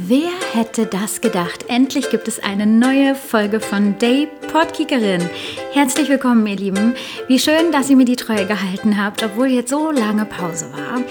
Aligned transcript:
Wer 0.00 0.30
hätte 0.52 0.86
das 0.86 1.20
gedacht? 1.20 1.64
Endlich 1.66 2.08
gibt 2.10 2.28
es 2.28 2.40
eine 2.40 2.66
neue 2.66 3.16
Folge 3.16 3.58
von 3.58 3.98
Day 3.98 4.28
Podkickerin. 4.52 5.28
Herzlich 5.72 6.08
willkommen, 6.08 6.46
ihr 6.46 6.54
Lieben. 6.54 6.94
Wie 7.26 7.40
schön, 7.40 7.72
dass 7.72 7.90
ihr 7.90 7.96
mir 7.96 8.04
die 8.04 8.14
Treue 8.14 8.46
gehalten 8.46 9.02
habt, 9.02 9.24
obwohl 9.24 9.48
jetzt 9.48 9.70
so 9.70 9.90
lange 9.90 10.24
Pause 10.24 10.70
war. 10.72 11.02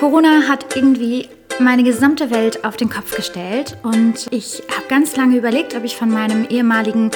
Corona 0.00 0.48
hat 0.48 0.74
irgendwie 0.74 1.28
meine 1.60 1.84
gesamte 1.84 2.32
Welt 2.32 2.64
auf 2.64 2.76
den 2.76 2.90
Kopf 2.90 3.14
gestellt 3.14 3.76
und 3.84 4.26
ich 4.32 4.64
habe 4.68 4.88
ganz 4.88 5.16
lange 5.16 5.36
überlegt, 5.36 5.76
ob 5.76 5.84
ich 5.84 5.94
von 5.94 6.10
meinem 6.10 6.44
ehemaligen 6.48 7.12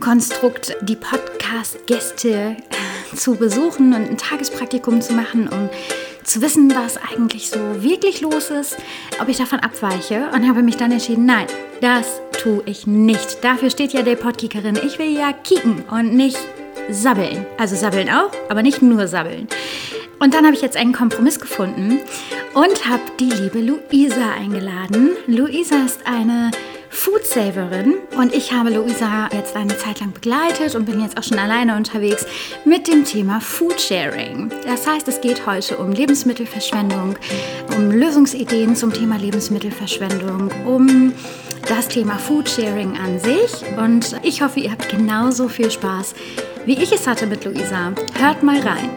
Konstrukt 0.00 0.74
die 0.80 0.96
Podcast-Gäste 0.96 2.30
äh, 2.30 3.14
zu 3.14 3.34
besuchen 3.34 3.92
und 3.92 4.08
ein 4.08 4.16
Tagespraktikum 4.16 5.02
zu 5.02 5.12
machen, 5.12 5.48
um 5.48 5.68
zu 6.24 6.42
wissen, 6.42 6.72
was 6.74 6.96
eigentlich 6.96 7.50
so 7.50 7.58
wirklich 7.82 8.20
los 8.20 8.50
ist, 8.50 8.76
ob 9.20 9.28
ich 9.28 9.38
davon 9.38 9.60
abweiche 9.60 10.28
und 10.34 10.48
habe 10.48 10.62
mich 10.62 10.76
dann 10.76 10.92
entschieden, 10.92 11.26
nein, 11.26 11.46
das 11.80 12.20
tue 12.42 12.62
ich 12.66 12.86
nicht. 12.86 13.42
Dafür 13.42 13.70
steht 13.70 13.92
ja 13.92 14.02
der 14.02 14.16
Podkickerin. 14.16 14.78
Ich 14.84 14.98
will 14.98 15.16
ja 15.16 15.32
kicken 15.32 15.84
und 15.90 16.14
nicht 16.14 16.38
sabbeln. 16.90 17.46
Also 17.58 17.76
sabbeln 17.76 18.08
auch, 18.08 18.30
aber 18.48 18.62
nicht 18.62 18.82
nur 18.82 19.06
sabbeln. 19.08 19.48
Und 20.18 20.34
dann 20.34 20.44
habe 20.44 20.54
ich 20.54 20.62
jetzt 20.62 20.76
einen 20.76 20.92
Kompromiss 20.92 21.40
gefunden 21.40 21.98
und 22.54 22.88
habe 22.88 23.02
die 23.18 23.30
liebe 23.30 23.60
Luisa 23.60 24.32
eingeladen. 24.38 25.10
Luisa 25.26 25.84
ist 25.84 26.06
eine 26.06 26.52
Foodsaverin 26.92 27.94
und 28.18 28.34
ich 28.34 28.52
habe 28.52 28.68
Luisa 28.70 29.28
jetzt 29.32 29.56
eine 29.56 29.76
Zeit 29.78 30.00
lang 30.00 30.12
begleitet 30.12 30.74
und 30.74 30.84
bin 30.84 31.00
jetzt 31.00 31.16
auch 31.18 31.22
schon 31.22 31.38
alleine 31.38 31.74
unterwegs 31.74 32.26
mit 32.66 32.86
dem 32.86 33.04
Thema 33.04 33.40
Foodsharing. 33.40 34.52
Das 34.66 34.86
heißt, 34.86 35.08
es 35.08 35.20
geht 35.20 35.46
heute 35.46 35.78
um 35.78 35.90
Lebensmittelverschwendung, 35.90 37.16
um 37.74 37.90
Lösungsideen 37.90 38.76
zum 38.76 38.92
Thema 38.92 39.16
Lebensmittelverschwendung, 39.16 40.50
um 40.66 41.14
das 41.66 41.88
Thema 41.88 42.18
Foodsharing 42.18 42.98
an 42.98 43.18
sich 43.18 43.64
und 43.78 44.14
ich 44.22 44.42
hoffe, 44.42 44.60
ihr 44.60 44.70
habt 44.70 44.88
genauso 44.90 45.48
viel 45.48 45.70
Spaß, 45.70 46.14
wie 46.66 46.74
ich 46.74 46.92
es 46.92 47.06
hatte 47.06 47.26
mit 47.26 47.44
Luisa. 47.44 47.92
Hört 48.18 48.42
mal 48.42 48.60
rein. 48.60 48.90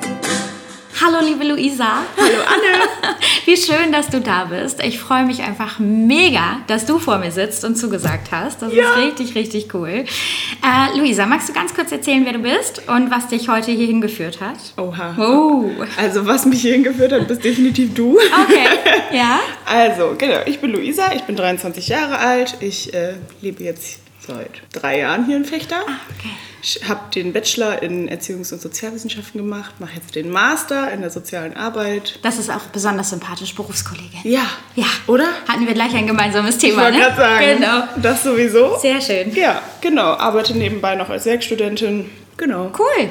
Hallo 1.01 1.17
liebe 1.21 1.43
Luisa. 1.43 2.03
Hallo 2.15 2.41
Anne. 2.47 3.17
Wie 3.45 3.57
schön, 3.57 3.91
dass 3.91 4.07
du 4.07 4.21
da 4.21 4.45
bist. 4.45 4.81
Ich 4.81 4.97
freue 4.97 5.25
mich 5.25 5.41
einfach 5.41 5.77
mega, 5.77 6.61
dass 6.67 6.85
du 6.85 6.99
vor 6.99 7.17
mir 7.17 7.31
sitzt 7.31 7.65
und 7.65 7.75
zugesagt 7.75 8.31
hast. 8.31 8.61
Das 8.61 8.73
ja. 8.73 8.91
ist 8.91 8.97
richtig, 8.97 9.35
richtig 9.35 9.73
cool. 9.73 9.89
Äh, 9.89 10.97
Luisa, 10.97 11.25
magst 11.25 11.49
du 11.49 11.53
ganz 11.53 11.73
kurz 11.73 11.91
erzählen, 11.91 12.23
wer 12.23 12.31
du 12.31 12.39
bist 12.39 12.87
und 12.87 13.11
was 13.11 13.27
dich 13.27 13.49
heute 13.49 13.71
hierhin 13.71 13.99
geführt 13.99 14.39
hat? 14.39 14.55
Oha. 14.77 15.15
Oh. 15.19 15.69
Also 15.97 16.25
was 16.25 16.45
mich 16.45 16.61
hierhin 16.61 16.83
geführt 16.83 17.11
hat, 17.11 17.27
bist 17.27 17.43
definitiv 17.43 17.93
du. 17.93 18.17
Okay, 18.17 18.65
ja. 19.11 19.39
Also, 19.65 20.15
genau, 20.17 20.41
ich 20.45 20.59
bin 20.59 20.71
Luisa, 20.71 21.11
ich 21.13 21.23
bin 21.23 21.35
23 21.35 21.89
Jahre 21.89 22.19
alt. 22.19 22.55
Ich 22.61 22.93
äh, 22.93 23.15
lebe 23.41 23.63
jetzt 23.63 24.04
seit 24.27 24.61
drei 24.71 24.99
Jahren 24.99 25.25
hier 25.25 25.37
in 25.37 25.45
Fechter. 25.45 25.77
Ah, 25.87 25.99
okay. 26.17 26.31
Ich 26.61 26.81
habe 26.87 27.01
den 27.13 27.31
Bachelor 27.31 27.83
in 27.83 28.09
Erziehungs- 28.09 28.51
und 28.51 28.59
Sozialwissenschaften 28.59 29.39
gemacht, 29.39 29.75
mache 29.79 29.95
jetzt 29.95 30.15
den 30.15 30.31
Master 30.31 30.91
in 30.91 31.01
der 31.01 31.11
sozialen 31.11 31.55
Arbeit. 31.55 32.17
Das 32.23 32.39
ist 32.39 32.49
auch 32.49 32.63
besonders 32.73 33.11
sympathisch, 33.11 33.53
Berufskollegin. 33.53 34.21
Ja. 34.23 34.49
Ja. 34.75 34.87
Oder? 35.05 35.27
Hatten 35.47 35.67
wir 35.67 35.75
gleich 35.75 35.93
ein 35.93 36.07
gemeinsames 36.07 36.57
Thema, 36.57 36.89
ich 36.89 36.95
ne? 36.95 37.01
gerade 37.01 37.15
sagen. 37.17 37.45
Genau. 37.59 37.83
Das 38.01 38.23
sowieso. 38.23 38.79
Sehr 38.79 38.99
schön. 38.99 39.35
Ja, 39.35 39.61
genau. 39.81 40.13
Arbeite 40.13 40.57
nebenbei 40.57 40.95
noch 40.95 41.09
als 41.09 41.25
Werkstudentin. 41.25 42.09
Genau. 42.37 42.71
Cool. 42.77 43.09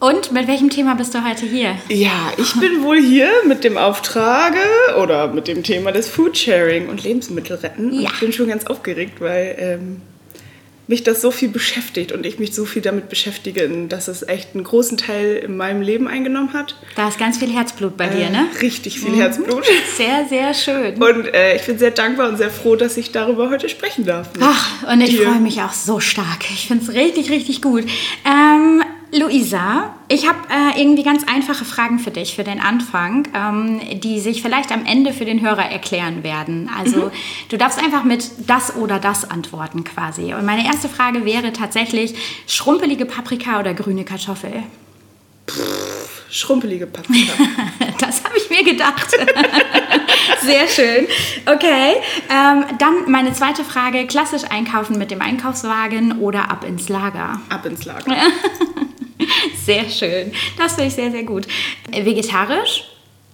Und 0.00 0.30
mit 0.30 0.46
welchem 0.46 0.70
Thema 0.70 0.94
bist 0.94 1.12
du 1.14 1.24
heute 1.24 1.44
hier? 1.44 1.76
Ja, 1.88 2.32
ich 2.36 2.54
bin 2.60 2.84
wohl 2.84 3.00
hier 3.00 3.30
mit 3.46 3.64
dem 3.64 3.76
Auftrage 3.76 4.58
oder 5.00 5.28
mit 5.28 5.48
dem 5.48 5.64
Thema 5.64 5.90
des 5.90 6.08
Foodsharing 6.08 6.88
und 6.88 7.02
Lebensmittel 7.02 7.56
retten. 7.56 7.92
Ja. 7.92 8.10
ich 8.12 8.20
bin 8.20 8.32
schon 8.32 8.48
ganz 8.48 8.66
aufgeregt, 8.66 9.20
weil 9.20 9.56
ähm, 9.58 10.02
mich 10.88 11.02
das 11.02 11.20
so 11.20 11.30
viel 11.30 11.50
beschäftigt 11.50 12.12
und 12.12 12.24
ich 12.24 12.38
mich 12.38 12.54
so 12.54 12.64
viel 12.64 12.80
damit 12.80 13.10
beschäftige, 13.10 13.68
dass 13.88 14.08
es 14.08 14.26
echt 14.26 14.54
einen 14.54 14.64
großen 14.64 14.96
Teil 14.96 15.36
in 15.36 15.56
meinem 15.56 15.82
Leben 15.82 16.08
eingenommen 16.08 16.54
hat. 16.54 16.76
Da 16.96 17.08
ist 17.08 17.18
ganz 17.18 17.36
viel 17.36 17.52
Herzblut 17.52 17.96
bei 17.96 18.06
äh, 18.06 18.16
dir, 18.16 18.30
ne? 18.30 18.46
Richtig 18.62 18.98
viel 18.98 19.10
mhm. 19.10 19.20
Herzblut. 19.20 19.64
Sehr, 19.96 20.26
sehr 20.28 20.54
schön. 20.54 20.94
Und 21.02 21.34
äh, 21.34 21.56
ich 21.56 21.62
bin 21.62 21.78
sehr 21.78 21.90
dankbar 21.90 22.30
und 22.30 22.38
sehr 22.38 22.50
froh, 22.50 22.74
dass 22.74 22.96
ich 22.96 23.12
darüber 23.12 23.50
heute 23.50 23.68
sprechen 23.68 24.06
darf. 24.06 24.30
Ach, 24.40 24.90
und 24.90 25.00
ich 25.02 25.20
freue 25.20 25.40
mich 25.40 25.60
auch 25.60 25.72
so 25.72 26.00
stark. 26.00 26.50
Ich 26.50 26.66
finde 26.68 26.84
es 26.84 26.94
richtig, 26.94 27.30
richtig 27.30 27.60
gut. 27.60 27.84
Ähm, 28.24 28.82
Luisa, 29.28 29.94
ich 30.08 30.26
habe 30.26 30.38
äh, 30.48 30.80
irgendwie 30.80 31.02
ganz 31.02 31.22
einfache 31.28 31.66
Fragen 31.66 31.98
für 31.98 32.10
dich 32.10 32.34
für 32.34 32.44
den 32.44 32.60
Anfang, 32.60 33.28
ähm, 33.34 34.00
die 34.00 34.20
sich 34.20 34.40
vielleicht 34.40 34.72
am 34.72 34.86
Ende 34.86 35.12
für 35.12 35.26
den 35.26 35.42
Hörer 35.42 35.70
erklären 35.70 36.22
werden. 36.24 36.70
Also 36.74 37.06
mhm. 37.06 37.10
du 37.50 37.58
darfst 37.58 37.78
einfach 37.78 38.04
mit 38.04 38.26
das 38.46 38.74
oder 38.76 38.98
das 38.98 39.30
antworten 39.30 39.84
quasi. 39.84 40.32
Und 40.32 40.46
meine 40.46 40.64
erste 40.64 40.88
Frage 40.88 41.26
wäre 41.26 41.52
tatsächlich 41.52 42.14
schrumpelige 42.46 43.04
Paprika 43.04 43.60
oder 43.60 43.74
grüne 43.74 44.04
Kartoffel? 44.04 44.62
Pff, 45.46 45.97
schrumpelige 46.30 46.86
Paprika. 46.86 47.32
das 47.98 48.24
habe 48.24 48.36
ich 48.36 48.50
mir 48.50 48.64
gedacht. 48.64 49.10
Sehr 50.42 50.68
schön. 50.68 51.06
Okay, 51.46 51.96
ähm, 52.30 52.64
dann 52.78 53.10
meine 53.10 53.32
zweite 53.32 53.64
Frage: 53.64 54.06
klassisch 54.06 54.42
einkaufen 54.50 54.98
mit 54.98 55.10
dem 55.10 55.20
Einkaufswagen 55.20 56.18
oder 56.20 56.50
ab 56.50 56.64
ins 56.64 56.88
Lager? 56.88 57.40
Ab 57.48 57.66
ins 57.66 57.84
Lager. 57.84 58.14
Sehr 59.64 59.88
schön. 59.88 60.32
Das 60.56 60.74
finde 60.74 60.88
ich 60.88 60.94
sehr, 60.94 61.10
sehr 61.10 61.24
gut. 61.24 61.46
Vegetarisch 61.90 62.84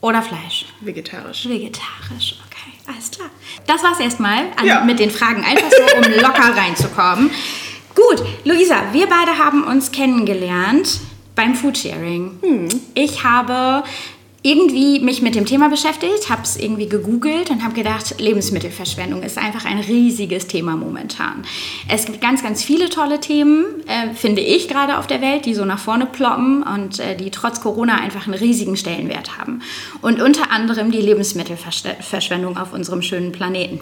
oder 0.01 0.21
Fleisch? 0.21 0.67
Vegetarisch. 0.81 1.47
Vegetarisch, 1.49 2.37
okay. 2.47 2.73
Alles 2.87 3.11
klar. 3.11 3.31
Das 3.67 3.83
war's 3.85 4.01
erstmal 4.01 4.47
ja. 4.65 4.83
mit 4.85 4.99
den 4.99 5.11
Fragen, 5.11 5.45
einfach 5.45 5.71
so, 5.71 5.97
um 5.97 6.13
locker 6.21 6.57
reinzukommen. 6.57 7.31
Gut, 7.95 8.25
Luisa, 8.45 8.77
wir 8.93 9.07
beide 9.07 9.39
haben 9.39 9.63
uns 9.63 9.93
kennengelernt 9.93 10.99
beim 11.35 11.55
Foodsharing. 11.55 12.39
Hm. 12.43 12.69
Ich 12.95 13.25
habe 13.25 13.85
irgendwie 14.47 15.01
mich 15.01 15.23
mit 15.23 15.35
dem 15.35 15.47
Thema 15.47 15.71
beschäftigt, 15.71 16.29
habe 16.29 16.43
es 16.43 16.59
irgendwie 16.59 16.87
gegoogelt 16.87 17.49
und 17.49 17.65
habe 17.65 17.73
gedacht, 17.73 18.21
Lebensmittelverschwendung 18.21 19.23
ist 19.23 19.39
einfach 19.39 19.65
ein 19.65 19.79
riesiges 19.79 20.47
Thema 20.47 20.77
momentan. 20.77 21.47
Es 21.89 22.05
gibt 22.05 22.21
ganz, 22.21 22.43
ganz 22.43 22.63
viele 22.63 22.91
tolle 22.91 23.21
Themen, 23.21 23.65
äh, 23.87 24.13
finde 24.15 24.43
ich 24.43 24.69
gerade 24.69 24.99
auf 24.99 25.07
der 25.07 25.23
Welt, 25.23 25.47
die 25.47 25.55
so 25.55 25.65
nach 25.65 25.79
vorne 25.79 26.05
ploppen 26.05 26.63
und 26.63 27.01
äh, 27.01 27.17
die 27.17 27.31
trotz 27.31 27.63
Corona 27.63 27.95
einfach 27.95 28.27
einen 28.27 28.35
riesigen 28.35 28.77
Stellenwert 28.77 29.39
haben. 29.39 29.63
Und 30.03 30.21
unter 30.21 30.51
anderem 30.51 30.91
die 30.91 31.01
Lebensmittelverschwendung 31.01 32.59
auf 32.59 32.75
unserem 32.75 33.01
schönen 33.01 33.33
Planeten. 33.33 33.81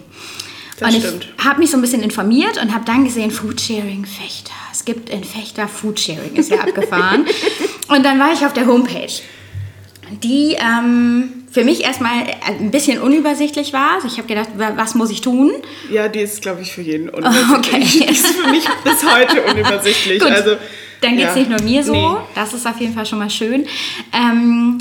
Das 0.79 0.95
und 0.95 1.05
ich 1.05 1.45
habe 1.45 1.61
mich 1.61 1.71
so 1.71 1.77
ein 1.77 1.81
bisschen 1.81 2.03
informiert 2.03 2.61
und 2.61 2.75
habe 2.75 2.85
dann 2.85 3.05
gesehen, 3.05 3.31
Foodsharing 3.31 4.05
Fechter. 4.05 4.53
Es 4.73 4.85
gibt 4.85 5.11
in 5.11 5.23
Fechter 5.23 5.69
Foodsharing, 5.69 6.35
ist 6.35 6.51
ja 6.51 6.61
abgefahren. 6.61 7.27
und 7.89 8.05
dann 8.05 8.19
war 8.19 8.33
ich 8.33 8.45
auf 8.45 8.53
der 8.53 8.67
Homepage 8.67 9.13
die 10.23 10.57
ähm, 10.59 11.45
für 11.51 11.65
mich 11.65 11.83
erstmal 11.83 12.13
ein 12.47 12.71
bisschen 12.71 13.01
unübersichtlich 13.01 13.73
war. 13.73 13.95
Also 13.95 14.09
ich 14.09 14.19
habe 14.19 14.29
gedacht, 14.29 14.49
was 14.57 14.95
muss 14.95 15.11
ich 15.11 15.21
tun? 15.21 15.53
Ja, 15.91 16.09
die 16.09 16.21
ist, 16.21 16.43
glaube 16.43 16.63
ich, 16.63 16.73
für 16.73 16.83
jeden 16.83 17.09
unübersichtlich. 17.11 17.57
Okay. 17.57 17.87
Die 17.93 18.05
ist 18.05 18.27
für 18.27 18.51
mich 18.51 18.65
bis 18.85 19.05
heute 19.05 19.43
unübersichtlich. 19.51 20.21
Gut. 20.21 20.31
Also, 20.31 20.57
Dann 21.01 21.17
geht 21.17 21.29
es 21.29 21.35
ja. 21.35 21.41
nicht 21.41 21.51
nur 21.51 21.63
mir 21.63 21.83
so. 21.83 21.93
Nee. 21.93 22.17
Das 22.35 22.53
ist 22.53 22.67
auf 22.67 22.79
jeden 22.81 22.95
Fall 22.95 23.07
schon 23.07 23.19
mal 23.19 23.31
schön. 23.31 23.67
Ähm, 24.13 24.79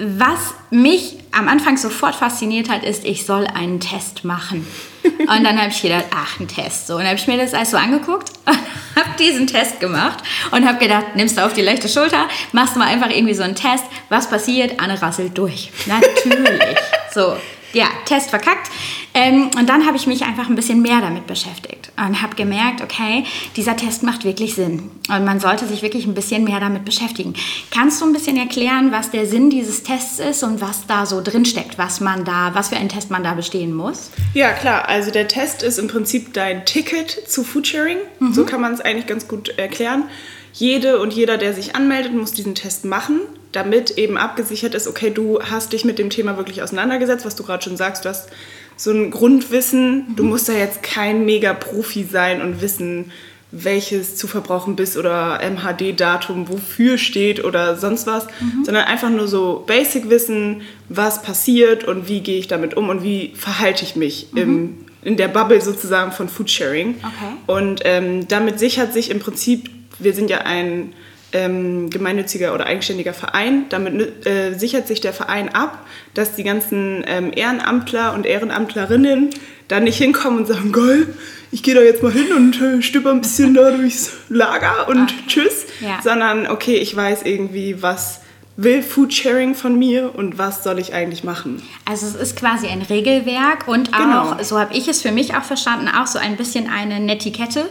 was 0.00 0.54
mich 0.70 1.18
am 1.32 1.48
Anfang 1.48 1.76
sofort 1.76 2.14
fasziniert 2.14 2.68
hat, 2.70 2.84
ist, 2.84 3.04
ich 3.04 3.26
soll 3.26 3.46
einen 3.46 3.80
Test 3.80 4.24
machen. 4.24 4.66
Und 5.02 5.44
dann 5.44 5.58
habe 5.58 5.68
ich 5.70 5.82
gedacht, 5.82 6.06
ach, 6.14 6.40
ein 6.40 6.48
Test. 6.48 6.86
So, 6.86 6.94
und 6.94 7.00
dann 7.00 7.08
habe 7.08 7.18
ich 7.18 7.26
mir 7.26 7.36
das 7.36 7.54
alles 7.54 7.70
so 7.70 7.76
angeguckt 7.76 8.30
und 8.46 8.56
habe 8.96 9.16
diesen 9.18 9.46
Test 9.46 9.78
gemacht 9.78 10.24
und 10.50 10.66
habe 10.66 10.78
gedacht, 10.78 11.16
nimmst 11.16 11.36
du 11.36 11.44
auf 11.44 11.52
die 11.52 11.62
leichte 11.62 11.88
Schulter, 11.88 12.28
machst 12.52 12.74
du 12.74 12.78
mal 12.78 12.88
einfach 12.88 13.10
irgendwie 13.10 13.34
so 13.34 13.42
einen 13.42 13.54
Test. 13.54 13.84
Was 14.08 14.28
passiert? 14.28 14.80
Anne 14.80 15.00
rasselt 15.00 15.36
durch. 15.36 15.70
Natürlich. 15.86 16.78
so, 17.14 17.36
ja, 17.72 17.86
Test 18.06 18.30
verkackt. 18.30 18.70
Ähm, 19.14 19.50
und 19.58 19.68
dann 19.68 19.86
habe 19.86 19.96
ich 19.96 20.06
mich 20.06 20.22
einfach 20.22 20.48
ein 20.48 20.54
bisschen 20.54 20.82
mehr 20.82 21.00
damit 21.00 21.26
beschäftigt 21.26 21.90
und 21.96 22.22
habe 22.22 22.36
gemerkt, 22.36 22.80
okay, 22.80 23.24
dieser 23.56 23.76
Test 23.76 24.02
macht 24.02 24.24
wirklich 24.24 24.54
Sinn 24.54 24.90
und 25.08 25.24
man 25.24 25.40
sollte 25.40 25.66
sich 25.66 25.82
wirklich 25.82 26.06
ein 26.06 26.14
bisschen 26.14 26.44
mehr 26.44 26.60
damit 26.60 26.84
beschäftigen. 26.84 27.34
Kannst 27.70 28.00
du 28.00 28.06
ein 28.06 28.12
bisschen 28.12 28.36
erklären, 28.36 28.92
was 28.92 29.10
der 29.10 29.26
Sinn 29.26 29.50
dieses 29.50 29.82
Tests 29.82 30.20
ist 30.20 30.42
und 30.42 30.60
was 30.60 30.86
da 30.86 31.06
so 31.06 31.20
drin 31.22 31.44
steckt, 31.44 31.76
was 31.76 32.00
man 32.00 32.24
da, 32.24 32.54
was 32.54 32.68
für 32.68 32.76
einen 32.76 32.88
Test 32.88 33.10
man 33.10 33.24
da 33.24 33.34
bestehen 33.34 33.74
muss? 33.74 34.10
Ja, 34.34 34.52
klar. 34.52 34.88
Also 34.88 35.10
der 35.10 35.26
Test 35.26 35.62
ist 35.62 35.78
im 35.78 35.88
Prinzip 35.88 36.32
dein 36.32 36.64
Ticket 36.64 37.10
zu 37.10 37.42
Foodsharing. 37.42 37.98
Mhm. 38.20 38.32
So 38.32 38.44
kann 38.44 38.60
man 38.60 38.72
es 38.72 38.80
eigentlich 38.80 39.06
ganz 39.06 39.26
gut 39.26 39.48
erklären. 39.58 40.04
Jede 40.52 41.00
und 41.00 41.12
jeder, 41.12 41.36
der 41.36 41.54
sich 41.54 41.76
anmeldet, 41.76 42.14
muss 42.14 42.32
diesen 42.32 42.54
Test 42.54 42.84
machen 42.84 43.20
damit 43.52 43.98
eben 43.98 44.16
abgesichert 44.16 44.74
ist, 44.74 44.86
okay, 44.86 45.10
du 45.10 45.40
hast 45.42 45.72
dich 45.72 45.84
mit 45.84 45.98
dem 45.98 46.10
Thema 46.10 46.36
wirklich 46.36 46.62
auseinandergesetzt, 46.62 47.26
was 47.26 47.34
du 47.34 47.42
gerade 47.42 47.62
schon 47.62 47.76
sagst, 47.76 48.04
du 48.04 48.08
hast 48.08 48.28
so 48.76 48.90
ein 48.90 49.10
Grundwissen, 49.10 50.08
mhm. 50.08 50.16
du 50.16 50.24
musst 50.24 50.48
da 50.48 50.52
jetzt 50.52 50.82
kein 50.82 51.24
Mega-Profi 51.24 52.04
sein 52.04 52.40
und 52.40 52.62
wissen, 52.62 53.12
welches 53.52 54.16
zu 54.16 54.28
verbrauchen 54.28 54.76
bist 54.76 54.96
oder 54.96 55.40
MHD-Datum 55.42 56.48
wofür 56.48 56.98
steht 56.98 57.44
oder 57.44 57.76
sonst 57.76 58.06
was, 58.06 58.26
mhm. 58.26 58.64
sondern 58.64 58.84
einfach 58.84 59.10
nur 59.10 59.26
so 59.26 59.64
Basic-Wissen, 59.66 60.62
was 60.88 61.22
passiert 61.22 61.84
und 61.84 62.08
wie 62.08 62.20
gehe 62.20 62.38
ich 62.38 62.46
damit 62.46 62.76
um 62.76 62.88
und 62.88 63.02
wie 63.02 63.32
verhalte 63.34 63.84
ich 63.84 63.96
mich 63.96 64.28
mhm. 64.32 64.38
im 64.38 64.74
in 65.02 65.16
der 65.16 65.28
Bubble 65.28 65.60
sozusagen 65.60 66.12
von 66.12 66.28
Foodsharing. 66.28 66.96
Okay. 66.98 67.36
Und 67.46 67.80
ähm, 67.84 68.28
damit 68.28 68.58
sichert 68.58 68.92
sich 68.92 69.10
im 69.10 69.18
Prinzip, 69.18 69.70
wir 69.98 70.12
sind 70.12 70.30
ja 70.30 70.38
ein 70.38 70.92
ähm, 71.32 71.90
gemeinnütziger 71.90 72.54
oder 72.54 72.66
eigenständiger 72.66 73.12
Verein. 73.14 73.66
Damit 73.68 74.26
äh, 74.26 74.54
sichert 74.54 74.86
sich 74.86 75.00
der 75.00 75.12
Verein 75.12 75.48
ab, 75.54 75.86
dass 76.14 76.34
die 76.34 76.44
ganzen 76.44 77.04
ähm, 77.06 77.32
Ehrenamtler 77.34 78.14
und 78.14 78.26
Ehrenamtlerinnen 78.26 79.30
da 79.68 79.80
nicht 79.80 79.98
hinkommen 79.98 80.40
und 80.40 80.46
sagen, 80.46 80.72
geil, 80.72 81.06
ich 81.52 81.62
gehe 81.62 81.74
da 81.74 81.80
jetzt 81.80 82.02
mal 82.02 82.12
hin 82.12 82.32
und 82.32 82.60
äh, 82.60 82.82
stüpper 82.82 83.10
ein 83.10 83.20
bisschen 83.20 83.54
da 83.54 83.70
durchs 83.70 84.12
Lager 84.28 84.88
und 84.88 85.02
Okay. 85.02 85.14
tschüss. 85.26 85.66
Ja. 85.80 86.00
Sondern, 86.02 86.46
okay, 86.46 86.76
ich 86.76 86.94
weiß 86.94 87.22
irgendwie, 87.24 87.82
was 87.82 88.20
will 88.62 88.82
Foodsharing 88.82 89.54
von 89.54 89.78
mir 89.78 90.14
und 90.14 90.36
was 90.36 90.62
soll 90.62 90.78
ich 90.78 90.92
eigentlich 90.92 91.24
machen. 91.24 91.62
Also 91.86 92.06
es 92.06 92.14
ist 92.14 92.36
quasi 92.36 92.66
ein 92.66 92.82
Regelwerk 92.82 93.66
und 93.66 93.94
auch, 93.94 93.98
Genau. 94.32 94.42
so 94.42 94.58
habe 94.60 94.74
ich 94.74 94.86
es 94.86 95.00
für 95.00 95.12
mich 95.12 95.34
auch 95.34 95.44
verstanden, 95.44 95.88
auch 95.88 96.06
so 96.06 96.18
ein 96.18 96.36
bisschen 96.36 96.68
eine 96.68 97.00
Netiquette. 97.00 97.70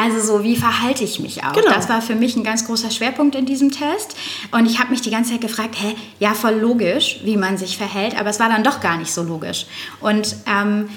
Also 0.00 0.20
so, 0.20 0.44
wie 0.44 0.54
verhalte 0.56 1.02
ich 1.02 1.18
mich 1.18 1.42
auch? 1.42 1.50
Mhm. 1.50 1.62
Genau. 1.62 1.74
Das 1.74 1.88
war 1.88 2.00
für 2.02 2.14
mich 2.14 2.36
ein 2.36 2.44
ganz 2.44 2.64
großer 2.66 2.92
Schwerpunkt 2.92 3.34
in 3.34 3.46
diesem 3.46 3.72
Test. 3.72 4.16
Und 4.52 4.66
ich 4.66 4.78
habe 4.78 4.90
mich 4.90 5.00
die 5.00 5.10
ganze 5.10 5.32
Zeit 5.32 5.40
gefragt, 5.40 5.74
hä, 5.76 5.96
ja, 6.20 6.34
voll 6.34 6.54
logisch, 6.54 7.18
wie 7.24 7.36
man 7.36 7.56
sich 7.58 7.76
verhält, 7.76 8.16
aber 8.16 8.30
es 8.30 8.38
war 8.38 8.48
dann 8.48 8.62
doch 8.62 8.80
gar 8.80 8.98
nicht 8.98 9.12
so 9.12 9.24
logisch. 9.24 9.66
Und 10.00 10.36
ähm, 10.46 10.88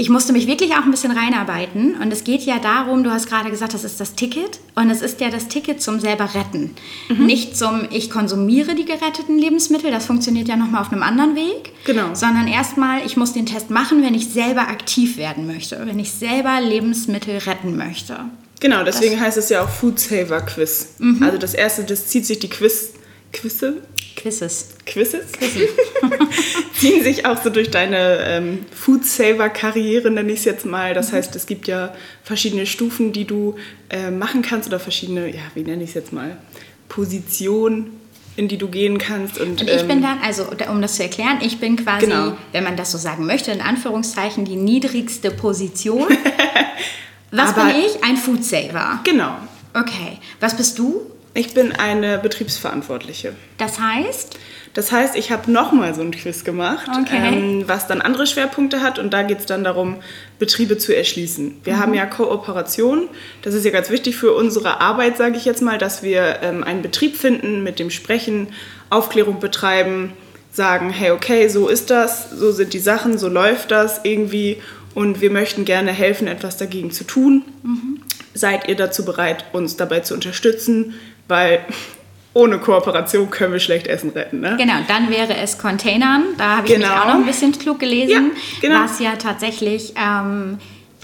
ich 0.00 0.08
musste 0.08 0.32
mich 0.32 0.46
wirklich 0.46 0.72
auch 0.72 0.84
ein 0.84 0.90
bisschen 0.90 1.12
reinarbeiten. 1.12 1.94
Und 2.00 2.10
es 2.10 2.24
geht 2.24 2.40
ja 2.40 2.58
darum, 2.58 3.04
du 3.04 3.10
hast 3.10 3.28
gerade 3.28 3.50
gesagt, 3.50 3.74
das 3.74 3.84
ist 3.84 4.00
das 4.00 4.14
Ticket. 4.14 4.58
Und 4.74 4.88
es 4.88 5.02
ist 5.02 5.20
ja 5.20 5.28
das 5.28 5.48
Ticket 5.48 5.82
zum 5.82 6.00
selber 6.00 6.34
retten. 6.34 6.74
Mhm. 7.10 7.26
Nicht 7.26 7.54
zum, 7.54 7.86
ich 7.90 8.10
konsumiere 8.10 8.74
die 8.74 8.86
geretteten 8.86 9.38
Lebensmittel. 9.38 9.90
Das 9.90 10.06
funktioniert 10.06 10.48
ja 10.48 10.56
nochmal 10.56 10.80
auf 10.80 10.90
einem 10.90 11.02
anderen 11.02 11.36
Weg. 11.36 11.74
Genau. 11.84 12.14
Sondern 12.14 12.48
erstmal, 12.48 13.04
ich 13.04 13.18
muss 13.18 13.34
den 13.34 13.44
Test 13.44 13.68
machen, 13.68 14.02
wenn 14.02 14.14
ich 14.14 14.28
selber 14.28 14.62
aktiv 14.62 15.18
werden 15.18 15.46
möchte. 15.46 15.78
Wenn 15.84 15.98
ich 15.98 16.12
selber 16.12 16.62
Lebensmittel 16.62 17.36
retten 17.36 17.76
möchte. 17.76 18.20
Genau, 18.60 18.82
deswegen 18.84 19.20
heißt 19.20 19.36
es 19.36 19.50
ja 19.50 19.62
auch 19.62 19.68
Food 19.68 20.00
Saver 20.00 20.40
Quiz. 20.40 20.94
Mhm. 20.98 21.22
Also 21.22 21.36
das 21.36 21.52
erste, 21.52 21.84
das 21.84 22.06
zieht 22.06 22.24
sich 22.24 22.38
die 22.38 22.48
Quiz, 22.48 22.94
Quizze, 23.34 23.82
Quizzes. 24.20 24.68
Quizzes? 24.86 25.26
ziehen 26.74 27.02
sich 27.04 27.26
auch 27.26 27.42
so 27.42 27.50
durch 27.50 27.70
deine 27.70 28.18
ähm, 28.26 28.64
Food 28.74 29.04
Saver 29.04 29.48
Karriere, 29.48 30.10
nenne 30.10 30.32
ich 30.32 30.40
es 30.40 30.44
jetzt 30.44 30.66
mal. 30.66 30.90
Mhm. 30.90 30.94
Das 30.94 31.12
heißt, 31.12 31.34
es 31.36 31.46
gibt 31.46 31.68
ja 31.68 31.94
verschiedene 32.22 32.66
Stufen, 32.66 33.12
die 33.12 33.24
du 33.24 33.56
äh, 33.90 34.10
machen 34.10 34.42
kannst 34.42 34.68
oder 34.68 34.80
verschiedene, 34.80 35.28
ja, 35.28 35.40
wie 35.54 35.62
nenne 35.62 35.82
ich 35.82 35.90
es 35.90 35.94
jetzt 35.94 36.12
mal, 36.12 36.36
Positionen, 36.88 37.98
in 38.36 38.48
die 38.48 38.58
du 38.58 38.68
gehen 38.68 38.98
kannst. 38.98 39.38
Und, 39.38 39.60
Und 39.60 39.68
ich 39.70 39.82
ähm, 39.82 39.88
bin 39.88 40.02
dann, 40.02 40.18
also 40.22 40.46
um 40.70 40.80
das 40.82 40.96
zu 40.96 41.02
erklären, 41.02 41.38
ich 41.42 41.58
bin 41.58 41.76
quasi, 41.76 42.06
Genau. 42.06 42.36
wenn 42.52 42.64
man 42.64 42.76
das 42.76 42.92
so 42.92 42.98
sagen 42.98 43.26
möchte, 43.26 43.50
in 43.50 43.60
Anführungszeichen 43.60 44.44
die 44.44 44.56
niedrigste 44.56 45.30
Position. 45.30 46.06
Was 47.30 47.50
Aber- 47.50 47.66
bin 47.72 47.76
ich? 47.84 48.02
Ein 48.02 48.16
Food 48.16 48.44
Saver. 48.44 49.00
Genau. 49.04 49.36
Okay. 49.74 50.18
Was 50.40 50.56
bist 50.56 50.78
du? 50.78 51.02
Ich 51.34 51.54
bin 51.54 51.72
eine 51.72 52.18
Betriebsverantwortliche. 52.18 53.34
Das 53.58 53.78
heißt, 53.80 54.36
Das 54.72 54.92
heißt, 54.92 55.16
ich 55.16 55.32
habe 55.32 55.50
nochmal 55.50 55.94
so 55.96 56.00
ein 56.00 56.12
Quiz 56.12 56.44
gemacht, 56.44 56.88
Okay. 56.88 57.16
ähm, 57.24 57.64
was 57.66 57.88
dann 57.88 58.00
andere 58.00 58.24
Schwerpunkte 58.28 58.82
hat 58.82 59.00
und 59.00 59.10
da 59.12 59.22
geht 59.24 59.40
es 59.40 59.46
dann 59.46 59.64
darum, 59.64 59.96
Betriebe 60.38 60.78
zu 60.78 60.94
erschließen. 60.94 61.56
Wir 61.64 61.80
haben 61.80 61.92
ja 61.92 62.06
Kooperation, 62.06 63.08
das 63.42 63.54
ist 63.54 63.64
ja 63.64 63.72
ganz 63.72 63.90
wichtig 63.90 64.14
für 64.16 64.32
unsere 64.32 64.80
Arbeit, 64.80 65.16
sage 65.16 65.36
ich 65.36 65.44
jetzt 65.44 65.60
mal, 65.60 65.76
dass 65.76 66.04
wir 66.04 66.38
ähm, 66.42 66.62
einen 66.62 66.82
Betrieb 66.82 67.16
finden, 67.16 67.64
mit 67.64 67.80
dem 67.80 67.90
sprechen, 67.90 68.48
Aufklärung 68.90 69.40
betreiben, 69.40 70.12
sagen, 70.52 70.90
hey, 70.90 71.10
okay, 71.10 71.48
so 71.48 71.66
ist 71.66 71.90
das, 71.90 72.30
so 72.30 72.52
sind 72.52 72.72
die 72.72 72.78
Sachen, 72.78 73.18
so 73.18 73.26
läuft 73.28 73.72
das 73.72 74.00
irgendwie 74.04 74.58
und 74.94 75.20
wir 75.20 75.30
möchten 75.32 75.64
gerne 75.64 75.90
helfen, 75.90 76.28
etwas 76.28 76.56
dagegen 76.58 76.92
zu 76.92 77.02
tun. 77.02 77.42
Seid 78.34 78.68
ihr 78.68 78.76
dazu 78.76 79.04
bereit, 79.04 79.46
uns 79.52 79.76
dabei 79.76 80.00
zu 80.00 80.14
unterstützen? 80.14 80.94
Weil 81.30 81.60
ohne 82.34 82.58
Kooperation 82.58 83.30
können 83.30 83.52
wir 83.54 83.60
schlecht 83.60 83.86
Essen 83.86 84.10
retten. 84.10 84.40
Ne? 84.40 84.56
genau, 84.58 84.74
dann 84.86 85.10
wäre 85.10 85.34
es 85.36 85.58
Containern. 85.58 86.24
Da 86.36 86.58
habe 86.58 86.66
ich 86.68 86.76
mich 86.78 86.86
Genau. 86.86 87.00
auch 87.00 87.06
noch 87.06 87.14
ein 87.14 87.26
bisschen 87.26 87.52
klug 87.52 87.78
gelesen, 87.80 88.32
Ja, 88.62 88.68
genau. 88.68 88.84
was 88.84 89.00
ja 89.00 89.16
tatsächlich 89.16 89.94
ähm, 89.96 90.58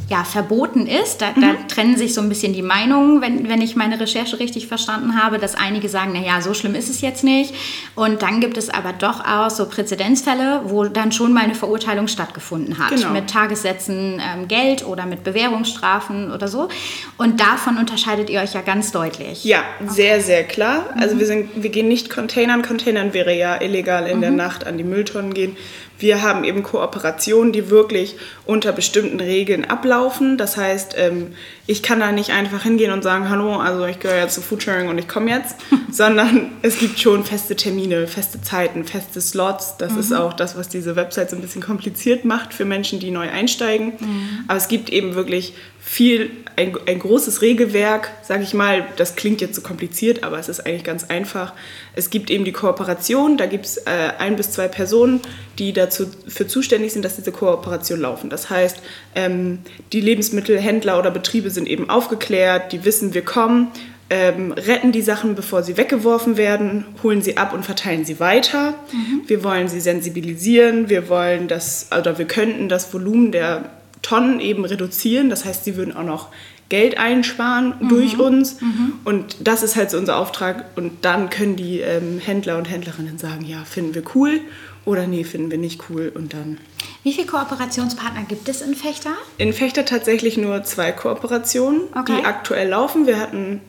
ja, 0.09 0.23
verboten 0.23 0.87
ist. 0.87 1.21
Da, 1.21 1.33
Mhm. 1.35 1.41
da 1.41 1.55
trennen 1.67 1.97
sich 1.97 2.15
so 2.15 2.21
ein 2.21 2.29
bisschen 2.29 2.53
die 2.53 2.63
Meinungen, 2.63 3.21
wenn, 3.21 3.49
wenn 3.49 3.61
ich 3.61 3.75
meine 3.75 3.99
Recherche 3.99 4.39
richtig 4.39 4.69
verstanden 4.69 5.21
habe, 5.21 5.39
dass 5.39 5.57
einige 5.57 5.89
sagen, 5.89 6.13
naja, 6.13 6.41
so 6.41 6.55
schlimm 6.55 6.77
ist 6.77 6.89
es 6.89 7.01
jetzt 7.01 7.25
nicht. 7.25 7.53
Und 7.97 8.23
dann 8.23 8.41
gibt 8.41 8.57
es 8.57 8.71
aber 8.71 8.93
doch 8.93 9.25
auch 9.27 9.51
so 9.51 9.67
Präzedenzfälle, 9.67 10.61
wo 10.67 10.85
dann 10.85 11.11
schon 11.11 11.33
mal 11.33 11.43
eine 11.43 11.57
Verurteilung 11.57 12.07
stattgefunden 12.07 12.79
hat. 12.79 12.91
Genau. 12.91 13.11
Mit 13.11 13.29
Tagessätzen 13.29 14.21
ähm, 14.23 14.47
Geld 14.47 14.87
oder 14.87 15.07
mit 15.07 15.25
Bewährungsstrafen 15.25 16.31
oder 16.31 16.47
so. 16.47 16.69
Und 17.17 17.41
davon 17.41 17.77
unterscheidet 17.77 18.31
ihr 18.31 18.41
euch 18.41 18.55
ja 18.55 18.61
ganz 18.61 18.93
deutlich. 18.93 19.45
Ja, 19.45 19.65
sehr, 19.89 20.21
sehr 20.21 20.45
klar. 20.45 20.87
Also 21.01 21.19
wir, 21.19 21.27
sind, 21.27 21.51
wir 21.57 21.71
gehen 21.71 21.89
nicht 21.89 22.11
Containern. 22.11 22.63
Containern 22.63 23.13
wäre 23.13 23.37
ja 23.37 23.61
illegal 23.61 24.07
in 24.07 24.21
der 24.21 24.31
Nacht 24.31 24.67
an 24.67 24.79
die 24.79 24.85
Mülltonnen 24.85 25.35
gehen. 25.35 25.57
Wir 25.99 26.23
haben 26.23 26.45
eben 26.45 26.63
Kooperationen, 26.63 27.53
die 27.53 27.71
wirklich 27.71 28.17
unter 28.45 28.73
bestimmten 28.73 29.21
Regeln 29.21 29.65
ablaufen. 29.65 30.37
Das 30.37 30.57
heißt, 30.57 30.95
ähm, 30.99 31.33
ich 31.67 31.83
kann 31.83 32.01
da 32.01 32.13
nicht 32.13 32.31
einfach 32.31 32.63
hingehen 32.63 32.93
und 32.93 33.03
sagen, 33.03 33.29
hallo, 33.31 33.57
also 33.57 33.87
ich 33.87 33.99
gehöre 33.99 34.23
jetzt 34.23 34.35
zu 34.35 34.43
Foodsharing 34.43 34.89
und 34.89 34.99
ich 34.99 35.09
komme 35.09 35.31
jetzt, 35.31 35.57
sondern 35.91 36.53
es 36.63 36.79
gibt 36.79 36.99
schon 36.99 37.25
feste 37.25 37.57
Termine, 37.57 38.07
feste 38.07 38.41
Zeiten, 38.43 38.85
feste 38.85 39.21
Slots. 39.21 39.77
Das 39.79 39.97
ist 39.97 40.13
auch 40.13 40.33
das, 40.33 40.57
was 40.57 40.69
diese 40.69 40.97
Website 40.97 41.31
so 41.31 41.37
ein 41.37 41.43
bisschen 41.43 41.63
kompliziert 41.63 42.25
macht 42.25 42.53
für 42.53 42.65
Menschen, 42.65 43.01
die 43.01 43.11
neu 43.11 43.29
einsteigen. 43.31 43.93
Aber 44.49 44.59
es 44.59 44.69
gibt 44.69 44.91
eben 44.91 45.15
wirklich 45.15 45.55
viel, 45.89 46.31
ein, 46.57 46.77
ein 46.87 46.99
großes 46.99 47.43
Regelwerk, 47.43 48.11
sage 48.21 48.43
ich 48.43 48.55
mal, 48.55 48.85
das 48.97 49.15
klingt 49.15 49.41
jetzt 49.41 49.55
so 49.55 49.63
kompliziert, 49.63 50.25
aber 50.25 50.37
es 50.37 50.49
ist 50.49 50.67
eigentlich 50.67 50.83
ganz 50.83 51.05
einfach. 51.05 51.53
Es 51.95 52.11
gibt 52.11 52.29
eben 52.29 52.45
die 52.45 52.51
Kooperation, 52.51 53.37
da 53.37 53.47
gibt 53.47 53.67
es 53.67 53.77
äh, 53.77 54.11
ein 54.19 54.35
bis 54.35 54.51
zwei 54.51 54.67
Personen, 54.67 55.21
die 55.61 55.73
dazu 55.73 56.07
für 56.27 56.49
zuständig 56.49 56.93
sind, 56.93 57.05
dass 57.05 57.15
diese 57.15 57.31
Kooperationen 57.31 58.03
laufen. 58.03 58.31
Das 58.31 58.51
heißt, 58.51 58.79
ähm, 59.15 59.61
die 59.93 60.01
Lebensmittelhändler 60.01 60.99
oder 60.99 61.13
Betriebe 61.13 61.51
sind 61.51 61.69
eben 61.69 61.89
aufgeklärt, 61.89 62.73
die 62.73 62.85
wissen, 62.85 63.15
wir 63.15 63.23
kommen, 63.23 63.69
ähm, 64.11 64.51
retten 64.51 64.91
die 64.91 65.03
Sachen, 65.03 65.37
bevor 65.37 65.63
sie 65.63 65.77
weggeworfen 65.77 66.37
werden, 66.37 66.85
holen 67.05 67.23
sie 67.23 67.37
ab 67.37 67.55
und 67.55 67.65
verteilen 67.65 68.05
sie 68.05 68.19
weiter. 68.19 68.75
Wir 69.29 69.45
wollen 69.45 69.69
sie 69.69 69.81
sensibilisieren, 69.81 70.89
wir 70.89 71.09
wollen 71.09 71.47
das, 71.47 71.91
oder 71.97 72.19
wir 72.19 72.27
könnten 72.27 72.69
das 72.69 72.93
Volumen 72.93 73.31
der 73.31 73.71
Tonnen 74.07 74.39
eben 74.41 74.65
reduzieren. 74.65 75.31
Das 75.31 75.45
heißt, 75.45 75.65
sie 75.65 75.77
würden 75.77 75.97
auch 75.97 76.05
noch 76.05 76.29
Geld 76.69 76.99
einsparen 76.99 77.75
durch 77.89 78.19
uns. 78.19 78.59
Und 79.05 79.37
das 79.41 79.63
ist 79.63 79.77
halt 79.77 79.91
so 79.91 79.99
unser 79.99 80.17
Auftrag. 80.17 80.65
Und 80.77 81.05
dann 81.05 81.31
können 81.31 81.57
die 81.57 81.81
ähm, 81.81 82.21
Händler 82.25 82.59
und 82.59 82.69
Händlerinnen 82.71 83.19
sagen, 83.19 83.45
ja, 83.45 83.65
finden 83.65 83.95
wir 83.95 84.03
cool 84.15 84.41
oder 84.85 85.07
nee, 85.07 85.25
finden 85.25 85.51
wir 85.51 85.59
nicht 85.59 85.83
cool. 85.91 86.13
Und 86.15 86.33
dann 86.35 86.59
Wie 87.03 87.13
viele 87.13 87.27
Kooperationspartner 87.27 88.25
gibt 88.29 88.49
es 88.49 88.61
in 88.63 88.75
Fechter? 88.75 89.11
in 89.39 89.53
Fechter 89.53 89.85
tatsächlich 89.85 90.37
nur 90.37 90.63
zwei 90.65 90.93
Kooperationen, 90.93 91.83
Okay. 91.95 92.19
die 92.21 92.25
aktuell 92.25 92.69
laufen. 92.69 93.07
Wir 93.07 93.19
hatten 93.21 93.61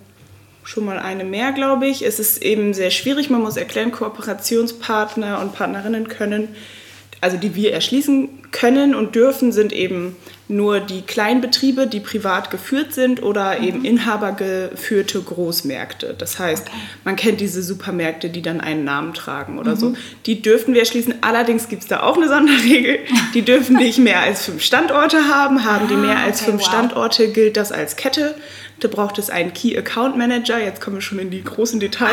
schon 0.63 0.85
mal 0.85 0.99
eine 0.99 1.23
mehr, 1.23 1.51
glaube 1.53 1.87
ich. 1.87 2.03
Es 2.05 2.19
ist 2.19 2.41
eben 2.43 2.73
sehr 2.73 2.91
schwierig. 2.91 3.29
Man 3.29 3.41
muss 3.41 3.57
erklären, 3.57 3.91
Kooperationspartner 3.91 5.39
und 5.41 5.53
Partnerinnen 5.53 6.07
können, 6.07 6.49
also 7.21 7.37
die 7.37 7.55
wir 7.55 7.73
erschließen 7.73 8.29
können 8.57 8.95
und 8.95 9.15
dürfen, 9.15 9.51
sind 9.51 9.71
eben 9.71 10.15
nur 10.49 10.79
die 10.79 11.01
Kleinbetriebe, 11.01 11.87
die 11.87 11.99
privat 11.99 12.49
geführt 12.51 12.93
sind 12.93 13.21
oder 13.21 13.59
eben 13.59 13.83
inhabergeführte 13.83 15.21
Großmärkte. 15.21 16.15
Das 16.17 16.39
heißt, 16.39 16.67
man 17.03 17.15
kennt 17.15 17.39
diese 17.41 17.61
Supermärkte, 17.63 18.29
die 18.29 18.41
dann 18.41 18.61
einen 18.61 18.83
Namen 18.83 19.13
tragen 19.13 19.59
oder 19.59 19.75
so. 19.75 19.95
Die 20.25 20.41
dürfen 20.41 20.73
wir 20.73 20.81
erschließen. 20.81 21.15
Allerdings 21.21 21.67
gibt 21.69 21.83
es 21.83 21.87
da 21.87 22.01
auch 22.03 22.17
eine 22.17 22.27
Sonderregel. 22.27 22.99
Die 23.33 23.41
dürfen 23.41 23.75
nicht 23.77 23.99
mehr 23.99 24.21
als 24.21 24.45
fünf 24.45 24.63
Standorte 24.63 25.27
haben. 25.27 25.63
Haben 25.65 25.87
die 25.87 25.95
mehr 25.95 26.17
als 26.19 26.41
okay, 26.41 26.51
fünf 26.51 26.61
wow. 26.61 26.67
Standorte, 26.69 27.27
gilt 27.31 27.57
das 27.57 27.71
als 27.71 27.95
Kette. 27.95 28.35
Da 28.79 28.87
braucht 28.87 29.17
es 29.17 29.31
einen 29.31 29.53
Key 29.53 29.75
Account 29.75 30.17
Manager. 30.17 30.59
Jetzt 30.63 30.81
kommen 30.81 30.97
wir 30.97 31.01
schon 31.01 31.17
in 31.17 31.31
die 31.31 31.43
großen 31.43 31.79
Details. 31.79 32.11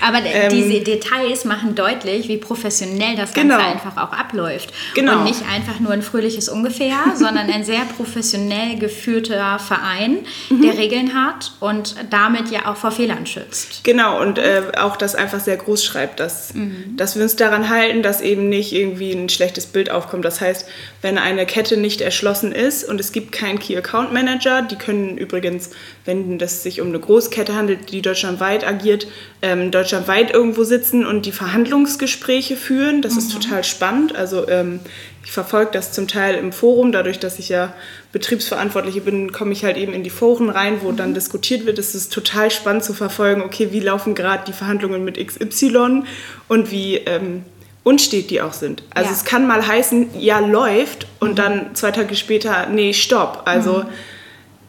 Aber 0.00 0.22
d- 0.22 0.30
Ähm, 0.32 0.48
diese 0.50 0.80
Details 0.82 1.44
machen 1.44 1.74
deutlich, 1.74 2.26
wie 2.28 2.38
professionell 2.38 3.16
das 3.16 3.34
Ganze 3.34 3.54
Genau. 3.54 3.58
einfach 3.70 3.98
auch 3.98 4.14
abläuft. 4.18 4.72
Genau. 4.94 5.18
Und 5.18 5.24
nicht 5.24 5.42
einfach 5.46 5.78
nur 5.78 5.90
ein 5.92 6.00
fröhliches 6.00 6.48
Ungefähr, 6.48 6.96
sondern 7.16 7.50
ein 7.50 7.64
sehr 7.66 7.75
professionell 7.84 8.78
geführter 8.78 9.58
Verein, 9.58 10.18
Mhm. 10.50 10.62
der 10.62 10.78
Regeln 10.78 11.14
hat 11.14 11.52
und 11.60 11.94
damit 12.10 12.50
ja 12.50 12.66
auch 12.66 12.76
vor 12.76 12.90
Fehlern 12.90 13.26
schützt. 13.26 13.84
Genau, 13.84 14.20
und 14.20 14.38
äh, 14.38 14.62
auch 14.78 14.96
das 14.96 15.14
einfach 15.14 15.40
sehr 15.40 15.56
groß 15.56 15.84
schreibt, 15.84 16.20
dass, 16.20 16.52
dass 16.96 17.16
wir 17.16 17.22
uns 17.22 17.36
daran 17.36 17.68
halten, 17.68 18.02
dass 18.02 18.20
eben 18.20 18.48
nicht 18.48 18.72
irgendwie 18.72 19.12
ein 19.12 19.28
schlechtes 19.28 19.66
Bild 19.66 19.90
aufkommt. 19.90 20.24
Das 20.24 20.40
heißt, 20.40 20.66
wenn 21.02 21.18
eine 21.18 21.46
Kette 21.46 21.76
nicht 21.76 22.00
erschlossen 22.00 22.52
ist 22.52 22.84
und 22.84 23.00
es 23.00 23.12
gibt 23.12 23.32
keinen 23.32 23.58
Key 23.58 23.76
Account 23.76 24.12
Manager, 24.12 24.62
die 24.62 24.76
können 24.76 25.18
übrigens 25.18 25.70
wenn 26.06 26.40
es 26.40 26.62
sich 26.62 26.80
um 26.80 26.88
eine 26.88 27.00
Großkette 27.00 27.54
handelt, 27.54 27.90
die 27.90 28.00
deutschlandweit 28.00 28.66
agiert, 28.66 29.06
ähm, 29.42 29.70
deutschlandweit 29.70 30.32
irgendwo 30.32 30.64
sitzen 30.64 31.04
und 31.04 31.26
die 31.26 31.32
Verhandlungsgespräche 31.32 32.56
führen. 32.56 33.02
Das 33.02 33.12
mhm. 33.12 33.18
ist 33.18 33.32
total 33.32 33.64
spannend. 33.64 34.14
Also 34.14 34.48
ähm, 34.48 34.80
ich 35.26 35.32
verfolge 35.32 35.72
das 35.72 35.90
zum 35.90 36.06
Teil 36.06 36.36
im 36.36 36.52
Forum, 36.52 36.92
dadurch, 36.92 37.18
dass 37.18 37.40
ich 37.40 37.48
ja 37.48 37.74
Betriebsverantwortliche 38.12 39.00
bin, 39.00 39.32
komme 39.32 39.50
ich 39.50 39.64
halt 39.64 39.76
eben 39.76 39.92
in 39.92 40.04
die 40.04 40.10
Foren 40.10 40.50
rein, 40.50 40.82
wo 40.82 40.92
mhm. 40.92 40.98
dann 40.98 41.14
diskutiert 41.14 41.66
wird. 41.66 41.80
Es 41.80 41.96
ist 41.96 42.12
total 42.12 42.52
spannend 42.52 42.84
zu 42.84 42.94
verfolgen, 42.94 43.42
okay, 43.42 43.72
wie 43.72 43.80
laufen 43.80 44.14
gerade 44.14 44.44
die 44.46 44.52
Verhandlungen 44.52 45.04
mit 45.04 45.18
XY 45.18 46.04
und 46.46 46.70
wie 46.70 46.98
ähm, 46.98 47.42
unstet 47.82 48.30
die 48.30 48.40
auch 48.40 48.52
sind. 48.52 48.84
Also 48.94 49.10
ja. 49.10 49.16
es 49.16 49.24
kann 49.24 49.48
mal 49.48 49.66
heißen, 49.66 50.10
ja, 50.16 50.38
läuft 50.38 51.08
und 51.18 51.30
mhm. 51.30 51.34
dann 51.34 51.74
zwei 51.74 51.90
Tage 51.90 52.14
später, 52.14 52.68
nee, 52.68 52.92
stopp. 52.92 53.42
Also 53.46 53.78
mhm. 53.78 53.88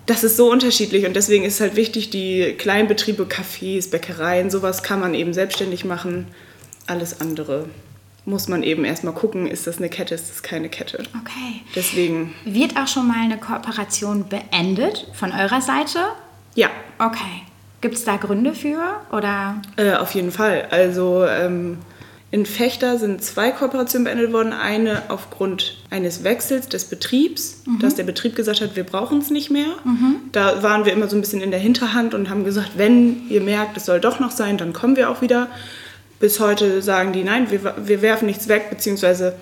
das 0.08 0.24
ist 0.24 0.38
so 0.38 0.52
unterschiedlich 0.52 1.06
und 1.06 1.16
deswegen 1.16 1.46
ist 1.46 1.62
halt 1.62 1.76
wichtig, 1.76 2.10
die 2.10 2.56
Kleinbetriebe, 2.58 3.26
Cafés, 3.26 3.92
Bäckereien, 3.92 4.50
sowas 4.50 4.82
kann 4.82 5.02
man 5.02 5.14
eben 5.14 5.36
selbstständig 5.36 5.86
machen. 5.86 6.26
Alles 6.88 7.22
andere 7.22 7.66
muss 8.28 8.50
man 8.50 8.62
eben 8.62 8.84
erstmal 8.84 9.14
gucken, 9.14 9.48
ist 9.48 9.68
das 9.68 9.78
eine 9.78 9.90
Kette, 9.90 10.14
ist 10.14 10.30
das 10.30 10.44
keine 10.44 10.68
Kette. 10.68 11.04
Okay. 11.22 11.62
Deswegen. 11.76 12.36
Wird 12.44 12.76
auch 12.78 12.88
schon 12.88 13.08
mal 13.08 13.24
eine 13.24 13.38
Kooperation 13.38 14.28
beendet 14.28 15.08
von 15.14 15.32
eurer 15.32 15.62
Seite? 15.62 16.00
Ja. 16.54 16.70
Okay. 17.00 17.44
Gibt 17.80 17.96
es 17.96 18.04
da 18.04 18.18
Gründe 18.18 18.54
für 18.54 19.00
oder? 19.12 19.62
Äh, 19.78 19.94
auf 19.94 20.12
jeden 20.12 20.32
Fall. 20.32 20.68
Also 20.72 21.26
ähm, 21.26 21.78
in 22.30 22.46
Fechter 22.46 22.98
sind 22.98 23.24
zwei 23.24 23.52
Kooperationen 23.52 24.04
beendet 24.04 24.34
worden. 24.34 24.52
Eine 24.52 25.04
aufgrund 25.08 25.78
eines 25.90 26.26
Wechsels 26.26 26.68
des 26.68 26.84
Betriebs, 26.86 27.62
mhm. 27.66 27.80
dass 27.80 27.96
der 27.96 28.04
Betrieb 28.04 28.36
gesagt 28.36 28.60
hat, 28.60 28.76
wir 28.76 28.84
brauchen 28.84 29.20
es 29.20 29.30
nicht 29.30 29.52
mehr. 29.52 29.70
Mhm. 29.86 30.18
Da 30.34 30.62
waren 30.64 30.84
wir 30.84 30.92
immer 30.92 31.08
so 31.08 31.16
ein 31.16 31.22
bisschen 31.22 31.42
in 31.42 31.52
der 31.52 31.62
Hinterhand 31.62 32.14
und 32.14 32.30
haben 32.30 32.44
gesagt, 32.44 32.72
wenn 32.76 33.30
ihr 33.30 33.40
merkt, 33.40 33.78
es 33.78 33.86
soll 33.86 34.02
doch 34.02 34.20
noch 34.20 34.32
sein, 34.32 34.58
dann 34.58 34.74
kommen 34.74 34.98
wir 34.98 35.10
auch 35.10 35.22
wieder. 35.22 35.48
Bis 36.20 36.40
heute 36.40 36.82
sagen 36.82 37.14
die, 37.14 37.24
nein, 37.24 37.52
wir, 37.52 37.76
wir 37.78 38.02
werfen 38.02 38.26
nichts 38.26 38.48
weg, 38.48 38.70
beziehungsweise 38.70 39.36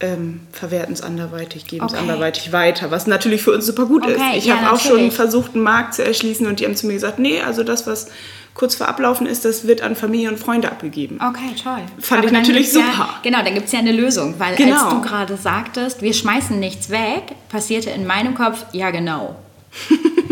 ähm, 0.00 0.40
verwerten 0.52 0.94
es 0.94 1.02
anderweitig, 1.02 1.66
geben 1.66 1.86
es 1.86 1.92
okay. 1.92 2.00
anderweitig 2.00 2.52
weiter, 2.52 2.90
was 2.90 3.06
natürlich 3.06 3.42
für 3.42 3.52
uns 3.52 3.66
super 3.66 3.86
gut 3.86 4.04
okay, 4.04 4.14
ist. 4.14 4.36
Ich 4.38 4.44
ja, 4.46 4.56
habe 4.56 4.74
auch 4.74 4.80
schon 4.80 5.10
versucht, 5.10 5.54
einen 5.54 5.62
Markt 5.62 5.94
zu 5.94 6.04
erschließen 6.04 6.46
und 6.46 6.60
die 6.60 6.64
haben 6.64 6.76
zu 6.76 6.86
mir 6.86 6.94
gesagt, 6.94 7.18
nee, 7.18 7.40
also 7.40 7.64
das, 7.64 7.86
was 7.86 8.08
kurz 8.54 8.74
vor 8.74 8.88
Ablaufen 8.88 9.26
ist, 9.26 9.44
das 9.44 9.66
wird 9.66 9.82
an 9.82 9.96
Familie 9.96 10.28
und 10.28 10.38
Freunde 10.38 10.70
abgegeben. 10.70 11.18
Okay, 11.20 11.54
toll. 11.62 11.82
Fand 11.98 12.18
Aber 12.20 12.26
ich 12.26 12.32
natürlich 12.32 12.72
super. 12.72 12.86
Ja, 12.86 13.20
genau, 13.22 13.42
dann 13.42 13.54
gibt 13.54 13.66
es 13.66 13.72
ja 13.72 13.78
eine 13.78 13.92
Lösung, 13.92 14.34
weil 14.38 14.56
genau. 14.56 14.84
als 14.84 14.94
du 14.94 15.00
gerade 15.02 15.36
sagtest, 15.36 16.02
wir 16.02 16.12
schmeißen 16.12 16.58
nichts 16.58 16.90
weg, 16.90 17.34
passierte 17.48 17.90
in 17.90 18.06
meinem 18.06 18.34
Kopf, 18.34 18.64
ja 18.72 18.90
genau. 18.90 19.36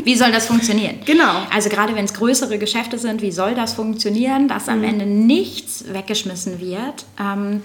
Wie 0.04 0.14
soll 0.14 0.32
das 0.32 0.46
funktionieren? 0.46 1.00
Genau. 1.04 1.42
Also 1.52 1.68
gerade 1.68 1.94
wenn 1.94 2.04
es 2.04 2.14
größere 2.14 2.58
Geschäfte 2.58 2.98
sind, 2.98 3.22
wie 3.22 3.32
soll 3.32 3.54
das 3.54 3.74
funktionieren, 3.74 4.48
dass 4.48 4.68
am 4.68 4.78
mhm. 4.78 4.84
Ende 4.84 5.06
nichts 5.06 5.84
weggeschmissen 5.92 6.60
wird? 6.60 7.04
Ähm, 7.20 7.62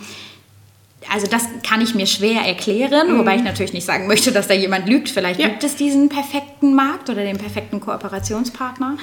also 1.11 1.27
das 1.27 1.43
kann 1.67 1.81
ich 1.81 1.95
mir 1.95 2.05
schwer 2.05 2.41
erklären, 2.41 3.13
mhm. 3.13 3.19
wobei 3.19 3.35
ich 3.35 3.43
natürlich 3.43 3.73
nicht 3.73 3.85
sagen 3.85 4.07
möchte, 4.07 4.31
dass 4.31 4.47
da 4.47 4.53
jemand 4.53 4.87
lügt. 4.87 5.09
Vielleicht 5.09 5.39
ja. 5.39 5.47
gibt 5.47 5.63
es 5.63 5.75
diesen 5.75 6.09
perfekten 6.09 6.75
Markt 6.75 7.09
oder 7.09 7.23
den 7.23 7.37
perfekten 7.37 7.79
Kooperationspartner. 7.79 8.97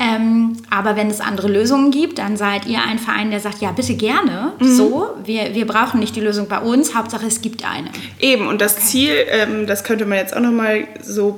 Ähm, 0.00 0.56
aber 0.70 0.94
wenn 0.94 1.08
es 1.08 1.20
andere 1.20 1.48
Lösungen 1.48 1.90
gibt, 1.90 2.18
dann 2.18 2.36
seid 2.36 2.66
ihr 2.66 2.80
ein 2.82 3.00
Verein, 3.00 3.30
der 3.32 3.40
sagt, 3.40 3.60
ja, 3.60 3.72
bitte 3.72 3.94
gerne. 3.94 4.52
Mhm. 4.60 4.76
So, 4.76 5.08
wir, 5.24 5.54
wir 5.54 5.66
brauchen 5.66 5.98
nicht 5.98 6.14
die 6.14 6.20
Lösung 6.20 6.46
bei 6.46 6.60
uns, 6.60 6.94
Hauptsache 6.94 7.26
es 7.26 7.40
gibt 7.40 7.68
eine. 7.68 7.90
Eben, 8.20 8.46
und 8.46 8.60
das 8.60 8.76
okay. 8.76 8.84
Ziel, 8.84 9.14
ähm, 9.28 9.66
das 9.66 9.82
könnte 9.82 10.06
man 10.06 10.18
jetzt 10.18 10.36
auch 10.36 10.40
nochmal 10.40 10.86
so, 11.02 11.36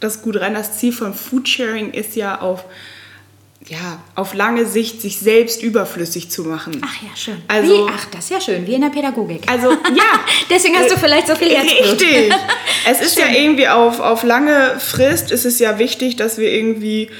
das 0.00 0.22
gut 0.22 0.40
rein, 0.40 0.54
das 0.54 0.78
Ziel 0.78 0.92
von 0.92 1.14
Foodsharing 1.14 1.92
ist 1.92 2.16
ja 2.16 2.40
auf 2.40 2.64
ja, 3.66 4.02
auf 4.14 4.34
lange 4.34 4.66
Sicht 4.66 5.02
sich 5.02 5.18
selbst 5.18 5.62
überflüssig 5.62 6.30
zu 6.30 6.44
machen. 6.44 6.80
Ach 6.82 7.02
ja, 7.02 7.08
schön. 7.16 7.42
Also, 7.48 7.86
wie? 7.86 7.90
Ach, 7.92 8.06
das 8.06 8.24
ist 8.24 8.30
ja 8.30 8.40
schön, 8.40 8.66
wie 8.66 8.74
in 8.74 8.80
der 8.80 8.88
Pädagogik. 8.88 9.42
Also, 9.46 9.70
ja. 9.70 10.20
Deswegen 10.50 10.76
hast 10.76 10.90
du 10.90 10.94
äh, 10.94 10.98
vielleicht 10.98 11.26
so 11.26 11.34
viel 11.34 11.50
Herzblut. 11.50 12.00
Richtig. 12.00 12.32
es 12.90 13.00
ist 13.00 13.18
schön. 13.18 13.24
ja 13.30 13.40
irgendwie 13.40 13.68
auf, 13.68 14.00
auf 14.00 14.22
lange 14.22 14.78
Frist, 14.78 15.30
ist 15.32 15.44
es 15.44 15.58
ja 15.58 15.78
wichtig, 15.78 16.16
dass 16.16 16.38
wir 16.38 16.50
irgendwie 16.50 17.10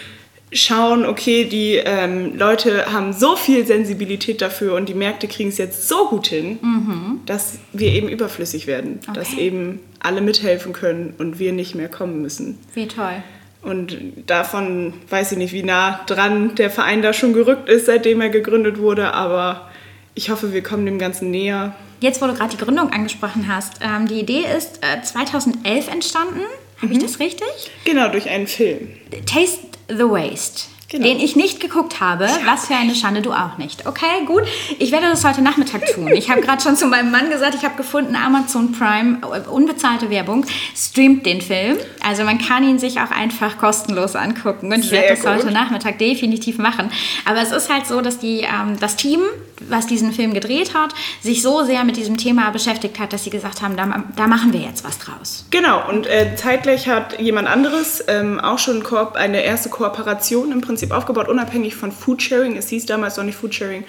schauen, 0.51 1.05
okay, 1.05 1.45
die 1.45 1.75
ähm, 1.75 2.39
Leute 2.39 2.91
haben 2.93 3.13
so 3.13 3.37
viel 3.37 3.67
Sensibilität 3.67 4.41
dafür 4.41 4.75
und 4.75 4.89
die 4.89 4.95
Märkte 4.95 5.29
kriegen 5.29 5.51
es 5.51 5.59
jetzt 5.59 5.89
so 5.89 6.07
gut 6.07 6.29
hin, 6.29 6.59
mhm. 6.63 7.21
dass 7.27 7.59
wir 7.75 7.93
eben 7.93 8.09
überflüssig 8.09 8.67
werden. 8.67 9.01
Okay. 9.03 9.13
Dass 9.15 9.35
eben 9.35 9.81
alle 10.01 10.21
mithelfen 10.21 10.73
können 10.73 11.15
und 11.19 11.39
wir 11.39 11.53
nicht 11.53 11.75
mehr 11.75 11.89
kommen 11.89 12.23
müssen. 12.23 12.59
Wie 12.75 12.87
toll. 12.87 13.23
Und 13.63 13.97
davon 14.27 14.95
weiß 15.11 15.33
ich 15.33 15.39
nicht, 15.39 15.53
wie 15.53 15.63
nah 15.63 16.01
dran 16.07 16.55
der 16.55 16.71
Verein 16.71 17.03
da 17.03 17.13
schon 17.13 17.33
gerückt 17.33 17.69
ist, 17.69 17.87
seitdem 17.87 18.21
er 18.21 18.29
gegründet 18.29 18.79
wurde, 18.79 19.13
aber 19.13 19.69
ich 20.15 20.31
hoffe, 20.31 20.53
wir 20.53 20.63
kommen 20.63 20.87
dem 20.87 20.99
Ganzen 20.99 21.31
näher. 21.31 21.75
Jetzt, 22.01 22.23
wo 22.23 22.27
du 22.27 22.35
gerade 22.35 22.57
die 22.57 22.63
Gründung 22.63 22.91
angesprochen 22.93 23.49
hast, 23.49 23.81
ähm, 23.81 24.07
die 24.07 24.21
Idee 24.21 24.45
ist 24.57 24.81
äh, 24.85 25.03
2011 25.03 25.89
entstanden. 25.89 26.41
Habe 26.77 26.87
mhm. 26.87 26.93
ich 26.93 26.99
das 26.99 27.19
richtig? 27.19 27.49
Genau, 27.85 28.09
durch 28.09 28.29
einen 28.29 28.47
Film. 28.47 28.91
Taste 29.27 29.67
the 29.89 30.05
Waste. 30.05 30.69
Genau. 30.91 31.07
Den 31.07 31.21
ich 31.21 31.37
nicht 31.37 31.61
geguckt 31.61 32.01
habe. 32.01 32.27
Was 32.47 32.67
für 32.67 32.75
eine 32.75 32.95
Schande, 32.95 33.21
du 33.21 33.33
auch 33.33 33.59
nicht. 33.59 33.87
Okay, 33.87 34.25
gut. 34.25 34.45
Ich 34.79 34.91
werde 34.91 35.07
das 35.07 35.23
heute 35.23 35.43
Nachmittag 35.43 35.85
tun. 35.93 36.09
Ich 36.09 36.31
habe 36.31 36.41
gerade 36.41 36.63
schon 36.63 36.77
zu 36.77 36.87
meinem 36.87 37.11
Mann 37.11 37.29
gesagt, 37.29 37.55
ich 37.55 37.63
habe 37.63 37.77
gefunden, 37.77 38.17
Amazon 38.17 38.73
Prime, 38.73 39.19
äh, 39.23 39.47
unbezahlte 39.51 40.09
Werbung, 40.09 40.47
streamt 40.75 41.27
den 41.27 41.43
Film. 41.43 41.77
Also 42.03 42.25
man 42.25 42.39
kann 42.39 42.65
ihn 42.67 42.79
sich 42.79 43.01
auch 43.01 43.11
einfach 43.11 43.59
kostenlos 43.59 44.17
angucken. 44.17 44.73
Und 44.73 44.83
ich 44.83 44.91
werde 44.91 45.09
das 45.09 45.21
gut. 45.21 45.29
heute 45.29 45.51
Nachmittag 45.51 45.99
definitiv 45.99 46.57
machen. 46.57 46.91
Aber 47.27 47.43
es 47.43 47.53
ist 47.53 47.71
halt 47.71 47.87
so, 47.87 48.01
dass 48.01 48.19
die, 48.19 48.41
ähm, 48.41 48.79
das 48.81 48.97
Team, 48.97 49.21
was 49.61 49.87
diesen 49.87 50.13
Film 50.13 50.35
gedreht 50.35 50.75
hat, 50.75 50.95
sich 51.21 51.43
so 51.43 51.65
sehr 51.65 51.85
mit 51.85 51.97
diesem 51.97 52.17
Thema 52.17 52.51
beschäftigt 52.51 52.99
hat, 52.99 53.13
dass 53.13 53.25
sie 53.25 53.31
gesagt 53.31 53.63
haben, 53.63 53.77
da, 53.77 54.05
da 54.17 54.27
machen 54.27 54.53
wir 54.53 54.61
jetzt 54.61 54.85
was 54.85 54.99
draus. 54.99 55.47
Genau. 55.51 55.89
Und 55.89 56.07
äh, 56.07 56.37
zeitgleich 56.37 56.89
hat 56.89 57.21
jemand 57.21 57.49
anderes 57.49 58.05
ähm, 58.09 58.41
auch 58.41 58.59
schon 58.59 58.85
eine 59.15 59.43
erste 59.43 59.69
Kooperation 59.69 60.53
im 60.53 60.61
Prinzip 60.61 60.93
aufgebaut, 60.93 61.29
unabhängig 61.29 61.77
von 61.77 61.93
Foodsharing. 61.93 62.57
Es 62.57 62.69
hieß 62.69 62.87
damals 62.87 63.17
noch 63.17 63.25
nicht 63.25 63.37
Foodsharing. 63.37 63.85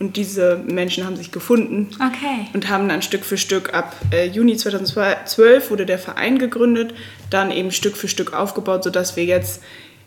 Und 0.00 0.16
diese 0.16 0.56
Menschen 0.56 1.06
haben 1.06 1.16
sich 1.16 1.30
gefunden 1.30 1.88
okay. 1.94 2.48
und 2.52 2.68
haben 2.68 2.88
dann 2.88 3.00
Stück 3.00 3.24
für 3.24 3.38
Stück 3.38 3.72
ab 3.74 3.94
äh, 4.12 4.26
Juni 4.26 4.56
2012 4.56 5.70
wurde 5.70 5.86
der 5.86 6.00
Verein 6.00 6.38
gegründet, 6.38 6.94
dann 7.30 7.52
eben 7.52 7.70
Stück 7.70 7.96
für 7.96 8.08
Stück 8.08 8.32
aufgebaut, 8.32 8.82
sodass 8.82 9.14
wir 9.14 9.24
jetzt, 9.24 9.62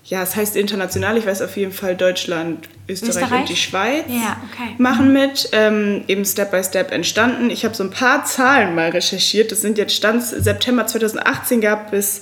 ja, 0.08 0.24
es 0.24 0.38
heißt 0.38 0.56
international, 0.56 1.18
ich 1.18 1.26
weiß 1.26 1.42
auf 1.42 1.58
jeden 1.58 1.74
Fall 1.74 1.98
Deutschland, 1.98 2.70
Österreich, 2.88 3.24
Österreich? 3.24 3.40
und 3.42 3.50
die 3.50 3.56
Schweiz 3.58 4.06
ja, 4.08 4.38
okay. 4.50 4.76
machen 4.78 5.12
mit, 5.12 5.50
ähm, 5.52 6.06
eben 6.08 6.24
Step 6.24 6.52
by 6.52 6.64
Step 6.64 6.92
entstanden. 6.92 7.50
Ich 7.50 7.66
habe 7.66 7.76
so 7.76 7.84
ein 7.84 7.92
paar 7.92 8.24
Zahlen 8.24 8.74
mal 8.74 8.90
recherchiert. 8.90 9.52
Das 9.52 9.60
sind 9.60 9.78
jetzt 9.78 9.94
Stand 9.94 10.24
September 10.24 10.88
2018 10.88 11.60
gab 11.60 11.92
es 11.92 12.22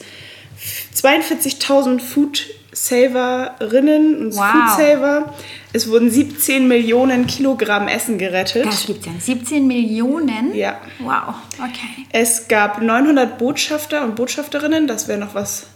42.000 0.95 1.99
Food 2.01 2.47
Saverinnen 2.71 4.17
und 4.17 4.35
wow. 4.35 4.45
Foodsaver. 4.51 5.35
Es 5.71 5.87
wurden 5.87 6.09
17 6.09 6.67
Millionen 6.67 7.27
Kilogramm 7.27 7.87
Essen 7.87 8.17
gerettet. 8.17 8.65
Das 8.65 8.87
gibt 8.87 9.01
es 9.01 9.05
ja. 9.05 9.11
17 9.19 9.67
Millionen? 9.67 10.55
Ja. 10.55 10.81
Wow, 10.99 11.35
okay. 11.59 12.07
Es 12.11 12.47
gab 12.47 12.81
900 12.81 13.37
Botschafter 13.37 14.03
und 14.03 14.15
Botschafterinnen. 14.15 14.87
Das 14.87 15.07
wäre 15.07 15.19
noch 15.19 15.35
was 15.35 15.67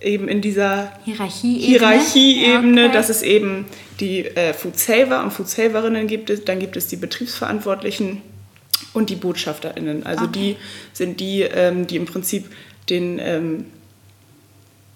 eben 0.00 0.28
in 0.28 0.40
dieser 0.40 0.92
Hierarchieebene. 1.04 1.66
Hierarchieebene, 1.66 2.84
okay. 2.84 2.92
dass 2.92 3.08
es 3.08 3.22
eben 3.22 3.66
die 4.00 4.24
äh, 4.24 4.54
Foodsaver 4.54 5.22
und 5.22 5.32
Foodsaverinnen 5.32 6.06
gibt. 6.06 6.30
Es, 6.30 6.44
dann 6.44 6.58
gibt 6.58 6.76
es 6.76 6.86
die 6.86 6.96
Betriebsverantwortlichen 6.96 8.22
und 8.92 9.10
die 9.10 9.16
BotschafterInnen. 9.16 10.06
Also 10.06 10.24
okay. 10.24 10.32
die 10.34 10.56
sind 10.92 11.20
die, 11.20 11.42
ähm, 11.42 11.86
die 11.86 11.96
im 11.96 12.06
Prinzip 12.06 12.46
den 12.88 13.18
ähm, 13.18 13.66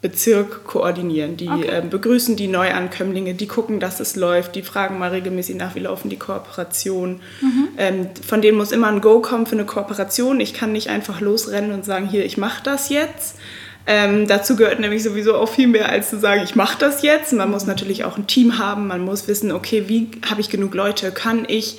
Bezirk 0.04 0.64
koordinieren. 0.64 1.36
Die 1.36 1.48
okay. 1.48 1.78
äh, 1.78 1.82
begrüßen 1.88 2.36
die 2.36 2.46
Neuankömmlinge, 2.46 3.34
die 3.34 3.46
gucken, 3.46 3.80
dass 3.80 4.00
es 4.00 4.16
läuft, 4.16 4.54
die 4.54 4.62
fragen 4.62 4.98
mal 4.98 5.10
regelmäßig 5.10 5.56
nach, 5.56 5.74
wie 5.74 5.80
laufen 5.80 6.10
die 6.10 6.18
Kooperationen. 6.18 7.20
Mhm. 7.40 7.68
Ähm, 7.78 8.08
von 8.26 8.42
denen 8.42 8.58
muss 8.58 8.72
immer 8.72 8.88
ein 8.88 9.00
Go 9.00 9.20
kommen 9.20 9.46
für 9.46 9.56
eine 9.56 9.64
Kooperation. 9.64 10.40
Ich 10.40 10.52
kann 10.52 10.72
nicht 10.72 10.88
einfach 10.88 11.20
losrennen 11.20 11.72
und 11.72 11.84
sagen, 11.86 12.06
hier, 12.06 12.24
ich 12.24 12.36
mache 12.36 12.62
das 12.62 12.90
jetzt. 12.90 13.36
Ähm, 13.86 14.26
dazu 14.26 14.56
gehört 14.56 14.80
nämlich 14.80 15.02
sowieso 15.02 15.36
auch 15.36 15.48
viel 15.48 15.66
mehr, 15.66 15.90
als 15.90 16.10
zu 16.10 16.18
sagen, 16.18 16.42
ich 16.42 16.54
mache 16.54 16.78
das 16.78 17.02
jetzt. 17.02 17.32
Man 17.32 17.50
muss 17.50 17.66
natürlich 17.66 18.04
auch 18.04 18.16
ein 18.16 18.26
Team 18.26 18.58
haben, 18.58 18.86
man 18.86 19.02
muss 19.02 19.28
wissen, 19.28 19.52
okay, 19.52 19.84
wie 19.88 20.10
habe 20.28 20.40
ich 20.40 20.48
genug 20.48 20.74
Leute, 20.74 21.10
kann 21.10 21.44
ich 21.46 21.78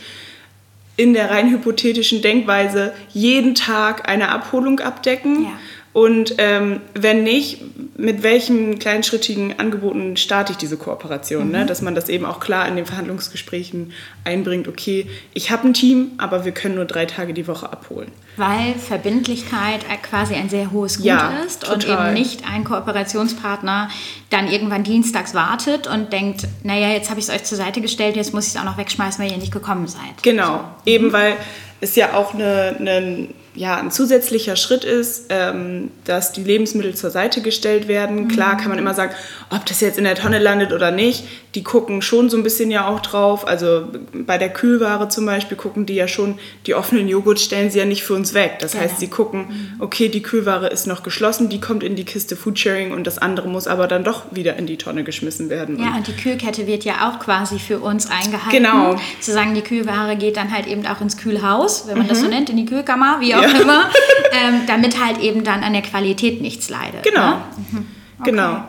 in 0.97 1.13
der 1.13 1.31
rein 1.31 1.49
hypothetischen 1.49 2.21
Denkweise 2.21 2.93
jeden 3.11 3.55
Tag 3.55 4.07
eine 4.07 4.29
Abholung 4.29 4.79
abdecken. 4.79 5.45
Ja 5.45 5.51
Und 5.95 6.35
ähm, 6.39 6.81
wenn 6.93 7.23
nicht, 7.23 7.61
mit 7.97 8.21
welchen 8.21 8.79
kleinschrittigen 8.79 9.57
Angeboten 9.57 10.17
starte 10.17 10.51
ich 10.51 10.57
diese 10.57 10.75
Kooperation? 10.75 11.51
Ne? 11.51 11.65
Dass 11.65 11.81
man 11.81 11.95
das 11.95 12.09
eben 12.09 12.25
auch 12.25 12.41
klar 12.41 12.67
in 12.67 12.75
den 12.75 12.85
Verhandlungsgesprächen 12.85 13.93
einbringt, 14.25 14.67
okay, 14.67 15.07
ich 15.33 15.51
habe 15.51 15.69
ein 15.69 15.73
Team, 15.73 16.11
aber 16.17 16.43
wir 16.43 16.51
können 16.51 16.75
nur 16.75 16.83
drei 16.83 17.05
Tage 17.05 17.33
die 17.33 17.47
Woche 17.47 17.71
abholen. 17.71 18.11
Weil 18.35 18.73
Verbindlichkeit 18.73 19.85
quasi 20.03 20.33
ein 20.33 20.49
sehr 20.49 20.73
hohes 20.73 20.97
Gut 20.97 21.05
Ja, 21.05 21.31
ist 21.47 21.65
und 21.69 21.83
total. 21.83 22.09
eben 22.09 22.19
nicht 22.19 22.41
ein 22.45 22.65
Kooperationspartner 22.65 23.87
dann 24.29 24.51
irgendwann 24.51 24.83
dienstags 24.83 25.33
wartet 25.33 25.87
und 25.87 26.11
denkt, 26.11 26.45
naja, 26.63 26.89
jetzt 26.89 27.09
habe 27.09 27.21
ich 27.21 27.29
es 27.29 27.33
euch 27.33 27.45
zur 27.45 27.57
Seite 27.57 27.79
gestellt, 27.79 28.17
jetzt 28.17 28.33
muss 28.33 28.47
ich 28.47 28.55
es 28.55 28.59
auch 28.59 28.65
noch 28.65 28.77
wegschmeißen, 28.77 29.23
weil 29.23 29.31
ihr 29.31 29.37
nicht 29.37 29.53
gekommen 29.53 29.87
seid. 29.87 30.23
Genau, 30.23 30.59
eben 30.85 31.13
weil 31.13 31.37
es 31.79 31.95
ja 31.95 32.15
auch 32.15 32.33
eine, 32.33 32.75
eine, 32.77 33.29
ja, 33.55 33.77
ein 33.77 33.89
zusätzlicher 33.91 34.55
Schritt 34.55 34.83
ist, 34.83 35.25
ähm, 35.29 35.91
dass 36.03 36.31
die 36.33 36.43
Lebensmittel 36.43 36.93
zur 36.95 37.09
Seite 37.09 37.41
gestellt 37.41 37.87
werden. 37.87 38.27
Klar 38.27 38.57
kann 38.57 38.69
man 38.69 38.77
immer 38.77 38.93
sagen, 38.93 39.13
ob 39.49 39.65
das 39.65 39.81
jetzt 39.81 39.97
in 39.97 40.03
der 40.03 40.15
Tonne 40.15 40.39
landet 40.39 40.73
oder 40.73 40.91
nicht. 40.91 41.23
Die 41.55 41.63
gucken 41.63 42.01
schon 42.01 42.29
so 42.29 42.35
ein 42.35 42.43
bisschen 42.43 42.69
ja 42.69 42.87
auch 42.87 42.99
drauf. 42.99 43.47
Also 43.47 43.87
bei 44.13 44.37
der 44.37 44.49
Kühlware 44.49 45.07
zum 45.07 45.25
Beispiel 45.25 45.55
gucken 45.55 45.85
die 45.85 45.95
ja 45.95 46.07
schon, 46.09 46.37
die 46.65 46.75
offenen 46.75 47.07
Joghurt 47.07 47.39
stellen 47.39 47.71
sie 47.71 47.79
ja 47.79 47.85
nicht 47.85 48.03
für 48.03 48.13
uns 48.13 48.33
weg. 48.33 48.57
Das 48.59 48.75
heißt, 48.75 48.85
Genau. 48.95 48.99
sie 48.99 49.07
gucken, 49.07 49.75
okay, 49.79 50.09
die 50.09 50.21
Kühlware 50.21 50.67
ist 50.67 50.85
noch 50.85 51.01
geschlossen, 51.03 51.47
die 51.47 51.61
kommt 51.61 51.81
in 51.83 51.95
die 51.95 52.03
Kiste 52.03 52.35
Foodsharing 52.35 52.91
und 52.91 53.07
das 53.07 53.17
andere 53.17 53.47
muss 53.47 53.67
aber 53.67 53.87
dann 53.87 54.03
doch 54.03 54.23
wieder 54.31 54.57
in 54.57 54.65
die 54.67 54.77
Tonne 54.77 55.03
geschmissen 55.05 55.49
werden. 55.49 55.79
Ja, 55.79 55.95
und 55.95 56.07
die 56.07 56.13
Kühlkette 56.13 56.67
wird 56.67 56.83
ja 56.83 57.09
auch 57.09 57.19
quasi 57.19 57.57
für 57.59 57.79
uns 57.79 58.09
eingehalten. 58.09 58.51
Genau. 58.51 58.97
Zu 59.21 59.31
sagen, 59.31 59.53
die 59.55 59.61
Kühlware 59.61 60.15
geht 60.17 60.35
dann 60.35 60.51
halt 60.53 60.67
eben 60.67 60.85
auch 60.85 60.99
ins 60.99 61.15
Kühlhaus, 61.15 61.85
wenn 61.87 61.97
man 61.97 62.07
das 62.09 62.19
so 62.19 62.27
nennt, 62.27 62.49
in 62.49 62.57
die 62.57 62.65
Kühlkammer, 62.65 63.21
wie 63.21 63.33
auch 63.35 63.44
Mhm. 63.47 63.55
Ja. 63.55 63.61
immer, 63.61 63.89
ähm, 64.31 64.61
damit 64.67 65.03
halt 65.03 65.19
eben 65.19 65.43
dann 65.43 65.63
an 65.63 65.73
der 65.73 65.81
Qualität 65.81 66.41
nichts 66.41 66.69
leidet. 66.69 67.03
Genau. 67.03 67.31
Ne? 67.71 67.85
Genau. 68.23 68.63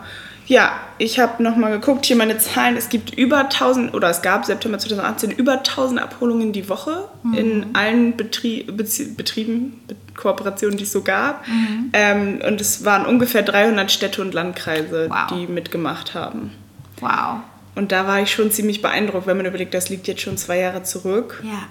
Ja, 0.48 0.72
ich 0.98 1.18
habe 1.18 1.42
nochmal 1.42 1.72
geguckt, 1.72 2.06
hier 2.06 2.14
meine 2.14 2.38
Zahlen. 2.38 2.76
Es 2.76 2.88
gibt 2.88 3.12
über 3.18 3.38
1000, 3.48 3.92
oder 3.94 4.10
es 4.10 4.22
gab 4.22 4.44
September 4.44 4.78
2018 4.78 5.32
über 5.32 5.54
1000 5.54 6.00
Abholungen 6.00 6.52
die 6.52 6.68
Woche 6.68 7.08
in 7.34 7.66
allen 7.74 8.16
Betrie 8.16 8.62
Bezie 8.62 9.06
Betrieben, 9.06 9.80
Be 9.88 9.96
Kooperationen, 10.14 10.78
die 10.78 10.84
es 10.84 10.92
so 10.92 11.02
gab. 11.02 11.44
Ähm, 11.92 12.40
und 12.46 12.60
es 12.60 12.84
waren 12.84 13.04
ungefähr 13.06 13.42
300 13.42 13.90
Städte 13.90 14.22
und 14.22 14.34
Landkreise, 14.34 15.08
Wow. 15.10 15.26
die 15.30 15.46
mitgemacht 15.48 16.14
haben. 16.14 16.52
Wow. 17.00 17.40
Und 17.74 17.90
da 17.92 18.06
war 18.06 18.20
ich 18.22 18.30
schon 18.30 18.50
ziemlich 18.52 18.80
beeindruckt, 18.80 19.26
wenn 19.26 19.36
man 19.36 19.46
überlegt, 19.46 19.74
das 19.74 19.88
liegt 19.90 20.06
jetzt 20.06 20.22
schon 20.22 20.36
zwei 20.38 20.58
Jahre 20.60 20.84
zurück. 20.84 21.42
Ja. 21.44 21.64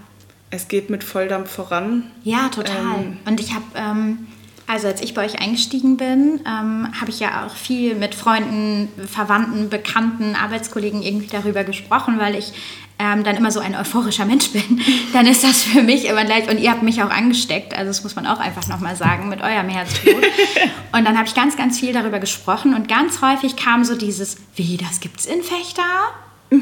Es 0.55 0.69
geht 0.69 0.89
mit 0.89 1.03
Volldampf 1.03 1.51
voran. 1.51 2.11
Ja, 2.23 2.47
total. 2.47 2.77
Ähm, 2.77 3.17
und 3.25 3.41
ich 3.41 3.53
habe, 3.53 3.65
ähm, 3.75 4.27
also 4.67 4.87
als 4.87 5.01
ich 5.01 5.13
bei 5.13 5.25
euch 5.25 5.41
eingestiegen 5.41 5.97
bin, 5.97 6.39
ähm, 6.47 6.87
habe 6.99 7.09
ich 7.09 7.19
ja 7.19 7.45
auch 7.45 7.55
viel 7.55 7.93
mit 7.93 8.15
Freunden, 8.15 8.87
Verwandten, 9.05 9.69
Bekannten, 9.69 10.35
Arbeitskollegen 10.35 11.03
irgendwie 11.03 11.27
darüber 11.27 11.65
gesprochen, 11.65 12.19
weil 12.19 12.35
ich 12.35 12.53
ähm, 12.97 13.25
dann 13.25 13.35
immer 13.35 13.51
so 13.51 13.59
ein 13.59 13.75
euphorischer 13.75 14.23
Mensch 14.23 14.51
bin. 14.51 14.81
Dann 15.13 15.27
ist 15.27 15.43
das 15.43 15.63
für 15.63 15.81
mich 15.81 16.05
immer 16.05 16.23
gleich, 16.23 16.49
und 16.49 16.57
ihr 16.61 16.71
habt 16.71 16.81
mich 16.81 17.03
auch 17.03 17.09
angesteckt, 17.09 17.73
also 17.73 17.89
das 17.89 18.03
muss 18.03 18.15
man 18.15 18.25
auch 18.25 18.39
einfach 18.39 18.65
nochmal 18.69 18.95
sagen, 18.95 19.27
mit 19.27 19.41
eurem 19.41 19.67
Herzblut. 19.67 20.15
und 20.93 21.03
dann 21.05 21.17
habe 21.17 21.27
ich 21.27 21.35
ganz, 21.35 21.57
ganz 21.57 21.77
viel 21.77 21.91
darüber 21.91 22.19
gesprochen 22.19 22.73
und 22.73 22.87
ganz 22.87 23.21
häufig 23.21 23.57
kam 23.57 23.83
so 23.83 23.95
dieses, 23.97 24.37
wie, 24.55 24.77
das 24.77 25.01
gibt's 25.01 25.25
in 25.25 25.43
Fechter? 25.43 25.83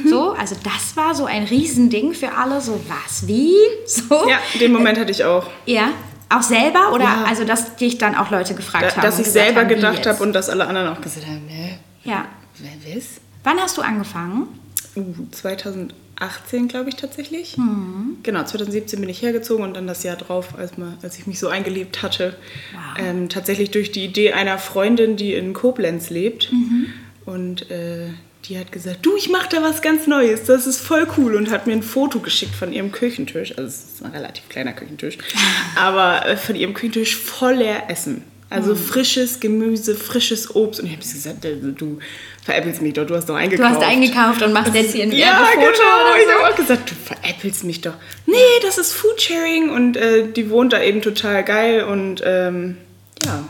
So, 0.10 0.32
also 0.32 0.56
das 0.63 0.96
war 0.96 1.13
so 1.13 1.25
ein 1.25 1.44
Riesending 1.44 2.13
für 2.13 2.32
alle, 2.34 2.62
so 2.62 2.80
was, 2.88 3.28
wie, 3.28 3.54
so. 3.86 4.28
Ja, 4.28 4.40
den 4.60 4.72
Moment 4.72 4.98
hatte 4.98 5.12
ich 5.12 5.24
auch. 5.24 5.46
Ja, 5.66 5.90
auch 6.30 6.42
selber 6.42 6.94
oder 6.94 7.04
Ja. 7.04 7.25
also 7.28 7.44
dass 7.44 7.75
dich 7.75 7.98
dann 7.98 8.16
auch 8.16 8.32
Leute 8.32 8.56
gefragt 8.56 8.86
Da, 8.86 8.96
haben? 8.96 9.02
dass 9.04 9.20
ich 9.20 9.28
selber 9.28 9.62
haben, 9.62 9.68
gedacht 9.70 10.06
habe 10.08 10.24
und 10.24 10.34
dass 10.34 10.50
alle 10.50 10.66
anderen 10.68 10.88
auch 10.88 11.02
gesagt 11.02 11.28
haben, 11.28 11.46
ne, 11.46 11.78
Ja. 12.04 12.25
wer 12.58 12.96
weiß? 12.96 13.06
Wann 13.44 13.60
hast 13.60 13.78
du 13.78 13.82
angefangen? 13.82 14.48
Uh, 14.96 15.04
2018, 15.32 16.68
glaube 16.70 16.90
ich 16.90 16.96
tatsächlich. 16.96 17.58
Mhm. 17.58 18.18
Genau, 18.24 18.44
2017 18.44 19.00
bin 19.00 19.10
ich 19.10 19.22
hergezogen 19.22 19.63
und 19.66 19.75
dann 19.75 19.86
das 19.86 20.04
Jahr 20.04 20.16
drauf, 20.16 20.58
als, 20.58 20.78
mal, 20.78 20.94
als 21.04 21.20
ich 21.20 21.28
mich 21.28 21.40
so 21.40 21.50
eingelebt 21.50 22.02
hatte. 22.04 22.36
Wow. 22.74 23.06
Ähm, 23.06 23.30
tatsächlich 23.30 23.72
durch 23.72 23.92
die 23.92 24.06
Idee 24.06 24.34
einer 24.34 24.58
Freundin, 24.58 25.18
die 25.18 25.34
in 25.34 25.54
Koblenz 25.54 26.10
lebt. 26.10 26.52
Mhm. 26.52 26.88
Und 27.25 27.70
äh, 27.72 28.08
die 28.45 28.59
hat 28.59 28.71
gesagt, 28.71 29.05
du, 29.05 29.15
ich 29.15 29.29
mache 29.29 29.47
da 29.50 29.62
was 29.63 29.81
ganz 29.81 30.05
Neues, 30.07 30.43
das 30.43 30.67
ist 30.67 30.79
voll 30.79 31.07
cool. 31.17 31.35
Und 31.35 31.50
hat 31.50 31.65
mir 31.67 31.73
ein 31.73 31.83
Foto 31.83 32.19
geschickt 32.19 32.53
von 32.55 32.73
ihrem 32.73 32.91
Küchentisch. 32.91 33.51
Also 33.57 33.67
es 33.69 33.75
ist 33.95 34.03
ein 34.03 34.12
relativ 34.12 34.50
kleiner 34.50 34.73
Küchentisch. 34.73 35.17
aber 35.77 36.25
äh, 36.27 36.35
von 36.38 36.55
ihrem 36.55 36.73
Küchentisch 36.73 37.15
voller 37.15 37.89
Essen. 37.89 38.23
Also 38.50 38.73
Mhm. 38.73 38.77
frisches 38.77 39.39
Gemüse, 39.39 39.95
frisches 39.95 40.53
Obst. 40.55 40.79
Und 40.81 40.85
ich 40.88 40.91
habe 40.91 41.01
gesagt, 41.01 41.45
äh, 41.45 41.55
du 41.55 41.97
veräppelst 42.43 42.81
mich 42.81 42.93
doch, 42.93 43.07
du 43.07 43.15
hast 43.15 43.27
doch 43.29 43.36
Du 43.36 43.39
eingekauft. 43.39 43.75
hast 43.77 43.82
eingekauft 43.84 44.41
und 44.43 44.51
machst 44.53 44.75
jetzt 44.75 44.91
hier 44.93 45.03
ein 45.03 45.12
Ja, 45.13 45.39
Werbefoto 45.56 45.71
genau. 45.71 46.15
Ich 46.27 46.36
habe 46.43 46.51
auch 46.53 46.56
gesagt, 46.58 46.91
du 46.91 46.95
veräppelst 46.95 47.63
mich 47.63 47.82
doch. 47.82 47.93
Nee, 48.25 48.36
das 48.62 48.77
ist 48.77 48.91
Foodsharing 48.93 49.69
und 49.69 49.95
äh, 49.97 50.27
die 50.32 50.49
wohnt 50.49 50.73
da 50.73 50.82
eben 50.84 51.01
total 51.01 51.43
geil 51.43 51.84
und 51.86 52.21
ähm, 52.25 52.77
ja. 53.25 53.43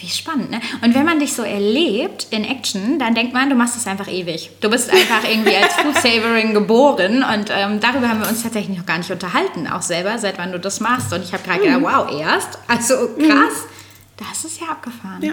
Wie 0.00 0.08
spannend, 0.08 0.50
ne? 0.50 0.60
Und 0.82 0.94
wenn 0.94 1.04
man 1.04 1.18
dich 1.20 1.34
so 1.34 1.42
erlebt 1.42 2.28
in 2.30 2.44
Action, 2.44 2.98
dann 2.98 3.14
denkt 3.14 3.34
man, 3.34 3.50
du 3.50 3.54
machst 3.54 3.76
es 3.76 3.86
einfach 3.86 4.08
ewig. 4.08 4.50
Du 4.60 4.70
bist 4.70 4.90
einfach 4.90 5.28
irgendwie 5.28 5.54
als 5.54 5.74
Food 5.74 5.94
Savoring 5.94 6.54
geboren 6.54 7.22
und 7.22 7.50
ähm, 7.50 7.80
darüber 7.80 8.08
haben 8.08 8.20
wir 8.20 8.28
uns 8.28 8.42
tatsächlich 8.42 8.78
noch 8.78 8.86
gar 8.86 8.96
nicht 8.96 9.10
unterhalten, 9.10 9.66
auch 9.66 9.82
selber, 9.82 10.16
seit 10.18 10.38
wann 10.38 10.52
du 10.52 10.58
das 10.58 10.80
machst. 10.80 11.12
Und 11.12 11.22
ich 11.22 11.34
habe 11.34 11.42
gerade 11.42 11.60
gedacht, 11.60 11.82
wow, 11.82 12.18
erst? 12.18 12.58
Also 12.66 12.94
krass. 13.18 13.66
Das 14.16 14.44
ist 14.44 14.60
ja 14.60 14.68
abgefahren. 14.68 15.22
Ja. 15.22 15.32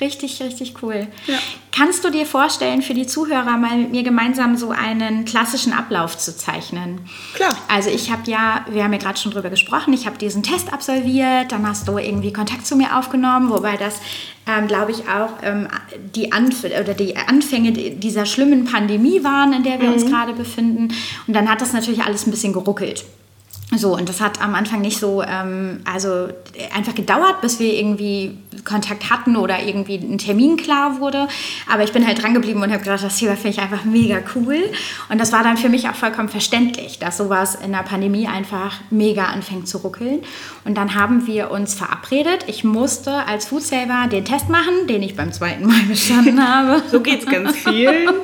Richtig, 0.00 0.40
richtig 0.40 0.74
cool. 0.82 1.08
Ja. 1.26 1.34
Kannst 1.72 2.04
du 2.04 2.10
dir 2.10 2.24
vorstellen, 2.24 2.80
für 2.80 2.94
die 2.94 3.06
Zuhörer 3.06 3.56
mal 3.58 3.76
mit 3.76 3.90
mir 3.90 4.02
gemeinsam 4.02 4.56
so 4.56 4.70
einen 4.70 5.26
klassischen 5.26 5.72
Ablauf 5.72 6.16
zu 6.16 6.34
zeichnen? 6.36 7.00
Klar. 7.34 7.54
Also 7.68 7.90
ich 7.90 8.10
habe 8.10 8.30
ja, 8.30 8.64
wir 8.70 8.84
haben 8.84 8.92
ja 8.92 8.98
gerade 8.98 9.18
schon 9.18 9.32
drüber 9.32 9.50
gesprochen, 9.50 9.92
ich 9.92 10.06
habe 10.06 10.16
diesen 10.16 10.42
Test 10.42 10.72
absolviert, 10.72 11.52
dann 11.52 11.68
hast 11.68 11.86
du 11.86 11.98
irgendwie 11.98 12.32
Kontakt 12.32 12.66
zu 12.66 12.76
mir 12.76 12.96
aufgenommen, 12.98 13.50
wobei 13.50 13.76
das, 13.76 14.00
ähm, 14.46 14.66
glaube 14.68 14.92
ich, 14.92 15.08
auch 15.08 15.30
ähm, 15.42 15.68
die, 16.14 16.32
Anf 16.32 16.64
oder 16.64 16.94
die 16.94 17.16
Anfänge 17.16 17.72
dieser 17.72 18.24
schlimmen 18.24 18.64
Pandemie 18.64 19.22
waren, 19.22 19.52
in 19.52 19.62
der 19.62 19.80
wir 19.80 19.92
uns 19.92 20.06
gerade 20.06 20.32
befinden. 20.32 20.94
Und 21.26 21.34
dann 21.34 21.48
hat 21.48 21.60
das 21.60 21.72
natürlich 21.72 22.02
alles 22.02 22.26
ein 22.26 22.30
bisschen 22.30 22.52
geruckelt. 22.52 23.04
So, 23.76 23.96
und 23.96 24.08
das 24.08 24.20
hat 24.20 24.42
am 24.42 24.56
Anfang 24.56 24.80
nicht 24.80 24.98
so, 24.98 25.22
ähm, 25.22 25.80
also 25.84 26.28
einfach 26.74 26.94
gedauert, 26.94 27.40
bis 27.40 27.60
wir 27.60 27.72
irgendwie 27.72 28.36
Kontakt 28.64 29.10
hatten 29.10 29.36
oder 29.36 29.62
irgendwie 29.62 29.94
ein 29.94 30.18
Termin 30.18 30.56
klar 30.56 30.98
wurde. 30.98 31.28
Aber 31.72 31.84
ich 31.84 31.92
bin 31.92 32.04
halt 32.04 32.20
dran 32.20 32.34
geblieben 32.34 32.60
und 32.62 32.72
habe 32.72 32.82
gedacht, 32.82 33.04
das 33.04 33.16
Thema 33.18 33.34
finde 33.36 33.50
ich 33.50 33.60
einfach 33.60 33.84
mega 33.84 34.18
cool. 34.34 34.56
Und 35.08 35.20
das 35.20 35.30
war 35.32 35.44
dann 35.44 35.56
für 35.56 35.68
mich 35.68 35.88
auch 35.88 35.94
vollkommen 35.94 36.28
verständlich, 36.28 36.98
dass 36.98 37.16
sowas 37.16 37.54
in 37.64 37.70
der 37.70 37.84
Pandemie 37.84 38.26
einfach 38.26 38.74
mega 38.90 39.26
anfängt 39.26 39.68
zu 39.68 39.78
ruckeln. 39.78 40.18
Und 40.64 40.76
dann 40.76 40.96
haben 40.96 41.28
wir 41.28 41.52
uns 41.52 41.74
verabredet. 41.74 42.46
Ich 42.48 42.64
musste 42.64 43.24
als 43.26 43.46
Foodsaver 43.46 44.08
den 44.10 44.24
Test 44.24 44.48
machen, 44.48 44.88
den 44.88 45.02
ich 45.04 45.14
beim 45.14 45.32
zweiten 45.32 45.64
Mal 45.66 45.80
bestanden 45.88 46.44
habe. 46.46 46.82
So 46.90 47.00
geht's 47.00 47.26
ganz 47.26 47.54
vielen. 47.56 48.08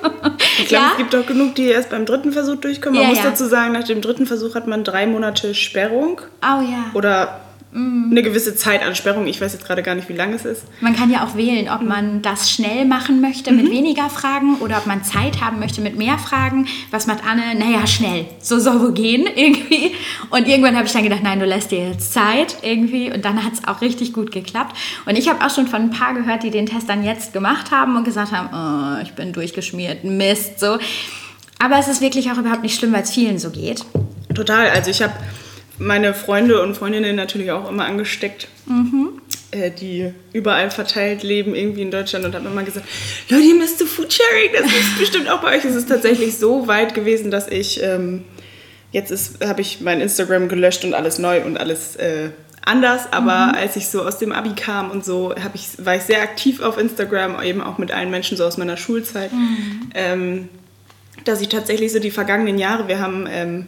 Ich 0.58 0.68
glaube, 0.68 0.84
Ja. 0.84 0.90
es 0.92 0.96
gibt 0.96 1.14
auch 1.14 1.26
genug, 1.26 1.54
die 1.56 1.66
erst 1.66 1.90
beim 1.90 2.06
dritten 2.06 2.32
Versuch 2.32 2.56
durchkommen. 2.56 2.94
Man 2.94 3.02
Ja, 3.02 3.08
muss 3.10 3.18
ja. 3.18 3.24
dazu 3.30 3.44
sagen, 3.44 3.72
nach 3.74 3.84
dem 3.84 4.00
dritten 4.00 4.24
Versuch 4.26 4.54
hat 4.54 4.66
man 4.66 4.84
drei 4.84 5.06
Monate 5.06 5.35
Sperrung 5.54 6.20
Oh 6.42 6.60
ja. 6.62 6.90
oder 6.94 7.40
eine 7.74 8.22
gewisse 8.22 8.56
Zeit 8.56 8.82
an 8.82 8.94
Sperrung. 8.94 9.26
Ich 9.26 9.38
weiß 9.38 9.52
jetzt 9.52 9.66
gerade 9.66 9.82
gar 9.82 9.94
nicht, 9.94 10.08
wie 10.08 10.14
lang 10.14 10.32
es 10.32 10.46
ist. 10.46 10.62
Man 10.80 10.96
kann 10.96 11.10
ja 11.10 11.26
auch 11.26 11.36
wählen, 11.36 11.68
ob 11.68 11.82
man 11.82 12.22
das 12.22 12.50
schnell 12.50 12.86
machen 12.86 13.20
möchte 13.20 13.52
mit 13.52 13.70
weniger 13.70 14.08
Fragen 14.08 14.56
oder 14.60 14.78
ob 14.78 14.86
man 14.86 15.04
Zeit 15.04 15.42
haben 15.42 15.58
möchte 15.58 15.82
mit 15.82 15.94
mehr 15.98 16.16
Fragen. 16.16 16.68
Was 16.90 17.06
macht 17.06 17.18
Anne? 17.28 17.54
Naja, 17.54 17.86
schnell. 17.86 18.24
So 18.40 18.58
soll 18.58 18.80
wohl 18.80 18.92
gehen 18.94 19.26
irgendwie. 19.36 19.92
Und 20.30 20.48
irgendwann 20.48 20.74
habe 20.74 20.86
ich 20.86 20.92
dann 20.92 21.02
gedacht, 21.02 21.22
nein, 21.22 21.38
du 21.38 21.44
lässt 21.44 21.70
dir 21.70 21.90
jetzt 21.90 22.14
Zeit 22.14 22.56
irgendwie. 22.62 23.12
Und 23.12 23.26
dann 23.26 23.44
hat 23.44 23.52
es 23.52 23.68
auch 23.68 23.82
richtig 23.82 24.14
gut 24.14 24.32
geklappt. 24.32 24.74
Und 25.04 25.16
ich 25.18 25.28
habe 25.28 25.44
auch 25.44 25.50
schon 25.54 25.66
von 25.66 25.82
ein 25.82 25.90
paar 25.90 26.14
gehört, 26.14 26.44
die 26.44 26.50
den 26.50 26.64
Test 26.64 26.88
dann 26.88 27.04
jetzt 27.04 27.34
gemacht 27.34 27.72
haben 27.72 27.94
und 27.96 28.04
gesagt 28.04 28.32
haben, 28.32 28.48
oh, 28.54 29.02
ich 29.02 29.12
bin 29.12 29.34
durchgeschmiert, 29.34 30.02
Mist, 30.02 30.60
so. 30.60 30.78
Aber 31.58 31.78
es 31.78 31.88
ist 31.88 32.00
wirklich 32.00 32.30
auch 32.30 32.38
überhaupt 32.38 32.62
nicht 32.62 32.78
schlimm, 32.78 32.92
weil 32.94 33.02
es 33.02 33.10
vielen 33.10 33.38
so 33.38 33.50
geht. 33.50 33.84
Total. 34.36 34.68
Also 34.70 34.90
ich 34.90 35.02
habe 35.02 35.14
meine 35.78 36.14
Freunde 36.14 36.62
und 36.62 36.76
Freundinnen 36.76 37.16
natürlich 37.16 37.50
auch 37.50 37.68
immer 37.68 37.86
angesteckt, 37.86 38.48
äh, 39.50 39.70
die 39.70 40.12
überall 40.32 40.70
verteilt 40.70 41.22
leben, 41.22 41.54
irgendwie 41.54 41.82
in 41.82 41.90
Deutschland 41.90 42.24
und 42.24 42.34
habe 42.34 42.46
immer 42.46 42.62
gesagt, 42.62 42.86
Leute, 43.30 43.44
ihr 43.44 43.54
müsst 43.54 43.78
zu 43.78 43.86
Foodsharing, 43.86 44.50
das 44.52 44.66
ist 44.66 44.98
bestimmt 44.98 45.30
auch 45.30 45.40
bei 45.40 45.56
euch. 45.56 45.64
Es 45.64 45.74
ist 45.74 45.88
tatsächlich 45.88 46.36
so 46.36 46.68
weit 46.68 46.94
gewesen, 46.94 47.30
dass 47.30 47.48
ich, 47.48 47.82
ähm, 47.82 48.24
jetzt 48.92 49.38
habe 49.42 49.62
ich 49.62 49.80
mein 49.80 50.00
Instagram 50.00 50.48
gelöscht 50.48 50.84
und 50.84 50.94
alles 50.94 51.18
neu 51.18 51.42
und 51.42 51.56
alles 51.56 51.96
äh, 51.96 52.30
anders, 52.62 53.12
aber 53.12 53.54
als 53.56 53.76
ich 53.76 53.88
so 53.88 54.02
aus 54.02 54.18
dem 54.18 54.32
Abi 54.32 54.54
kam 54.54 54.90
und 54.90 55.04
so, 55.04 55.34
ich, 55.54 55.84
war 55.84 55.96
ich 55.96 56.02
sehr 56.02 56.20
aktiv 56.20 56.60
auf 56.60 56.76
Instagram, 56.78 57.40
eben 57.42 57.62
auch 57.62 57.78
mit 57.78 57.92
allen 57.92 58.10
Menschen 58.10 58.36
so 58.36 58.44
aus 58.44 58.58
meiner 58.58 58.76
Schulzeit. 58.76 59.30
Ähm, 59.94 60.48
dass 61.24 61.40
ich 61.40 61.48
tatsächlich 61.48 61.92
so 61.92 61.98
die 61.98 62.10
vergangenen 62.10 62.58
Jahre, 62.58 62.88
wir 62.88 63.00
haben 63.00 63.26
ähm, 63.28 63.66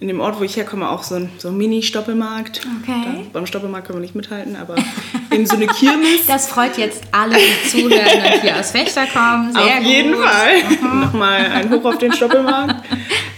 in 0.00 0.08
dem 0.08 0.20
Ort, 0.20 0.40
wo 0.40 0.44
ich 0.44 0.56
herkomme, 0.56 0.88
auch 0.88 1.02
so 1.02 1.16
ein, 1.16 1.30
so 1.36 1.48
ein 1.48 1.58
Mini-Stoppelmarkt. 1.58 2.62
Okay. 2.82 3.02
Da, 3.04 3.30
beim 3.34 3.46
Stoppelmarkt 3.46 3.86
können 3.86 3.98
wir 3.98 4.02
nicht 4.02 4.14
mithalten, 4.14 4.56
aber 4.56 4.76
eben 5.30 5.44
so 5.46 5.56
eine 5.56 5.66
Kirmes. 5.66 6.26
Das 6.26 6.48
freut 6.48 6.78
jetzt 6.78 7.04
alle, 7.12 7.36
die 7.36 7.68
zuhören 7.68 8.32
und 8.34 8.40
hier 8.40 8.58
aus 8.58 8.70
Fechter 8.70 9.06
kommen. 9.06 9.52
Sehr 9.52 9.62
auf 9.62 9.78
gut. 9.78 9.86
jeden 9.86 10.14
Fall. 10.14 11.00
Nochmal 11.00 11.46
ein 11.52 11.70
Hoch 11.70 11.84
auf 11.84 11.98
den 11.98 12.12
Stoppelmarkt. 12.14 12.76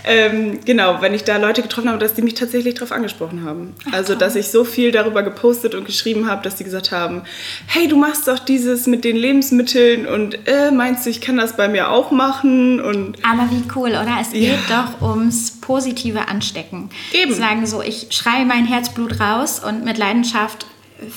Ähm, 0.05 0.59
genau, 0.65 1.01
wenn 1.01 1.15
ich 1.15 1.25
da 1.25 1.37
Leute 1.37 1.63
getroffen 1.63 1.89
habe, 1.89 1.99
dass 1.99 2.15
die 2.15 2.23
mich 2.23 2.35
tatsächlich 2.35 2.75
darauf 2.75 2.93
angesprochen 2.93 3.45
haben. 3.45 3.75
also, 3.93 4.15
dass 4.15 4.35
ich 4.37 4.49
so 4.49 4.65
viel 4.65 4.91
darüber 4.93 5.23
gepostet 5.23 5.75
und 5.75 5.85
geschrieben 5.85 6.29
habe, 6.29 6.43
dass 6.43 6.57
die 6.57 6.65
gesagt 6.65 6.91
haben, 6.93 7.23
hey, 7.67 7.89
du 7.89 7.97
machst 7.97 8.27
doch 8.29 8.39
dieses 8.39 8.87
mit 8.87 9.05
den 9.05 9.17
Lebensmitteln 9.17 10.07
und 10.07 10.47
äh, 10.49 10.71
meinst 10.71 11.07
du, 11.07 11.11
ich 11.11 11.21
kann 11.21 11.37
das 11.37 11.57
bei 11.57 11.69
mir 11.69 11.91
auch 11.91 12.11
machen? 12.11 12.81
Und 12.81 13.19
Aber 13.25 13.49
wie 13.51 13.63
cool, 13.77 13.91
oder? 13.91 14.17
Es 14.21 14.33
Ja. 14.33 14.51
geht 14.51 14.59
doch 14.71 15.01
ums 15.09 15.61
positive 15.61 16.29
Anstecken. 16.29 16.91
Eben. 17.13 17.35
Sagen 17.35 17.67
so, 17.67 17.81
ich 17.83 18.09
schreie 18.11 18.45
mein 18.45 18.67
Herzblut 18.67 19.21
raus 19.21 19.61
und 19.65 19.85
mit 19.85 19.99
Leidenschaft 19.99 20.67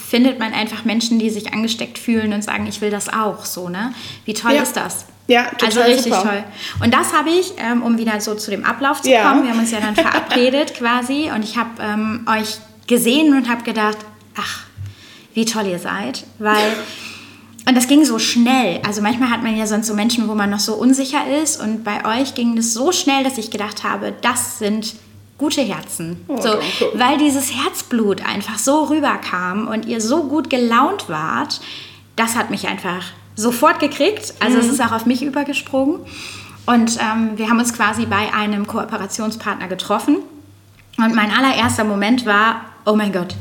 findet 0.10 0.40
man 0.40 0.54
einfach 0.54 0.84
Menschen, 0.86 1.20
die 1.20 1.30
sich 1.30 1.54
angesteckt 1.54 2.00
fühlen 2.00 2.34
und 2.34 2.44
sagen, 2.44 2.66
ich 2.68 2.82
will 2.82 2.90
das 2.90 3.08
auch. 3.12 3.46
So, 3.46 3.70
ne? 3.70 3.94
Wie 4.26 4.34
toll 4.34 4.54
Ja. 4.54 4.64
ist 4.64 4.76
das? 4.76 5.06
Ja, 5.28 5.46
total 5.46 5.66
Also 5.68 5.82
richtig 5.82 6.14
super. 6.14 6.24
toll. 6.24 6.44
Und 6.84 6.94
das 6.94 7.14
habe 7.14 7.30
ich, 7.32 7.54
ähm, 7.58 7.82
um 7.82 7.98
wieder 7.98 8.20
so 8.22 8.36
zu 8.36 8.52
dem 8.52 8.64
Ablauf 8.64 9.02
zu 9.02 9.10
Ja. 9.10 9.30
kommen, 9.30 9.44
wir 9.44 9.52
haben 9.52 9.60
uns 9.60 9.72
ja 9.72 9.80
dann 9.80 9.96
verabredet 9.96 10.74
quasi 10.78 11.32
und 11.34 11.44
ich 11.44 11.58
habe 11.58 11.70
ähm, 11.82 12.28
euch 12.30 12.58
gesehen 12.88 13.36
und 13.36 13.50
habe 13.50 13.64
gedacht, 13.64 13.98
ach, 14.38 14.64
wie 15.34 15.46
toll 15.46 15.66
ihr 15.68 15.80
seid, 15.80 16.26
weil 16.40 16.74
und 17.68 17.76
das 17.76 17.88
ging 17.88 18.06
so 18.06 18.20
schnell. 18.20 18.80
Also 18.86 19.02
manchmal 19.02 19.32
hat 19.32 19.42
man 19.42 19.58
ja 19.58 19.66
sonst 19.66 19.88
so 19.88 19.96
Menschen, 19.96 20.28
wo 20.30 20.36
man 20.36 20.52
noch 20.52 20.60
so 20.60 20.76
unsicher 20.76 21.22
ist 21.42 21.60
und 21.60 21.84
bei 21.84 22.22
euch 22.22 22.36
ging 22.36 22.56
das 22.56 22.74
so 22.74 22.92
schnell, 22.92 23.24
dass 23.24 23.40
ich 23.40 23.50
gedacht 23.50 23.84
habe, 23.84 24.14
das 24.22 24.60
sind 24.60 24.94
gute 25.40 25.62
Herzen. 25.62 26.24
Oh, 26.28 26.40
so, 26.40 26.50
danke. 26.50 26.92
weil 26.94 27.18
dieses 27.18 27.52
Herzblut 27.52 28.24
einfach 28.24 28.60
so 28.60 28.84
rüberkam 28.84 29.68
und 29.68 29.86
ihr 29.88 30.00
so 30.00 30.26
gut 30.26 30.52
gelaunt 30.52 31.10
wart, 31.10 31.60
das 32.16 32.36
hat 32.36 32.52
mich 32.52 32.68
einfach 32.68 33.04
sofort 33.36 33.80
gekriegt. 33.80 34.34
Also 34.40 34.58
es 34.58 34.68
ist 34.68 34.82
auch 34.82 34.92
auf 34.92 35.06
mich 35.06 35.22
übergesprungen. 35.22 36.00
Und 36.66 36.98
ähm, 37.00 37.32
wir 37.36 37.50
haben 37.50 37.60
uns 37.60 37.74
quasi 37.74 38.06
bei 38.06 38.34
einem 38.34 38.66
Kooperationspartner 38.66 39.68
getroffen. 39.68 40.18
Und 40.98 41.14
mein 41.14 41.32
allererster 41.32 41.84
Moment 41.84 42.26
war, 42.26 42.62
oh 42.86 42.96
mein 42.96 43.12
Gott, 43.12 43.36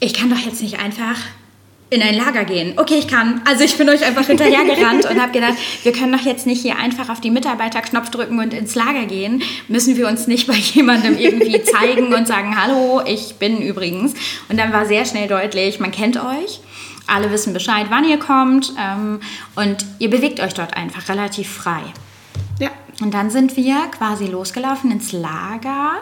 ich 0.00 0.14
kann 0.14 0.30
doch 0.30 0.38
jetzt 0.38 0.60
nicht 0.62 0.78
einfach 0.78 1.16
in 1.90 2.02
ein 2.02 2.14
Lager 2.14 2.44
gehen. 2.44 2.74
Okay, 2.76 2.96
ich 2.98 3.08
kann. 3.08 3.40
Also 3.46 3.64
ich 3.64 3.76
bin 3.78 3.88
euch 3.88 4.04
einfach 4.04 4.26
hinterhergerannt 4.26 5.06
und 5.06 5.20
habe 5.20 5.32
gedacht, 5.32 5.54
wir 5.84 5.92
können 5.92 6.12
doch 6.12 6.24
jetzt 6.24 6.46
nicht 6.46 6.60
hier 6.60 6.76
einfach 6.76 7.08
auf 7.08 7.20
die 7.20 7.30
Mitarbeiterknopf 7.30 8.10
drücken 8.10 8.38
und 8.38 8.52
ins 8.52 8.74
Lager 8.74 9.06
gehen. 9.06 9.42
Müssen 9.68 9.96
wir 9.96 10.06
uns 10.06 10.26
nicht 10.26 10.46
bei 10.46 10.54
jemandem 10.54 11.16
irgendwie 11.16 11.62
zeigen 11.62 12.12
und 12.12 12.26
sagen, 12.26 12.60
hallo, 12.60 13.00
ich 13.06 13.36
bin 13.36 13.62
übrigens. 13.62 14.14
Und 14.50 14.58
dann 14.58 14.72
war 14.72 14.84
sehr 14.84 15.06
schnell 15.06 15.28
deutlich, 15.28 15.80
man 15.80 15.90
kennt 15.90 16.18
euch. 16.18 16.60
Alle 17.08 17.32
wissen 17.32 17.52
Bescheid, 17.52 17.86
wann 17.90 18.04
ihr 18.04 18.18
kommt. 18.18 18.72
Ähm, 18.78 19.20
und 19.56 19.84
ihr 19.98 20.10
bewegt 20.10 20.40
euch 20.40 20.54
dort 20.54 20.76
einfach 20.76 21.08
relativ 21.08 21.48
frei. 21.48 21.82
Ja, 22.60 22.70
Und 23.00 23.14
dann 23.14 23.30
sind 23.30 23.56
wir 23.56 23.76
quasi 23.96 24.26
losgelaufen 24.26 24.90
ins 24.90 25.12
Lager 25.12 25.92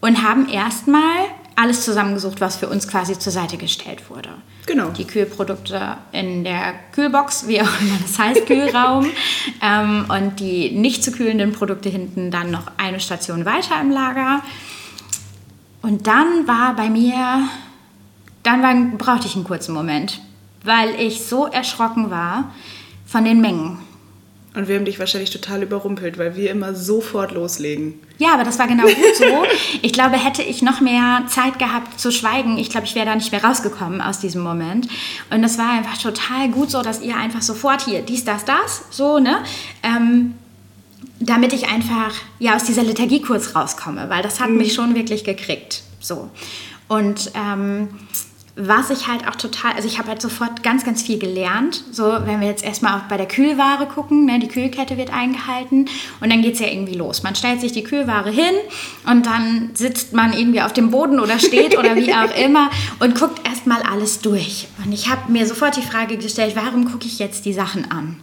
und 0.00 0.22
haben 0.22 0.48
erstmal 0.48 1.26
alles 1.56 1.84
zusammengesucht, 1.84 2.40
was 2.40 2.56
für 2.56 2.68
uns 2.68 2.86
quasi 2.86 3.18
zur 3.18 3.32
Seite 3.32 3.56
gestellt 3.56 4.08
wurde. 4.10 4.30
Genau. 4.66 4.90
Die 4.90 5.06
Kühlprodukte 5.06 5.96
in 6.12 6.44
der 6.44 6.74
Kühlbox, 6.92 7.48
wie 7.48 7.60
auch 7.60 7.80
immer 7.80 7.98
das 8.00 8.16
heißt, 8.16 8.46
Kühlraum. 8.46 9.06
ähm, 9.60 10.04
und 10.08 10.38
die 10.38 10.70
nicht 10.70 11.02
zu 11.02 11.10
kühlenden 11.10 11.52
Produkte 11.52 11.88
hinten 11.88 12.30
dann 12.30 12.52
noch 12.52 12.70
eine 12.76 13.00
Station 13.00 13.44
weiter 13.44 13.80
im 13.80 13.90
Lager. 13.90 14.42
Und 15.82 16.06
dann 16.06 16.46
war 16.46 16.76
bei 16.76 16.90
mir, 16.90 17.48
dann 18.44 18.62
war, 18.62 18.74
brauchte 18.96 19.26
ich 19.26 19.34
einen 19.34 19.44
kurzen 19.44 19.74
Moment, 19.74 20.20
weil 20.64 20.94
ich 21.00 21.24
so 21.24 21.46
erschrocken 21.46 22.10
war 22.10 22.52
von 23.06 23.24
den 23.24 23.40
Mengen. 23.40 23.78
Und 24.54 24.66
wir 24.66 24.76
haben 24.76 24.86
dich 24.86 24.98
wahrscheinlich 24.98 25.30
total 25.30 25.62
überrumpelt, 25.62 26.18
weil 26.18 26.34
wir 26.34 26.50
immer 26.50 26.74
sofort 26.74 27.32
loslegen. 27.32 27.94
Ja, 28.16 28.34
aber 28.34 28.44
das 28.44 28.58
war 28.58 28.66
genau 28.66 28.84
gut 28.84 29.16
so. 29.16 29.44
Ich 29.82 29.92
glaube, 29.92 30.16
hätte 30.16 30.42
ich 30.42 30.62
noch 30.62 30.80
mehr 30.80 31.22
Zeit 31.28 31.58
gehabt 31.58 32.00
zu 32.00 32.10
schweigen, 32.10 32.58
ich 32.58 32.70
glaube, 32.70 32.86
ich 32.86 32.94
wäre 32.94 33.06
da 33.06 33.14
nicht 33.14 33.30
mehr 33.30 33.44
rausgekommen 33.44 34.00
aus 34.00 34.18
diesem 34.18 34.42
Moment. 34.42 34.88
Und 35.30 35.42
das 35.42 35.58
war 35.58 35.70
einfach 35.70 35.98
total 35.98 36.48
gut 36.48 36.70
so, 36.70 36.82
dass 36.82 37.02
ihr 37.02 37.16
einfach 37.16 37.42
sofort 37.42 37.82
hier, 37.82 38.02
dies, 38.02 38.24
das, 38.24 38.44
das, 38.44 38.82
so, 38.90 39.20
ne? 39.20 39.44
Ähm, 39.82 40.34
damit 41.20 41.52
ich 41.52 41.68
einfach 41.68 42.12
ja 42.38 42.56
aus 42.56 42.64
dieser 42.64 42.82
Lethargie 42.82 43.20
kurz 43.20 43.54
rauskomme, 43.54 44.08
weil 44.08 44.22
das 44.22 44.40
hat 44.40 44.50
mich 44.50 44.74
schon 44.74 44.94
wirklich 44.94 45.24
gekriegt. 45.24 45.82
So. 46.00 46.30
Und 46.88 47.32
ähm, 47.34 47.88
was 48.60 48.90
ich 48.90 49.06
halt 49.06 49.26
auch 49.28 49.36
total, 49.36 49.72
also 49.74 49.86
ich 49.86 49.98
habe 49.98 50.08
halt 50.08 50.20
sofort 50.20 50.64
ganz, 50.64 50.84
ganz 50.84 51.00
viel 51.02 51.18
gelernt. 51.18 51.84
So, 51.92 52.04
wenn 52.24 52.40
wir 52.40 52.48
jetzt 52.48 52.64
erstmal 52.64 52.98
auch 52.98 53.04
bei 53.04 53.16
der 53.16 53.28
Kühlware 53.28 53.86
gucken, 53.86 54.24
ne, 54.24 54.40
die 54.40 54.48
Kühlkette 54.48 54.96
wird 54.96 55.12
eingehalten 55.12 55.88
und 56.20 56.32
dann 56.32 56.42
geht 56.42 56.54
es 56.54 56.60
ja 56.60 56.66
irgendwie 56.66 56.94
los. 56.94 57.22
Man 57.22 57.36
stellt 57.36 57.60
sich 57.60 57.70
die 57.70 57.84
Kühlware 57.84 58.30
hin 58.30 58.54
und 59.08 59.26
dann 59.26 59.70
sitzt 59.74 60.12
man 60.12 60.32
irgendwie 60.32 60.60
auf 60.60 60.72
dem 60.72 60.90
Boden 60.90 61.20
oder 61.20 61.38
steht 61.38 61.78
oder 61.78 61.94
wie 61.94 62.12
auch 62.12 62.36
immer 62.44 62.70
und 62.98 63.18
guckt 63.18 63.46
erstmal 63.46 63.82
alles 63.82 64.20
durch. 64.20 64.66
Und 64.84 64.92
ich 64.92 65.08
habe 65.08 65.30
mir 65.30 65.46
sofort 65.46 65.76
die 65.76 65.82
Frage 65.82 66.16
gestellt, 66.16 66.56
warum 66.56 66.90
gucke 66.90 67.06
ich 67.06 67.20
jetzt 67.20 67.44
die 67.44 67.52
Sachen 67.52 67.88
an? 67.92 68.16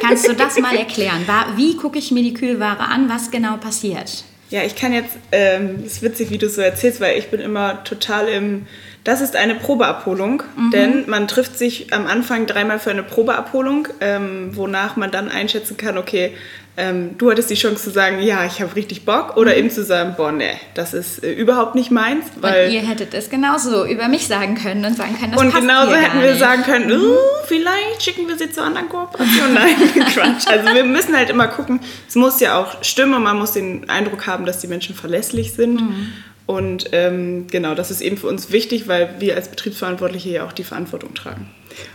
Kannst 0.00 0.28
du 0.28 0.34
das 0.34 0.58
mal 0.58 0.76
erklären? 0.76 1.26
Wie 1.56 1.76
gucke 1.76 1.98
ich 1.98 2.12
mir 2.12 2.22
die 2.22 2.34
Kühlware 2.34 2.80
an? 2.80 3.08
Was 3.08 3.30
genau 3.30 3.56
passiert? 3.56 4.24
Ja, 4.50 4.62
ich 4.62 4.76
kann 4.76 4.94
jetzt, 4.94 5.18
ähm, 5.30 5.84
ist 5.84 6.00
witzig, 6.02 6.30
wie 6.30 6.38
du 6.38 6.46
es 6.46 6.54
so 6.54 6.62
erzählst, 6.62 7.00
weil 7.00 7.18
ich 7.18 7.28
bin 7.28 7.40
immer 7.40 7.84
total 7.84 8.28
im, 8.28 8.66
das 9.08 9.22
ist 9.22 9.36
eine 9.36 9.54
Probeabholung, 9.54 10.42
denn 10.70 11.08
man 11.08 11.28
trifft 11.28 11.56
sich 11.56 11.94
am 11.94 12.06
Anfang 12.06 12.44
dreimal 12.44 12.78
für 12.78 12.90
eine 12.90 13.02
Probeabholung, 13.02 13.88
ähm, 14.02 14.50
wonach 14.54 14.96
man 14.96 15.10
dann 15.10 15.30
einschätzen 15.30 15.78
kann, 15.78 15.96
okay, 15.96 16.34
ähm, 16.76 17.16
du 17.16 17.30
hattest 17.30 17.48
die 17.48 17.54
Chance 17.54 17.84
zu 17.84 17.90
sagen, 17.90 18.20
ja, 18.20 18.44
ich 18.44 18.60
habe 18.60 18.76
richtig 18.76 19.06
Bock, 19.06 19.38
oder 19.38 19.56
eben 19.56 19.70
zu 19.70 19.82
sagen, 19.82 20.12
boah, 20.18 20.30
nee, 20.30 20.60
das 20.74 20.92
ist 20.92 21.24
äh, 21.24 21.32
überhaupt 21.32 21.74
nicht 21.74 21.90
meins, 21.90 22.26
weil... 22.36 22.66
und 22.66 22.74
ihr 22.74 22.82
hättet 22.82 23.14
es 23.14 23.30
genauso 23.30 23.86
über 23.86 24.08
mich 24.08 24.28
sagen 24.28 24.56
können 24.56 24.84
und 24.84 24.94
sagen 24.94 25.18
können, 25.18 25.32
das 25.32 25.40
Und 25.40 25.52
passt 25.52 25.62
genauso 25.62 25.94
hätten 25.94 26.20
wir 26.20 26.32
nicht. 26.32 26.40
sagen 26.40 26.62
können, 26.64 26.92
uh, 26.92 27.16
vielleicht 27.46 28.02
schicken 28.02 28.28
wir 28.28 28.36
sie 28.36 28.52
zur 28.52 28.64
anderen 28.64 28.90
Kooperation. 28.90 29.54
Nein, 29.54 29.74
Quatsch. 30.12 30.46
Also 30.48 30.74
wir 30.74 30.84
müssen 30.84 31.16
halt 31.16 31.30
immer 31.30 31.48
gucken, 31.48 31.80
es 32.06 32.14
muss 32.14 32.40
ja 32.40 32.58
auch 32.58 32.84
stimmen 32.84 33.14
und 33.14 33.22
man 33.22 33.38
muss 33.38 33.52
den 33.52 33.88
Eindruck 33.88 34.26
haben, 34.26 34.44
dass 34.44 34.58
die 34.58 34.66
Menschen 34.66 34.94
verlässlich 34.94 35.54
sind. 35.54 35.80
Mhm. 35.80 36.12
Und 36.48 36.86
ähm, 36.92 37.46
genau, 37.50 37.74
das 37.74 37.90
ist 37.90 38.00
eben 38.00 38.16
für 38.16 38.26
uns 38.26 38.50
wichtig, 38.50 38.88
weil 38.88 39.16
wir 39.18 39.36
als 39.36 39.48
Betriebsverantwortliche 39.48 40.30
ja 40.30 40.46
auch 40.46 40.52
die 40.52 40.64
Verantwortung 40.64 41.12
tragen. 41.12 41.50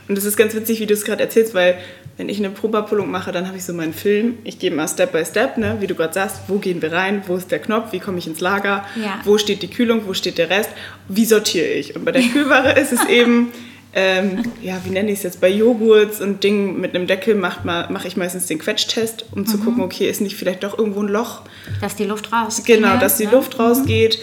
Und 0.07 0.15
es 0.15 0.25
ist 0.25 0.37
ganz 0.37 0.53
witzig, 0.53 0.79
wie 0.79 0.85
du 0.85 0.93
es 0.93 1.05
gerade 1.05 1.23
erzählst, 1.23 1.55
weil 1.55 1.79
wenn 2.17 2.29
ich 2.29 2.37
eine 2.37 2.51
Probeabholung 2.51 3.09
mache, 3.09 3.31
dann 3.31 3.47
habe 3.47 3.57
ich 3.57 3.63
so 3.63 3.73
meinen 3.73 3.95
Film. 3.95 4.37
Ich 4.43 4.59
gehe 4.59 4.69
mal 4.69 4.87
Step 4.87 5.11
by 5.11 5.25
Step, 5.25 5.57
ne? 5.57 5.77
wie 5.79 5.87
du 5.87 5.95
gerade 5.95 6.13
sagst, 6.13 6.41
wo 6.49 6.59
gehen 6.59 6.83
wir 6.83 6.91
rein, 6.91 7.23
wo 7.25 7.35
ist 7.35 7.49
der 7.49 7.57
Knopf, 7.57 7.93
wie 7.93 7.99
komme 7.99 8.19
ich 8.19 8.27
ins 8.27 8.41
Lager, 8.41 8.85
Ja. 8.95 9.19
wo 9.23 9.39
steht 9.39 9.63
die 9.63 9.69
Kühlung, 9.71 10.01
wo 10.05 10.13
steht 10.13 10.37
der 10.37 10.51
Rest, 10.51 10.69
wie 11.09 11.25
sortiere 11.25 11.69
ich. 11.69 11.95
Und 11.95 12.05
bei 12.05 12.11
der 12.11 12.21
Kühlware 12.31 12.79
ist 12.79 12.93
es 12.93 13.03
eben, 13.09 13.47
ähm, 13.95 14.43
ja, 14.61 14.79
wie 14.85 14.89
nenne 14.89 15.11
ich 15.11 15.17
es 15.19 15.23
jetzt, 15.23 15.41
bei 15.41 15.49
Joghurts 15.49 16.19
und 16.21 16.43
Dingen 16.43 16.79
mit 16.81 16.95
einem 16.95 17.05
Deckel 17.07 17.35
mache 17.35 18.07
ich 18.07 18.17
meistens 18.17 18.47
den 18.47 18.59
Quetschtest, 18.59 19.25
um 19.31 19.41
Mhm. 19.41 19.45
zu 19.47 19.57
gucken, 19.59 19.81
okay, 19.83 20.09
ist 20.09 20.21
nicht 20.21 20.35
vielleicht 20.35 20.63
doch 20.63 20.77
irgendwo 20.77 21.01
ein 21.01 21.07
Loch. 21.09 21.41
Dass 21.81 21.95
die 21.95 22.05
Luft 22.05 22.31
rausgeht. 22.31 22.77
Genau, 22.77 22.97
dass 22.97 23.17
die 23.17 23.25
ne? 23.25 23.31
Luft 23.33 23.59
rausgeht. 23.59 24.17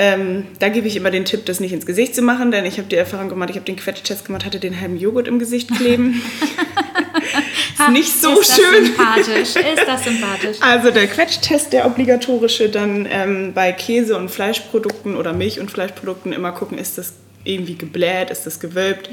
Ähm, 0.00 0.46
da 0.60 0.68
gebe 0.68 0.86
ich 0.86 0.94
immer 0.94 1.10
den 1.10 1.24
Tipp, 1.24 1.44
das 1.46 1.58
nicht 1.58 1.72
ins 1.72 1.84
Gesicht 1.84 2.14
zu 2.14 2.22
machen, 2.22 2.52
denn 2.52 2.64
ich 2.64 2.78
habe 2.78 2.88
die 2.88 2.94
Erfahrung 2.94 3.28
gemacht, 3.28 3.50
ich 3.50 3.56
habe 3.56 3.66
den 3.66 3.74
Quetschtest 3.74 4.24
gemacht, 4.26 4.44
hatte 4.44 4.60
den 4.60 4.80
halben 4.80 4.96
Joghurt 4.96 5.26
im 5.26 5.38
Gesicht 5.38 5.74
kleben. 5.74 6.22
Ha, 7.78 7.90
nicht 7.92 8.20
so 8.20 8.40
ist 8.40 8.56
schön. 8.56 8.64
Das 8.96 9.24
sympathisch. 9.26 9.56
Ist 9.56 9.86
das 9.86 10.04
sympathisch? 10.04 10.56
Also 10.60 10.90
der 10.90 11.06
Quetschtest, 11.06 11.72
der 11.72 11.86
obligatorische, 11.86 12.68
dann 12.68 13.06
ähm, 13.08 13.52
bei 13.54 13.70
Käse- 13.72 14.16
und 14.16 14.30
Fleischprodukten 14.30 15.14
oder 15.16 15.32
Milch- 15.32 15.60
und 15.60 15.70
Fleischprodukten 15.70 16.32
immer 16.32 16.50
gucken, 16.52 16.76
ist 16.78 16.98
das 16.98 17.12
irgendwie 17.48 17.76
gebläht, 17.76 18.30
ist 18.30 18.44
das 18.46 18.60
gewölbt. 18.60 19.08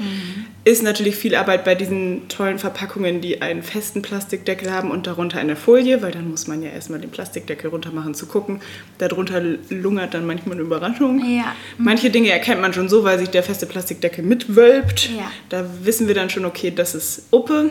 Ist 0.64 0.82
natürlich 0.82 1.16
viel 1.16 1.34
Arbeit 1.34 1.64
bei 1.64 1.74
diesen 1.74 2.28
tollen 2.28 2.58
Verpackungen, 2.58 3.20
die 3.20 3.40
einen 3.40 3.62
festen 3.62 4.02
Plastikdeckel 4.02 4.70
haben 4.70 4.90
und 4.90 5.06
darunter 5.06 5.38
eine 5.38 5.56
Folie, 5.56 6.02
weil 6.02 6.12
dann 6.12 6.30
muss 6.30 6.46
man 6.46 6.62
ja 6.62 6.70
erstmal 6.70 7.00
den 7.00 7.10
Plastikdeckel 7.10 7.70
runter 7.70 7.92
machen, 7.92 8.14
zu 8.14 8.26
gucken. 8.26 8.60
Darunter 8.98 9.40
lungert 9.70 10.12
dann 10.14 10.26
manchmal 10.26 10.56
eine 10.56 10.62
Überraschung. 10.62 11.24
Ja. 11.24 11.54
Manche 11.78 12.10
Dinge 12.10 12.30
erkennt 12.30 12.60
man 12.60 12.72
schon 12.72 12.88
so, 12.88 13.04
weil 13.04 13.18
sich 13.18 13.30
der 13.30 13.42
feste 13.42 13.66
Plastikdeckel 13.66 14.22
mitwölbt. 14.24 15.08
Ja. 15.16 15.30
Da 15.48 15.64
wissen 15.82 16.08
wir 16.08 16.14
dann 16.14 16.30
schon, 16.30 16.44
okay, 16.44 16.72
das 16.74 16.94
ist 16.94 17.24
Uppe. 17.30 17.70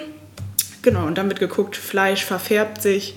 Genau, 0.81 1.05
und 1.05 1.17
dann 1.17 1.27
wird 1.29 1.39
geguckt, 1.39 1.75
Fleisch 1.75 2.23
verfärbt 2.23 2.81
sich, 2.81 3.15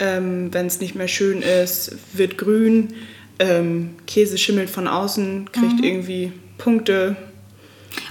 ähm, 0.00 0.52
wenn 0.52 0.66
es 0.66 0.80
nicht 0.80 0.94
mehr 0.94 1.08
schön 1.08 1.40
ist, 1.42 1.96
wird 2.12 2.36
grün, 2.38 2.94
ähm, 3.38 3.90
Käse 4.06 4.38
schimmelt 4.38 4.70
von 4.70 4.88
außen, 4.88 5.50
kriegt 5.52 5.78
Mhm. 5.78 5.84
irgendwie 5.84 6.32
Punkte. 6.58 7.16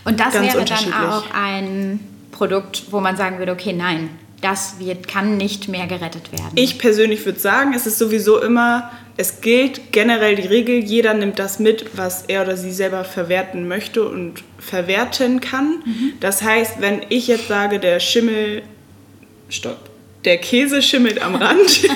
Und 0.06 0.20
das 0.20 0.34
wäre 0.34 0.66
dann 0.66 0.94
auch 0.94 1.26
ein 1.34 2.00
Produkt, 2.32 2.86
wo 2.92 3.00
man 3.00 3.16
sagen 3.16 3.38
würde, 3.40 3.52
okay, 3.52 3.74
nein. 3.74 4.10
das 4.42 4.76
wird, 4.80 5.08
kann 5.08 5.38
nicht 5.38 5.70
mehr 5.70 5.88
gerettet 5.88 6.32
werden. 6.32 6.52
Ich 6.56 6.78
persönlich 6.78 7.26
würde 7.26 7.40
sagen, 7.40 7.74
es 7.74 7.88
ist 7.88 7.98
sowieso 7.98 8.42
immer, 8.42 8.92
es 9.16 9.42
gilt 9.42 9.94
generell 9.94 10.36
die 10.36 10.48
Regel, 10.48 10.84
jeder 10.84 11.14
nimmt 11.14 11.40
das 11.40 11.60
mit, 11.60 11.98
was 11.98 12.24
er 12.24 12.42
oder 12.42 12.58
sie 12.58 12.72
selber 12.72 13.04
verwerten 13.06 13.68
möchte 13.68 14.08
und 14.08 14.44
verwerten 14.60 15.40
kann. 15.40 15.84
Mhm. 15.86 16.14
Das 16.20 16.42
heißt, 16.42 16.82
wenn 16.82 17.04
ich 17.10 17.28
jetzt 17.28 17.48
sage, 17.48 17.80
der 17.80 18.00
Schimmel, 18.00 18.64
stopp, 19.50 19.90
der 20.26 20.38
Käse 20.38 20.82
schimmelt 20.82 21.22
am 21.22 21.36
Rand, 21.36 21.84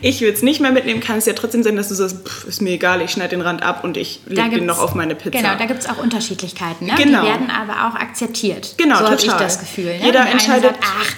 ich 0.00 0.20
will 0.20 0.30
es 0.32 0.42
nicht 0.42 0.60
mehr 0.60 0.72
mitnehmen, 0.72 1.00
kann 1.00 1.18
es 1.18 1.26
ja 1.26 1.32
trotzdem 1.32 1.62
sein, 1.62 1.76
dass 1.76 1.88
du 1.88 1.94
sagst, 1.94 2.26
pff, 2.26 2.46
ist 2.46 2.62
mir 2.62 2.70
egal, 2.72 3.00
ich 3.02 3.10
schneide 3.10 3.30
den 3.30 3.40
Rand 3.40 3.62
ab 3.62 3.84
und 3.84 3.96
ich 3.96 4.20
lege 4.26 4.50
den 4.56 4.66
noch 4.66 4.78
auf 4.80 4.94
meine 4.94 5.14
Pizza. 5.14 5.38
Genau, 5.38 5.54
da 5.58 5.66
gibt 5.66 5.80
es 5.80 5.88
auch 5.88 5.98
Unterschiedlichkeiten. 5.98 6.86
Ne? 6.86 6.94
Genau. 6.96 7.22
Die 7.22 7.28
werden 7.28 7.50
aber 7.50 7.88
auch 7.88 7.94
akzektiert. 8.00 8.74
Genau, 8.78 8.98
so 8.98 9.04
habe 9.06 9.16
ich 9.16 9.24
das 9.26 9.58
Gefühl. 9.60 9.86
Ne? 9.98 10.04
Jeder 10.04 10.26
entscheidet- 10.28 10.72
Sagt, 10.74 10.84
ach, 10.84 11.12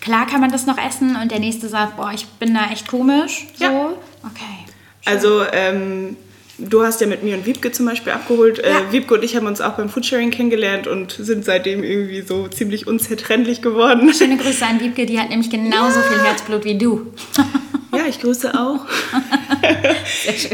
klar 0.00 0.26
kann 0.26 0.40
man 0.40 0.50
das 0.52 0.66
noch 0.66 0.78
essen. 0.78 1.16
Und 1.16 1.30
der 1.30 1.38
nächste 1.40 1.68
sagt, 1.68 1.96
boah, 1.96 2.10
ich 2.14 2.26
bin 2.26 2.54
da 2.54 2.70
echt 2.72 2.88
komisch. 2.88 3.46
So, 3.58 3.64
Ja. 3.64 3.90
okay. 4.24 4.66
Also, 5.06 5.42
ähm, 5.52 6.16
du 6.58 6.82
hast 6.82 7.00
ja 7.00 7.06
mit 7.06 7.22
mir 7.22 7.36
und 7.36 7.46
Wiebke 7.46 7.72
zum 7.72 7.86
Beispiel 7.86 8.12
abgeholt. 8.12 8.58
Ja. 8.58 8.80
Äh, 8.80 8.92
Wiebke 8.92 9.14
und 9.14 9.24
ich 9.24 9.34
haben 9.34 9.46
uns 9.46 9.62
auch 9.62 9.72
beim 9.72 9.88
Foodsharing 9.88 10.30
kennengelernt 10.30 10.86
und 10.86 11.12
sind 11.12 11.44
seitdem 11.44 11.82
irgendwie 11.82 12.20
so 12.20 12.48
ziemlich 12.48 12.86
unzertrennlich 12.86 13.62
geworden. 13.62 14.12
Schöne 14.12 14.36
Grüße 14.36 14.66
an 14.66 14.78
Wiebke, 14.80 15.06
die 15.06 15.18
hat 15.18 15.30
nämlich 15.30 15.48
genauso 15.48 16.00
viel 16.02 16.20
Herzblut 16.22 16.64
wie 16.64 16.76
du. 16.76 17.06
Ja, 17.92 18.06
ich 18.08 18.20
grüße 18.20 18.54
auch. 18.54 18.86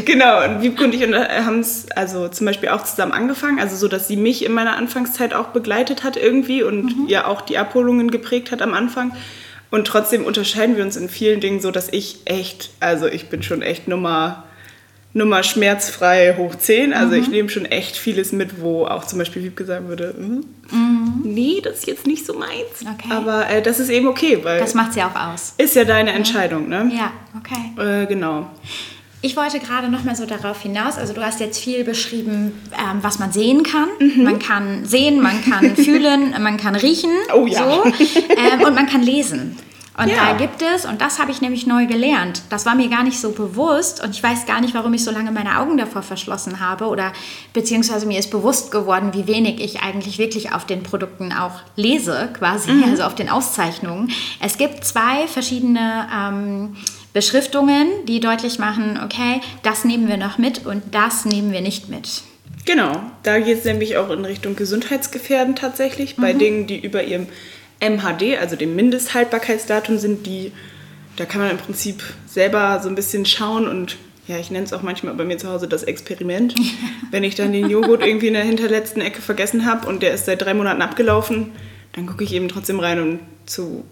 genau, 0.05 0.43
und 0.43 0.61
Wiebke 0.61 0.83
und 0.85 0.93
ich 0.93 1.03
haben 1.03 1.59
es 1.59 1.85
also 1.91 2.27
zum 2.29 2.45
Beispiel 2.45 2.69
auch 2.69 2.83
zusammen 2.83 3.11
angefangen, 3.11 3.59
also 3.59 3.75
so, 3.75 3.87
dass 3.87 4.07
sie 4.07 4.17
mich 4.17 4.43
in 4.43 4.53
meiner 4.53 4.75
Anfangszeit 4.75 5.33
auch 5.33 5.47
begleitet 5.47 6.03
hat 6.03 6.17
irgendwie 6.17 6.63
und 6.63 7.09
ja 7.09 7.27
auch 7.27 7.41
die 7.41 7.57
Abholungen 7.57 8.09
geprägt 8.09 8.51
hat 8.51 8.61
am 8.61 8.73
Anfang. 8.73 9.13
Und 9.69 9.85
trotzdem 9.85 10.25
unterscheiden 10.25 10.77
wir 10.77 10.83
uns 10.83 10.95
in 10.95 11.09
vielen 11.09 11.41
Dingen 11.41 11.59
so, 11.59 11.71
dass 11.71 11.89
ich 11.89 12.21
echt, 12.25 12.69
also 12.79 13.05
ich 13.05 13.27
bin 13.27 13.43
schon 13.43 13.61
echt 13.61 13.87
Nummer, 13.87 14.46
Nummer 15.13 15.41
schmerzfrei 15.43 16.35
hoch 16.37 16.55
10. 16.55 16.93
Also 16.93 17.15
ich 17.15 17.27
nehme 17.27 17.49
schon 17.49 17.65
echt 17.65 17.97
vieles 17.97 18.31
mit, 18.31 18.61
wo 18.61 18.85
auch 18.85 19.05
zum 19.05 19.17
Beispiel 19.19 19.43
Wiebke 19.43 19.65
sagen 19.65 19.87
würde, 19.87 20.13
hm, 20.17 21.21
nee, 21.23 21.59
das 21.63 21.79
ist 21.79 21.87
jetzt 21.87 22.05
nicht 22.07 22.25
so 22.25 22.33
meins. 22.33 22.81
Okay. 22.81 23.09
Aber 23.11 23.49
äh, 23.49 23.61
das 23.61 23.79
ist 23.79 23.89
eben 23.89 24.07
okay, 24.07 24.39
weil 24.43 24.59
Das 24.59 24.73
macht 24.75 24.93
sie 24.93 25.01
auch 25.01 25.15
aus. 25.15 25.53
ist 25.57 25.75
ja 25.75 25.85
deine 25.85 26.11
Entscheidung, 26.11 26.69
ne? 26.69 26.91
Ja, 26.95 27.11
okay. 27.37 28.03
Äh, 28.03 28.05
genau. 28.05 28.49
Ich 29.23 29.35
wollte 29.35 29.59
gerade 29.59 29.89
noch 29.89 30.03
mal 30.03 30.15
so 30.15 30.27
darauf 30.27 30.61
hinaus, 30.61 30.97
also 30.99 31.11
du 31.13 31.25
hast 31.25 31.39
jetzt 31.39 31.59
viel 31.59 31.83
beschrieben, 31.83 32.51
ähm, 32.73 32.99
was 33.01 33.17
man 33.17 33.31
sehen 33.31 33.63
kann. 33.63 33.87
Man 34.17 34.37
kann 34.37 34.85
sehen, 34.85 35.19
man 35.21 35.43
kann 35.43 35.75
fühlen, 35.75 36.35
man 36.39 36.57
kann 36.57 36.75
riechen. 36.75 37.09
Oh 37.35 37.47
ja. 37.47 37.63
So, 37.63 37.83
ähm, 37.85 38.61
und 38.63 38.75
man 38.75 38.85
kann 38.85 39.01
lesen. 39.01 39.57
Und 39.99 40.09
Ja. 40.09 40.31
da 40.31 40.37
gibt 40.37 40.61
es, 40.61 40.85
und 40.85 41.01
das 41.01 41.17
habe 41.17 41.31
ich 41.31 41.41
nämlich 41.41 41.65
neu 41.65 41.87
gelernt, 41.87 42.43
das 42.49 42.67
war 42.67 42.75
mir 42.75 42.87
gar 42.87 43.03
nicht 43.03 43.19
so 43.19 43.31
bewusst 43.31 44.03
und 44.03 44.11
ich 44.11 44.21
weiß 44.21 44.45
gar 44.45 44.61
nicht, 44.61 44.75
warum 44.75 44.93
ich 44.93 45.03
so 45.03 45.09
lange 45.09 45.31
meine 45.31 45.59
Augen 45.59 45.75
davor 45.77 46.03
verschlossen 46.03 46.59
habe 46.59 46.85
oder 46.85 47.13
beziehungsweise 47.53 48.05
mir 48.05 48.19
ist 48.19 48.29
bewusst 48.29 48.69
geworden, 48.69 49.11
wie 49.13 49.25
wenig 49.25 49.59
ich 49.59 49.81
eigentlich 49.81 50.19
wirklich 50.19 50.53
auf 50.53 50.65
den 50.65 50.83
Produkten 50.83 51.33
auch 51.33 51.61
lese, 51.75 52.29
quasi, 52.37 52.71
also 52.85 53.03
auf 53.03 53.15
den 53.15 53.27
Auszeichnungen. 53.29 54.11
Es 54.39 54.57
gibt 54.59 54.85
zwei 54.85 55.27
verschiedene 55.27 56.07
ähm, 56.15 56.75
Beschriftungen, 57.13 57.87
die 58.07 58.19
deutlich 58.19 58.59
machen, 58.59 58.99
okay, 59.03 59.41
das 59.63 59.83
nehmen 59.83 60.07
wir 60.07 60.17
noch 60.17 60.37
mit 60.37 60.63
und 60.67 60.83
das 60.93 61.25
nehmen 61.25 61.51
wir 61.51 61.61
nicht 61.61 61.89
mit. 61.89 62.21
Genau, 62.65 63.01
da 63.23 63.39
geht 63.39 63.59
es 63.59 63.65
nämlich 63.65 63.97
auch 63.97 64.11
in 64.11 64.25
Richtung 64.25 64.55
Gesundheitsgefährden 64.55 65.55
tatsächlich. 65.55 66.17
Bei 66.17 66.33
Dingen, 66.33 66.67
die 66.67 66.77
über 66.77 67.01
ihrem 67.01 67.27
MHD, 67.79 68.37
also 68.39 68.55
dem 68.55 68.75
Mindesthaltbarkeitsdatum 68.75 69.97
sind, 69.97 70.25
die, 70.25 70.51
da 71.15 71.25
kann 71.25 71.41
man 71.41 71.51
im 71.51 71.57
Prinzip 71.57 72.03
selber 72.25 72.79
so 72.81 72.89
ein 72.89 72.95
bisschen 72.95 73.25
schauen 73.25 73.67
und 73.67 73.97
ja, 74.27 74.37
ich 74.37 74.51
nenne 74.51 74.65
es 74.65 74.73
auch 74.73 74.81
manchmal 74.81 75.13
bei 75.13 75.23
mir 75.23 75.37
zu 75.37 75.47
Hause 75.49 75.67
das 75.69 75.83
Experiment. 75.83 76.53
Wenn 77.11 77.23
ich 77.23 77.35
dann 77.35 77.53
den 77.53 77.69
Joghurt 77.69 78.05
irgendwie 78.05 78.27
in 78.27 78.33
der 78.33 78.43
hinterletzten 78.43 79.01
Ecke 79.01 79.21
vergessen 79.21 79.65
habe 79.65 79.87
und 79.87 80.03
der 80.03 80.13
ist 80.13 80.25
seit 80.25 80.41
drei 80.41 80.53
Monaten 80.53 80.81
abgelaufen, 80.81 81.53
dann 81.93 82.05
gucke 82.07 82.23
ich 82.25 82.33
eben 82.33 82.49
trotzdem 82.49 82.79
rein 82.79 82.99
und 83.01 83.19
zu 83.45 83.85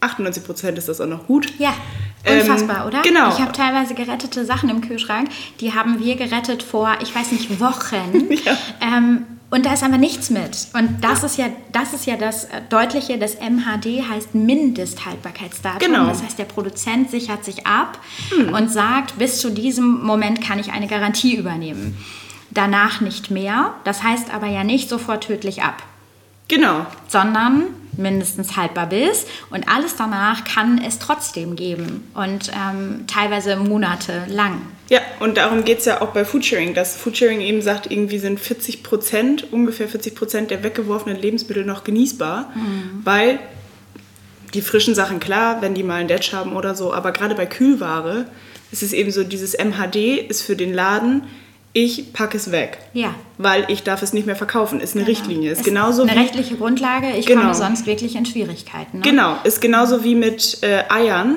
98 0.00 0.44
Prozent 0.44 0.78
ist 0.78 0.88
das 0.88 1.00
auch 1.00 1.06
noch 1.06 1.26
gut. 1.26 1.52
Ja, 1.58 1.74
Ähm, 2.24 2.40
unfassbar, 2.40 2.86
oder? 2.86 3.02
genau. 3.02 3.28
Ich 3.28 3.40
habe 3.40 3.52
teilweise 3.52 3.94
gerettete 3.94 4.44
Sachen 4.44 4.70
im 4.70 4.80
Kühlschrank, 4.80 5.28
die 5.60 5.74
haben 5.74 6.02
wir 6.02 6.16
gerettet 6.16 6.62
vor, 6.62 6.96
ich 7.02 7.14
weiß 7.14 7.32
nicht, 7.32 7.60
Wochen. 7.60 8.28
Ja. 8.44 8.56
ähm, 8.80 9.24
und 9.50 9.64
da 9.64 9.72
ist 9.72 9.82
aber 9.82 9.98
nichts 9.98 10.30
mit. 10.30 10.68
Und 10.74 11.02
das 11.02 11.24
ist 11.24 11.38
ja 11.38 11.46
das, 11.72 11.92
ist 11.94 12.06
ja 12.06 12.16
das 12.16 12.44
äh, 12.44 12.60
Deutliche, 12.68 13.18
das 13.18 13.36
MHD 13.36 14.08
heißt 14.08 14.34
Mindesthaltbarkeitsdatum. 14.34 15.78
Genau. 15.78 16.06
Das 16.06 16.22
heißt, 16.22 16.38
der 16.38 16.44
Produzent 16.44 17.10
sichert 17.10 17.44
sich 17.44 17.66
ab 17.66 17.98
und 18.52 18.70
sagt, 18.70 19.18
bis 19.18 19.40
zu 19.40 19.50
diesem 19.50 20.04
Moment 20.04 20.42
kann 20.42 20.58
ich 20.58 20.72
eine 20.72 20.86
Garantie 20.86 21.36
übernehmen. 21.36 21.96
Danach 22.50 23.00
nicht 23.00 23.30
mehr. 23.30 23.74
Das 23.84 24.02
heißt 24.02 24.32
aber 24.32 24.46
ja 24.46 24.64
nicht 24.64 24.88
sofort 24.88 25.24
tödlich 25.24 25.62
ab 25.62 25.82
Genau, 26.48 26.86
sondern 27.08 27.64
mindestens 27.98 28.56
haltbar 28.56 28.88
bis. 28.88 29.26
Und 29.50 29.68
alles 29.68 29.96
danach 29.96 30.44
kann 30.44 30.80
es 30.82 30.98
trotzdem 30.98 31.56
geben. 31.56 32.08
Und 32.14 32.50
ähm, 32.54 33.04
teilweise 33.06 33.56
Monate 33.56 34.24
lang. 34.28 34.62
Ja, 34.88 35.00
und 35.20 35.36
darum 35.36 35.64
geht 35.64 35.80
es 35.80 35.84
ja 35.84 36.00
auch 36.00 36.12
bei 36.12 36.24
Foodsharing, 36.24 36.72
dass 36.72 36.96
Foodsharing 36.96 37.40
eben 37.40 37.60
sagt, 37.60 37.90
irgendwie 37.90 38.18
sind 38.18 38.40
40 38.40 38.82
Prozent, 38.82 39.52
ungefähr 39.52 39.86
40 39.86 40.14
Prozent 40.14 40.50
der 40.50 40.62
weggeworfenen 40.62 41.20
Lebensmittel 41.20 41.66
noch 41.66 41.84
genießbar, 41.84 42.50
weil 43.04 43.38
die 44.54 44.62
frischen 44.62 44.94
Sachen, 44.94 45.20
klar, 45.20 45.60
wenn 45.60 45.74
die 45.74 45.82
mal 45.82 45.96
ein 45.96 46.08
Detsch 46.08 46.32
haben 46.32 46.56
oder 46.56 46.74
so, 46.74 46.94
aber 46.94 47.12
gerade 47.12 47.34
bei 47.34 47.44
Kühlware 47.44 48.26
ist 48.70 48.82
es 48.82 48.92
eben 48.92 49.10
so, 49.10 49.24
dieses 49.24 49.54
MHD 49.54 49.96
ist 50.28 50.42
für 50.42 50.56
den 50.56 50.72
Laden, 50.72 51.24
ich 51.84 52.12
packe 52.12 52.36
es 52.36 52.50
weg. 52.50 52.78
Ja. 52.92 53.14
Weil 53.36 53.64
ich 53.68 53.84
darf 53.84 54.02
es 54.02 54.12
nicht 54.12 54.26
mehr 54.26 54.34
verkaufen, 54.34 54.80
ist 54.80 54.96
eine 54.96 55.06
Richtlinie. 55.06 55.52
Ist, 55.52 55.58
Ist 55.60 55.64
genauso 55.64 56.02
eine 56.02 56.12
wie 56.12 56.18
rechtliche 56.18 56.56
Grundlage. 56.56 57.12
Ich 57.16 57.26
Genau. 57.26 57.42
komme 57.42 57.54
sonst 57.54 57.86
wirklich 57.86 58.16
in 58.16 58.26
Schwierigkeiten. 58.26 58.98
Ne? 58.98 59.04
Genau, 59.04 59.36
ist 59.44 59.60
genauso 59.60 60.02
wie 60.02 60.16
mit 60.16 60.58
äh, 60.62 60.82
Eiern. 60.88 61.36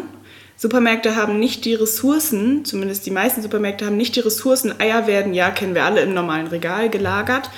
Supermärkte 0.57 1.15
haben 1.15 1.39
nicht 1.39 1.65
die 1.65 1.75
Ressourcen, 1.75 2.65
zumindest 2.65 3.05
die 3.05 3.11
meisten 3.11 3.41
Supermärkte 3.43 3.85
haben 3.85 3.97
nicht 3.97 4.15
die 4.15 4.19
Ressourcen. 4.21 4.79
Eier 4.79 5.05
werden, 5.05 5.33
ja, 5.35 5.51
kennen 5.51 5.75
wir 5.75 5.85
alle, 5.85 6.01
im 6.01 6.13
normalen 6.15 6.47
Regal 6.47 6.89
gelagert. 6.89 7.49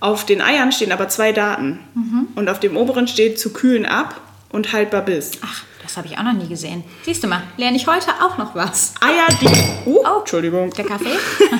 Auf 0.00 0.26
den 0.26 0.42
Eiern 0.42 0.72
stehen 0.72 0.92
aber 0.92 1.08
zwei 1.08 1.32
Daten. 1.32 1.78
Mhm. 1.94 2.28
Und 2.34 2.50
auf 2.50 2.60
dem 2.60 2.76
oberen 2.76 3.08
steht 3.08 3.38
zu 3.38 3.50
kühlen 3.54 3.86
ab 3.86 4.20
und 4.50 4.72
haltbar 4.74 5.02
bis. 5.02 5.32
Ach, 5.42 5.64
das 5.86 5.96
habe 5.96 6.06
ich 6.08 6.18
auch 6.18 6.22
noch 6.22 6.32
nie 6.32 6.48
gesehen. 6.48 6.84
Siehst 7.04 7.22
du 7.22 7.28
mal, 7.28 7.42
lerne 7.56 7.76
ich 7.76 7.86
heute 7.86 8.10
auch 8.20 8.36
noch 8.38 8.54
was. 8.54 8.94
Eier, 9.00 9.26
die. 9.40 9.88
Uh, 9.88 10.00
Oh. 10.04 10.18
Entschuldigung. 10.20 10.70
Der 10.70 10.84
Kaffee? 10.84 11.16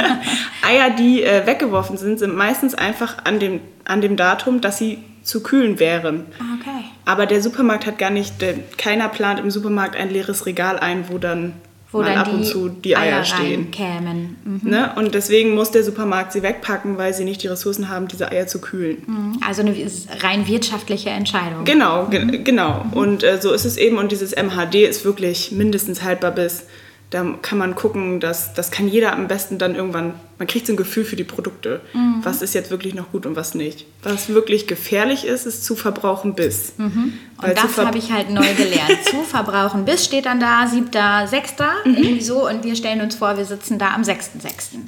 Eier, 0.67 0.91
die 0.91 1.23
äh, 1.23 1.47
weggeworfen 1.47 1.97
sind, 1.97 2.19
sind 2.19 2.35
meistens 2.35 2.75
einfach 2.75 3.25
an 3.25 3.39
dem, 3.39 3.61
an 3.85 4.01
dem 4.01 4.17
Datum, 4.17 4.61
dass 4.61 4.79
sie 4.79 4.99
zu 5.23 5.43
kühlen 5.43 5.79
wären. 5.79 6.27
Ah, 6.39 6.57
okay. 6.61 6.85
Aber 7.05 7.27
der 7.27 7.43
Supermarkt 7.43 7.87
hat 7.87 7.99
gar 7.99 8.11
nicht, 8.11 8.41
der, 8.41 8.55
keiner 8.77 9.09
plant 9.09 9.41
im 9.41 9.51
Supermarkt 9.51 9.97
ein 9.97 10.11
leeres 10.11 10.47
Regal 10.47 10.79
ein, 10.79 11.09
wo 11.09 11.19
dann 11.19 11.55
Wo 11.93 12.03
dann 12.03 12.19
ab 12.19 12.29
die, 12.29 12.37
und 12.37 12.45
zu 12.45 12.69
die 12.69 12.97
Eier, 12.97 13.25
stehen. 13.25 13.71
kämen. 13.71 14.37
Mhm. 14.45 14.71
Ne? 14.71 14.93
Und 14.97 15.15
deswegen 15.15 15.55
muss 15.55 15.71
der 15.71 15.85
Supermarkt 15.85 16.33
sie 16.33 16.43
wegpacken, 16.43 16.99
weil 16.99 17.15
sie 17.15 17.25
nicht 17.25 17.43
die 17.43 17.47
Ressourcen 17.47 17.89
haben, 17.89 18.09
diese 18.09 18.31
Eier 18.33 18.47
zu 18.47 18.61
kühlen. 18.61 19.39
Also 19.47 19.63
eine 19.63 19.75
rein 20.21 20.47
wirtschaftliche 20.49 21.11
Entscheidung. 21.11 21.65
Genau, 21.65 22.07
ge 22.07 22.43
genau. 22.43 22.85
Und 22.93 23.23
äh, 23.23 23.41
so 23.41 23.53
ist 23.53 23.65
es 23.65 23.77
eben. 23.77 23.99
Und 23.99 24.11
dieses 24.11 24.35
MHD 24.35 24.75
ist 24.77 25.05
wirklich 25.05 25.53
mindestens 25.53 26.03
haltbar 26.03 26.33
bis. 26.33 26.65
Da 27.11 27.25
kann 27.41 27.57
man 27.59 27.77
gucken, 27.77 28.19
dass 28.19 28.53
das 28.55 28.73
kann 28.73 28.89
jeder 28.89 29.13
am 29.13 29.29
besten 29.29 29.59
dann 29.59 29.77
irgendwann, 29.77 30.15
man 30.39 30.49
kriegt 30.49 30.67
so 30.67 30.73
ein 30.73 30.77
Gefühl 30.77 31.05
für 31.05 31.15
die 31.15 31.23
Produkte. 31.25 31.81
Was 32.23 32.43
ist 32.43 32.53
jetzt 32.53 32.71
wirklich 32.73 32.95
noch 32.95 33.13
gut 33.13 33.27
und 33.27 33.37
was 33.37 33.55
nicht. 33.55 33.87
Was 34.03 34.29
wirklich 34.29 34.67
gefährlich 34.67 35.25
ist, 35.25 35.47
ist 35.47 35.65
zu 35.65 35.77
verbrauchen 35.77 36.35
bis. 36.35 36.73
Weil 36.79 37.51
Und 37.51 37.57
das 37.63 37.79
habe 37.79 37.97
ich 37.99 38.11
halt 38.11 38.31
neu 38.31 38.53
gelernt. 38.57 39.05
Zu 39.05 39.23
verbrauchen 39.23 39.85
bis 39.85 40.05
steht 40.05 40.27
dann 40.27 40.41
da, 40.41 40.67
siebter, 40.67 41.27
sechster, 41.29 41.71
Mhm. 41.85 41.95
irgendwie 41.95 42.23
so. 42.23 42.49
Und 42.49 42.65
wir 42.65 42.75
stellen 42.75 43.01
uns 43.01 43.15
vor, 43.15 43.37
wir 43.37 43.45
sitzen 43.45 43.79
da 43.79 43.95
am 43.95 44.03
6.6. 44.03 44.79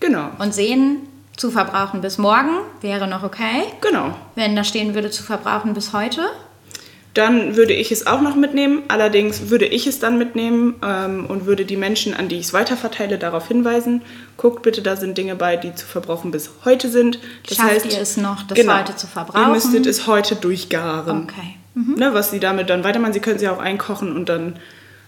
Genau, 0.00 0.30
und 0.38 0.52
sehen, 0.52 0.98
zu 1.36 1.50
verbrauchen 1.50 2.00
bis 2.00 2.18
morgen 2.18 2.58
wäre 2.80 3.06
noch 3.06 3.22
okay. 3.22 3.64
genau. 3.80 4.14
Wenn 4.34 4.56
da 4.56 4.64
stehen 4.64 4.94
würde, 4.94 5.10
zu 5.10 5.22
verbrauchen 5.22 5.72
bis 5.74 5.92
heute. 5.92 6.22
Dann 7.14 7.56
würde 7.56 7.72
ich 7.72 7.90
es 7.90 8.06
auch 8.06 8.20
noch 8.20 8.36
mitnehmen. 8.36 8.82
Allerdings 8.88 9.50
würde 9.50 9.66
ich 9.66 9.86
es 9.86 9.98
dann 9.98 10.16
mitnehmen 10.16 10.76
ähm, 10.84 11.26
und 11.26 11.46
würde 11.46 11.64
die 11.64 11.76
Menschen, 11.76 12.14
an 12.14 12.28
die 12.28 12.36
ich 12.36 12.46
es 12.46 12.52
weiterverteile, 12.52 13.18
darauf 13.18 13.48
hinweisen. 13.48 14.02
Guckt 14.36 14.62
bitte, 14.62 14.80
da 14.80 14.94
sind 14.94 15.18
Dinge 15.18 15.34
bei, 15.34 15.56
die 15.56 15.74
zu 15.74 15.86
verbrauchen 15.86 16.30
bis 16.30 16.50
heute 16.64 16.88
sind. 16.88 17.18
Das 17.48 17.56
Schafft 17.56 17.70
heißt, 17.70 17.92
ihr 17.92 18.00
es 18.00 18.16
noch, 18.16 18.42
das 18.44 18.56
genau, 18.56 18.78
heute 18.78 18.94
zu 18.94 19.06
verbrauchen? 19.06 19.42
Ihr 19.42 19.48
müsstet 19.48 19.86
es 19.86 20.06
heute 20.06 20.36
durchgaren. 20.36 21.24
Okay. 21.24 21.56
Ne, 21.74 22.12
was 22.12 22.30
sie 22.30 22.40
damit 22.40 22.68
dann 22.68 22.84
weitermachen. 22.84 23.12
Sie 23.12 23.20
können 23.20 23.38
sie 23.38 23.48
auch 23.48 23.58
einkochen 23.58 24.14
und 24.14 24.28
dann 24.28 24.56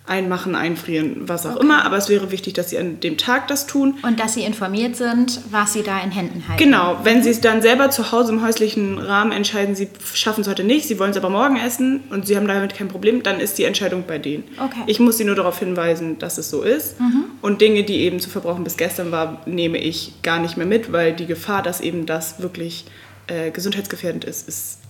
einmachen, 0.06 0.56
einfrieren, 0.56 1.28
was 1.28 1.46
auch 1.46 1.56
immer. 1.56 1.84
Aber 1.84 1.96
es 1.96 2.08
wäre 2.08 2.32
wichtig, 2.32 2.54
dass 2.54 2.70
sie 2.70 2.78
an 2.78 2.98
dem 3.00 3.16
Tag 3.16 3.46
das 3.46 3.66
tun. 3.66 3.94
Und 4.02 4.18
dass 4.18 4.34
sie 4.34 4.42
informiert 4.42 4.96
sind, 4.96 5.40
was 5.50 5.72
sie 5.72 5.82
da 5.82 6.00
in 6.00 6.10
Händen 6.10 6.48
halten. 6.48 6.62
Genau, 6.62 6.98
wenn 7.04 7.22
sie 7.22 7.30
es 7.30 7.40
dann 7.40 7.62
selber 7.62 7.90
zu 7.90 8.10
Hause 8.10 8.32
im 8.32 8.42
häuslichen 8.42 8.98
Rahmen 8.98 9.30
entscheiden, 9.30 9.76
sie 9.76 9.88
schaffen 10.12 10.40
es 10.40 10.48
heute 10.48 10.64
nicht, 10.64 10.88
sie 10.88 10.98
wollen 10.98 11.12
es 11.12 11.16
aber 11.16 11.30
morgen 11.30 11.56
essen 11.56 12.00
und 12.10 12.26
sie 12.26 12.36
haben 12.36 12.48
damit 12.48 12.74
kein 12.74 12.88
Problem, 12.88 13.22
dann 13.22 13.38
ist 13.38 13.58
die 13.58 13.64
Entscheidung 13.64 14.04
bei 14.06 14.18
denen. 14.18 14.44
Okay. 14.58 14.82
Ich 14.86 14.98
muss 14.98 15.18
sie 15.18 15.24
nur 15.24 15.36
darauf 15.36 15.58
hinweisen, 15.58 16.18
dass 16.18 16.36
es 16.36 16.50
so 16.50 16.62
ist. 16.62 16.96
Und 17.40 17.60
Dinge, 17.60 17.84
die 17.84 18.00
eben 18.00 18.18
zu 18.18 18.28
verbrauchen 18.28 18.64
bis 18.64 18.76
gestern 18.76 19.12
war, 19.12 19.42
nehme 19.46 19.78
ich 19.78 20.14
gar 20.22 20.40
nicht 20.40 20.56
mehr 20.56 20.66
mit, 20.66 20.92
weil 20.92 21.12
die 21.12 21.26
Gefahr, 21.26 21.62
dass 21.62 21.80
eben 21.80 22.06
das 22.06 22.42
wirklich 22.42 22.86
äh, 23.28 23.50
gesundheitsgefährdend 23.50 24.24
ist, 24.24 24.48
ist 24.48 24.81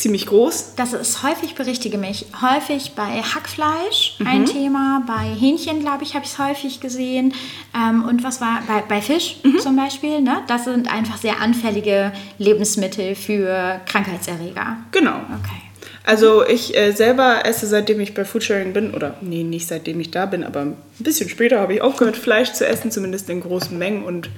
ziemlich 0.00 0.26
groß. 0.26 0.74
Das 0.76 0.94
ist 0.94 1.22
häufig, 1.22 1.54
berichtige 1.54 1.98
mich, 1.98 2.24
häufig 2.40 2.92
bei 2.96 3.22
Hackfleisch 3.22 4.16
ein 4.24 4.46
Thema, 4.46 5.02
bei 5.06 5.34
Hähnchen, 5.38 5.80
glaube 5.80 6.04
ich, 6.04 6.14
habe 6.14 6.24
ich 6.24 6.32
es 6.32 6.38
häufig 6.38 6.80
gesehen. 6.80 7.34
Ähm, 7.74 8.04
und 8.04 8.24
was 8.24 8.40
war 8.40 8.62
bei, 8.66 8.82
bei 8.88 9.02
Fisch 9.02 9.36
zum 9.62 9.76
Beispiel? 9.76 10.22
Ne? 10.22 10.38
Das 10.46 10.64
sind 10.64 10.90
einfach 10.90 11.18
sehr 11.18 11.40
anfällige 11.40 12.12
Lebensmittel 12.38 13.14
für 13.14 13.80
Krankheitserreger. 13.84 14.78
Genau. 14.90 15.16
Okay. 15.38 15.60
Also 16.02 16.46
ich 16.46 16.74
äh, 16.74 16.92
selber 16.92 17.44
esse, 17.44 17.66
seitdem 17.66 18.00
ich 18.00 18.14
bei 18.14 18.24
Foodsharing 18.24 18.72
bin, 18.72 18.94
oder 18.94 19.18
nee, 19.20 19.42
nicht 19.42 19.68
seitdem 19.68 20.00
ich 20.00 20.10
da 20.10 20.24
bin, 20.24 20.44
aber 20.44 20.62
ein 20.62 20.76
bisschen 20.98 21.28
später 21.28 21.60
habe 21.60 21.74
ich 21.74 21.82
aufgehört, 21.82 22.16
Fleisch 22.16 22.52
zu 22.54 22.66
essen, 22.66 22.90
zumindest 22.90 23.28
in 23.28 23.42
großen 23.42 23.76
Mengen 23.76 24.04
und 24.04 24.30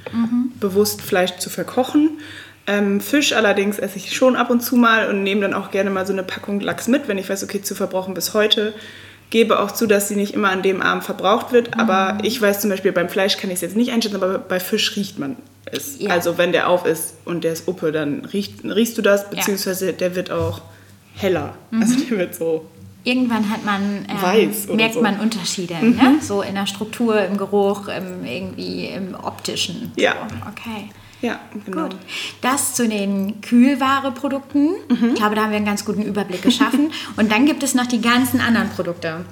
bewusst 0.59 1.03
Fleisch 1.03 1.37
zu 1.37 1.51
verkochen. 1.51 2.19
Ähm, 2.67 3.01
Fisch 3.01 3.33
allerdings 3.33 3.79
esse 3.79 3.97
ich 3.97 4.15
schon 4.15 4.37
ab 4.37 4.51
und 4.51 4.61
zu 4.61 4.77
mal 4.77 5.09
und 5.09 5.23
nehme 5.23 5.41
dann 5.41 5.55
auch 5.55 5.71
gerne 5.71 5.91
mal 5.91 6.07
so 6.07 6.13
eine 6.13 6.23
Packung 6.23 6.61
Lachs 6.61 6.87
mit, 6.87 7.09
wenn 7.09 7.19
ich 7.19 7.29
weiß, 7.29 7.43
okay, 7.43 7.61
zu 7.61 7.75
verbrauchen 7.75 8.15
bis 8.15 8.35
heute. 8.35 8.73
Gebe 9.31 9.59
auch 9.59 9.71
zu, 9.71 9.87
dass 9.87 10.09
sie 10.09 10.15
nicht 10.15 10.35
immer 10.35 10.51
an 10.51 10.63
dem 10.63 10.83
Abend 10.83 11.05
verbraucht 11.05 11.53
wird, 11.53 11.79
aber 11.79 12.19
ich 12.23 12.41
weiß 12.41 12.61
zum 12.61 12.71
Beispiel, 12.71 12.93
beim 12.93 13.09
Fleisch 13.09 13.39
kann 13.39 13.51
ich 13.51 13.55
es 13.55 13.61
jetzt 13.63 13.77
nicht 13.77 13.91
einschätzen, 13.91 14.17
aber 14.17 14.39
bei 14.39 14.61
Fisch 14.61 14.95
riecht 14.95 15.19
man 15.19 15.37
es. 15.65 15.99
Ja. 15.99 16.11
Also 16.11 16.37
wenn 16.37 16.53
der 16.53 16.69
auf 16.69 16.85
ist 16.85 17.15
und 17.25 17.43
der 17.43 17.55
ist 17.55 17.67
Uppe, 17.67 17.93
dann 17.93 18.27
riech, 18.27 18.57
riechst 18.63 18.99
du 18.99 19.03
das, 19.03 19.31
beziehungsweise 19.31 19.95
der 19.95 20.15
wird 20.15 20.31
auch 20.31 20.61
heller. 21.15 21.55
Also 21.73 21.97
der 22.05 22.19
wird 22.19 22.35
so 22.35 22.67
Irgendwann 23.05 23.51
hat 23.51 23.65
man, 23.65 24.07
ähm, 24.09 24.77
merkt 24.77 24.95
so. 24.95 25.01
Mhm. 25.01 25.03
man 25.03 25.19
Unterschiede, 25.19 25.75
ne? 25.75 26.19
so 26.21 26.43
in 26.43 26.55
der 26.55 26.67
Struktur, 26.67 27.21
im 27.21 27.37
Geruch, 27.37 27.89
im, 27.89 28.25
irgendwie 28.25 28.87
im 28.87 29.17
optischen. 29.17 29.91
Ja. 29.97 30.15
So, 30.29 30.37
okay. 30.49 30.89
Ja, 31.23 31.41
genau. 31.65 31.85
Gut. 31.85 31.97
Das 32.41 32.75
zu 32.75 32.87
den 32.89 33.41
Kühlwareprodukten. 33.41 34.75
Ich 34.89 35.15
glaube, 35.15 35.37
da 35.37 35.43
haben 35.43 35.51
wir 35.51 35.57
einen 35.57 35.67
ganz 35.67 35.85
guten 35.85 36.03
Überblick 36.03 36.43
geschaffen. 36.43 36.93
Und 37.17 37.33
dann 37.33 37.47
gibt 37.47 37.63
es 37.63 37.75
noch 37.75 37.87
die 37.87 38.01
ganzen 38.01 38.41
anderen 38.41 38.69
Produkte. 38.71 39.25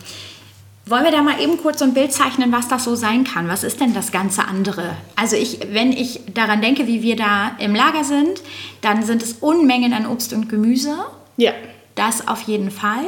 Wollen 0.87 1.05
wir 1.05 1.11
da 1.11 1.23
mal 1.23 1.41
eben 1.41 1.59
kurz 1.59 1.81
so 1.81 1.85
ein 1.85 1.95
Bild 1.95 2.13
zeichnen, 2.13 2.51
was 2.53 2.69
das 2.69 2.85
so 2.85 2.95
sein 2.95 3.25
kann? 3.25 3.49
Was 3.49 3.65
ist 3.65 3.81
denn 3.81 3.93
das 3.93 4.13
ganze 4.13 4.45
andere? 4.45 4.97
Also 5.15 5.37
ich, 5.37 5.61
wenn 5.73 5.93
ich 5.93 6.21
daran 6.33 6.63
denke, 6.63 6.87
wie 6.87 7.03
wir 7.03 7.17
da 7.17 7.53
im 7.59 7.75
Lager 7.75 8.05
sind, 8.05 8.41
dann 8.81 9.03
sind 9.03 9.23
es 9.23 9.35
Unmengen 9.35 9.93
an 9.93 10.07
Obst 10.07 10.33
und 10.33 10.49
Gemüse. 10.49 10.97
Ja. 11.37 11.53
Das 11.97 12.27
auf 12.27 12.43
jeden 12.43 12.71
Fall. 12.71 13.05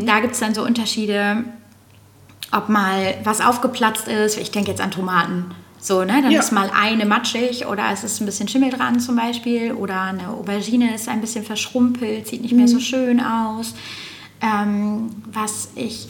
Da 0.00 0.20
gibt 0.20 0.32
es 0.32 0.40
dann 0.40 0.54
so 0.54 0.62
Unterschiede, 0.62 1.44
ob 2.52 2.68
mal 2.68 3.14
was 3.24 3.40
aufgeplatzt 3.40 4.08
ist. 4.08 4.38
Ich 4.38 4.50
denke 4.50 4.70
jetzt 4.70 4.80
an 4.80 4.90
Tomaten. 4.90 5.54
So, 5.80 6.00
ne? 6.04 6.20
Dann 6.22 6.30
Ja. 6.30 6.40
ist 6.40 6.52
mal 6.52 6.70
eine 6.74 7.06
matschig 7.06 7.66
oder 7.66 7.84
es 7.92 8.04
ist 8.04 8.20
ein 8.20 8.26
bisschen 8.26 8.48
Schimmel 8.48 8.70
dran 8.70 9.00
zum 9.00 9.16
Beispiel. 9.16 9.72
Oder 9.72 10.00
eine 10.02 10.28
Aubergine 10.28 10.94
ist 10.94 11.08
ein 11.08 11.20
bisschen 11.20 11.44
verschrumpelt, 11.44 12.26
sieht 12.26 12.42
nicht 12.42 12.54
mehr 12.54 12.68
so 12.68 12.80
schön 12.80 13.20
aus. 13.20 13.74
Ähm, 14.40 15.10
was 15.32 15.68
ich 15.74 16.08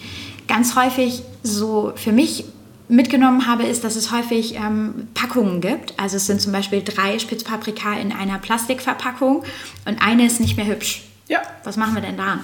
ganz 0.49 0.75
häufig 0.77 1.23
so 1.43 1.93
für 1.97 2.13
mich 2.13 2.45
mitgenommen 2.91 3.47
habe, 3.47 3.65
ist, 3.65 3.85
dass 3.85 3.97
es 3.97 4.11
häufig 4.13 4.55
ähm, 4.57 5.09
Packungen 5.15 5.61
gibt. 5.61 5.93
Also 5.99 6.17
es 6.17 6.27
sind 6.27 6.41
zum 6.41 6.53
Beispiel 6.53 6.83
drei 6.83 7.19
Spitzpaprika 7.19 7.93
in 7.95 8.13
einer 8.13 8.39
Plastikverpackung 8.39 9.45
und 9.87 10.03
eine 10.03 10.25
ist 10.27 10.41
nicht 10.41 10.57
mehr 10.57 10.67
hübsch. 10.67 11.03
Ja. 11.29 11.41
Was 11.65 11.77
machen 11.77 11.95
wir 11.95 12.01
denn 12.03 12.17
da? 12.17 12.39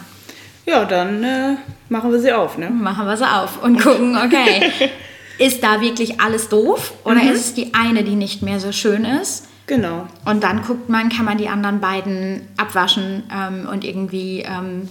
Ja, 0.66 0.84
dann 0.84 1.24
äh, 1.24 1.56
machen 1.88 2.10
wir 2.12 2.18
sie 2.20 2.32
auf, 2.32 2.58
ne? 2.58 2.68
Machen 2.70 3.06
wir 3.06 3.16
sie 3.16 3.30
auf 3.30 3.62
und 3.62 3.80
gucken, 3.82 4.16
okay, 4.16 4.70
ist 5.38 5.62
da 5.62 5.80
wirklich 5.80 6.20
alles 6.20 6.48
doof 6.48 6.92
oder 7.04 7.22
ist 7.22 7.46
es 7.46 7.54
die 7.54 7.74
eine, 7.74 8.04
die 8.04 8.14
nicht 8.14 8.42
mehr 8.42 8.60
so 8.60 8.72
schön 8.72 9.04
ist? 9.04 9.46
Genau. 9.66 10.06
Und 10.24 10.44
dann 10.44 10.62
guckt 10.62 10.88
man, 10.88 11.08
kann 11.08 11.24
man 11.24 11.38
die 11.38 11.48
anderen 11.48 11.80
beiden 11.80 12.42
abwaschen 12.56 13.24
ähm, 13.34 13.66
und 13.70 13.84
irgendwie, 13.84 14.40
ähm, 14.46 14.88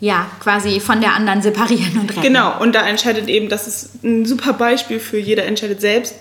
ja, 0.00 0.26
quasi 0.40 0.80
von 0.80 1.00
der 1.00 1.14
anderen 1.14 1.42
separieren 1.42 1.98
und 2.00 2.10
retten. 2.10 2.22
Genau, 2.22 2.60
und 2.60 2.74
da 2.74 2.86
entscheidet 2.86 3.28
eben, 3.28 3.48
das 3.48 3.66
ist 3.66 4.04
ein 4.04 4.24
super 4.24 4.54
Beispiel 4.54 5.00
für 5.00 5.18
jeder 5.18 5.44
entscheidet 5.44 5.80
selbst. 5.80 6.14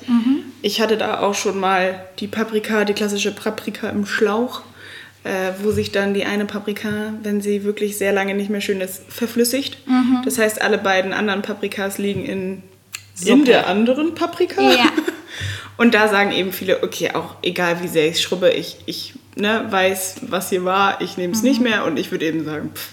Ich 0.62 0.82
hatte 0.82 0.98
da 0.98 1.20
auch 1.20 1.36
schon 1.36 1.60
mal 1.60 2.06
die 2.20 2.28
Paprika, 2.28 2.86
die 2.86 2.94
klassische 2.94 3.34
Paprika 3.34 3.90
im 3.90 4.06
Schlauch, 4.06 4.62
äh, 5.24 5.52
wo 5.62 5.72
sich 5.72 5.92
dann 5.92 6.14
die 6.14 6.26
eine 6.26 6.46
Paprika, 6.46 7.14
wenn 7.24 7.42
sie 7.42 7.64
wirklich 7.64 7.98
sehr 7.98 8.12
lange 8.14 8.34
nicht 8.34 8.50
mehr 8.50 8.62
schön 8.62 8.82
ist, 8.82 9.04
verflüssigt. 9.10 9.78
Das 10.24 10.38
heißt, 10.38 10.62
alle 10.62 10.78
beiden 10.78 11.14
anderen 11.14 11.42
Paprikas 11.42 11.98
liegen 11.98 12.26
in, 12.26 12.64
in 13.22 13.28
Suppe. 13.28 13.46
der 13.46 13.68
anderen 13.68 14.16
Paprika. 14.16 14.62
Ja. 14.62 14.90
Und 15.78 15.94
da 15.94 16.08
sagen 16.08 16.32
eben 16.32 16.54
viele, 16.54 16.84
okay, 16.84 17.12
auch 17.14 17.36
egal 17.42 17.84
wie 17.84 17.88
sehr 17.88 18.08
ich 18.08 18.22
schrubbe, 18.22 18.50
ich, 18.50 18.78
ich 18.86 19.14
ne, 19.36 19.66
weiß, 19.70 20.22
was 20.22 20.50
hier 20.50 20.64
war, 20.64 21.02
ich 21.02 21.18
nehme 21.18 21.34
es 21.34 21.44
nicht 21.44 21.60
mehr 21.60 21.84
und 21.84 21.98
ich 21.98 22.12
würde 22.12 22.26
eben 22.26 22.46
sagen, 22.46 22.72
pff, 22.74 22.92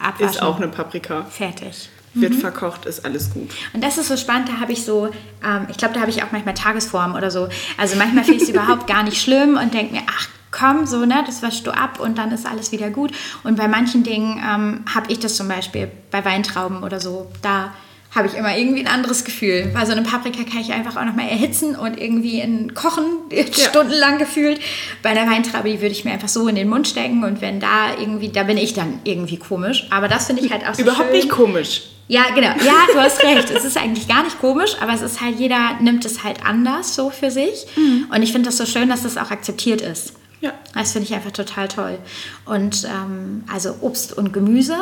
Abwaschen. 0.00 0.28
ist 0.28 0.42
auch 0.42 0.56
eine 0.56 0.66
Paprika. 0.68 1.24
Fertig. 1.30 1.88
Wird 2.14 2.34
verkocht, 2.34 2.84
ist 2.84 3.06
alles 3.06 3.32
gut. 3.32 3.50
Und 3.72 3.82
das 3.82 3.96
ist 3.96 4.08
so 4.08 4.18
spannend, 4.18 4.48
da 4.48 4.60
habe 4.60 4.72
ich 4.72 4.84
so, 4.84 5.06
ähm, 5.42 5.66
ich 5.70 5.78
glaube, 5.78 5.94
da 5.94 6.00
habe 6.00 6.10
ich 6.10 6.22
auch 6.22 6.30
manchmal 6.30 6.54
Tagesform 6.54 7.14
oder 7.14 7.30
so. 7.30 7.48
Also 7.78 7.96
manchmal 7.96 8.24
finde 8.24 8.42
ich 8.42 8.48
es 8.48 8.48
überhaupt 8.54 8.86
gar 8.86 9.02
nicht 9.02 9.22
schlimm 9.22 9.56
und 9.56 9.72
denke 9.72 9.94
mir, 9.94 10.02
ach 10.06 10.28
komm, 10.50 10.86
so, 10.86 11.06
ne, 11.06 11.22
das 11.24 11.42
waschst 11.42 11.66
du 11.66 11.70
ab 11.70 12.00
und 12.00 12.18
dann 12.18 12.30
ist 12.30 12.46
alles 12.46 12.70
wieder 12.70 12.90
gut. 12.90 13.12
Und 13.44 13.56
bei 13.56 13.66
manchen 13.66 14.02
Dingen 14.02 14.42
ähm, 14.46 14.84
habe 14.94 15.10
ich 15.10 15.20
das 15.20 15.36
zum 15.36 15.48
Beispiel 15.48 15.90
bei 16.10 16.22
Weintrauben 16.24 16.82
oder 16.82 17.00
so, 17.00 17.30
da 17.40 17.72
habe 18.14 18.28
ich 18.28 18.34
immer 18.34 18.56
irgendwie 18.56 18.80
ein 18.80 18.88
anderes 18.92 19.24
Gefühl. 19.24 19.70
Weil 19.72 19.86
so 19.86 19.92
eine 19.92 20.02
Paprika 20.02 20.42
kann 20.44 20.60
ich 20.60 20.72
einfach 20.72 20.96
auch 20.96 21.04
nochmal 21.04 21.28
erhitzen 21.28 21.74
und 21.76 21.98
irgendwie 21.98 22.40
in 22.40 22.74
Kochen 22.74 23.04
stundenlang 23.52 24.18
gefühlt. 24.18 24.60
Bei 25.02 25.10
einer 25.10 25.30
Weintraube, 25.30 25.70
die 25.70 25.80
würde 25.80 25.92
ich 25.92 26.04
mir 26.04 26.12
einfach 26.12 26.28
so 26.28 26.46
in 26.48 26.54
den 26.54 26.68
Mund 26.68 26.86
stecken 26.86 27.24
und 27.24 27.40
wenn 27.40 27.58
da 27.58 27.96
irgendwie, 27.98 28.28
da 28.28 28.42
bin 28.42 28.58
ich 28.58 28.74
dann 28.74 29.00
irgendwie 29.04 29.38
komisch. 29.38 29.86
Aber 29.90 30.08
das 30.08 30.26
finde 30.26 30.44
ich 30.44 30.52
halt 30.52 30.66
auch 30.68 30.74
so 30.74 30.82
Überhaupt 30.82 31.08
schön. 31.08 31.16
nicht 31.16 31.30
komisch. 31.30 31.82
Ja, 32.08 32.24
genau. 32.34 32.48
Ja, 32.48 32.86
du 32.92 33.00
hast 33.00 33.22
recht. 33.22 33.50
Es 33.50 33.64
ist 33.64 33.78
eigentlich 33.78 34.06
gar 34.08 34.24
nicht 34.24 34.38
komisch, 34.40 34.72
aber 34.80 34.92
es 34.92 35.00
ist 35.00 35.22
halt, 35.22 35.38
jeder 35.38 35.78
nimmt 35.80 36.04
es 36.04 36.22
halt 36.22 36.44
anders 36.44 36.94
so 36.94 37.08
für 37.08 37.30
sich. 37.30 37.66
Und 38.14 38.22
ich 38.22 38.32
finde 38.32 38.48
das 38.48 38.58
so 38.58 38.66
schön, 38.66 38.90
dass 38.90 39.04
das 39.04 39.16
auch 39.16 39.30
akzeptiert 39.30 39.80
ist. 39.80 40.12
Ja. 40.42 40.52
Das 40.74 40.92
finde 40.92 41.06
ich 41.08 41.14
einfach 41.14 41.30
total 41.30 41.68
toll. 41.68 41.98
Und 42.44 42.84
ähm, 42.84 43.44
also 43.50 43.76
Obst 43.80 44.12
und 44.18 44.32
Gemüse, 44.32 44.76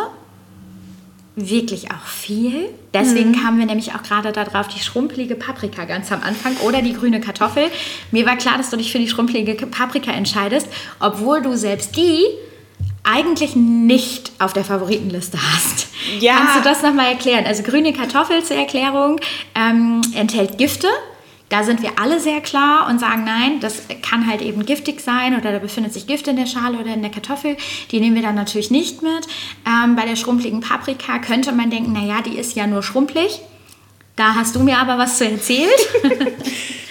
wirklich 1.37 1.91
auch 1.91 2.07
viel. 2.07 2.69
Deswegen 2.93 3.33
kamen 3.41 3.59
wir 3.59 3.67
nämlich 3.67 3.95
auch 3.95 4.03
gerade 4.03 4.33
darauf, 4.33 4.69
die 4.69 4.81
schrumpelige 4.81 5.37
Paprika 5.37 5.85
ganz 5.85 6.11
am 6.13 6.23
Anfang 6.23 6.57
oder 6.59 6.83
die 6.83 6.93
grüne 6.93 7.21
Kartoffel. 7.21 7.71
Mir 8.11 8.27
war 8.27 8.37
klar, 8.37 8.59
dass 8.59 8.71
du 8.71 8.77
dich 8.77 8.93
für 8.93 8.99
die 8.99 9.09
schrumpelige 9.09 9.55
Paprika 9.67 10.11
entscheidest, 10.11 10.67
obwohl 10.99 11.41
du 11.41 11.57
selbst 11.57 11.97
die 11.97 12.25
eigentlich 13.03 13.57
nicht 13.57 14.33
auf 14.39 14.53
der 14.53 14.65
Favoritenliste 14.65 15.39
hast. 15.41 15.89
Ja. 16.19 16.37
Kannst 16.37 16.57
du 16.57 16.63
das 16.63 16.83
nochmal 16.83 17.13
erklären? 17.13 17.47
Also 17.47 17.63
grüne 17.63 17.93
Kartoffel 17.93 18.43
zur 18.45 18.57
Erklärung 18.57 19.21
ähm, 19.55 20.03
enthält 20.15 20.59
Gifte. 20.59 20.89
Da 21.51 21.65
sind 21.65 21.83
wir 21.83 21.99
alle 22.01 22.21
sehr 22.21 22.41
klar 22.41 22.89
und 22.89 22.99
sagen, 23.01 23.25
nein, 23.25 23.61
das 23.61 23.83
kann 24.09 24.27
halt 24.27 24.41
eben 24.41 24.65
giftig 24.65 25.01
sein 25.01 25.39
oder 25.39 25.53
da 25.53 25.59
befindet 25.59 25.93
sich 25.93 26.07
Gift 26.07 26.27
in 26.29 26.37
der 26.37 26.47
Schale 26.47 26.79
oder 26.79 26.95
in 26.95 27.03
der 27.03 27.11
Kartoffel. 27.11 27.57
Die 27.91 28.01
nehmen 28.01 28.15
wir 28.15 28.23
dann 28.23 28.37
natürlich 28.37 28.71
nicht 28.71 29.03
mit. 29.03 29.27
Ähm, 29.67 29.97
bei 29.97 30.07
der 30.07 30.17
schrumpeligen 30.17 30.61
Paprika 30.61 31.19
könnte 31.19 31.53
man 31.53 31.69
denken, 31.71 31.93
naja, 31.93 32.23
die 32.25 32.39
ist 32.39 32.55
ja 32.57 32.67
nur 32.67 32.83
schrumpelig. 32.83 33.41
Da 34.17 34.35
hast 34.37 34.55
du 34.55 34.61
mir 34.61 34.79
aber 34.79 34.97
was 34.97 35.19
zu 35.19 35.27
erzählt. 35.29 35.71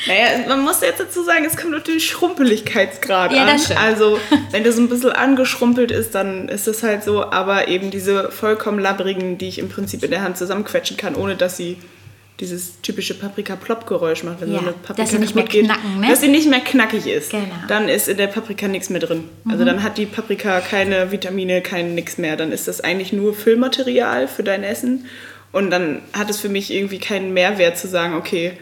Naja, 0.07 0.47
man 0.47 0.61
muss 0.61 0.79
jetzt 0.81 0.99
dazu 0.99 1.23
sagen, 1.23 1.43
es 1.45 1.57
kommt 1.57 1.71
natürlich 1.71 2.07
Schrumpeligkeitsgrad 2.07 3.33
Ja, 3.33 3.41
an. 3.43 3.47
das. 3.47 3.69
Also, 3.71 4.17
wenn 4.51 4.69
so 4.71 4.81
ein 4.81 4.87
bisschen 4.89 5.11
angeschrumpelt 5.11 5.91
ist, 5.91 6.15
dann 6.15 6.47
ist 6.47 6.67
es 6.67 6.83
halt 6.83 7.03
so. 7.03 7.29
Aber 7.31 7.67
eben 7.67 7.91
diese 7.91 8.31
vollkommen 8.31 8.79
labbrigen, 8.79 9.37
die 9.37 9.49
ich 9.49 9.59
im 9.59 9.67
Prinzip 9.69 10.01
in 10.03 10.11
der 10.11 10.21
Hand 10.21 10.37
zusammenquetschen 10.37 10.95
kann, 10.95 11.15
ohne 11.15 11.35
dass 11.35 11.57
sie 11.57 11.77
dieses 12.39 12.79
typische 12.81 13.13
Paprika-Plop-Geräusch 13.15 14.23
macht, 14.23 14.41
wenn 14.41 14.51
Ja, 14.53 14.59
so 14.59 14.65
eine 14.65 14.73
Paprika 14.73 15.01
dass 15.01 15.11
sie 15.11 15.19
nicht 15.19 15.35
mehr 15.35 15.43
geht. 15.45 15.65
knacken, 15.65 15.99
ne? 15.99 16.07
Dass 16.09 16.21
sie 16.21 16.27
nicht 16.29 16.49
mehr 16.49 16.59
knackig 16.61 17.05
ist. 17.07 17.31
Genau. 17.31 17.43
Mhm. 17.43 17.67
Dann 17.67 17.89
ist 17.89 18.07
in 18.07 18.17
der 18.17 18.27
Paprika 18.27 18.67
nichts 18.67 18.89
mehr 18.89 19.01
drin. 19.01 19.25
Also 19.49 19.65
dann 19.65 19.83
hat 19.83 19.97
die 19.97 20.05
Paprika 20.05 20.61
keine 20.61 21.11
Vitamine, 21.11 21.61
kein 21.61 21.95
nix 21.95 22.17
mehr. 22.17 22.37
Dann 22.37 22.51
ist 22.51 22.67
das 22.67 22.81
eigentlich 22.81 23.11
nur 23.13 23.33
Füllmaterial 23.33 24.27
für 24.27 24.43
dein 24.43 24.63
Essen. 24.63 25.05
Und 25.51 25.71
dann 25.71 26.01
hat 26.13 26.29
es 26.29 26.39
für 26.39 26.49
mich 26.49 26.71
irgendwie 26.71 26.99
keinen 26.99 27.33
Mehrwert 27.33 27.77
zu 27.77 27.87
sagen, 27.87 28.15
okay, 28.15 28.53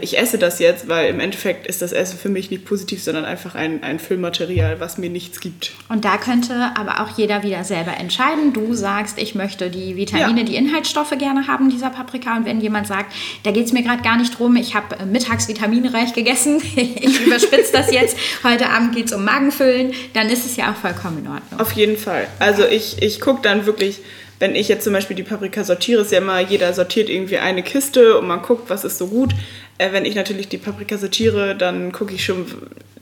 ich 0.00 0.18
esse 0.18 0.38
das 0.38 0.58
jetzt, 0.58 0.88
weil 0.88 1.08
im 1.10 1.20
Endeffekt 1.20 1.66
ist 1.66 1.80
das 1.82 1.92
Essen 1.92 2.18
für 2.18 2.28
mich 2.28 2.50
nicht 2.50 2.64
positiv, 2.64 3.02
sondern 3.02 3.24
einfach 3.24 3.54
ein, 3.54 3.82
ein 3.82 3.98
Füllmaterial, 3.98 4.78
was 4.80 4.98
mir 4.98 5.10
nichts 5.10 5.40
gibt. 5.40 5.72
Und 5.88 6.04
da 6.04 6.16
könnte 6.18 6.72
aber 6.76 7.00
auch 7.00 7.16
jeder 7.16 7.42
wieder 7.42 7.64
selber 7.64 7.96
entscheiden. 7.96 8.52
Du 8.52 8.74
sagst, 8.74 9.18
ich 9.18 9.34
möchte 9.34 9.70
die 9.70 9.96
Vitamine, 9.96 10.40
Ja. 10.40 10.46
die 10.46 10.56
Inhaltsstoffe 10.56 11.16
gerne 11.18 11.46
haben, 11.46 11.70
dieser 11.70 11.90
Paprika. 11.90 12.36
Und 12.36 12.44
wenn 12.46 12.60
jemand 12.60 12.86
sagt, 12.86 13.12
da 13.44 13.50
geht 13.50 13.66
es 13.66 13.72
mir 13.72 13.82
gerade 13.82 14.02
gar 14.02 14.18
nicht 14.18 14.38
drum, 14.38 14.56
ich 14.56 14.74
habe 14.74 14.96
äh, 14.98 15.06
mittags 15.06 15.48
vitaminreich 15.48 16.12
gegessen, 16.12 16.60
ich 16.76 17.26
überspitze 17.26 17.72
das 17.72 17.90
jetzt, 17.92 18.16
heute 18.44 18.68
Abend 18.70 18.94
geht 18.94 19.06
es 19.06 19.12
um 19.12 19.24
Magenfüllen, 19.24 19.92
dann 20.14 20.28
ist 20.28 20.44
es 20.46 20.56
ja 20.56 20.70
auch 20.70 20.76
vollkommen 20.76 21.18
in 21.24 21.28
Ordnung. 21.30 21.60
Auf 21.60 21.72
jeden 21.72 21.96
Fall. 21.96 22.26
Also 22.38 22.64
ich, 22.66 23.00
ich 23.02 23.20
gucke 23.20 23.40
dann 23.42 23.66
wirklich, 23.66 24.00
wenn 24.38 24.54
ich 24.54 24.68
jetzt 24.68 24.84
zum 24.84 24.92
Beispiel 24.94 25.16
die 25.16 25.22
Paprika 25.22 25.64
sortiere, 25.64 26.00
ist 26.02 26.12
ja 26.12 26.18
immer, 26.18 26.40
jeder 26.40 26.72
sortiert 26.72 27.10
irgendwie 27.10 27.36
eine 27.38 27.62
Kiste 27.62 28.18
und 28.18 28.26
man 28.26 28.40
guckt, 28.42 28.70
was 28.70 28.84
ist 28.84 28.96
so 28.98 29.06
gut. 29.08 29.32
Äh, 29.80 29.92
wenn 29.92 30.04
ich 30.04 30.14
natürlich 30.14 30.48
die 30.48 30.58
Paprika 30.58 30.98
sortiere, 30.98 31.56
dann 31.56 31.90
gucke 31.92 32.12
ich 32.14 32.22
schon, 32.24 32.44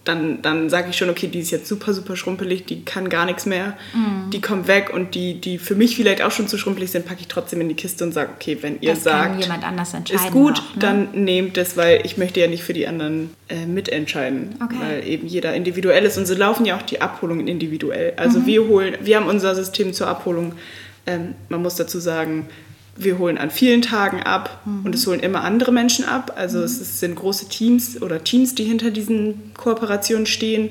dann, 0.05 0.41
dann 0.43 0.71
sage 0.71 0.91
ich 0.91 0.97
schon, 0.97 1.11
okay, 1.11 1.27
die 1.27 1.41
ist 1.41 1.51
jetzt 1.51 1.67
super, 1.67 1.93
super 1.93 2.15
schrumpelig, 2.17 2.65
die 2.67 2.85
kann 2.85 3.09
gar 3.09 3.27
nichts 3.27 3.47
mehr, 3.47 3.77
Mhm. 3.95 4.31
die 4.31 4.41
kommt 4.41 4.69
weg 4.69 4.91
und 4.95 5.15
die, 5.17 5.41
die 5.41 5.59
für 5.59 5.75
mich 5.75 5.97
vielleicht 5.97 6.23
auch 6.23 6.31
schon 6.31 6.47
zu 6.47 6.57
schrumpelig 6.57 6.91
sind, 6.93 7.05
packe 7.05 7.21
ich 7.21 7.27
trotzdem 7.27 7.61
in 7.61 7.69
die 7.69 7.75
Kiste 7.75 8.05
und 8.05 8.13
sage, 8.13 8.31
okay, 8.35 8.57
wenn 8.61 8.81
ihr 8.81 8.91
Das 8.95 9.03
sagt, 9.03 9.43
jemand 9.43 9.65
anders 9.65 9.93
entscheiden 9.93 10.25
ist 10.27 10.33
gut, 10.33 10.57
noch, 10.57 10.75
ne? 10.77 10.79
dann 10.81 11.09
nehmt 11.25 11.59
es, 11.59 11.77
weil 11.77 12.01
ich 12.07 12.17
möchte 12.17 12.39
ja 12.41 12.47
nicht 12.47 12.63
für 12.63 12.73
die 12.75 12.87
anderen 12.87 13.31
äh, 13.49 13.67
mitentscheiden, 13.67 14.55
Okay. 14.65 14.77
weil 14.81 15.07
eben 15.09 15.27
jeder 15.27 15.55
individuell 15.55 16.05
ist 16.05 16.17
und 16.17 16.27
so 16.27 16.35
laufen 16.35 16.65
ja 16.65 16.77
auch 16.77 16.83
die 16.83 17.01
Abholungen 17.01 17.49
individuell. 17.49 18.13
Mhm. 18.13 18.19
Also 18.19 18.47
wir 18.47 18.69
holen, 18.69 18.95
wir 19.03 19.17
haben 19.17 19.27
unser 19.27 19.55
System 19.57 19.93
zur 19.93 20.07
Abholung, 20.07 20.53
ähm, 21.07 21.35
man 21.49 21.61
muss 21.61 21.75
dazu 21.75 21.99
sagen, 21.99 22.47
wir 22.99 23.19
holen 23.19 23.39
an 23.39 23.51
vielen 23.51 23.83
Tagen 23.83 24.23
ab 24.23 24.61
Mhm. 24.65 24.85
und 24.87 24.95
es 24.95 25.07
holen 25.07 25.21
immer 25.21 25.45
andere 25.45 25.73
Menschen 25.73 26.05
ab. 26.05 26.33
Also 26.37 26.61
es 26.61 26.81
ist- 26.81 27.01
sind 27.01 27.15
große 27.15 27.49
Teams 27.49 28.01
oder 28.03 28.23
Teams, 28.25 28.55
die 28.55 28.65
hinter 28.65 28.91
diesen 28.91 29.53
Kooperationen 29.57 30.27
stehen. 30.27 30.71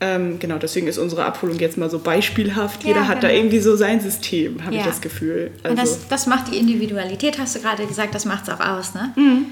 Ähm, 0.00 0.38
genau, 0.38 0.58
deswegen 0.58 0.86
ist 0.86 0.96
unsere 0.98 1.24
Abholung 1.24 1.58
jetzt 1.58 1.76
mal 1.76 1.90
so 1.90 1.98
beispielhaft. 1.98 2.82
Ja, 2.84 2.88
Jeder 2.90 3.08
hat 3.08 3.22
da 3.24 3.28
genau. 3.28 3.40
irgendwie 3.40 3.58
so 3.58 3.74
sein 3.74 4.00
System, 4.00 4.62
habe 4.64 4.74
Ja. 4.74 4.80
ich 4.82 4.86
das 4.86 5.00
Gefühl. 5.00 5.50
Also, 5.64 5.70
Und 5.70 5.78
das, 5.82 6.08
das 6.08 6.26
macht 6.28 6.52
die 6.52 6.56
Individualität, 6.58 7.36
hast 7.38 7.56
du 7.56 7.60
gerade 7.60 7.84
gesagt, 7.84 8.14
das 8.14 8.24
macht 8.24 8.46
es 8.46 8.54
auch 8.54 8.60
aus. 8.60 8.94
Ne? 8.94 9.12
Mhm. 9.16 9.46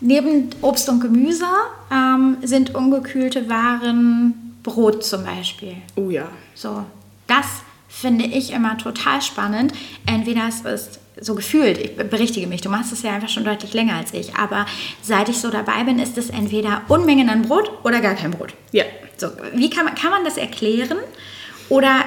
Neben 0.00 0.50
Obst 0.62 0.88
und 0.88 0.98
Gemüse 1.00 1.44
ähm, 1.92 2.38
sind 2.42 2.74
ungekühlte 2.74 3.48
Waren 3.48 4.34
Brot 4.64 5.04
zum 5.04 5.24
Beispiel. 5.24 5.74
oh 5.94 6.10
ja. 6.10 6.26
So, 6.56 6.84
das 7.28 7.46
finde 7.88 8.24
ich 8.24 8.52
immer 8.52 8.76
total 8.78 9.22
spannend. 9.22 9.72
Entweder 10.06 10.48
es 10.48 10.62
ist 10.62 10.98
so 11.20 11.34
gefühlt, 11.34 11.78
ich 11.78 11.96
berichtige 11.96 12.46
mich, 12.46 12.60
du 12.60 12.70
machst 12.70 12.92
es 12.92 13.02
ja 13.02 13.12
einfach 13.12 13.28
schon 13.28 13.44
deutlich 13.44 13.74
länger 13.74 13.96
als 13.96 14.14
ich, 14.14 14.34
aber 14.34 14.66
seit 15.02 15.28
ich 15.28 15.38
so 15.38 15.50
dabei 15.50 15.84
bin, 15.84 15.98
ist 15.98 16.16
es 16.18 16.30
entweder 16.30 16.82
Unmengen 16.88 17.28
an 17.28 17.42
Brot 17.42 17.70
oder 17.84 18.00
gar 18.00 18.14
kein 18.14 18.30
Brot. 18.30 18.54
Ja. 18.72 18.84
So, 19.16 19.28
wie 19.54 19.70
kann 19.70 19.84
man, 19.84 19.94
kann 19.94 20.10
man 20.10 20.24
das 20.24 20.36
erklären? 20.36 20.98
Oder 21.68 22.04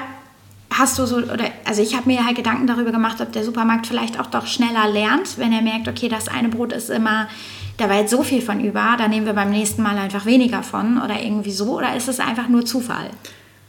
hast 0.70 0.98
du 0.98 1.06
so, 1.06 1.16
oder, 1.16 1.50
also 1.64 1.82
ich 1.82 1.96
habe 1.96 2.08
mir 2.08 2.24
halt 2.24 2.36
Gedanken 2.36 2.66
darüber 2.66 2.90
gemacht, 2.90 3.20
ob 3.20 3.32
der 3.32 3.44
Supermarkt 3.44 3.86
vielleicht 3.86 4.18
auch 4.20 4.26
doch 4.26 4.46
schneller 4.46 4.88
lernt, 4.88 5.38
wenn 5.38 5.52
er 5.52 5.62
merkt, 5.62 5.88
okay, 5.88 6.08
das 6.08 6.28
eine 6.28 6.48
Brot 6.48 6.72
ist 6.72 6.90
immer, 6.90 7.28
da 7.78 7.88
war 7.88 7.96
jetzt 8.00 8.10
so 8.10 8.22
viel 8.22 8.42
von 8.42 8.62
über, 8.62 8.96
da 8.98 9.08
nehmen 9.08 9.26
wir 9.26 9.34
beim 9.34 9.50
nächsten 9.50 9.82
Mal 9.82 9.96
einfach 9.98 10.26
weniger 10.26 10.62
von 10.62 11.00
oder 11.00 11.20
irgendwie 11.20 11.52
so, 11.52 11.76
oder 11.76 11.94
ist 11.94 12.08
es 12.08 12.20
einfach 12.20 12.48
nur 12.48 12.64
Zufall? 12.64 13.10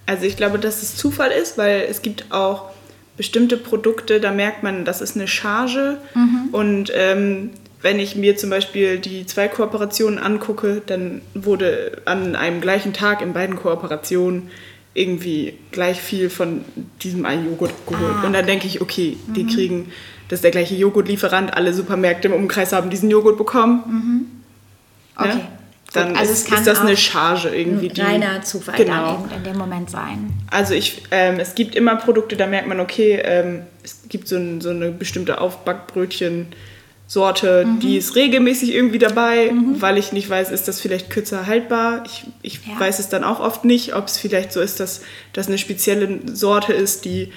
Also 0.06 0.26
ich 0.26 0.38
glaube, 0.38 0.58
dass 0.58 0.82
es 0.82 0.96
Zufall 0.96 1.32
ist, 1.32 1.58
weil 1.58 1.86
es 1.90 2.02
gibt 2.02 2.32
auch 2.32 2.70
bestimmte 3.18 3.58
Produkte, 3.58 4.20
da 4.22 4.32
merkt 4.32 4.64
man, 4.64 4.86
das 4.86 5.02
ist 5.02 5.16
eine 5.16 5.28
Charge. 5.28 5.98
Und 6.52 6.92
ähm, 6.96 7.50
wenn 7.82 8.00
ich 8.00 8.16
mir 8.16 8.38
zum 8.38 8.50
Beispiel 8.50 9.00
die 9.00 9.26
zwei 9.26 9.48
Kooperationen 9.48 10.20
angucke, 10.20 10.82
dann 10.86 11.22
wurde 11.34 12.02
an 12.06 12.36
einem 12.36 12.62
gleichen 12.62 12.94
Tag 12.94 13.22
in 13.22 13.34
beiden 13.34 13.56
Kooperationen 13.56 14.50
irgendwie 14.94 15.54
gleich 15.72 16.02
viel 16.02 16.30
von 16.30 16.66
diesem 17.02 17.26
einen 17.26 17.46
Joghurt 17.46 17.74
geholt. 17.88 18.24
Und 18.24 18.34
dann 18.34 18.46
denke 18.46 18.68
ich, 18.68 18.82
okay, 18.82 19.18
die 19.36 19.46
kriegen, 19.46 19.92
das 20.28 20.38
ist 20.38 20.44
der 20.44 20.52
gleiche 20.52 20.76
Joghurtlieferant, 20.76 21.54
alle 21.54 21.74
Supermärkte 21.74 22.30
im 22.30 22.34
Umkreis 22.34 22.74
haben 22.74 22.90
diesen 22.90 23.10
Joghurt 23.12 23.38
bekommen. 23.38 24.44
Okay. 25.16 25.36
Ne? 25.36 25.48
Dann 25.94 26.16
also 26.18 26.34
ist, 26.34 26.52
ist 26.52 26.68
das 26.68 26.82
eine 26.82 26.98
Charge 26.98 27.50
irgendwie. 27.50 27.88
Die, 27.88 28.02
reiner 28.02 28.42
Zufall 28.42 28.76
genau. 28.76 29.26
dann 29.30 29.38
in 29.38 29.44
dem 29.44 29.58
Moment 29.58 29.90
sein. 29.90 30.34
Also 30.52 30.74
ich, 30.74 31.04
ähm, 31.12 31.40
es 31.40 31.56
gibt 31.56 31.76
immer 31.76 31.96
Produkte, 31.96 32.36
da 32.36 32.46
merkt 32.46 32.68
man, 32.68 32.80
okay, 32.80 33.22
ähm, 33.24 33.62
es 33.84 34.02
gibt 34.10 34.28
so, 34.28 34.36
ein, 34.36 34.60
so 34.62 34.70
eine 34.70 34.92
bestimmte 34.92 35.40
Aufbackbrötchen-Sorte, 35.40 37.66
Mhm. 37.66 37.80
die 37.80 37.98
ist 37.98 38.16
regelmäßig 38.16 38.74
irgendwie 38.74 39.00
dabei, 39.00 39.52
weil 39.80 39.98
ich 39.98 40.12
nicht 40.12 40.30
weiß, 40.30 40.52
ist 40.52 40.68
das 40.68 40.82
vielleicht 40.82 41.10
kürzer 41.10 41.48
haltbar. 41.48 42.04
Ich, 42.06 42.26
ich 42.42 42.60
Ja. 42.68 42.80
weiß 42.80 43.00
es 43.00 43.10
dann 43.10 43.24
auch 43.24 43.40
oft 43.40 43.66
nicht, 43.66 43.96
ob 43.96 44.08
es 44.08 44.18
vielleicht 44.18 44.52
so 44.52 44.62
ist, 44.62 44.80
dass 44.80 45.02
das 45.34 45.48
eine 45.48 45.58
spezielle 45.58 46.20
Sorte 46.34 46.74
ist, 46.74 47.06
die 47.06 47.32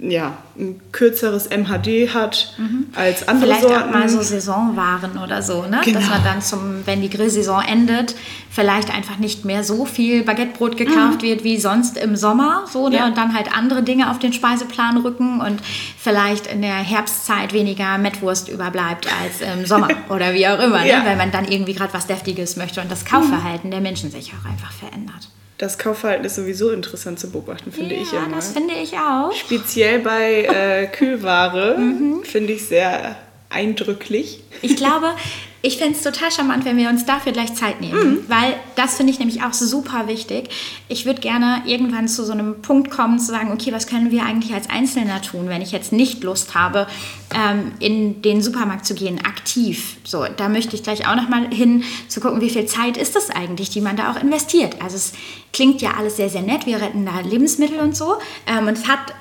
ja, 0.00 0.36
ein 0.58 0.80
kürzeres 0.92 1.48
MHD 1.48 2.14
hat 2.14 2.54
als 2.94 3.26
andere 3.28 3.36
Mhm. 3.50 3.52
Vielleicht 3.54 3.62
Sorten. 3.62 3.82
auch 3.82 3.90
mal 3.92 4.08
so 4.08 4.22
Saisonwaren 4.22 5.18
oder 5.18 5.42
so, 5.42 5.62
ne? 5.66 5.80
Genau. 5.84 5.98
Dass 6.00 6.08
man 6.10 6.24
dann 6.24 6.42
zum, 6.42 6.86
wenn 6.86 7.00
die 7.02 7.10
Grillsaison 7.10 7.62
endet, 7.62 8.14
vielleicht 8.50 8.94
einfach 8.94 9.16
nicht 9.18 9.44
mehr 9.44 9.64
so 9.64 9.84
viel 9.84 10.22
Baguettebrot 10.22 10.76
gekauft 10.76 11.22
wird 11.22 11.42
wie 11.44 11.58
sonst 11.58 11.96
im 11.96 12.16
Sommer, 12.16 12.64
so, 12.72 12.88
ne? 12.88 12.96
Ja. 12.96 13.06
Und 13.06 13.16
dann 13.16 13.34
halt 13.34 13.56
andere 13.56 13.82
Dinge 13.82 14.10
auf 14.10 14.18
den 14.18 14.32
Speiseplan 14.32 14.98
rücken 14.98 15.40
und 15.40 15.60
vielleicht 15.98 16.46
in 16.46 16.62
der 16.62 16.76
Herbstzeit 16.76 17.52
weniger 17.52 17.98
Mettwurst 17.98 18.48
überbleibt 18.48 19.06
als 19.22 19.40
im 19.40 19.66
Sommer 19.66 19.88
oder 20.08 20.34
wie 20.34 20.46
auch 20.46 20.58
immer, 20.60 20.84
Ja. 20.84 21.00
ne? 21.00 21.06
Weil 21.06 21.16
man 21.16 21.30
dann 21.32 21.46
irgendwie 21.48 21.74
gerade 21.74 21.92
was 21.94 22.06
Deftiges 22.06 22.56
möchte 22.56 22.80
und 22.80 22.90
das 22.90 23.04
Kaufverhalten 23.04 23.70
der 23.70 23.80
Menschen 23.80 24.10
sich 24.10 24.32
auch 24.32 24.48
einfach 24.48 24.72
verändert. 24.72 25.28
Das 25.62 25.78
Kaufverhalten 25.78 26.24
ist 26.24 26.34
sowieso 26.34 26.70
interessant 26.70 27.20
zu 27.20 27.30
beobachten, 27.30 27.70
finde 27.70 27.94
ich 27.94 28.10
ja, 28.10 28.24
immer. 28.24 28.34
das 28.34 28.50
finde 28.52 28.74
ich 28.74 28.94
auch. 28.94 29.30
Speziell 29.30 30.00
bei 30.00 30.42
äh, 30.42 30.86
Kühlware 30.88 31.76
Mhm. 31.78 32.24
finde 32.24 32.54
ich 32.54 32.66
sehr 32.66 33.14
eindrücklich. 33.48 34.42
Ich 34.60 34.74
glaube, 34.74 35.14
ich 35.64 35.78
fände 35.78 35.96
es 35.96 36.02
total 36.02 36.32
charmant, 36.32 36.64
wenn 36.64 36.76
wir 36.76 36.88
uns 36.88 37.06
dafür 37.06 37.30
gleich 37.30 37.54
Zeit 37.54 37.80
nehmen. 37.80 38.24
Weil 38.28 38.54
das 38.74 38.96
finde 38.96 39.12
ich 39.12 39.20
nämlich 39.20 39.44
auch 39.44 39.52
super 39.52 40.08
wichtig. 40.08 40.50
Ich 40.88 41.06
würde 41.06 41.20
gerne 41.20 41.62
irgendwann 41.66 42.08
zu 42.08 42.24
so 42.24 42.32
einem 42.32 42.60
Punkt 42.62 42.90
kommen, 42.90 43.20
zu 43.20 43.26
sagen, 43.26 43.52
okay, 43.52 43.72
was 43.72 43.86
können 43.86 44.10
wir 44.10 44.24
eigentlich 44.24 44.52
als 44.52 44.68
Einzelner 44.68 45.22
tun, 45.22 45.48
wenn 45.48 45.62
ich 45.62 45.70
jetzt 45.70 45.92
nicht 45.92 46.24
Lust 46.24 46.56
habe, 46.56 46.88
ähm, 47.32 47.72
in 47.78 48.22
den 48.22 48.42
Supermarkt 48.42 48.84
zu 48.86 48.94
gehen, 48.94 49.24
aktiv. 49.24 49.96
So, 50.02 50.26
da 50.36 50.48
möchte 50.48 50.74
ich 50.74 50.82
gleich 50.82 51.06
auch 51.06 51.14
nochmal 51.14 51.48
hin, 51.54 51.84
zu 52.08 52.20
gucken, 52.20 52.40
wie 52.40 52.50
viel 52.50 52.66
Zeit 52.66 52.96
ist 52.96 53.14
das 53.14 53.30
eigentlich, 53.30 53.70
die 53.70 53.80
man 53.80 53.96
da 53.96 54.10
auch 54.10 54.20
investiert. 54.20 54.82
Also 54.82 54.96
es 54.96 55.12
klingt 55.52 55.80
ja 55.80 55.92
alles 55.96 56.16
sehr, 56.16 56.28
sehr 56.28 56.42
nett. 56.42 56.66
Wir 56.66 56.80
retten 56.80 57.06
da 57.06 57.20
Lebensmittel 57.20 57.78
und 57.78 57.96
so. 57.96 58.16
Ähm, 58.46 58.66
und 58.66 58.76
es 58.76 58.88
hat 58.88 59.14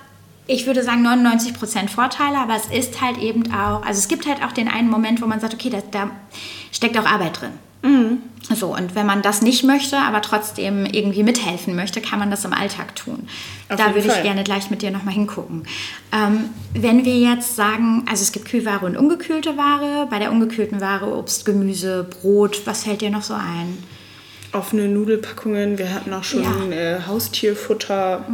ich 0.52 0.66
würde 0.68 0.84
sagen 0.84 1.06
99% 1.06 1.90
Vorteile, 1.90 2.38
aber 2.38 2.56
es 2.56 2.66
ist 2.68 3.02
halt 3.02 3.18
eben 3.18 3.52
auch, 3.54 3.84
also 3.84 4.00
es 4.00 4.08
gibt 4.08 4.28
halt 4.28 4.44
auch 4.44 4.52
den 4.52 4.68
einen 4.68 4.90
Moment, 4.90 5.22
wo 5.22 5.26
man 5.26 5.40
sagt, 5.40 5.54
okay, 5.54 5.70
da, 5.70 5.82
da 5.92 6.12
steckt 6.72 6.98
auch 6.98 7.06
Arbeit 7.06 7.42
drin. 7.42 7.52
So, 8.54 8.76
und 8.76 8.96
wenn 8.96 9.06
man 9.06 9.22
das 9.22 9.42
nicht 9.42 9.64
möchte, 9.64 9.98
aber 9.98 10.22
trotzdem 10.22 10.86
irgendwie 10.86 11.24
mithelfen 11.24 11.76
möchte, 11.76 12.02
kann 12.02 12.20
man 12.20 12.30
das 12.30 12.46
im 12.46 12.54
Alltag 12.54 12.96
tun. 12.96 13.28
Auf 13.70 13.78
da 13.78 13.88
würde 13.96 14.08
ich 14.08 14.14
Fall. 14.14 14.24
gerne 14.24 14.44
gleich 14.44 14.70
mit 14.70 14.82
dir 14.82 14.92
nochmal 14.92 15.14
hingucken. 15.14 15.64
Ähm, 16.12 16.50
wenn 16.74 17.06
wir 17.06 17.18
jetzt 17.18 17.56
sagen, 17.56 18.06
also 18.10 18.22
es 18.22 18.32
gibt 18.32 18.46
Kühlware 18.50 18.86
und 18.86 18.98
ungekühlte 18.98 19.58
Ware, 19.58 20.08
bei 20.10 20.20
der 20.20 20.32
ungekühlten 20.32 20.82
Ware 20.82 21.16
Obst, 21.16 21.46
Gemüse, 21.46 22.04
Brot, 22.04 22.62
was 22.66 22.84
fällt 22.84 23.02
dir 23.02 23.10
noch 23.10 23.24
so 23.24 23.34
ein? 23.34 23.78
Offene 24.54 24.88
Nudelpackungen, 24.88 25.78
wir 25.78 25.94
hatten 25.94 26.14
auch 26.14 26.24
schon 26.24 26.44
Ja. 26.44 26.50
Mhm. 26.50 26.72
äh, 26.72 27.00
Haustierfutter, 27.08 28.26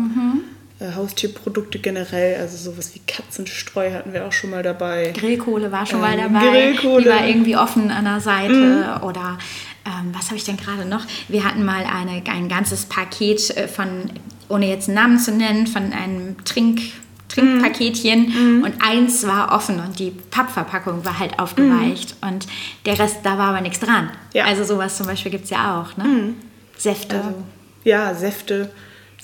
äh, 0.80 0.94
Haustierprodukte 0.96 1.80
generell, 1.80 2.40
also 2.40 2.72
sowas 2.72 2.94
wie 2.96 3.00
Katzenstreu 3.08 3.92
hatten 3.94 4.14
wir 4.14 4.26
auch 4.26 4.32
schon 4.32 4.50
mal 4.52 4.64
dabei. 4.64 5.14
Grillkohle 5.18 5.72
war 5.72 5.86
schon 5.86 5.96
Ähm, 5.96 6.02
mal 6.02 6.18
dabei. 6.18 6.50
Grillkohle. 6.52 7.04
Die 7.04 7.10
war 7.10 7.28
irgendwie 7.28 7.58
offen 7.58 7.90
an 7.92 8.06
der 8.06 8.20
Seite. 8.20 9.00
Oder 9.04 9.38
ähm, 9.86 10.14
was 10.14 10.28
habe 10.28 10.36
ich 10.36 10.44
denn 10.44 10.58
gerade 10.58 10.86
noch? 10.86 11.06
Wir 11.28 11.44
hatten 11.44 11.64
mal 11.66 11.84
eine, 11.86 12.22
ein 12.32 12.48
ganzes 12.50 12.86
Paket 12.86 13.56
äh, 13.58 13.68
von, 13.68 14.12
ohne 14.50 14.68
jetzt 14.70 14.88
einen 14.88 14.96
Namen 14.96 15.20
zu 15.20 15.32
nennen, 15.32 15.68
von 15.68 15.94
einem 15.94 16.44
Trink. 16.46 16.82
Trinkpaketchen 17.30 18.64
und 18.64 18.74
eins 18.82 19.28
war 19.28 19.52
offen 19.54 19.80
und 19.82 20.00
die 20.00 20.12
Pappverpackung 20.12 21.04
war 21.06 21.20
halt 21.20 21.38
aufgeweicht 21.40 22.16
und 22.22 22.48
der 22.86 22.98
Rest, 22.98 23.18
da 23.24 23.38
war 23.38 23.50
aber 23.50 23.62
nichts 23.62 23.80
dran. 23.82 24.10
Ja. 24.34 24.46
Also 24.46 24.64
sowas 24.64 24.96
zum 24.98 25.08
Beispiel 25.08 25.32
gibt 25.32 25.44
es 25.44 25.50
ja 25.50 25.80
auch. 25.82 25.98
Ne? 25.98 26.34
Säfte, 26.78 27.18
Also, 27.18 27.36
ja, 27.84 28.14
Säfte. 28.16 28.72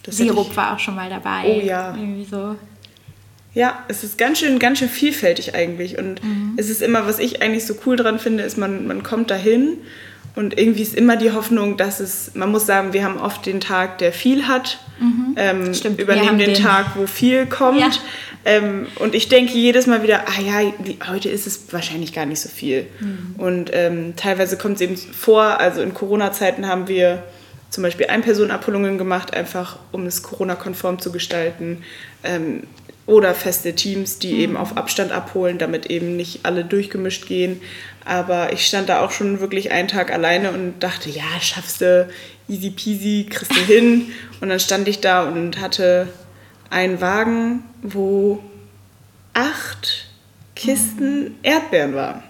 Das 0.04 0.18
Sirup 0.18 0.56
war 0.56 0.74
auch 0.76 0.80
schon 0.80 0.96
mal 0.96 1.10
dabei. 1.10 1.44
Oh 1.46 1.62
ja. 1.66 1.96
Irgendwie 1.96 2.26
so. 2.26 2.56
Ja, 3.54 3.84
es 3.88 4.04
ist 4.04 4.18
ganz 4.18 4.40
schön, 4.40 4.58
ganz 4.60 4.80
schön 4.80 4.90
vielfältig 4.90 5.54
eigentlich. 5.56 5.98
Und 5.98 6.24
Mhm. 6.24 6.54
es 6.58 6.70
ist 6.70 6.82
immer, 6.82 7.06
was 7.08 7.20
ich 7.20 7.42
eigentlich 7.42 7.66
so 7.66 7.76
cool 7.86 7.96
dran 7.96 8.20
finde, 8.20 8.44
ist, 8.44 8.58
man, 8.58 8.88
man 8.88 9.04
kommt 9.04 9.30
dahin 9.32 9.78
Und 10.36 10.58
irgendwie 10.58 10.82
ist 10.82 10.96
immer 10.96 11.16
die 11.16 11.32
Hoffnung, 11.32 11.78
dass 11.78 12.00
es, 12.00 12.32
man 12.34 12.50
muss 12.50 12.66
sagen, 12.66 12.92
wir 12.92 13.04
haben 13.04 13.20
oft 13.20 13.46
den 13.46 13.62
Tag, 13.62 14.00
der 14.00 14.12
viel 14.12 14.48
hat, 14.48 14.80
mhm. 15.00 15.36
ähm, 15.38 15.74
Stimmt, 15.76 16.00
wir 16.00 16.06
übernehmen 16.06 16.40
den, 16.40 16.56
den- 16.56 16.64
Tag, 16.64 16.96
wo 16.96 17.06
viel 17.06 17.46
kommt. 17.46 17.80
Ja. 17.80 17.92
Ähm, 18.44 18.88
und 18.98 19.14
ich 19.14 19.30
denke 19.30 19.54
jedes 19.54 19.86
Mal 19.86 20.02
wieder, 20.02 20.22
ah 20.28 20.42
ja, 20.42 20.74
heute 21.08 21.30
ist 21.30 21.46
es 21.46 21.66
wahrscheinlich 21.72 22.14
gar 22.14 22.26
nicht 22.26 22.40
so 22.42 22.50
viel. 22.50 22.88
Mhm. 23.00 23.36
Und 23.38 23.70
ähm, 23.74 24.16
teilweise 24.16 24.58
kommt 24.58 24.78
es 24.78 24.82
eben 24.82 24.98
vor, 24.98 25.60
also 25.60 25.82
in 25.84 25.94
Corona-Zeiten 25.94 26.66
haben 26.68 26.88
wir 26.88 27.22
zum 27.74 27.82
Beispiel 27.82 28.06
Ein-Personen-Abholungen 28.06 29.00
gemacht, 29.00 29.34
einfach 29.34 29.80
um 29.92 30.06
es 30.06 30.22
Corona-konform 30.22 31.00
zu 31.00 31.12
gestalten. 31.12 31.82
Ähm, 32.24 32.64
oder 33.08 33.34
feste 33.34 33.74
Teams, 33.74 34.20
die 34.20 34.40
eben 34.40 34.56
auf 34.56 34.78
Abstand 34.78 35.12
abholen, 35.12 35.58
damit 35.58 35.88
eben 35.88 36.16
nicht 36.16 36.46
alle 36.46 36.64
durchgemischt 36.64 37.26
gehen. 37.26 37.60
Aber 38.06 38.54
ich 38.54 38.68
stand 38.68 38.90
da 38.90 39.02
auch 39.02 39.10
schon 39.10 39.40
wirklich 39.40 39.72
einen 39.72 39.88
Tag 39.88 40.14
alleine 40.14 40.52
und 40.52 40.80
dachte, 40.82 41.10
ja, 41.10 41.24
schaffst 41.42 41.82
du, 41.82 42.08
easy 42.48 42.70
peasy, 42.70 43.26
kriegst 43.28 43.56
du 43.56 43.62
hin. 43.66 44.12
Und 44.40 44.50
dann 44.50 44.60
stand 44.60 44.88
ich 44.88 45.02
da 45.02 45.28
und 45.28 45.60
hatte 45.60 46.08
einen 46.70 47.02
Wagen, 47.02 47.64
wo 47.82 48.44
acht 49.34 50.10
Kisten 50.56 51.36
Erdbeeren 51.42 51.96
waren. 51.96 52.24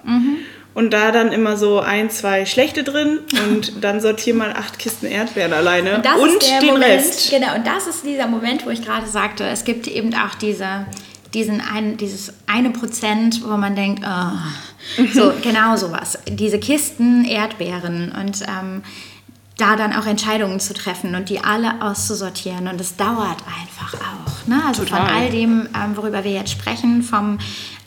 Und 0.73 0.91
da 0.91 1.11
dann 1.11 1.31
immer 1.31 1.55
so 1.55 1.79
ein, 1.79 2.09
zwei 2.09 2.45
schlechte 2.45 2.83
drin 2.83 3.19
und 3.45 3.73
dann 3.83 4.01
sortier 4.01 4.33
mal 4.33 4.53
acht 4.53 4.79
Kisten 4.79 5.05
Erdbeeren 5.05 5.53
alleine 5.53 6.01
Das 6.01 6.19
und 6.19 6.41
der 6.41 6.59
den 6.59 6.69
Moment, 6.71 6.91
Rest. 6.91 7.29
Genau, 7.29 7.55
und 7.55 7.67
das 7.67 7.87
ist 7.87 8.05
dieser 8.05 8.27
Moment, 8.27 8.65
wo 8.65 8.69
ich 8.69 8.83
gerade 8.83 9.05
sagte, 9.05 9.43
es 9.45 9.65
gibt 9.65 9.87
eben 9.87 10.15
auch 10.15 10.35
diese, 10.35 10.85
diesen 11.33 11.61
ein, 11.61 11.97
dieses 11.97 12.33
eine 12.47 12.71
Prozent, 12.71 13.43
wo 13.43 13.55
man 13.55 13.75
denkt, 13.75 14.03
oh, 14.05 15.03
so 15.13 15.33
genau 15.41 15.75
sowas. 15.75 16.17
Diese 16.27 16.59
Kisten 16.59 17.25
Erdbeeren 17.25 18.11
und 18.11 18.41
ähm, 18.41 18.81
da 19.57 19.75
dann 19.75 19.93
auch 19.93 20.07
Entscheidungen 20.07 20.59
zu 20.59 20.73
treffen 20.73 21.15
und 21.15 21.29
die 21.29 21.39
alle 21.39 21.81
auszusortieren. 21.81 22.67
Und 22.67 22.81
es 22.81 22.95
dauert 22.95 23.37
einfach 23.45 23.93
auch. 23.93 24.47
Ne? 24.47 24.61
Also 24.67 24.83
von 24.83 24.97
Total. 24.97 25.13
all 25.13 25.29
dem, 25.29 25.69
ähm, 25.75 25.95
worüber 25.95 26.23
wir 26.23 26.31
jetzt 26.31 26.51
sprechen, 26.51 27.03
vom 27.03 27.37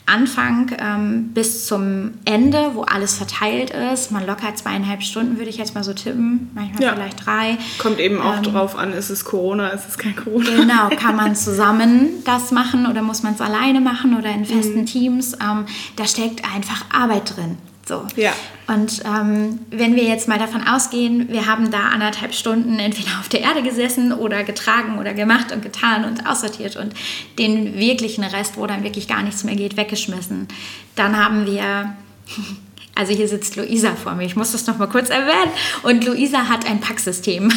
Anfang 0.07 0.71
ähm, 0.79 1.29
bis 1.33 1.67
zum 1.67 2.11
Ende, 2.25 2.71
wo 2.73 2.81
alles 2.83 3.15
verteilt 3.17 3.71
ist. 3.93 4.11
Man 4.11 4.25
locker 4.25 4.55
zweieinhalb 4.55 5.03
Stunden, 5.03 5.37
würde 5.37 5.49
ich 5.49 5.57
jetzt 5.57 5.75
mal 5.75 5.83
so 5.83 5.93
tippen. 5.93 6.49
Manchmal 6.55 6.81
Ja. 6.81 6.93
vielleicht 6.95 7.25
drei. 7.25 7.57
Kommt 7.77 7.99
eben 7.99 8.19
auch 8.21 8.37
Ähm, 8.37 8.43
drauf 8.43 8.75
an, 8.77 8.93
ist 8.93 9.09
es 9.09 9.25
Corona, 9.25 9.67
ist 9.69 9.87
es 9.89 9.97
kein 9.97 10.15
Corona. 10.15 10.45
Genau, 10.49 10.89
kann 10.95 11.15
man 11.15 11.35
zusammen 11.35 12.07
das 12.25 12.51
machen 12.51 12.85
oder 12.87 13.01
muss 13.01 13.21
man 13.23 13.33
es 13.33 13.41
alleine 13.41 13.81
machen 13.81 14.17
oder 14.17 14.29
in 14.31 14.41
Mhm. 14.41 14.45
festen 14.45 14.85
Teams? 14.85 15.33
Ähm, 15.33 15.65
da 15.97 16.05
steckt 16.05 16.43
einfach 16.45 16.85
Arbeit 16.91 17.35
drin. 17.35 17.57
So. 17.87 18.05
Ja. 18.17 18.33
Und 18.67 19.01
ähm, 19.05 19.59
wenn 19.71 19.95
wir 19.95 20.03
jetzt 20.03 20.27
mal 20.27 20.37
davon 20.37 20.67
ausgehen, 20.67 21.29
wir 21.29 21.45
haben 21.45 21.71
da 21.71 21.89
anderthalb 21.93 22.33
Stunden 22.33 22.79
entweder 22.79 23.11
auf 23.19 23.29
der 23.29 23.41
Erde 23.41 23.63
gesessen 23.63 24.11
oder 24.11 24.43
getragen 24.43 24.99
oder 24.99 25.13
gemacht 25.13 25.53
und 25.53 25.61
getan 25.61 26.03
und 26.03 26.27
aussortiert 26.27 26.75
und 26.75 26.93
den 27.39 27.79
wirklichen 27.79 28.25
Rest, 28.25 28.57
wo 28.57 28.67
dann 28.67 28.83
wirklich 28.83 29.07
gar 29.07 29.23
nichts 29.23 29.45
mehr 29.45 29.55
geht, 29.55 29.77
weggeschmissen, 29.77 30.49
dann 30.95 31.17
haben 31.17 31.45
wir 31.45 31.95
also 32.95 33.13
hier 33.13 33.27
sitzt 33.27 33.55
Luisa 33.55 33.95
vor 33.95 34.15
mir, 34.15 34.25
ich 34.25 34.35
muss 34.35 34.51
das 34.51 34.67
noch 34.67 34.77
mal 34.77 34.87
kurz 34.87 35.09
erwähnen. 35.09 35.51
Und 35.83 36.03
Luisa 36.03 36.49
hat 36.49 36.65
ein 36.67 36.81
Packsystem. 36.81 37.43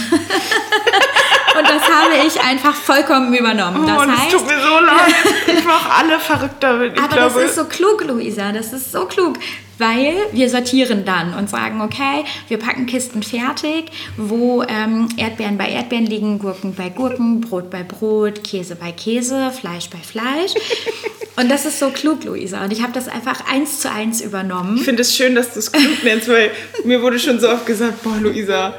Und 1.59 1.69
das 1.69 1.83
habe 1.83 2.27
ich 2.27 2.41
einfach 2.41 2.75
vollkommen 2.75 3.35
übernommen. 3.35 3.85
Das 3.87 3.99
oh, 3.99 4.05
das 4.07 4.21
heißt, 4.21 4.31
tut 4.31 4.47
mir 4.47 4.61
so 4.61 4.79
leid. 4.79 5.15
Ich 5.59 5.65
mache 5.65 5.91
alle 5.93 6.21
verrückt 6.21 6.63
damit. 6.63 6.97
Aber 6.97 7.09
glaube, 7.09 7.41
das 7.41 7.51
ist 7.51 7.57
so 7.57 7.65
klug, 7.65 8.05
Luisa, 8.05 8.53
das 8.53 8.73
ist 8.73 8.93
so 8.93 9.07
klug, 9.07 9.37
weil 9.81 10.15
wir 10.33 10.49
sortieren 10.49 11.05
dann 11.05 11.35
und 11.35 11.51
sagen, 11.51 11.81
okay, 11.81 12.25
wir 12.49 12.59
packen 12.59 12.87
Kisten 12.87 13.23
fertig, 13.23 13.87
wo 14.17 14.63
ähm, 14.63 15.09
Erdbeeren 15.17 15.59
bei 15.59 15.69
Erdbeeren 15.69 16.07
liegen, 16.07 16.39
Gurken 16.39 16.75
bei 16.75 16.91
Gurken, 16.91 17.41
Brot 17.41 17.71
bei 17.71 17.83
Brot, 17.83 18.45
Käse 18.45 18.77
bei 18.77 18.93
Käse, 18.93 19.51
Fleisch 19.51 19.91
bei 19.91 19.99
Fleisch. 19.99 20.55
Und 21.37 21.51
das 21.51 21.65
ist 21.65 21.79
so 21.79 21.89
klug, 21.91 22.25
Luisa. 22.25 22.63
Und 22.65 22.73
ich 22.73 22.83
habe 22.83 22.93
das 22.93 23.09
einfach 23.09 23.51
eins 23.51 23.81
zu 23.81 23.91
eins 23.91 24.21
übernommen. 24.21 24.77
ich 24.77 24.85
finde 24.85 25.03
es 25.03 25.17
schön, 25.17 25.35
dass 25.35 25.55
du 25.55 25.61
es 25.61 25.73
klug 25.73 26.05
nennst, 26.05 26.29
weil 26.29 26.51
mir 26.85 27.01
wurde 27.01 27.19
schon 27.19 27.41
so 27.41 27.49
oft 27.49 27.65
gesagt, 27.65 28.03
boah, 28.03 28.17
Luisa, 28.21 28.75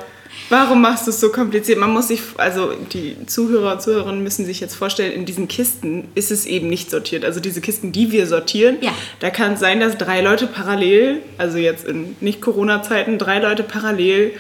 warum 0.52 0.82
machst 0.82 1.08
du 1.08 1.12
es 1.12 1.20
so 1.20 1.30
kompliziert? 1.32 1.80
Man 1.80 1.92
muss 1.92 2.10
sich, 2.10 2.22
also 2.38 2.74
die 2.94 3.16
Zuhörer 3.26 3.74
und 3.74 3.82
Zuhörerinnen 3.82 4.22
müssen 4.24 4.46
sich 4.46 4.60
jetzt 4.60 4.76
vorstellen, 4.76 5.12
in 5.14 5.26
diesen 5.26 5.48
Kisten 5.48 6.10
ist 6.14 6.30
es 6.32 6.46
eben 6.46 6.68
nicht 6.68 6.92
sortiert. 6.92 7.26
Also 7.26 7.40
diese 7.40 7.62
Kisten, 7.62 7.92
die 7.92 8.12
wir 8.12 8.28
sortieren, 8.28 8.78
Ja. 8.82 8.92
da 9.20 9.30
kann 9.30 9.54
es 9.54 9.60
sein, 9.60 9.80
dass 9.80 9.98
drei 9.98 10.22
Leute 10.22 10.48
parallel, 10.48 11.22
also 11.38 11.58
jetzt 11.58 11.86
in 11.88 12.16
Nicht-Corona-Zeiten, 12.22 13.18
drei 13.18 13.40
Leute 13.40 13.64
parallel 13.64 14.34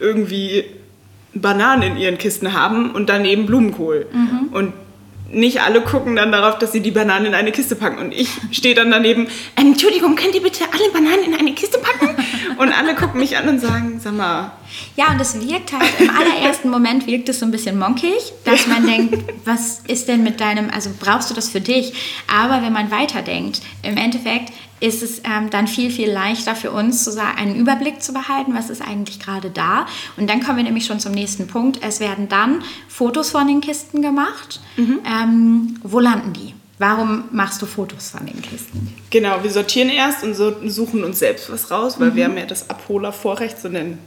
irgendwie 0.00 0.64
Bananen 1.34 1.92
in 1.92 1.96
ihren 1.98 2.18
Kisten 2.18 2.52
haben 2.54 2.90
und 2.92 3.08
dann 3.08 3.24
eben 3.24 3.46
Blumenkohl. 3.46 4.06
Und 4.52 4.72
nicht 5.30 5.60
alle 5.60 5.82
gucken 5.82 6.16
dann 6.16 6.32
darauf, 6.32 6.58
dass 6.58 6.72
sie 6.72 6.80
die 6.80 6.90
Bananen 6.90 7.26
in 7.26 7.34
eine 7.34 7.52
Kiste 7.52 7.76
packen. 7.76 7.98
Und 7.98 8.12
ich 8.12 8.30
stehe 8.50 8.74
dann 8.74 8.90
daneben, 8.90 9.28
"Ähm, 9.56 9.72
Entschuldigung, 9.72 10.16
könnt 10.16 10.34
ihr 10.34 10.42
bitte 10.42 10.64
alle 10.72 10.90
Bananen 10.90 11.24
in 11.26 11.34
eine 11.34 11.52
Kiste 11.52 11.78
packen? 11.78 12.16
Und 12.58 12.76
alle 12.76 12.94
gucken 12.94 13.20
mich 13.20 13.36
an 13.36 13.48
und 13.48 13.60
sagen, 13.60 14.00
sag 14.02 14.14
mal, 14.14 14.50
Ja, 14.96 15.12
und 15.12 15.20
es 15.20 15.40
wirkt 15.40 15.72
halt, 15.72 15.88
im 16.00 16.10
allerersten 16.10 16.70
Moment 16.70 17.06
wirkt 17.06 17.28
es 17.28 17.38
so 17.38 17.46
ein 17.46 17.52
bisschen 17.52 17.78
monkig, 17.78 18.32
dass 18.44 18.66
man 18.66 18.84
denkt, 18.86 19.16
was 19.44 19.80
ist 19.86 20.08
denn 20.08 20.24
mit 20.24 20.40
deinem, 20.40 20.68
also 20.70 20.90
brauchst 20.98 21.30
du 21.30 21.34
das 21.34 21.48
für 21.48 21.60
dich? 21.60 21.92
Aber 22.26 22.62
wenn 22.62 22.72
man 22.72 22.90
weiterdenkt, 22.90 23.60
im 23.82 23.96
Endeffekt 23.96 24.52
ist 24.80 25.02
es 25.02 25.20
ähm, 25.24 25.50
dann 25.50 25.66
viel, 25.66 25.90
viel 25.90 26.10
leichter 26.10 26.54
für 26.54 26.70
uns, 26.70 27.02
zu 27.04 27.10
sagen, 27.10 27.38
einen 27.38 27.56
Überblick 27.56 28.02
zu 28.02 28.12
behalten, 28.12 28.54
was 28.54 28.70
ist 28.70 28.82
eigentlich 28.82 29.18
gerade 29.18 29.50
da. 29.50 29.86
Und 30.16 30.28
dann 30.28 30.40
kommen 30.40 30.56
wir 30.58 30.64
nämlich 30.64 30.86
schon 30.86 31.00
zum 31.00 31.12
nächsten 31.12 31.46
Punkt. 31.46 31.80
Es 31.82 32.00
werden 32.00 32.28
dann 32.28 32.62
Fotos 32.88 33.30
von 33.30 33.46
den 33.46 33.60
Kisten 33.60 34.02
gemacht. 34.02 34.60
Ähm, 35.04 35.78
wo 35.82 35.98
landen 36.00 36.32
die? 36.32 36.54
Warum 36.78 37.24
machst 37.32 37.60
du 37.60 37.66
Fotos 37.66 38.10
von 38.10 38.24
den 38.24 38.40
Kisten? 38.40 38.94
Genau, 39.10 39.42
wir 39.42 39.50
sortieren 39.50 39.88
erst 39.88 40.22
und 40.22 40.34
so, 40.34 40.54
suchen 40.66 41.02
uns 41.02 41.18
selbst 41.18 41.50
was 41.50 41.72
raus, 41.72 41.98
weil 41.98 42.14
wir 42.14 42.24
haben 42.24 42.36
ja 42.36 42.46
das 42.46 42.70
Abholervorrecht, 42.70 43.58
so 43.60 43.68
nennen, 43.68 43.98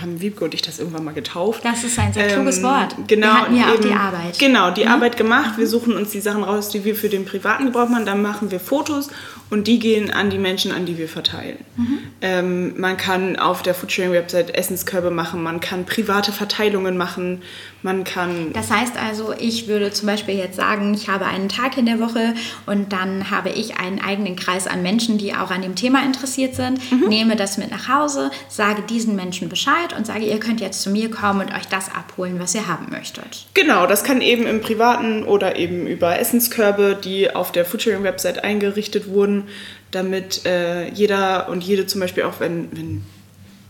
haben 0.00 0.20
Wiebke 0.20 0.44
und 0.44 0.54
ich 0.54 0.62
das 0.62 0.78
irgendwann 0.78 1.02
mal 1.02 1.14
getauft. 1.14 1.64
Das 1.64 1.82
ist 1.82 1.98
ein 1.98 2.12
sehr 2.12 2.28
kluges 2.28 2.62
Wort. 2.62 2.94
Genau, 3.08 3.26
Wir 3.26 3.40
hatten 3.40 3.56
ja 3.56 3.72
auch 3.72 3.80
die 3.80 3.92
Arbeit. 3.92 4.34
Mhm. 4.34 4.38
Genau, 4.38 4.70
die 4.70 4.86
Arbeit 4.86 5.16
gemacht. 5.16 5.58
Wir 5.58 5.66
suchen 5.66 5.96
uns 5.96 6.10
die 6.10 6.20
Sachen 6.20 6.44
raus, 6.44 6.68
die 6.68 6.84
wir 6.84 6.94
für 6.94 7.08
den 7.08 7.24
privaten 7.24 7.66
Gebrauch 7.66 7.88
machen. 7.88 8.06
Dann 8.06 8.22
machen 8.22 8.50
wir 8.50 8.60
Fotos 8.60 9.08
und 9.50 9.66
die 9.66 9.78
gehen 9.78 10.10
an 10.10 10.30
die 10.30 10.38
Menschen, 10.38 10.72
an 10.72 10.86
die 10.86 10.96
wir 10.96 11.08
verteilen. 11.08 11.58
Mhm. 11.76 11.98
Ähm, 12.22 12.80
man 12.80 12.96
kann 12.96 13.36
auf 13.36 13.62
der 13.62 13.74
Foodsharing-Website 13.74 14.54
Essenskörbe 14.54 15.10
machen, 15.10 15.42
man 15.42 15.60
kann 15.60 15.84
private 15.84 16.32
Verteilungen 16.32 16.96
machen, 16.96 17.42
man 17.82 18.04
kann 18.04 18.52
Das 18.52 18.70
heißt 18.70 18.94
also, 18.96 19.32
ich 19.38 19.66
würde 19.66 19.90
zum 19.92 20.06
Beispiel 20.06 20.36
jetzt 20.36 20.56
sagen, 20.56 20.94
ich 20.94 21.08
habe 21.08 21.26
einen 21.26 21.48
Tag 21.48 21.78
in 21.78 21.86
der 21.86 21.98
Woche 21.98 22.34
und 22.66 22.92
dann 22.92 23.30
habe 23.30 23.48
ich 23.50 23.78
einen 23.78 24.00
eigenen 24.00 24.36
Kreis 24.36 24.66
an 24.66 24.82
Menschen, 24.82 25.18
die 25.18 25.34
auch 25.34 25.50
an 25.50 25.62
dem 25.62 25.74
Thema 25.74 26.04
interessiert 26.04 26.54
sind, 26.54 26.78
nehme 27.08 27.36
das 27.36 27.58
mit 27.58 27.70
nach 27.70 27.88
Hause, 27.88 28.30
sage 28.48 28.82
diesen 28.82 29.16
Menschen 29.16 29.48
Bescheid 29.48 29.96
und 29.96 30.06
sage, 30.06 30.24
ihr 30.24 30.38
könnt 30.38 30.60
jetzt 30.60 30.82
zu 30.82 30.90
mir 30.90 31.10
kommen 31.10 31.40
und 31.40 31.54
euch 31.54 31.66
das 31.68 31.92
abholen, 31.94 32.38
was 32.38 32.54
ihr 32.54 32.68
haben 32.68 32.88
möchtet. 32.90 33.46
Genau, 33.54 33.86
das 33.86 34.04
kann 34.04 34.20
eben 34.20 34.46
im 34.46 34.60
Privaten 34.60 35.24
oder 35.24 35.56
eben 35.56 35.86
über 35.86 36.18
Essenskörbe, 36.18 36.98
die 37.02 37.34
auf 37.34 37.50
der 37.50 37.64
Foodsharing-Website 37.64 38.44
eingerichtet 38.44 39.08
wurden, 39.08 39.39
damit 39.90 40.44
äh, 40.46 40.88
jeder 40.90 41.48
und 41.48 41.64
jede 41.64 41.86
zum 41.86 42.00
Beispiel 42.00 42.24
auch, 42.24 42.40
wenn, 42.40 42.68
wenn, 42.72 43.02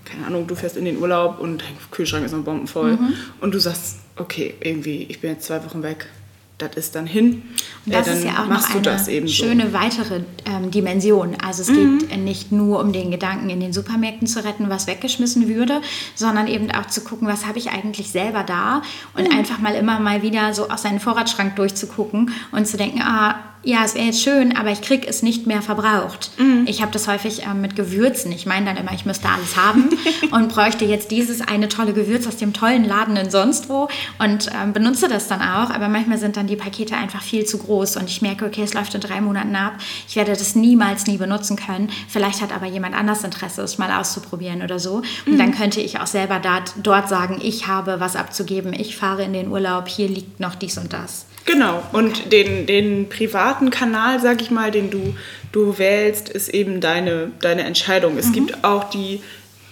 keine 0.04 0.26
Ahnung, 0.26 0.46
du 0.46 0.54
fährst 0.54 0.76
in 0.76 0.84
den 0.84 0.98
Urlaub 0.98 1.38
und 1.40 1.58
dein 1.58 1.76
Kühlschrank 1.90 2.24
ist 2.24 2.32
noch 2.32 2.42
bombenvoll 2.42 2.98
und 3.40 3.54
du 3.54 3.58
sagst, 3.58 3.96
okay, 4.16 4.54
irgendwie, 4.60 5.04
ich 5.08 5.20
bin 5.20 5.30
jetzt 5.30 5.46
zwei 5.46 5.64
Wochen 5.64 5.82
weg, 5.82 6.08
das 6.60 6.76
ist 6.76 6.94
dann 6.94 7.06
hin. 7.06 7.42
Und 7.86 7.94
das 7.94 8.06
äh, 8.06 8.12
ist 8.12 8.24
dann 8.24 8.34
ja 8.34 8.42
auch 8.42 8.46
machst 8.46 8.74
noch 8.74 9.08
eine 9.08 9.28
schöne 9.28 9.72
weitere 9.72 10.20
ähm, 10.44 10.70
Dimension. 10.70 11.36
Also 11.42 11.62
es 11.62 11.68
geht 11.68 12.16
nicht 12.18 12.52
nur 12.52 12.80
um 12.80 12.92
den 12.92 13.10
Gedanken, 13.10 13.50
in 13.50 13.60
den 13.60 13.72
Supermärkten 13.72 14.26
zu 14.26 14.44
retten, 14.44 14.68
was 14.68 14.86
weggeschmissen 14.86 15.48
würde, 15.48 15.80
sondern 16.14 16.46
eben 16.46 16.70
auch 16.70 16.86
zu 16.86 17.02
gucken, 17.02 17.26
was 17.28 17.46
habe 17.46 17.58
ich 17.58 17.70
eigentlich 17.70 18.10
selber 18.10 18.42
da? 18.42 18.82
Und 19.14 19.32
einfach 19.32 19.58
mal 19.58 19.74
immer 19.74 20.00
mal 20.00 20.22
wieder 20.22 20.54
so 20.54 20.68
aus 20.68 20.82
seinem 20.82 21.00
Vorratsschrank 21.00 21.56
durchzugucken 21.56 22.30
und 22.52 22.66
zu 22.66 22.76
denken, 22.76 23.00
ah, 23.02 23.36
ja, 23.62 23.84
es 23.84 23.94
wäre 23.94 24.06
jetzt 24.06 24.22
schön, 24.22 24.56
aber 24.56 24.70
ich 24.70 24.80
kriege 24.80 25.06
es 25.06 25.22
nicht 25.22 25.46
mehr 25.46 25.60
verbraucht. 25.60 26.30
Ich 26.66 26.80
habe 26.80 26.92
das 26.92 27.08
häufig 27.08 27.42
ähm, 27.42 27.60
mit 27.60 27.76
Gewürzen. 27.76 28.32
Ich 28.32 28.46
meine 28.46 28.66
dann 28.66 28.78
immer, 28.78 28.92
ich 28.94 29.04
müsste 29.04 29.28
alles 29.28 29.56
haben 29.56 29.90
und 30.30 30.48
bräuchte 30.48 30.86
jetzt 30.86 31.10
dieses 31.10 31.42
eine 31.42 31.68
tolle 31.68 31.92
Gewürz 31.92 32.26
aus 32.26 32.38
dem 32.38 32.54
tollen 32.54 32.84
Laden 32.84 33.16
in 33.16 33.30
sonst 33.30 33.68
wo 33.68 33.88
und 34.18 34.50
ähm, 34.54 34.72
benutze 34.72 35.08
das 35.08 35.28
dann 35.28 35.42
auch. 35.42 35.68
Aber 35.70 35.88
manchmal 35.88 36.16
sind 36.16 36.38
dann 36.38 36.46
die 36.46 36.56
Pakete 36.56 36.96
einfach 36.96 37.22
viel 37.22 37.44
zu 37.44 37.58
groß 37.58 37.96
und 37.96 38.08
ich 38.08 38.22
merke, 38.22 38.46
okay, 38.46 38.62
es 38.62 38.72
läuft 38.72 38.94
in 38.94 39.02
drei 39.02 39.20
Monaten 39.20 39.54
ab. 39.54 39.74
Ich 40.08 40.16
werde 40.16 40.32
das 40.32 40.54
niemals 40.54 41.06
nie 41.06 41.18
benutzen 41.18 41.56
können. 41.56 41.90
Vielleicht 42.08 42.40
hat 42.40 42.52
aber 42.54 42.66
jemand 42.66 42.94
anders 42.94 43.24
Interesse, 43.24 43.60
es 43.60 43.76
mal 43.76 43.92
auszuprobieren 43.92 44.62
oder 44.62 44.78
so. 44.78 45.02
Und 45.26 45.38
dann 45.38 45.52
könnte 45.52 45.80
ich 45.82 46.00
auch 46.00 46.06
selber 46.06 46.40
dort, 46.40 46.72
dort 46.82 47.10
sagen, 47.10 47.38
ich 47.42 47.66
habe 47.66 48.00
was 48.00 48.16
abzugeben. 48.16 48.72
Ich 48.72 48.96
fahre 48.96 49.22
in 49.22 49.34
den 49.34 49.48
Urlaub, 49.48 49.88
hier 49.88 50.08
liegt 50.08 50.40
noch 50.40 50.54
dies 50.54 50.78
und 50.78 50.94
das. 50.94 51.26
Genau, 51.46 51.82
und 51.92 52.32
den, 52.32 52.66
den 52.66 53.08
privaten 53.08 53.70
Kanal, 53.70 54.20
sag 54.20 54.40
ich 54.42 54.50
mal, 54.50 54.70
den 54.70 54.90
du, 54.90 55.14
du 55.52 55.78
wählst, 55.78 56.28
ist 56.28 56.48
eben 56.48 56.80
deine, 56.80 57.32
deine 57.40 57.62
Entscheidung. 57.62 58.18
Es 58.18 58.32
gibt 58.32 58.62
auch 58.62 58.90
die 58.90 59.20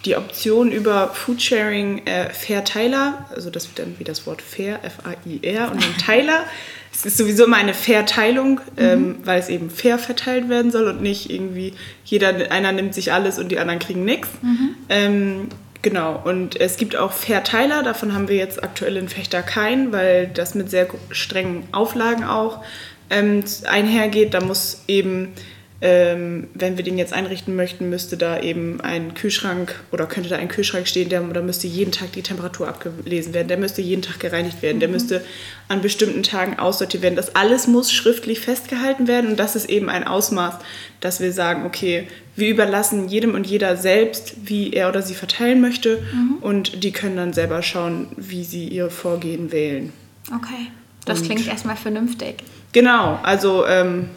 die 0.04 0.16
Option 0.16 0.70
über 0.70 1.08
Foodsharing 1.08 2.06
äh, 2.06 2.30
Verteiler, 2.30 3.26
also 3.34 3.50
das 3.50 3.68
wird 3.68 3.80
dann 3.80 3.94
wie 3.98 4.04
das 4.04 4.26
Wort 4.26 4.40
Fair, 4.40 4.80
F-A-I-R 4.82 5.70
und 5.70 5.82
dann 5.82 5.96
Teiler. 5.98 6.44
Es 6.90 7.04
ist 7.04 7.18
sowieso 7.18 7.44
immer 7.44 7.58
eine 7.58 7.74
Verteilung, 7.74 8.60
mhm. 8.74 8.82
ähm, 8.82 9.16
weil 9.22 9.38
es 9.38 9.50
eben 9.50 9.70
fair 9.70 9.98
verteilt 9.98 10.48
werden 10.48 10.72
soll 10.72 10.88
und 10.88 11.00
nicht 11.00 11.30
irgendwie 11.30 11.74
jeder, 12.04 12.50
einer 12.50 12.72
nimmt 12.72 12.92
sich 12.92 13.12
alles 13.12 13.38
und 13.38 13.50
die 13.50 13.58
anderen 13.60 13.78
kriegen 13.78 14.04
nichts. 14.04 14.28
Mhm. 14.42 14.74
Ähm, 14.88 15.48
genau, 15.82 16.20
und 16.24 16.60
es 16.60 16.76
gibt 16.76 16.96
auch 16.96 17.12
Verteiler, 17.12 17.82
davon 17.82 18.14
haben 18.14 18.28
wir 18.28 18.36
jetzt 18.36 18.62
aktuell 18.62 18.96
in 18.96 19.08
Fechter 19.08 19.42
keinen, 19.42 19.92
weil 19.92 20.28
das 20.28 20.54
mit 20.54 20.70
sehr 20.70 20.88
strengen 21.10 21.68
Auflagen 21.72 22.24
auch 22.24 22.62
ähm, 23.10 23.44
einhergeht. 23.66 24.34
Da 24.34 24.40
muss 24.40 24.84
eben 24.86 25.34
ähm, 25.80 26.48
wenn 26.54 26.76
wir 26.76 26.82
den 26.82 26.98
jetzt 26.98 27.12
einrichten 27.12 27.54
möchten, 27.54 27.88
müsste 27.88 28.16
da 28.16 28.40
eben 28.40 28.80
ein 28.80 29.14
Kühlschrank 29.14 29.78
oder 29.92 30.06
könnte 30.06 30.28
da 30.28 30.34
ein 30.34 30.48
Kühlschrank 30.48 30.88
stehen, 30.88 31.08
der, 31.08 31.20
da 31.20 31.40
müsste 31.40 31.68
jeden 31.68 31.92
Tag 31.92 32.10
die 32.12 32.22
Temperatur 32.22 32.66
abgelesen 32.66 33.32
werden, 33.32 33.46
der 33.46 33.58
müsste 33.58 33.80
jeden 33.80 34.02
Tag 34.02 34.18
gereinigt 34.18 34.60
werden, 34.60 34.78
mhm. 34.78 34.80
der 34.80 34.88
müsste 34.88 35.24
an 35.68 35.80
bestimmten 35.80 36.24
Tagen 36.24 36.58
aussortiert 36.58 37.04
werden. 37.04 37.14
Das 37.14 37.36
alles 37.36 37.68
muss 37.68 37.92
schriftlich 37.92 38.40
festgehalten 38.40 39.06
werden 39.06 39.30
und 39.30 39.38
das 39.38 39.54
ist 39.54 39.70
eben 39.70 39.88
ein 39.88 40.02
Ausmaß, 40.02 40.54
dass 40.98 41.20
wir 41.20 41.32
sagen, 41.32 41.64
okay, 41.64 42.08
wir 42.34 42.48
überlassen 42.48 43.08
jedem 43.08 43.34
und 43.34 43.46
jeder 43.46 43.76
selbst, 43.76 44.34
wie 44.44 44.72
er 44.72 44.88
oder 44.88 45.02
sie 45.02 45.14
verteilen 45.14 45.60
möchte 45.60 46.02
mhm. 46.12 46.38
und 46.40 46.82
die 46.82 46.90
können 46.90 47.16
dann 47.16 47.32
selber 47.32 47.62
schauen, 47.62 48.08
wie 48.16 48.42
sie 48.42 48.66
ihr 48.66 48.90
Vorgehen 48.90 49.52
wählen. 49.52 49.92
Okay, 50.34 50.72
das 51.04 51.20
und 51.20 51.26
klingt 51.26 51.46
erstmal 51.46 51.76
vernünftig. 51.76 52.42
Genau, 52.72 53.20
also 53.22 53.64
ähm, 53.64 54.08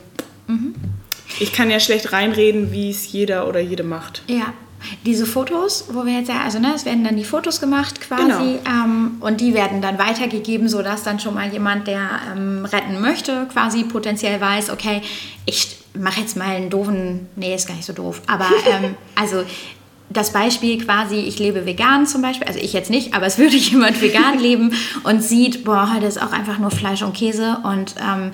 mhm 0.48 0.74
ich 1.40 1.54
kann 1.54 1.70
ja 1.70 1.80
schlecht 1.80 2.12
reinreden, 2.12 2.72
wie 2.72 2.90
es 2.90 3.12
jeder 3.12 3.48
oder 3.48 3.60
jede 3.60 3.84
macht. 3.84 4.24
Ja. 4.28 4.54
Diese 5.06 5.28
Fotos, 5.28 5.86
wo 5.92 6.06
wir 6.06 6.14
jetzt 6.14 6.30
ja, 6.30 6.42
also 6.44 6.58
ne, 6.58 6.74
es 6.76 6.86
werden 6.86 7.04
dann 7.04 7.16
die 7.16 7.24
Fotos 7.24 7.62
gemacht 7.62 8.02
quasi 8.02 8.24
genau. 8.26 8.60
ähm, 8.66 9.18
und 9.20 9.40
die 9.40 9.54
werden 9.54 9.80
dann 9.80 10.00
weitergegeben, 10.00 10.68
sodass 10.70 11.04
dann 11.04 11.20
schon 11.20 11.36
mal 11.36 11.52
jemand, 11.52 11.86
der 11.88 12.10
ähm, 12.36 12.66
retten 12.66 13.00
möchte, 13.00 13.48
quasi 13.54 13.84
potenziell 13.84 14.42
weiß, 14.42 14.72
okay, 14.72 15.02
ich 15.46 15.78
mache 15.94 16.22
jetzt 16.22 16.36
mal 16.36 16.56
einen 16.56 16.72
doofen, 16.72 17.28
nee, 17.36 17.54
ist 17.54 17.68
gar 17.68 17.76
nicht 17.76 17.86
so 17.86 17.94
doof, 17.94 18.24
aber 18.26 18.48
ähm, 18.72 18.96
also 19.14 19.44
das 20.10 20.34
Beispiel 20.34 20.84
quasi, 20.84 21.16
ich 21.16 21.40
lebe 21.40 21.66
vegan 21.66 22.06
zum 22.06 22.22
Beispiel, 22.22 22.48
also 22.48 22.60
ich 22.60 22.74
jetzt 22.74 22.90
nicht, 22.90 23.14
aber 23.14 23.26
es 23.26 23.38
würde 23.38 23.56
jemand 23.56 24.02
vegan 24.02 24.40
leben 24.40 24.74
und 25.04 25.24
sieht, 25.24 25.64
boah, 25.64 25.94
heute 25.94 26.08
ist 26.08 26.22
auch 26.22 26.32
einfach 26.32 26.58
nur 26.60 26.72
Fleisch 26.72 27.02
und 27.02 27.14
Käse 27.14 27.58
und 27.64 27.96
ähm, 28.00 28.32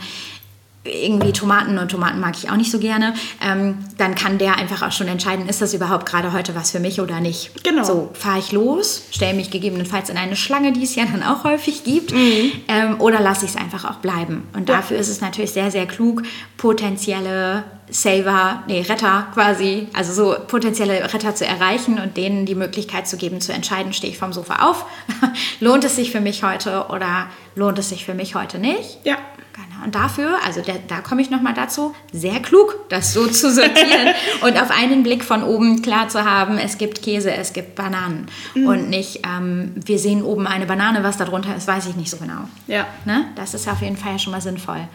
irgendwie 0.87 1.31
Tomaten 1.33 1.77
und 1.77 1.89
Tomaten 1.89 2.19
mag 2.19 2.35
ich 2.37 2.49
auch 2.49 2.55
nicht 2.55 2.71
so 2.71 2.79
gerne, 2.79 3.13
ähm, 3.45 3.77
dann 3.97 4.15
kann 4.15 4.37
der 4.37 4.57
einfach 4.57 4.81
auch 4.81 4.91
schon 4.91 5.07
entscheiden, 5.07 5.47
ist 5.47 5.61
das 5.61 5.73
überhaupt 5.73 6.05
gerade 6.05 6.33
heute 6.33 6.55
was 6.55 6.71
für 6.71 6.79
mich 6.79 7.01
oder 7.01 7.19
nicht. 7.19 7.63
Genau. 7.63 7.83
So, 7.83 8.09
fahre 8.13 8.39
ich 8.39 8.51
los, 8.51 9.03
stelle 9.11 9.33
mich 9.33 9.51
gegebenenfalls 9.51 10.09
in 10.09 10.17
eine 10.17 10.35
Schlange, 10.35 10.73
die 10.73 10.83
es 10.83 10.95
ja 10.95 11.05
dann 11.05 11.23
auch 11.23 11.43
häufig 11.43 11.83
gibt, 11.83 12.13
mhm. 12.13 12.51
ähm, 12.67 13.01
oder 13.01 13.19
lasse 13.19 13.45
ich 13.45 13.51
es 13.51 13.57
einfach 13.57 13.85
auch 13.85 13.97
bleiben. 13.97 14.47
Und 14.53 14.69
ja. 14.69 14.77
dafür 14.77 14.97
ist 14.97 15.09
es 15.09 15.21
natürlich 15.21 15.51
sehr, 15.51 15.71
sehr 15.71 15.85
klug, 15.85 16.23
potenzielle 16.57 17.63
Saver, 17.89 18.63
nee, 18.67 18.81
Retter 18.81 19.27
quasi, 19.33 19.87
also 19.93 20.13
so 20.13 20.35
potenzielle 20.47 21.13
Retter 21.13 21.35
zu 21.35 21.45
erreichen 21.45 21.99
und 21.99 22.17
denen 22.17 22.45
die 22.45 22.55
Möglichkeit 22.55 23.07
zu 23.07 23.17
geben, 23.17 23.39
zu 23.39 23.53
entscheiden, 23.53 23.93
stehe 23.93 24.11
ich 24.11 24.19
vom 24.19 24.33
Sofa 24.33 24.67
auf, 24.67 24.85
lohnt 25.59 25.83
es 25.85 25.95
sich 25.95 26.11
für 26.11 26.19
mich 26.19 26.43
heute 26.43 26.87
oder 26.89 27.27
lohnt 27.55 27.79
es 27.79 27.89
sich 27.89 28.05
für 28.05 28.13
mich 28.13 28.35
heute 28.35 28.59
nicht? 28.59 28.99
Ja. 29.03 29.17
Genau. 29.53 29.85
Und 29.85 29.95
dafür, 29.95 30.37
also 30.45 30.61
der, 30.61 30.75
da 30.87 31.01
komme 31.01 31.21
ich 31.21 31.31
nochmal 31.31 31.55
dazu, 31.55 31.95
sehr 32.11 32.39
klug, 32.41 32.75
das 32.89 33.13
so 33.13 33.25
zu 33.25 33.51
sortieren 33.51 34.13
und 34.41 34.61
auf 34.61 34.69
einen 34.69 35.01
Blick 35.01 35.23
von 35.23 35.41
oben 35.41 35.81
klar 35.81 36.09
zu 36.09 36.23
haben, 36.23 36.59
es 36.59 36.77
gibt 36.77 37.01
Käse, 37.01 37.31
es 37.31 37.53
gibt 37.53 37.73
Bananen. 37.75 38.27
Mhm. 38.53 38.67
Und 38.67 38.89
nicht, 38.89 39.21
ähm, 39.25 39.73
wir 39.75 39.97
sehen 39.97 40.21
oben 40.21 40.45
eine 40.45 40.67
Banane, 40.67 41.03
was 41.03 41.17
darunter 41.17 41.55
ist, 41.55 41.67
weiß 41.67 41.87
ich 41.87 41.95
nicht 41.95 42.11
so 42.11 42.17
genau. 42.17 42.41
Ja. 42.67 42.85
Ne? 43.05 43.25
Das 43.35 43.55
ist 43.55 43.67
auf 43.67 43.81
jeden 43.81 43.97
Fall 43.97 44.11
ja 44.11 44.19
schon 44.19 44.33
mal 44.33 44.41
sinnvoll. 44.41 44.87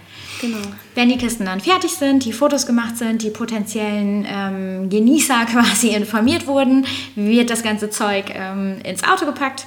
Genau. 0.43 0.59
Wenn 0.97 1.09
die 1.09 1.17
Kisten 1.17 1.47
dann 1.47 1.61
fertig 1.61 1.93
sind, 1.93 2.25
die 2.25 2.33
Fotos 2.33 2.67
gemacht 2.67 2.99
sind, 2.99 3.23
die 3.23 3.31
potenziellen 3.31 4.27
ähm, 4.29 4.91
Genießer 4.91 5.47
quasi 5.51 5.91
informiert 5.91 6.47
wurden, 6.47 6.85
wird 7.15 7.49
das 7.49 7.63
ganze 7.63 7.89
Zeug 7.89 8.27
ähm, 8.35 8.79
ins 8.85 9.05
Auto 9.05 9.25
gepackt 9.25 9.67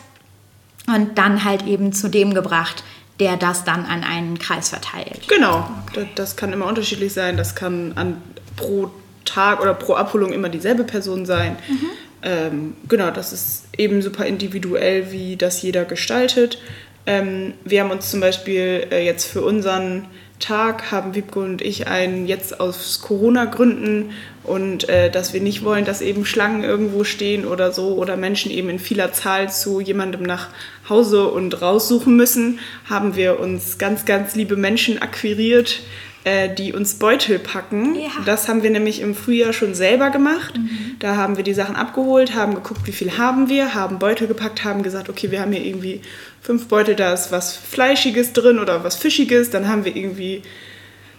und 0.88 1.18
dann 1.18 1.44
halt 1.44 1.66
eben 1.66 1.94
zu 1.94 2.10
dem 2.10 2.34
gebracht, 2.34 2.84
der 3.20 3.38
das 3.38 3.64
dann 3.64 3.86
an 3.86 4.04
einen 4.04 4.38
Kreis 4.38 4.70
verteilt. 4.70 5.28
Genau, 5.28 5.68
okay. 5.90 6.08
das 6.16 6.36
kann 6.36 6.52
immer 6.52 6.68
unterschiedlich 6.68 7.14
sein. 7.14 7.38
Das 7.38 7.56
kann 7.56 7.94
an, 7.96 8.22
pro 8.58 8.92
Tag 9.24 9.62
oder 9.62 9.74
pro 9.74 9.94
Abholung 9.94 10.34
immer 10.34 10.50
dieselbe 10.50 10.84
Person 10.84 11.26
sein. 11.26 11.58
Mhm. 11.68 11.90
Ähm, 12.22 12.74
genau, 12.88 13.12
das 13.12 13.32
ist 13.32 13.66
eben 13.78 14.02
super 14.02 14.26
individuell, 14.26 15.12
wie 15.12 15.38
das 15.38 15.62
jeder 15.62 15.86
gestaltet. 15.86 16.60
Ähm, 17.06 17.54
wir 17.64 17.82
haben 17.82 17.92
uns 17.92 18.10
zum 18.10 18.20
Beispiel 18.20 18.88
äh, 18.92 19.06
jetzt 19.06 19.26
für 19.26 19.42
unseren 19.42 20.08
Tag 20.40 20.92
haben 20.92 21.16
Wiebke 21.16 21.40
und 21.40 21.62
ich 21.62 21.88
einen 21.88 22.28
jetzt 22.28 22.60
aus 22.60 23.02
Corona-Gründen 23.02 24.12
und 24.44 24.90
äh, 24.90 25.10
dass 25.10 25.34
wir 25.34 25.42
nicht 25.42 25.64
wollen, 25.64 25.86
dass 25.86 26.02
eben 26.02 26.26
Schlangen 26.26 26.64
irgendwo 26.64 27.04
stehen 27.04 27.46
oder 27.46 27.72
so 27.72 27.96
oder 27.96 28.18
Menschen 28.18 28.52
eben 28.52 28.70
in 28.70 28.80
vieler 28.80 29.14
Zahl 29.14 29.52
zu 29.52 29.80
jemandem 29.80 30.24
nach 30.24 30.50
Hause 30.90 31.30
und 31.30 31.62
raussuchen 31.62 32.16
müssen, 32.16 32.60
haben 32.90 33.16
wir 33.16 33.40
uns 33.40 33.78
ganz, 33.78 34.06
ganz 34.06 34.36
liebe 34.36 34.56
Menschen 34.58 35.02
akquiriert, 35.02 35.82
äh, 36.26 36.54
die 36.54 36.74
uns 36.74 36.96
Beutel 36.96 37.38
packen. 37.38 37.96
Ja. 37.96 38.10
Das 38.26 38.48
haben 38.48 38.64
wir 38.64 38.72
nämlich 38.72 39.00
im 39.00 39.14
Frühjahr 39.14 39.54
schon 39.54 39.76
selber 39.76 40.10
gemacht. 40.10 40.58
Mhm. 40.58 40.96
Da 40.98 41.16
haben 41.16 41.38
wir 41.38 41.44
die 41.44 41.54
Sachen 41.54 41.76
abgeholt, 41.76 42.34
haben 42.34 42.56
geguckt, 42.56 42.82
wie 42.86 42.92
viel 42.92 43.20
haben 43.20 43.48
wir, 43.48 43.76
haben 43.76 44.00
Beutel 44.00 44.28
gepackt, 44.28 44.64
haben 44.64 44.82
gesagt, 44.82 45.08
okay, 45.08 45.30
wir 45.30 45.40
haben 45.40 45.52
hier 45.52 45.64
irgendwie 45.64 46.02
fünf 46.42 46.68
Beutel, 46.68 46.96
da 46.96 47.14
ist 47.14 47.32
was 47.32 47.56
Fleischiges 47.56 48.34
drin 48.34 48.58
oder 48.58 48.84
was 48.84 48.96
Fischiges. 48.96 49.52
Dann 49.52 49.68
haben 49.68 49.86
wir 49.86 49.96
irgendwie 49.96 50.42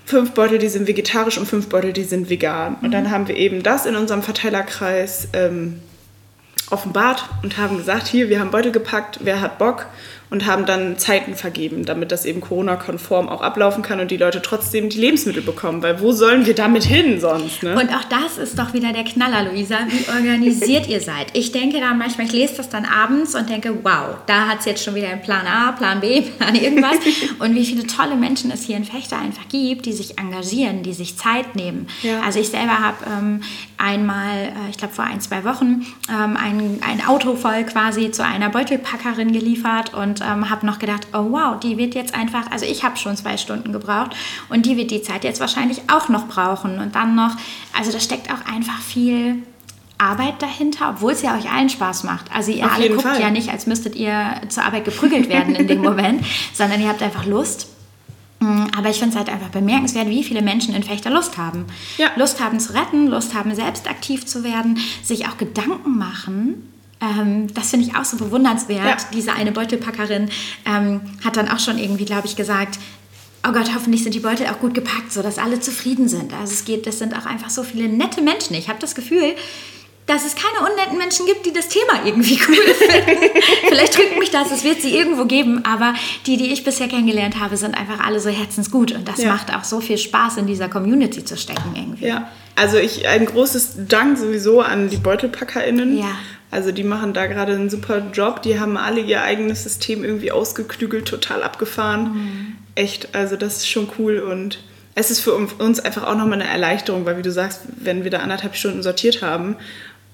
fünf 0.04 0.32
Beutel, 0.32 0.58
die 0.58 0.68
sind 0.68 0.88
vegetarisch 0.88 1.38
und 1.38 1.46
fünf 1.46 1.68
Beutel, 1.68 1.92
die 1.92 2.02
sind 2.02 2.28
vegan. 2.28 2.76
Und 2.82 2.90
dann 2.90 3.04
mhm. 3.04 3.10
haben 3.10 3.28
wir 3.28 3.36
eben 3.36 3.62
das 3.62 3.86
in 3.86 3.94
unserem 3.94 4.24
Verteilerkreis 4.24 5.28
ähm, 5.34 5.80
offenbart 6.70 7.28
und 7.44 7.58
haben 7.58 7.76
gesagt, 7.76 8.08
hier, 8.08 8.28
wir 8.28 8.40
haben 8.40 8.50
Beutel 8.50 8.72
gepackt, 8.72 9.20
wer 9.22 9.40
hat 9.40 9.58
Bock? 9.58 9.86
Und 10.28 10.46
haben 10.46 10.66
dann 10.66 10.98
Zeiten 10.98 11.36
vergeben, 11.36 11.84
damit 11.84 12.10
das 12.10 12.24
eben 12.24 12.40
Corona-konform 12.40 13.28
auch 13.28 13.42
ablaufen 13.42 13.82
kann 13.82 14.00
und 14.00 14.10
die 14.10 14.16
Leute 14.16 14.42
trotzdem 14.42 14.88
die 14.88 14.98
Lebensmittel 14.98 15.42
bekommen. 15.42 15.82
Weil 15.82 16.00
wo 16.00 16.12
sollen 16.12 16.46
wir 16.46 16.54
damit 16.54 16.84
hin 16.84 17.20
sonst? 17.20 17.62
Ne? 17.62 17.74
Und 17.78 17.90
auch 17.90 18.04
das 18.04 18.38
ist 18.38 18.58
doch 18.58 18.74
wieder 18.74 18.92
der 18.92 19.04
Knaller, 19.04 19.50
Luisa. 19.50 19.78
Wie 19.88 20.08
organisiert 20.08 20.88
ihr 20.88 21.00
seid? 21.00 21.28
Ich 21.34 21.52
denke 21.52 21.78
dann 21.78 21.98
manchmal, 21.98 22.26
ich 22.26 22.32
lese 22.32 22.56
das 22.56 22.68
dann 22.68 22.84
abends 22.84 23.36
und 23.36 23.48
denke, 23.48 23.72
wow, 23.84 24.16
da 24.26 24.48
hat 24.48 24.60
es 24.60 24.64
jetzt 24.64 24.84
schon 24.84 24.96
wieder 24.96 25.08
einen 25.08 25.22
Plan 25.22 25.46
A, 25.46 25.72
Plan 25.72 26.00
B, 26.00 26.22
Plan 26.22 26.54
irgendwas. 26.56 26.96
und 27.38 27.54
wie 27.54 27.64
viele 27.64 27.86
tolle 27.86 28.16
Menschen 28.16 28.50
es 28.50 28.64
hier 28.64 28.76
in 28.76 28.84
Fechter 28.84 29.18
einfach 29.18 29.48
gibt, 29.48 29.86
die 29.86 29.92
sich 29.92 30.18
engagieren, 30.18 30.82
die 30.82 30.92
sich 30.92 31.16
Zeit 31.16 31.54
nehmen. 31.54 31.86
Ja. 32.02 32.20
Also 32.22 32.40
ich 32.40 32.48
selber 32.48 32.80
habe 32.80 32.96
ähm, 33.06 33.42
einmal, 33.78 34.46
äh, 34.46 34.70
ich 34.70 34.76
glaube 34.76 34.94
vor 34.94 35.04
ein, 35.04 35.20
zwei 35.20 35.44
Wochen, 35.44 35.86
ähm, 36.10 36.36
ein, 36.36 36.80
ein 36.80 37.06
Auto 37.06 37.36
voll 37.36 37.64
quasi 37.64 38.10
zu 38.10 38.24
einer 38.24 38.50
Beutelpackerin 38.50 39.32
geliefert 39.32 39.94
und 39.94 40.15
und 40.20 40.26
ähm, 40.26 40.50
habe 40.50 40.66
noch 40.66 40.78
gedacht, 40.78 41.08
oh 41.12 41.30
wow, 41.30 41.58
die 41.60 41.76
wird 41.76 41.94
jetzt 41.94 42.14
einfach, 42.14 42.50
also 42.50 42.64
ich 42.64 42.84
habe 42.84 42.96
schon 42.96 43.16
zwei 43.16 43.36
Stunden 43.36 43.72
gebraucht 43.72 44.14
und 44.48 44.66
die 44.66 44.76
wird 44.76 44.90
die 44.90 45.02
Zeit 45.02 45.24
jetzt 45.24 45.40
wahrscheinlich 45.40 45.82
auch 45.90 46.08
noch 46.08 46.26
brauchen 46.26 46.78
und 46.78 46.94
dann 46.94 47.14
noch, 47.14 47.32
also 47.76 47.92
da 47.92 48.00
steckt 48.00 48.30
auch 48.30 48.52
einfach 48.52 48.80
viel 48.80 49.42
Arbeit 49.98 50.42
dahinter, 50.42 50.90
obwohl 50.90 51.12
es 51.12 51.22
ja 51.22 51.36
euch 51.36 51.50
allen 51.50 51.70
Spaß 51.70 52.04
macht. 52.04 52.26
Also 52.32 52.52
ihr 52.52 52.66
Auf 52.66 52.74
alle 52.74 52.90
guckt 52.90 53.02
Fall. 53.02 53.20
ja 53.20 53.30
nicht, 53.30 53.50
als 53.50 53.66
müsstet 53.66 53.96
ihr 53.96 54.40
zur 54.48 54.64
Arbeit 54.64 54.84
geprügelt 54.84 55.28
werden 55.28 55.54
in 55.54 55.66
dem 55.66 55.80
Moment, 55.80 56.24
sondern 56.52 56.80
ihr 56.80 56.88
habt 56.88 57.02
einfach 57.02 57.24
Lust. 57.24 57.68
Mm, 58.40 58.64
aber 58.76 58.90
ich 58.90 58.98
finde 58.98 59.12
es 59.12 59.16
halt 59.16 59.30
einfach 59.30 59.48
bemerkenswert, 59.48 60.08
wie 60.08 60.22
viele 60.22 60.42
Menschen 60.42 60.74
in 60.74 60.82
Fechter 60.82 61.08
Lust 61.08 61.38
haben. 61.38 61.64
Ja. 61.96 62.08
Lust 62.16 62.42
haben 62.42 62.60
zu 62.60 62.74
retten, 62.74 63.06
Lust 63.06 63.34
haben, 63.34 63.54
selbst 63.54 63.88
aktiv 63.88 64.26
zu 64.26 64.44
werden, 64.44 64.78
sich 65.02 65.26
auch 65.28 65.38
Gedanken 65.38 65.96
machen, 65.96 66.62
ähm, 67.00 67.52
das 67.54 67.70
finde 67.70 67.86
ich 67.86 67.96
auch 67.96 68.04
so 68.04 68.16
bewundernswert. 68.16 68.84
Ja. 68.84 68.96
Diese 69.12 69.32
eine 69.32 69.52
Beutelpackerin 69.52 70.30
ähm, 70.64 71.00
hat 71.24 71.36
dann 71.36 71.48
auch 71.48 71.58
schon 71.58 71.78
irgendwie, 71.78 72.04
glaube 72.04 72.26
ich, 72.26 72.36
gesagt, 72.36 72.78
oh 73.46 73.52
Gott, 73.52 73.74
hoffentlich 73.74 74.02
sind 74.02 74.14
die 74.14 74.20
Beutel 74.20 74.46
auch 74.46 74.60
gut 74.60 74.74
gepackt, 74.74 75.12
sodass 75.12 75.38
alle 75.38 75.60
zufrieden 75.60 76.08
sind. 76.08 76.32
Also 76.32 76.52
es 76.52 76.64
geht, 76.64 76.86
das 76.86 76.98
sind 76.98 77.16
auch 77.16 77.26
einfach 77.26 77.50
so 77.50 77.62
viele 77.62 77.88
nette 77.88 78.22
Menschen. 78.22 78.54
Ich 78.54 78.68
habe 78.68 78.78
das 78.80 78.94
Gefühl, 78.94 79.34
dass 80.06 80.24
es 80.24 80.34
keine 80.36 80.70
unnetten 80.70 80.98
Menschen 80.98 81.26
gibt, 81.26 81.46
die 81.46 81.52
das 81.52 81.68
Thema 81.68 82.04
irgendwie 82.04 82.38
cool 82.48 82.54
finden. 82.54 83.24
Vielleicht 83.68 83.98
drückt 83.98 84.18
mich 84.18 84.30
das, 84.30 84.52
es 84.52 84.64
wird 84.64 84.80
sie 84.80 84.96
irgendwo 84.96 85.24
geben, 85.24 85.64
aber 85.64 85.94
die, 86.26 86.36
die 86.36 86.52
ich 86.52 86.64
bisher 86.64 86.88
kennengelernt 86.88 87.40
habe, 87.40 87.56
sind 87.56 87.76
einfach 87.76 88.04
alle 88.04 88.20
so 88.20 88.30
herzensgut 88.30 88.92
und 88.92 89.08
das 89.08 89.18
ja. 89.18 89.32
macht 89.32 89.54
auch 89.54 89.64
so 89.64 89.80
viel 89.80 89.98
Spaß, 89.98 90.38
in 90.38 90.46
dieser 90.46 90.68
Community 90.68 91.24
zu 91.24 91.36
stecken 91.36 91.74
irgendwie. 91.74 92.06
Ja, 92.06 92.30
also 92.54 92.78
ich 92.78 93.06
ein 93.08 93.26
großes 93.26 93.86
Dank 93.88 94.16
sowieso 94.16 94.60
an 94.60 94.88
die 94.88 94.96
BeutelpackerInnen. 94.96 95.98
Ja. 95.98 96.16
Also 96.50 96.72
die 96.72 96.84
machen 96.84 97.12
da 97.12 97.26
gerade 97.26 97.54
einen 97.54 97.70
super 97.70 98.02
Job. 98.12 98.42
Die 98.42 98.58
haben 98.58 98.76
alle 98.76 99.00
ihr 99.00 99.22
eigenes 99.22 99.64
System 99.64 100.04
irgendwie 100.04 100.32
ausgeklügelt, 100.32 101.06
total 101.06 101.42
abgefahren. 101.42 102.02
Mhm. 102.02 102.56
Echt, 102.74 103.14
also 103.14 103.36
das 103.36 103.58
ist 103.58 103.68
schon 103.68 103.88
cool 103.98 104.18
und 104.18 104.62
es 104.94 105.10
ist 105.10 105.20
für 105.20 105.34
uns 105.34 105.80
einfach 105.80 106.04
auch 106.04 106.16
nochmal 106.16 106.40
eine 106.40 106.48
Erleichterung, 106.48 107.04
weil 107.04 107.18
wie 107.18 107.22
du 107.22 107.32
sagst, 107.32 107.62
wenn 107.78 108.04
wir 108.04 108.10
da 108.10 108.18
anderthalb 108.18 108.56
Stunden 108.56 108.82
sortiert 108.82 109.22
haben 109.22 109.56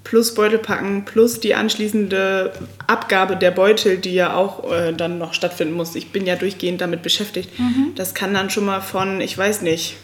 plus 0.05 0.35
Beutel 0.35 0.59
packen, 0.59 1.05
plus 1.05 1.41
die 1.41 1.55
anschließende 1.55 2.53
Abgabe 2.87 3.37
der 3.37 3.51
Beutel, 3.51 3.99
die 3.99 4.15
ja 4.15 4.35
auch 4.35 4.71
äh, 4.71 4.93
dann 4.93 5.19
noch 5.19 5.35
stattfinden 5.35 5.75
muss. 5.75 5.95
Ich 5.95 6.11
bin 6.11 6.27
ja 6.27 6.37
durchgehend 6.37 6.81
damit 6.81 7.03
beschäftigt. 7.03 7.59
Mhm. 7.59 7.93
Das 7.95 8.15
kann 8.15 8.35
dann 8.35 8.51
schon 8.51 8.65
mal 8.65 8.81
von, 8.81 9.21
ich 9.21 9.37
weiß 9.37 9.63
nicht, 9.63 9.97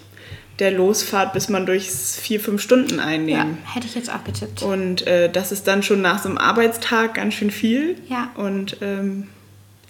der 0.58 0.72
Losfahrt, 0.72 1.32
bis 1.32 1.48
man 1.48 1.66
durch 1.66 1.88
vier, 1.90 2.40
fünf 2.40 2.60
Stunden 2.62 2.98
Ja, 2.98 3.04
einnehmen. 3.04 3.58
hätte 3.72 3.86
ich 3.86 3.94
jetzt 3.94 4.10
auch 4.10 4.24
getippt. 4.24 4.62
Und 4.62 5.06
äh, 5.06 5.30
das 5.30 5.52
ist 5.52 5.66
dann 5.68 5.82
schon 5.82 6.02
nach 6.02 6.20
so 6.22 6.28
einem 6.28 6.38
Arbeitstag 6.38 7.14
ganz 7.14 7.34
schön 7.34 7.50
viel. 7.50 7.96
Ja. 8.08 8.30
Und 8.34 8.76
ähm, 8.80 9.28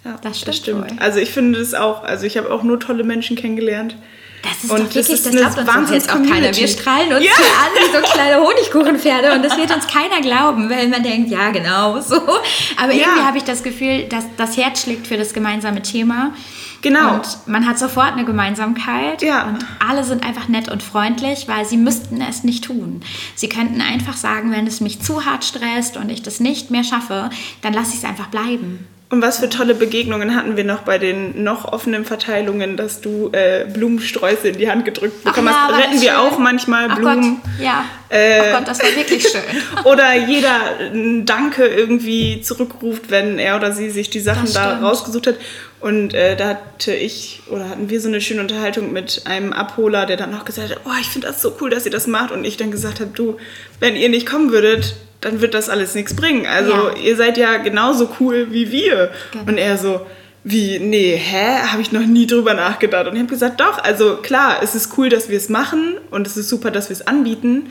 ja, 0.05 0.15
Das 0.21 0.39
stimmt 0.39 0.67
wohl. 0.67 0.87
Also 0.99 1.19
ich 1.19 1.31
finde 1.31 1.59
das 1.59 1.73
auch, 1.73 2.03
also 2.03 2.25
ich 2.25 2.37
habe 2.37 2.51
auch 2.51 2.63
nur 2.63 2.79
tolle 2.79 3.03
Menschen 3.03 3.35
kennengelernt. 3.35 3.95
Das 4.43 4.63
ist 4.63 4.71
Und 4.71 4.79
doch 4.79 4.85
das 4.85 4.95
wirklich, 4.95 5.09
ist 5.15 5.25
das, 5.25 5.33
eine 5.33 5.41
glaubt 5.65 5.77
uns 5.77 5.87
doch 5.89 5.93
jetzt 5.93 6.09
auch 6.11 6.23
keiner. 6.23 6.55
Wir 6.55 6.67
strahlen 6.69 7.11
uns 7.11 7.25
Ja. 7.25 7.31
hier 7.35 7.45
an 7.45 7.71
wie 7.75 7.91
so 8.07 8.13
kleine 8.13 8.41
Honigkuchenpferde 8.47 9.33
und 9.33 9.43
das 9.43 9.57
wird 9.57 9.75
uns 9.75 9.85
keiner 9.87 10.21
glauben, 10.21 10.69
weil 10.69 10.87
man 10.87 11.03
denkt, 11.03 11.29
ja 11.29 11.49
genau, 11.51 11.99
so. 11.99 12.15
Aber 12.15 12.93
Ja. 12.93 12.99
irgendwie 13.07 13.21
habe 13.25 13.37
ich 13.37 13.43
das 13.43 13.63
Gefühl, 13.63 14.03
dass 14.07 14.23
das 14.37 14.55
Herz 14.55 14.83
schlägt 14.83 15.07
für 15.07 15.17
das 15.17 15.33
gemeinsame 15.33 15.81
Thema. 15.81 16.33
Genau. 16.81 17.15
Und 17.15 17.47
man 17.47 17.67
hat 17.67 17.77
sofort 17.77 18.13
eine 18.13 18.25
Gemeinsamkeit. 18.25 19.21
Ja. 19.21 19.47
Und 19.47 19.65
alle 19.85 20.03
sind 20.03 20.25
einfach 20.25 20.47
nett 20.47 20.69
und 20.69 20.83
freundlich, 20.83 21.47
weil 21.47 21.65
sie 21.65 21.77
müssten 21.77 22.21
es 22.21 22.43
nicht 22.43 22.63
tun. 22.63 23.01
Sie 23.35 23.49
könnten 23.49 23.81
einfach 23.81 24.15
sagen, 24.15 24.51
wenn 24.51 24.67
es 24.67 24.81
mich 24.81 25.01
zu 25.01 25.25
hart 25.25 25.43
stresst 25.43 25.97
und 25.97 26.09
ich 26.09 26.23
das 26.23 26.39
nicht 26.39 26.71
mehr 26.71 26.83
schaffe, 26.83 27.29
dann 27.61 27.73
lasse 27.73 27.91
ich 27.93 27.99
es 27.99 28.05
einfach 28.05 28.27
bleiben. 28.27 28.87
Und 29.11 29.23
was 29.23 29.39
für 29.39 29.49
tolle 29.49 29.73
Begegnungen 29.73 30.35
hatten 30.35 30.55
wir 30.55 30.63
noch 30.63 30.81
bei 30.81 30.99
den 30.99 31.43
noch 31.43 31.65
offenen 31.65 32.05
Verteilungen, 32.05 32.77
dass 32.77 33.01
du 33.01 33.31
äh, 33.31 33.65
Blumensträuße 33.65 34.49
in 34.49 34.57
die 34.59 34.69
Hand 34.69 34.85
gedrückt 34.85 35.23
bekommen 35.23 35.47
ja, 35.47 35.53
hast. 35.53 35.71
war 35.71 35.79
Retten 35.79 35.99
wir 35.99 36.11
schön. 36.11 36.19
auch 36.19 36.37
manchmal 36.37 36.89
Ach 36.91 36.95
Blumen. 36.95 37.41
Gott, 37.41 37.51
ja. 37.59 37.85
Äh, 38.09 38.39
Ach 38.39 38.59
Gott, 38.59 38.67
das 38.67 38.79
war 38.83 38.95
wirklich 38.95 39.27
schön. 39.27 39.41
Oder 39.85 40.13
jeder 40.13 40.77
ein 40.93 41.25
Danke 41.25 41.65
irgendwie 41.65 42.41
zurückruft, 42.41 43.09
wenn 43.09 43.39
er 43.39 43.55
oder 43.55 43.71
sie 43.71 43.89
sich 43.89 44.11
die 44.11 44.19
Sachen 44.19 44.51
da 44.53 44.77
rausgesucht 44.79 45.25
hat. 45.25 45.35
Und 45.79 46.13
äh, 46.13 46.35
da 46.35 46.49
hatte 46.49 46.93
ich 46.93 47.41
oder 47.49 47.67
hatten 47.69 47.89
wir 47.89 48.01
so 48.01 48.09
eine 48.09 48.21
schöne 48.21 48.41
Unterhaltung 48.41 48.93
mit 48.93 49.23
einem 49.25 49.53
Abholer, 49.53 50.05
der 50.05 50.17
dann 50.17 50.35
auch 50.35 50.45
gesagt 50.45 50.69
hat, 50.69 50.81
oh, 50.85 50.91
ich 50.99 51.07
finde 51.07 51.27
das 51.27 51.41
so 51.41 51.55
cool, 51.61 51.69
dass 51.69 51.85
ihr 51.85 51.91
das 51.91 52.05
macht. 52.05 52.31
Und 52.31 52.43
ich 52.43 52.57
dann 52.57 52.69
gesagt 52.69 52.99
habe, 52.99 53.11
du, 53.13 53.37
wenn 53.79 53.95
ihr 53.95 54.09
nicht 54.09 54.27
kommen 54.27 54.51
würdet, 54.51 54.95
dann 55.21 55.41
wird 55.41 55.53
das 55.53 55.69
alles 55.69 55.95
nichts 55.95 56.15
bringen. 56.15 56.45
Also 56.45 56.71
Ja. 56.71 56.95
ihr 57.03 57.15
seid 57.15 57.37
ja 57.37 57.57
genauso 57.57 58.09
cool 58.19 58.47
wie 58.51 58.71
wir. 58.71 59.11
Genau. 59.31 59.45
Und 59.45 59.57
er 59.57 59.77
so, 59.77 60.05
wie, 60.43 60.79
nee, 60.79 61.15
hä? 61.17 61.57
Habe 61.67 61.81
ich 61.81 61.91
noch 61.91 62.05
nie 62.05 62.25
drüber 62.25 62.53
nachgedacht. 62.53 63.07
Und 63.07 63.13
ich 63.13 63.19
habe 63.19 63.29
gesagt, 63.29 63.59
doch, 63.59 63.83
also 63.83 64.17
klar, 64.17 64.57
es 64.63 64.75
ist 64.75 64.97
cool, 64.97 65.09
dass 65.09 65.29
wir 65.29 65.37
es 65.37 65.49
machen 65.49 65.97
und 66.11 66.25
es 66.25 66.37
ist 66.37 66.49
super, 66.49 66.71
dass 66.71 66.89
wir 66.89 66.93
es 66.95 67.05
anbieten. 67.05 67.67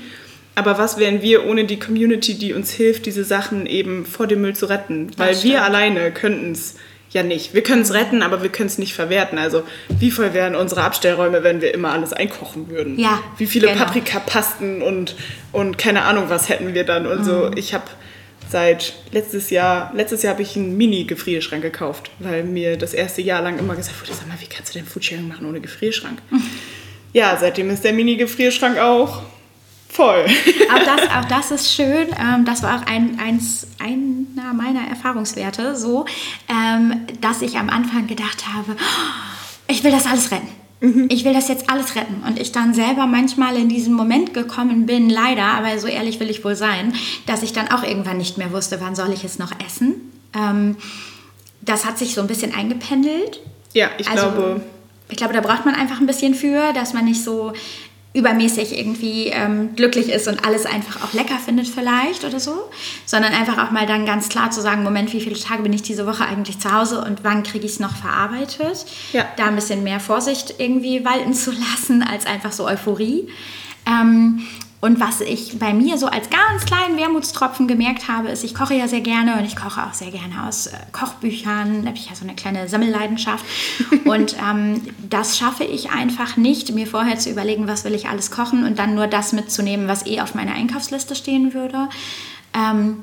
Aber 0.55 0.77
was 0.77 0.99
wären 0.99 1.23
wir 1.23 1.47
ohne 1.47 1.65
die 1.65 1.79
Community, 1.79 2.35
die 2.35 2.53
uns 2.53 2.71
hilft, 2.73 3.07
diese 3.07 3.25
Sachen 3.25 3.65
eben 3.67 4.05
vor 4.05 4.27
dem 4.27 4.41
Müll 4.43 4.55
zu 4.57 4.67
retten? 4.67 5.09
Weil 5.17 5.41
wir 5.43 5.63
alleine 5.63 6.11
könnten 6.11 6.53
es 6.53 6.75
ja 7.11 7.23
nicht. 7.23 7.55
Wir 7.55 7.63
können 7.63 7.83
es 7.83 7.93
retten, 7.95 8.23
aber 8.23 8.43
wir 8.43 8.51
können 8.51 8.67
es 8.69 8.79
nicht 8.79 8.95
verwerten. 8.95 9.39
Also 9.39 9.63
wie 9.89 10.11
voll 10.11 10.35
wären 10.35 10.55
unsere 10.55 10.83
Abstellräume, 10.83 11.43
wenn 11.43 11.61
wir 11.61 11.73
immer 11.75 11.91
alles 11.93 12.13
einkochen 12.13 12.69
würden? 12.69 12.99
Ja, 12.99 13.21
Wie 13.39 13.47
viele 13.47 13.69
genau. 13.69 13.85
Paprikapasten 13.85 14.83
und, 14.83 15.17
und 15.53 15.79
keine 15.79 16.03
Ahnung, 16.03 16.25
was 16.29 16.49
hätten 16.49 16.75
wir 16.75 16.85
dann? 16.85 17.07
Und 17.07 17.21
Mhm. 17.21 17.25
so, 17.25 17.51
ich 17.57 17.73
habe 17.75 17.85
seit 18.51 18.95
letztes 19.13 19.51
Jahr, 19.51 19.91
letztes 19.95 20.23
Jahr 20.23 20.33
habe 20.35 20.43
ich 20.43 20.57
einen 20.57 20.77
Mini-Gefrierschrank 20.77 21.63
gekauft, 21.63 22.11
weil 22.19 22.45
mir 22.45 22.77
das 22.79 22.95
erste 22.95 23.21
Jahr 23.23 23.43
lang 23.43 23.59
immer 23.59 23.75
gesagt 23.77 24.01
wurde, 24.01 24.13
sag 24.15 24.27
mal, 24.29 24.39
wie 24.41 24.47
kannst 24.47 24.75
du 24.75 24.79
denn 24.79 24.89
Foodsharing 24.89 25.29
machen 25.29 25.47
ohne 25.47 25.61
Gefrierschrank? 25.61 26.19
ja, 27.13 27.37
seitdem 27.41 27.71
ist 27.71 27.85
der 27.85 27.93
Mini-Gefrierschrank 27.93 28.79
auch 28.79 29.23
voll. 29.91 30.25
Auch 30.75 30.85
das, 30.85 31.01
auch 31.19 31.25
das 31.27 31.51
ist 31.51 31.73
schön. 31.75 32.09
Ähm, 32.19 32.45
das 32.47 32.63
war 32.63 32.81
auch 32.81 32.87
ein, 32.87 33.19
eins, 33.19 33.67
einer 34.39 34.53
meiner 34.55 34.87
Erfahrungswerte, 34.89 35.77
so, 35.77 36.07
ähm, 36.49 37.07
dass 37.21 37.43
ich 37.43 37.57
am 37.59 37.69
Anfang 37.71 38.07
gedacht 38.07 38.45
habe, 38.53 38.73
"Oh, 38.73 39.73
ich 39.73 39.83
will 39.85 39.91
das 39.91 40.07
alles 40.07 40.31
retten. 40.31 40.49
Ich 41.09 41.25
will 41.25 41.33
das 41.35 41.49
jetzt 41.49 41.69
alles 41.69 41.97
retten. 41.97 42.23
Und 42.25 42.39
ich 42.39 42.53
dann 42.53 42.73
selber 42.73 43.07
manchmal 43.07 43.57
in 43.57 43.69
diesen 43.69 43.95
Moment 43.95 44.33
gekommen 44.33 44.87
bin, 44.87 45.11
leider, 45.11 45.43
aber 45.43 45.77
so 45.81 45.89
ehrlich 45.89 46.21
will 46.21 46.31
ich 46.31 46.45
wohl 46.45 46.55
sein, 46.55 46.95
dass 47.27 47.43
ich 47.43 47.53
dann 47.53 47.69
auch 47.69 47.83
irgendwann 47.83 48.19
nicht 48.19 48.39
mehr 48.39 48.53
wusste, 48.53 48.81
wann 48.81 48.95
soll 48.95 49.13
ich 49.13 49.25
es 49.25 49.41
noch 49.41 49.51
essen. 49.67 49.95
Ähm, 50.37 50.77
das 51.63 51.85
hat 51.85 51.99
sich 51.99 52.15
so 52.15 52.21
ein 52.21 52.29
bisschen 52.29 52.55
eingependelt. 52.55 53.41
ja, 53.75 53.89
ich 53.99 54.09
Also, 54.09 54.31
glaube, 54.31 54.61
Ich 55.11 55.17
glaube, 55.17 55.33
da 55.35 55.41
braucht 55.41 55.65
man 55.65 55.75
einfach 55.75 56.01
ein 56.01 56.07
bisschen 56.07 56.35
für, 56.35 56.73
dass 56.75 56.93
man 56.93 57.07
nicht 57.07 57.25
so 57.25 57.55
übermäßig 58.15 58.77
irgendwie 58.77 59.27
ähm, 59.27 59.77
glücklich 59.77 60.09
ist 60.09 60.29
und 60.29 60.45
alles 60.45 60.65
einfach 60.65 61.05
auch 61.05 61.13
lecker 61.13 61.37
findet 61.37 61.69
vielleicht 61.69 62.25
oder 62.25 62.41
so, 62.41 62.71
sondern 63.05 63.33
einfach 63.33 63.59
auch 63.65 63.71
mal 63.71 63.87
dann 63.87 64.07
ganz 64.07 64.29
klar 64.29 64.51
zu 64.51 64.63
sagen, 64.63 64.83
Moment, 64.83 65.13
wie 65.13 65.21
viele 65.21 65.39
Tage 65.39 65.63
bin 65.63 65.73
ich 65.73 65.83
diese 65.83 66.07
Woche 66.07 66.25
eigentlich 66.25 66.59
zu 66.59 66.73
Hause 66.73 67.03
und 67.03 67.23
wann 67.23 67.43
kriege 67.43 67.67
ich 67.67 67.73
es 67.73 67.81
noch 67.81 67.95
verarbeitet? 67.95 68.87
Ja. 69.13 69.27
Da 69.37 69.47
ein 69.47 69.55
bisschen 69.55 69.85
mehr 69.85 70.01
Vorsicht 70.01 70.55
irgendwie 70.59 71.05
walten 71.05 71.35
zu 71.35 71.53
lassen 71.71 72.03
als 72.03 72.27
einfach 72.27 72.53
so 72.53 72.67
Euphorie. 72.67 73.29
Ähm, 73.87 74.43
und 74.81 75.01
was 75.01 75.21
ich 75.21 75.59
bei 75.59 75.73
mir 75.73 75.99
so 75.99 76.07
als 76.07 76.31
ganz 76.31 76.65
kleinen 76.65 76.97
Wermutstropfen 76.97 77.67
gemerkt 77.67 78.07
habe, 78.07 78.29
ist, 78.29 78.45
ich 78.45 78.55
koche 78.55 78.75
ja 78.75 78.87
sehr 78.87 79.01
gerne 79.01 79.37
und 79.37 79.45
ich 79.45 79.57
koche 79.57 79.85
auch 79.85 79.93
sehr 79.93 80.13
gerne 80.13 80.47
aus 80.47 80.69
äh, 80.69 80.77
Kochbüchern. 80.93 81.83
Da 81.83 81.89
habe 81.89 81.99
ich 81.99 82.09
ja 82.09 82.15
so 82.15 82.23
eine 82.23 82.37
kleine 82.37 82.69
Sammelleidenschaft. 82.69 83.45
und 84.05 84.37
ähm, 84.39 84.81
das 85.11 85.37
schaffe 85.37 85.65
ich 85.65 85.91
einfach 85.91 86.37
nicht, 86.37 86.73
mir 86.75 86.87
vorher 86.87 87.19
zu 87.19 87.29
überlegen, 87.29 87.67
was 87.67 87.85
will 87.85 87.95
ich 87.95 88.09
alles 88.09 88.31
kochen 88.31 88.65
und 88.65 88.79
dann 88.79 88.95
nur 88.95 89.09
das 89.09 89.33
mitzunehmen, 89.33 89.89
was 89.89 90.07
eh 90.07 90.21
auf 90.21 90.37
meiner 90.37 90.55
Einkaufsliste 90.55 91.17
stehen 91.17 91.55
würde. 91.55 91.89
Ähm, 92.55 92.99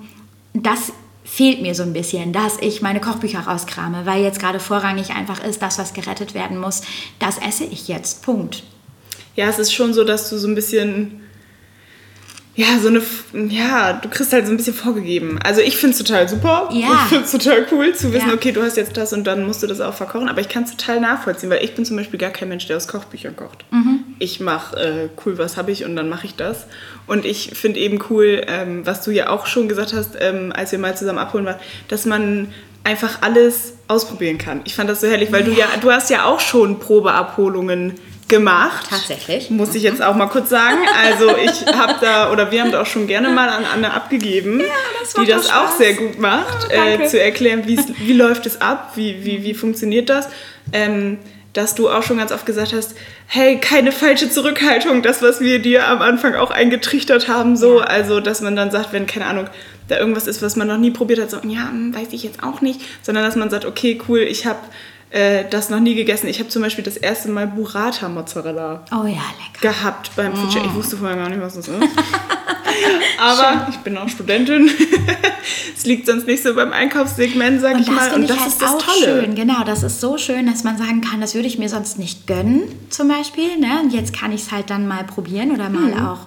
das 0.54 0.94
fehlt 1.26 1.62
mir 1.62 1.76
so 1.76 1.84
ein 1.84 1.92
bisschen, 1.92 2.32
dass 2.32 2.58
ich 2.62 2.82
meine 2.82 3.02
Kochbücher 3.02 3.42
rauskrame, 3.42 4.06
weil 4.06 4.24
jetzt 4.24 4.40
gerade 4.40 4.62
vorrangig 4.62 5.10
einfach 5.10 5.44
ist, 5.44 5.62
das, 5.62 5.78
was 5.78 5.94
gerettet 5.94 6.34
werden 6.34 6.58
muss, 6.58 6.84
das 7.20 7.38
esse 7.38 7.66
ich 7.66 7.90
jetzt. 7.90 8.22
Punkt. 8.24 8.64
ja, 9.36 9.50
es 9.50 9.60
ist 9.60 9.74
schon 9.74 9.94
so, 9.94 10.06
dass 10.06 10.30
du 10.30 10.38
so 10.38 10.48
ein 10.48 10.56
bisschen, 10.56 11.25
ja, 12.58 12.80
so 12.82 12.88
eine, 12.88 13.02
ja, 13.50 13.94
du 13.94 14.08
kriegst 14.08 14.32
halt 14.32 14.46
so 14.48 14.54
ein 14.54 14.58
bisschen 14.58 14.74
vorgegeben. 14.74 15.38
Also 15.44 15.60
ich 15.60 15.76
finde 15.76 15.92
es 15.98 16.02
total 16.02 16.30
super. 16.30 16.70
Ja. 16.72 16.88
Ich 17.04 17.10
finde 17.10 17.26
es 17.26 17.32
total 17.32 17.66
cool 17.72 17.94
zu 17.94 18.14
wissen, 18.14 18.30
Ja. 18.30 18.34
okay, 18.34 18.54
du 18.54 18.62
hast 18.64 18.78
jetzt 18.78 18.96
das 18.96 19.12
und 19.12 19.26
dann 19.26 19.46
musst 19.46 19.62
du 19.62 19.68
das 19.68 19.82
auch 19.82 19.94
verkochen. 19.94 20.30
Aber 20.30 20.40
ich 20.40 20.48
kann 20.48 20.64
es 20.64 20.72
total 20.76 21.02
nachvollziehen, 21.02 21.50
weil 21.50 21.64
ich 21.66 21.76
bin 21.76 21.84
zum 21.84 21.98
Beispiel 21.98 22.18
gar 22.18 22.30
kein 22.32 22.48
Mensch, 22.48 22.66
der 22.68 22.78
aus 22.78 22.88
Kochbüchern 22.88 23.36
kocht. 23.36 23.66
Mhm. 23.72 24.00
Ich 24.20 24.40
mache, 24.40 24.78
äh, 24.78 25.10
cool, 25.26 25.38
was 25.38 25.58
habe 25.58 25.72
ich 25.72 25.84
und 25.84 25.98
dann 25.98 26.08
mache 26.08 26.26
ich 26.28 26.36
das. 26.36 26.66
Und 27.08 27.26
ich 27.26 27.52
finde 27.56 27.80
eben 27.82 28.00
cool, 28.10 28.42
ähm, 28.48 28.86
was 28.86 29.04
du 29.04 29.12
ja 29.12 29.30
auch 29.30 29.48
schon 29.48 29.68
gesagt 29.68 29.92
hast, 29.94 30.12
ähm, 30.22 30.54
als 30.56 30.72
wir 30.72 30.80
mal 30.80 30.96
zusammen 30.96 31.20
abholen 31.20 31.46
waren, 31.46 31.60
dass 31.90 32.06
man 32.06 32.48
einfach 32.86 33.22
alles 33.22 33.74
ausprobieren 33.90 34.38
kann. 34.38 34.62
Ich 34.64 34.76
fand 34.76 34.90
das 34.90 35.02
so 35.02 35.08
herrlich, 35.08 35.32
weil 35.32 35.44
du 35.44 35.52
ja, 35.52 35.66
du 35.82 35.92
hast 35.92 36.10
ja 36.10 36.24
auch 36.26 36.40
schon 36.40 36.80
Probeabholungen 36.80 37.96
gemacht. 38.28 38.88
Tatsächlich. 38.90 39.50
Muss 39.50 39.76
ich 39.76 39.84
jetzt 39.84 40.02
auch 40.02 40.16
mal 40.16 40.28
kurz 40.28 40.50
sagen. 40.50 40.78
Also 41.04 41.36
ich 41.38 41.66
habe 41.76 41.96
da, 42.02 42.32
oder 42.32 42.52
wir 42.52 42.62
haben 42.62 42.72
da 42.72 42.82
auch 42.82 42.86
schon 42.86 43.08
gerne 43.08 43.30
mal 43.30 43.50
an 43.50 43.64
Anne 43.66 43.94
abgegeben, 43.94 44.62
das 45.02 45.14
die 45.14 45.26
das 45.26 45.52
auch 45.52 45.72
sehr 45.72 45.94
gut 45.94 46.20
macht, 46.20 46.66
Oh, 46.66 46.74
danke. 46.74 47.04
äh, 47.04 47.08
zu 47.08 47.20
erklären, 47.22 47.64
wie 47.68 48.14
läuft 48.14 48.46
es 48.46 48.62
ab, 48.62 48.94
wie, 48.96 49.24
wie, 49.24 49.44
wie 49.44 49.54
funktioniert 49.54 50.10
das. 50.10 50.28
Ähm, 50.74 51.20
dass 51.54 51.74
du 51.74 51.90
auch 51.90 52.04
schon 52.04 52.18
ganz 52.18 52.34
oft 52.34 52.46
gesagt 52.46 52.74
hast, 52.74 52.96
hey, 53.28 53.60
keine 53.62 53.94
falsche 53.94 54.30
Zurückhaltung, 54.30 55.02
das, 55.02 55.22
was 55.22 55.40
wir 55.40 55.60
dir 55.60 55.88
am 55.88 56.02
Anfang 56.02 56.36
auch 56.36 56.52
eingetrichtert 56.52 57.30
haben, 57.30 57.56
so, 57.56 57.80
Ja. 57.80 57.86
also, 57.86 58.20
dass 58.20 58.42
man 58.42 58.58
dann 58.58 58.72
sagt, 58.72 58.92
wenn, 58.92 59.06
keine 59.06 59.26
Ahnung, 59.26 59.48
da 59.88 59.98
irgendwas 59.98 60.28
ist, 60.28 60.42
was 60.42 60.58
man 60.58 60.68
noch 60.68 60.78
nie 60.78 60.92
probiert 60.92 61.22
hat, 61.22 61.32
so, 61.32 61.38
ja, 61.48 61.70
hm, 61.70 61.96
weiß 61.96 62.08
ich 62.12 62.24
jetzt 62.24 62.44
auch 62.44 62.60
nicht, 62.60 62.82
sondern 63.04 63.24
dass 63.24 63.38
man 63.38 63.50
sagt, 63.50 63.64
okay, 63.64 64.02
cool, 64.10 64.20
ich 64.20 64.46
habe 64.46 64.60
äh, 65.16 65.46
das 65.50 65.70
noch 65.70 65.80
nie 65.80 65.96
gegessen. 65.96 66.28
Ich 66.28 66.40
habe 66.40 66.50
zum 66.50 66.62
Beispiel 66.62 66.84
das 66.84 66.98
erste 66.98 67.30
Mal 67.30 67.48
Burrata 67.48 68.10
Mozzarella 68.10 68.84
Oh 68.92 69.06
ja, 69.06 69.22
lecker. 69.40 69.62
gehabt 69.62 70.12
beim 70.16 70.34
Mm. 70.34 70.36
Future. 70.36 70.66
Ich 70.66 70.74
wusste 70.74 70.98
vorher 70.98 71.16
gar 71.18 71.30
nicht, 71.30 71.42
was 71.42 71.56
das 71.56 71.68
ist. 71.70 71.78
Aber 73.20 73.68
ich 73.70 73.78
bin 73.78 73.98
auch 73.98 74.10
Studentin. 74.10 74.70
es 75.76 75.86
liegt 75.86 76.06
sonst 76.08 76.28
nicht 76.28 76.44
so 76.44 76.54
beim 76.54 76.74
Einkaufssegment, 76.74 77.62
sag 77.62 77.76
Und 77.76 77.80
ich 77.82 77.86
das 77.88 77.96
mal. 77.96 78.14
Und 78.16 78.30
das 78.30 78.40
halt 78.40 78.48
ist 78.50 78.62
das 78.62 78.72
auch 78.72 78.82
Tolle. 78.82 79.22
schön. 79.24 79.36
Genau, 79.36 79.64
das 79.64 79.84
ist 79.84 80.02
so 80.02 80.18
schön, 80.18 80.46
dass 80.48 80.64
man 80.64 80.78
sagen 80.78 81.02
kann, 81.02 81.22
das 81.22 81.34
würde 81.36 81.48
ich 81.48 81.58
mir 81.58 81.70
sonst 81.70 81.98
nicht 81.98 82.28
gönnen, 82.28 82.64
zum 82.90 83.08
Beispiel. 83.08 83.58
Ne? 83.58 83.80
Und 83.84 83.94
jetzt 83.94 84.14
kann 84.18 84.32
ich 84.32 84.42
es 84.42 84.52
halt 84.52 84.70
dann 84.70 84.88
mal 84.88 85.04
probieren 85.06 85.52
oder 85.52 85.70
mal 85.70 85.94
Mhm. 85.96 86.06
auch 86.08 86.20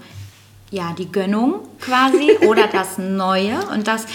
ja, 0.70 0.95
die 0.99 1.11
Gönnung 1.11 1.61
quasi 1.80 2.30
oder 2.47 2.66
das 2.68 2.99
Neue. 2.99 3.59
Und 3.72 3.86
das, 3.86 4.07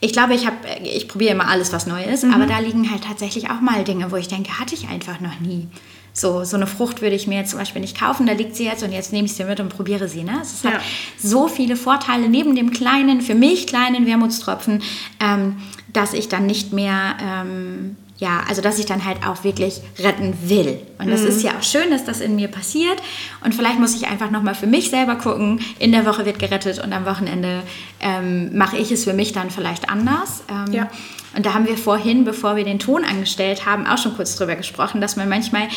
ich 0.00 0.12
glaube, 0.12 0.34
ich, 0.34 0.46
hab- 0.46 0.64
ich 0.82 1.08
probiere 1.08 1.32
immer 1.32 1.48
alles, 1.48 1.72
was 1.72 1.86
neu 1.86 2.02
ist, 2.02 2.24
Mhm. 2.24 2.32
aber 2.34 2.46
da 2.46 2.58
liegen 2.58 2.90
halt 2.90 3.04
tatsächlich 3.04 3.50
auch 3.50 3.60
mal 3.60 3.84
Dinge, 3.84 4.10
wo 4.10 4.16
ich 4.16 4.28
denke, 4.28 4.58
hatte 4.58 4.74
ich 4.74 4.88
einfach 4.88 5.20
noch 5.20 5.40
nie. 5.40 5.66
So, 6.12 6.42
so 6.44 6.56
eine 6.56 6.66
Frucht 6.66 7.02
würde 7.02 7.14
ich 7.14 7.26
mir 7.28 7.38
jetzt 7.38 7.50
zum 7.50 7.58
Beispiel 7.60 7.80
nicht 7.80 7.98
kaufen, 7.98 8.26
da 8.26 8.32
liegt 8.32 8.56
sie 8.56 8.64
jetzt 8.64 8.82
und 8.82 8.90
jetzt 8.92 9.12
nehme 9.12 9.26
ich 9.26 9.34
sie 9.34 9.44
mit 9.44 9.60
und 9.60 9.68
probiere 9.68 10.08
sie. 10.08 10.24
Ne? 10.24 10.38
Es 10.42 10.64
hat 10.64 10.72
Ja. 10.74 10.80
so 11.16 11.46
viele 11.46 11.76
Vorteile 11.76 12.28
neben 12.28 12.56
dem 12.56 12.70
kleinen, 12.72 13.20
für 13.20 13.36
mich 13.36 13.66
kleinen 13.68 14.06
Wermutstropfen, 14.06 14.82
ähm, 15.20 15.56
dass 15.92 16.12
ich 16.12 16.28
dann 16.28 16.46
nicht 16.46 16.72
mehr 16.72 17.16
ähm, 17.22 17.96
ja, 18.20 18.42
also 18.46 18.60
dass 18.60 18.78
ich 18.78 18.84
dann 18.84 19.06
halt 19.06 19.26
auch 19.26 19.44
wirklich 19.44 19.80
retten 19.98 20.34
will. 20.42 20.78
Und 20.98 21.10
das 21.10 21.22
mhm. 21.22 21.28
ist 21.28 21.42
ja 21.42 21.52
auch 21.58 21.62
schön, 21.62 21.90
dass 21.90 22.04
das 22.04 22.20
in 22.20 22.36
mir 22.36 22.48
passiert. 22.48 23.00
Und 23.42 23.54
vielleicht 23.54 23.80
muss 23.80 23.94
ich 23.94 24.06
einfach 24.08 24.30
nochmal 24.30 24.54
für 24.54 24.66
mich 24.66 24.90
selber 24.90 25.16
gucken, 25.16 25.60
in 25.78 25.90
der 25.90 26.04
Woche 26.04 26.26
wird 26.26 26.38
gerettet 26.38 26.84
und 26.84 26.92
am 26.92 27.06
Wochenende 27.06 27.62
ähm, 27.98 28.56
mache 28.56 28.76
ich 28.76 28.92
es 28.92 29.04
für 29.04 29.14
mich 29.14 29.32
dann 29.32 29.50
vielleicht 29.50 29.88
anders. 29.88 30.42
Ähm, 30.50 30.72
ja. 30.72 30.90
Und 31.34 31.46
da 31.46 31.54
haben 31.54 31.66
wir 31.66 31.78
vorhin, 31.78 32.24
bevor 32.24 32.56
wir 32.56 32.64
den 32.64 32.78
Ton 32.78 33.04
angestellt 33.04 33.64
haben, 33.64 33.86
auch 33.86 33.96
schon 33.96 34.14
kurz 34.14 34.36
drüber 34.36 34.54
gesprochen, 34.54 35.00
dass 35.00 35.16
man 35.16 35.28
manchmal 35.28 35.68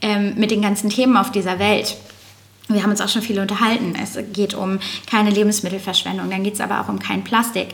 ähm, 0.00 0.34
mit 0.36 0.50
den 0.50 0.60
ganzen 0.60 0.90
Themen 0.90 1.16
auf 1.16 1.30
dieser 1.30 1.60
Welt, 1.60 1.96
wir 2.66 2.82
haben 2.82 2.90
uns 2.90 3.00
auch 3.00 3.08
schon 3.08 3.22
viel 3.22 3.38
unterhalten, 3.38 3.94
es 4.02 4.18
geht 4.32 4.54
um 4.54 4.80
keine 5.08 5.30
Lebensmittelverschwendung, 5.30 6.30
dann 6.30 6.42
geht 6.42 6.54
es 6.54 6.60
aber 6.60 6.80
auch 6.80 6.88
um 6.88 6.98
kein 6.98 7.22
Plastik. 7.22 7.68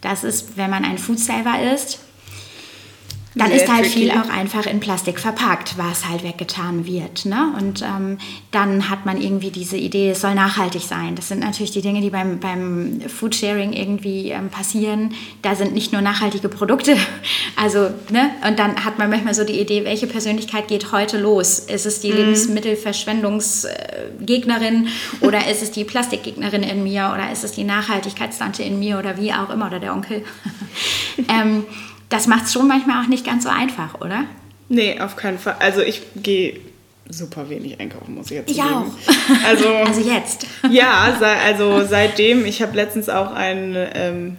Das 0.00 0.24
ist, 0.24 0.56
wenn 0.56 0.70
man 0.70 0.84
ein 0.84 0.98
Foodsaver 0.98 1.72
ist, 1.74 2.00
dann 3.34 3.48
Sehr 3.48 3.62
ist 3.62 3.72
halt 3.72 3.84
tricky. 3.84 4.00
viel 4.00 4.10
auch 4.10 4.28
einfach 4.28 4.66
in 4.66 4.80
Plastik 4.80 5.18
verpackt, 5.18 5.78
was 5.78 6.06
halt 6.08 6.22
weggetan 6.22 6.84
wird. 6.86 7.24
Ne? 7.24 7.54
Und 7.58 7.80
ähm, 7.80 8.18
dann 8.50 8.90
hat 8.90 9.06
man 9.06 9.18
irgendwie 9.20 9.50
diese 9.50 9.78
Idee, 9.78 10.10
es 10.10 10.20
soll 10.20 10.34
nachhaltig 10.34 10.82
sein. 10.82 11.16
Das 11.16 11.28
sind 11.28 11.40
natürlich 11.40 11.70
die 11.70 11.80
Dinge, 11.80 12.02
die 12.02 12.10
beim, 12.10 12.40
beim 12.40 13.00
Foodsharing 13.00 13.72
irgendwie 13.72 14.28
ähm, 14.30 14.50
passieren. 14.50 15.14
Da 15.40 15.54
sind 15.54 15.72
nicht 15.72 15.92
nur 15.92 16.02
nachhaltige 16.02 16.48
Produkte. 16.48 16.96
Also, 17.54 17.90
ne? 18.10 18.30
Und 18.48 18.58
dann 18.58 18.82
hat 18.84 18.98
man 18.98 19.10
manchmal 19.10 19.34
so 19.34 19.44
die 19.44 19.60
Idee, 19.60 19.84
welche 19.84 20.06
Persönlichkeit 20.06 20.68
geht 20.68 20.90
heute 20.90 21.18
los? 21.18 21.58
Ist 21.58 21.84
es 21.86 22.00
die 22.00 22.10
mhm. 22.10 22.16
Lebensmittelverschwendungsgegnerin 22.16 24.88
oder 25.20 25.46
ist 25.48 25.62
es 25.62 25.70
die 25.70 25.84
Plastikgegnerin 25.84 26.62
in 26.62 26.82
mir 26.82 27.12
oder 27.14 27.30
ist 27.30 27.44
es 27.44 27.52
die 27.52 27.64
Nachhaltigkeitstante 27.64 28.62
in 28.62 28.78
mir 28.78 28.98
oder 28.98 29.18
wie 29.18 29.34
auch 29.34 29.50
immer 29.50 29.66
oder 29.66 29.80
der 29.80 29.92
Onkel? 29.92 30.24
ähm, 31.28 31.66
das 32.12 32.26
macht 32.26 32.44
es 32.46 32.52
schon 32.52 32.68
manchmal 32.68 33.02
auch 33.02 33.08
nicht 33.08 33.26
ganz 33.26 33.44
so 33.44 33.48
einfach, 33.48 34.00
oder? 34.00 34.24
Nee, 34.68 35.00
auf 35.00 35.16
keinen 35.16 35.38
Fall. 35.38 35.56
Also 35.58 35.80
ich 35.80 36.02
gehe 36.16 36.60
super 37.08 37.48
wenig 37.50 37.78
einkaufen, 37.80 38.14
muss 38.14 38.30
ich 38.30 38.38
jetzt 38.38 38.54
sagen. 38.54 38.92
Ich 38.98 39.08
auch. 39.08 39.44
Also, 39.46 39.68
also 39.86 40.00
jetzt. 40.00 40.46
Ja, 40.70 41.16
also 41.44 41.84
seitdem, 41.86 42.46
ich 42.46 42.62
habe 42.62 42.74
letztens 42.76 43.08
auch 43.08 43.32
ein, 43.32 43.76
ähm, 43.94 44.36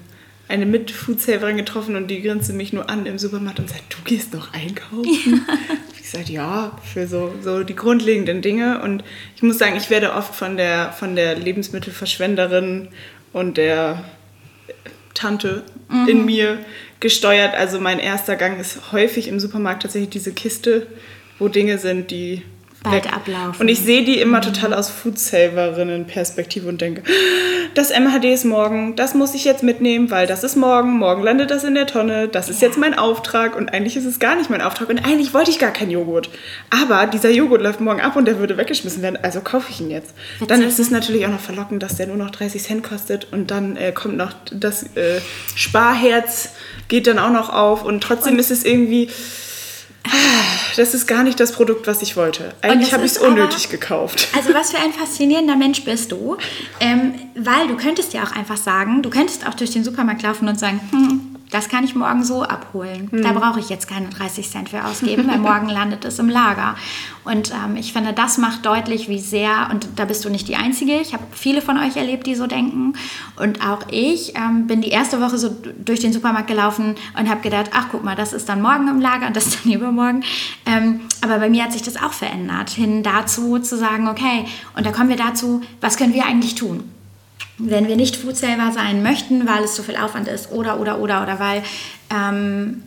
eine 0.48 0.66
Mit-Foodsaverin 0.66 1.58
getroffen 1.58 1.96
und 1.96 2.08
die 2.08 2.22
grinste 2.22 2.54
mich 2.54 2.74
nur 2.74 2.90
an 2.90 3.06
im 3.06 3.18
Supermarkt 3.18 3.60
und 3.60 3.70
sagt, 3.70 3.84
du 3.94 3.98
gehst 4.04 4.34
noch 4.34 4.54
einkaufen? 4.54 5.06
Ja. 5.48 5.56
Ich 6.00 6.10
sagte, 6.10 6.32
ja, 6.32 6.78
für 6.84 7.08
so, 7.08 7.34
so 7.42 7.64
die 7.64 7.76
grundlegenden 7.76 8.42
Dinge. 8.42 8.82
Und 8.82 9.04
ich 9.36 9.42
muss 9.42 9.58
sagen, 9.58 9.76
ich 9.78 9.90
werde 9.90 10.14
oft 10.14 10.36
von 10.36 10.58
der, 10.58 10.92
von 10.92 11.16
der 11.16 11.36
Lebensmittelverschwenderin 11.36 12.90
und 13.32 13.58
der 13.58 14.04
Tante 15.14 15.64
mhm. 15.90 16.08
in 16.08 16.26
mir 16.26 16.60
gesteuert. 17.04 17.54
Also 17.54 17.80
mein 17.80 18.00
erster 18.00 18.36
Gang 18.36 18.60
ist 18.60 18.92
häufig 18.92 19.28
im 19.28 19.40
Supermarkt 19.40 19.84
tatsächlich 19.84 20.10
diese 20.10 20.32
Kiste, 20.32 20.88
wo 21.38 21.50
Dinge 21.50 21.78
sind, 21.78 22.10
die 22.10 22.42
bald 22.84 23.06
weg. 23.06 23.14
ablaufen. 23.14 23.62
Und 23.62 23.70
ich 23.70 23.80
sehe 23.80 24.04
die 24.04 24.20
immer 24.20 24.38
mhm. 24.38 24.54
total 24.54 24.74
aus 24.74 24.90
Foodsaverinnen-Perspektive 24.90 26.68
und 26.68 26.82
denke, 26.82 27.04
das 27.74 27.90
MHD 27.90 28.26
ist 28.26 28.46
morgen, 28.46 28.96
das 28.96 29.16
muss 29.16 29.34
ich 29.34 29.46
jetzt 29.46 29.64
mitnehmen, 29.64 30.12
weil 30.12 30.28
das 30.28 30.44
ist 30.44 30.56
morgen, 30.56 30.98
morgen 30.98 31.24
landet 31.24 31.50
das 31.52 31.64
in 31.64 31.76
der 31.76 31.88
Tonne, 31.88 32.28
das 32.28 32.50
ist 32.50 32.62
ja. 32.62 32.68
jetzt 32.68 32.78
mein 32.78 32.94
Auftrag 32.94 33.56
und 33.56 33.74
eigentlich 33.74 33.96
ist 33.96 34.06
es 34.06 34.20
gar 34.20 34.36
nicht 34.36 34.50
mein 34.50 34.62
Auftrag 34.62 34.90
und 34.90 35.00
eigentlich 35.00 35.34
wollte 35.34 35.52
ich 35.52 35.60
gar 35.60 35.72
keinen 35.72 35.92
Joghurt. 35.92 36.30
Aber 36.70 37.08
dieser 37.08 37.30
Joghurt 37.30 37.62
läuft 37.62 37.82
morgen 37.82 38.02
ab 38.02 38.16
und 38.16 38.26
der 38.26 38.40
würde 38.40 38.58
weggeschmissen 38.58 39.02
werden, 39.02 39.18
also 39.22 39.42
kaufe 39.42 39.72
ich 39.72 39.82
ihn 39.82 39.90
jetzt. 39.90 40.14
Witzig. 40.36 40.48
Dann 40.48 40.62
ist 40.62 40.80
es 40.80 40.92
natürlich 40.92 41.26
auch 41.26 41.32
noch 41.32 41.40
verlockend, 41.40 41.82
dass 41.82 41.96
der 41.96 42.08
nur 42.08 42.18
noch 42.18 42.32
30 42.32 42.62
Cent 42.62 42.84
kostet 42.84 43.32
und 43.32 43.50
dann 43.50 43.78
äh, 43.78 43.92
kommt 43.92 44.18
noch 44.18 44.34
das 44.52 44.84
äh, 44.96 45.22
Sparherz, 45.56 46.50
geht 46.88 47.08
dann 47.08 47.20
auch 47.20 47.32
noch 47.32 47.52
auf 47.52 47.84
und 47.84 48.02
trotzdem 48.02 48.34
und 48.34 48.40
ist 48.40 48.52
es 48.52 48.66
irgendwie 48.66 49.10
das 50.76 50.94
ist 50.94 51.08
gar 51.08 51.24
nicht 51.24 51.40
das 51.40 51.52
Produkt, 51.52 51.88
was 51.88 52.02
ich 52.02 52.16
wollte. 52.18 52.54
Eigentlich 52.62 52.94
habe 52.94 53.06
ich 53.06 53.14
es 53.14 53.18
unnötig 53.18 53.66
aber, 53.66 53.72
gekauft. 53.72 54.28
Also 54.36 54.54
was 54.54 54.72
für 54.72 54.78
ein 54.78 54.92
faszinierender 54.92 55.56
Mensch 55.56 55.84
bist 55.84 56.12
du. 56.12 56.38
Ähm, 56.80 57.14
weil 57.36 57.68
du 57.68 57.78
könntest 57.78 58.14
ja 58.14 58.24
auch 58.24 58.32
einfach 58.32 58.58
sagen, 58.58 59.02
du 59.02 59.10
könntest 59.10 59.48
auch 59.48 59.54
durch 59.54 59.72
den 59.72 59.84
Supermarkt 59.84 60.22
laufen 60.24 60.48
und 60.48 60.60
sagen, 60.60 60.82
hm, 60.92 61.33
das 61.54 61.70
kann 61.70 61.84
ich 61.84 61.94
morgen 61.94 62.24
so 62.24 62.42
abholen. 62.42 63.10
Mhm. 63.12 63.22
Da 63.22 63.32
brauche 63.32 63.60
ich 63.60 63.70
jetzt 63.70 63.88
keine 63.88 64.10
30 64.10 64.50
Cent 64.50 64.70
für 64.70 64.84
ausgeben, 64.84 65.28
weil 65.28 65.38
morgen 65.40 65.70
landet 65.70 66.04
es 66.04 66.18
im 66.18 66.28
Lager. 66.28 66.76
Und 67.26 67.52
ähm, 67.52 67.76
ich 67.76 67.94
finde, 67.94 68.12
das 68.12 68.40
macht 68.40 68.66
deutlich, 68.66 69.08
wie 69.08 69.20
sehr, 69.20 69.70
und 69.72 69.88
da 69.96 70.06
bist 70.06 70.26
du 70.26 70.30
nicht 70.30 70.48
die 70.48 70.56
Einzige, 70.56 71.00
ich 71.00 71.14
habe 71.14 71.24
viele 71.32 71.62
von 71.62 71.78
euch 71.78 71.96
erlebt, 71.96 72.26
die 72.26 72.34
so 72.34 72.48
denken. 72.48 72.94
Und 73.36 73.66
auch 73.66 73.84
ich 73.92 74.36
ähm, 74.36 74.66
bin 74.66 74.82
die 74.82 74.90
erste 74.90 75.22
Woche 75.22 75.38
so 75.38 75.56
durch 75.78 76.00
den 76.00 76.12
Supermarkt 76.12 76.48
gelaufen 76.48 76.96
und 77.18 77.30
habe 77.30 77.42
gedacht, 77.42 77.70
ach 77.74 77.88
guck 77.92 78.04
mal, 78.04 78.16
das 78.16 78.34
ist 78.34 78.50
dann 78.50 78.62
morgen 78.62 78.88
im 78.88 79.00
Lager 79.00 79.28
und 79.28 79.36
das 79.36 79.48
ist 79.48 79.64
dann 79.64 79.72
übermorgen. 79.74 80.24
Ähm, 80.66 81.02
aber 81.22 81.38
bei 81.38 81.50
mir 81.50 81.64
hat 81.64 81.72
sich 81.74 81.84
das 81.84 82.02
auch 82.02 82.14
verändert, 82.14 82.72
hin 82.72 83.04
dazu 83.04 83.60
zu 83.60 83.78
sagen, 83.78 84.08
okay, 84.08 84.46
und 84.76 84.88
da 84.88 84.92
kommen 84.92 85.10
wir 85.10 85.18
dazu, 85.18 85.62
was 85.82 85.98
können 85.98 86.16
wir 86.16 86.26
eigentlich 86.26 86.56
tun? 86.56 86.90
Wenn 87.58 87.88
wir 87.88 87.96
nicht 87.96 88.16
Foodsaver 88.16 88.72
sein 88.72 89.04
möchten, 89.04 89.48
weil 89.48 89.64
es 89.64 89.76
zu 89.76 89.84
viel 89.84 89.96
Aufwand 89.96 90.28
ist 90.28 90.52
oder, 90.52 90.80
oder, 90.80 91.00
oder, 91.00 91.22
oder 91.22 91.40
weil 91.40 91.64
ähm, 92.10 92.84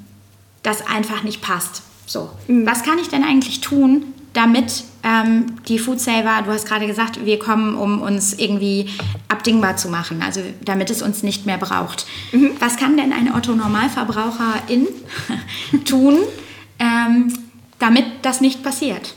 das 0.63 0.87
einfach 0.87 1.23
nicht 1.23 1.41
passt. 1.41 1.83
So, 2.07 2.31
mhm. 2.49 2.67
was 2.67 2.83
kann 2.83 2.99
ich 2.99 3.09
denn 3.09 3.25
eigentlich 3.25 3.61
tun, 3.61 4.15
damit 4.33 4.85
ähm, 5.03 5.47
die 5.67 5.79
Foodsaver, 5.79 6.43
du 6.45 6.53
hast 6.53 6.67
gerade 6.67 6.87
gesagt, 6.87 7.25
wir 7.25 7.39
kommen, 7.39 7.75
um 7.77 8.03
uns 8.03 8.35
irgendwie 8.35 8.91
abdingbar 9.29 9.77
zu 9.77 9.89
machen, 9.89 10.23
also 10.23 10.41
damit 10.65 10.91
es 10.91 11.01
uns 11.01 11.23
nicht 11.23 11.47
mehr 11.47 11.59
braucht. 11.59 12.07
Mhm. 12.33 12.51
Was 12.59 12.77
kann 12.77 12.97
denn 12.97 13.13
ein 13.13 13.33
Otto-Normalverbraucherin 13.35 14.89
tun, 15.85 16.19
ähm, 16.79 17.33
damit 17.79 18.05
das 18.23 18.41
nicht 18.41 18.63
passiert? 18.63 19.15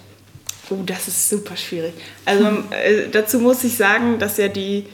Oh, 0.70 0.84
das 0.86 1.08
ist 1.08 1.30
super 1.30 1.58
schwierig. 1.58 1.94
Also 2.26 2.46
äh, 2.70 3.10
dazu 3.12 3.40
muss 3.40 3.64
ich 3.64 3.76
sagen, 3.76 4.20
dass 4.20 4.38
ja 4.38 4.48
die 4.48 4.86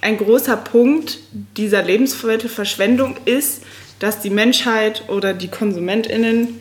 ein 0.00 0.16
großer 0.16 0.56
Punkt 0.56 1.18
dieser 1.56 1.82
Lebensmittelverschwendung 1.82 3.16
ist, 3.24 3.62
dass 3.98 4.20
die 4.20 4.30
Menschheit 4.30 5.04
oder 5.08 5.34
die 5.34 5.48
KonsumentInnen, 5.48 6.60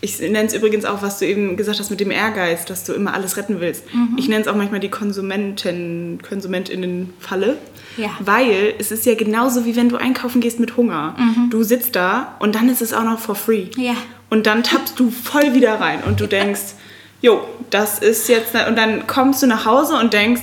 ich 0.00 0.18
nenne 0.18 0.44
es 0.44 0.54
übrigens 0.54 0.84
auch, 0.84 1.02
was 1.02 1.18
du 1.18 1.26
eben 1.26 1.56
gesagt 1.56 1.78
hast 1.78 1.90
mit 1.90 2.00
dem 2.00 2.10
Ehrgeiz, 2.10 2.64
dass 2.64 2.84
du 2.84 2.92
immer 2.92 3.14
alles 3.14 3.36
retten 3.36 3.60
willst. 3.60 3.84
Mhm. 3.94 4.16
Ich 4.18 4.28
nenne 4.28 4.42
es 4.42 4.48
auch 4.48 4.54
manchmal 4.54 4.80
die 4.80 4.90
Konsumenten, 4.90 6.18
KonsumentInnen-Falle. 6.26 7.56
Ja. 7.96 8.10
Weil 8.20 8.74
es 8.78 8.90
ist 8.90 9.06
ja 9.06 9.14
genauso 9.14 9.64
wie 9.64 9.76
wenn 9.76 9.88
du 9.88 9.96
einkaufen 9.96 10.40
gehst 10.40 10.60
mit 10.60 10.76
Hunger. 10.76 11.14
Mhm. 11.18 11.50
Du 11.50 11.62
sitzt 11.62 11.96
da 11.96 12.36
und 12.38 12.54
dann 12.54 12.68
ist 12.68 12.82
es 12.82 12.92
auch 12.92 13.04
noch 13.04 13.18
for 13.18 13.34
free. 13.34 13.66
Ja. 13.76 13.94
Und 14.30 14.46
dann 14.46 14.62
tappst 14.62 14.98
du 14.98 15.10
voll 15.10 15.54
wieder 15.54 15.80
rein 15.80 16.02
und 16.04 16.20
du 16.20 16.26
denkst, 16.26 16.74
jo, 17.22 17.46
das 17.70 17.98
ist 17.98 18.28
jetzt, 18.28 18.54
und 18.68 18.76
dann 18.76 19.06
kommst 19.06 19.42
du 19.42 19.46
nach 19.46 19.64
Hause 19.64 19.96
und 19.96 20.12
denkst, 20.12 20.42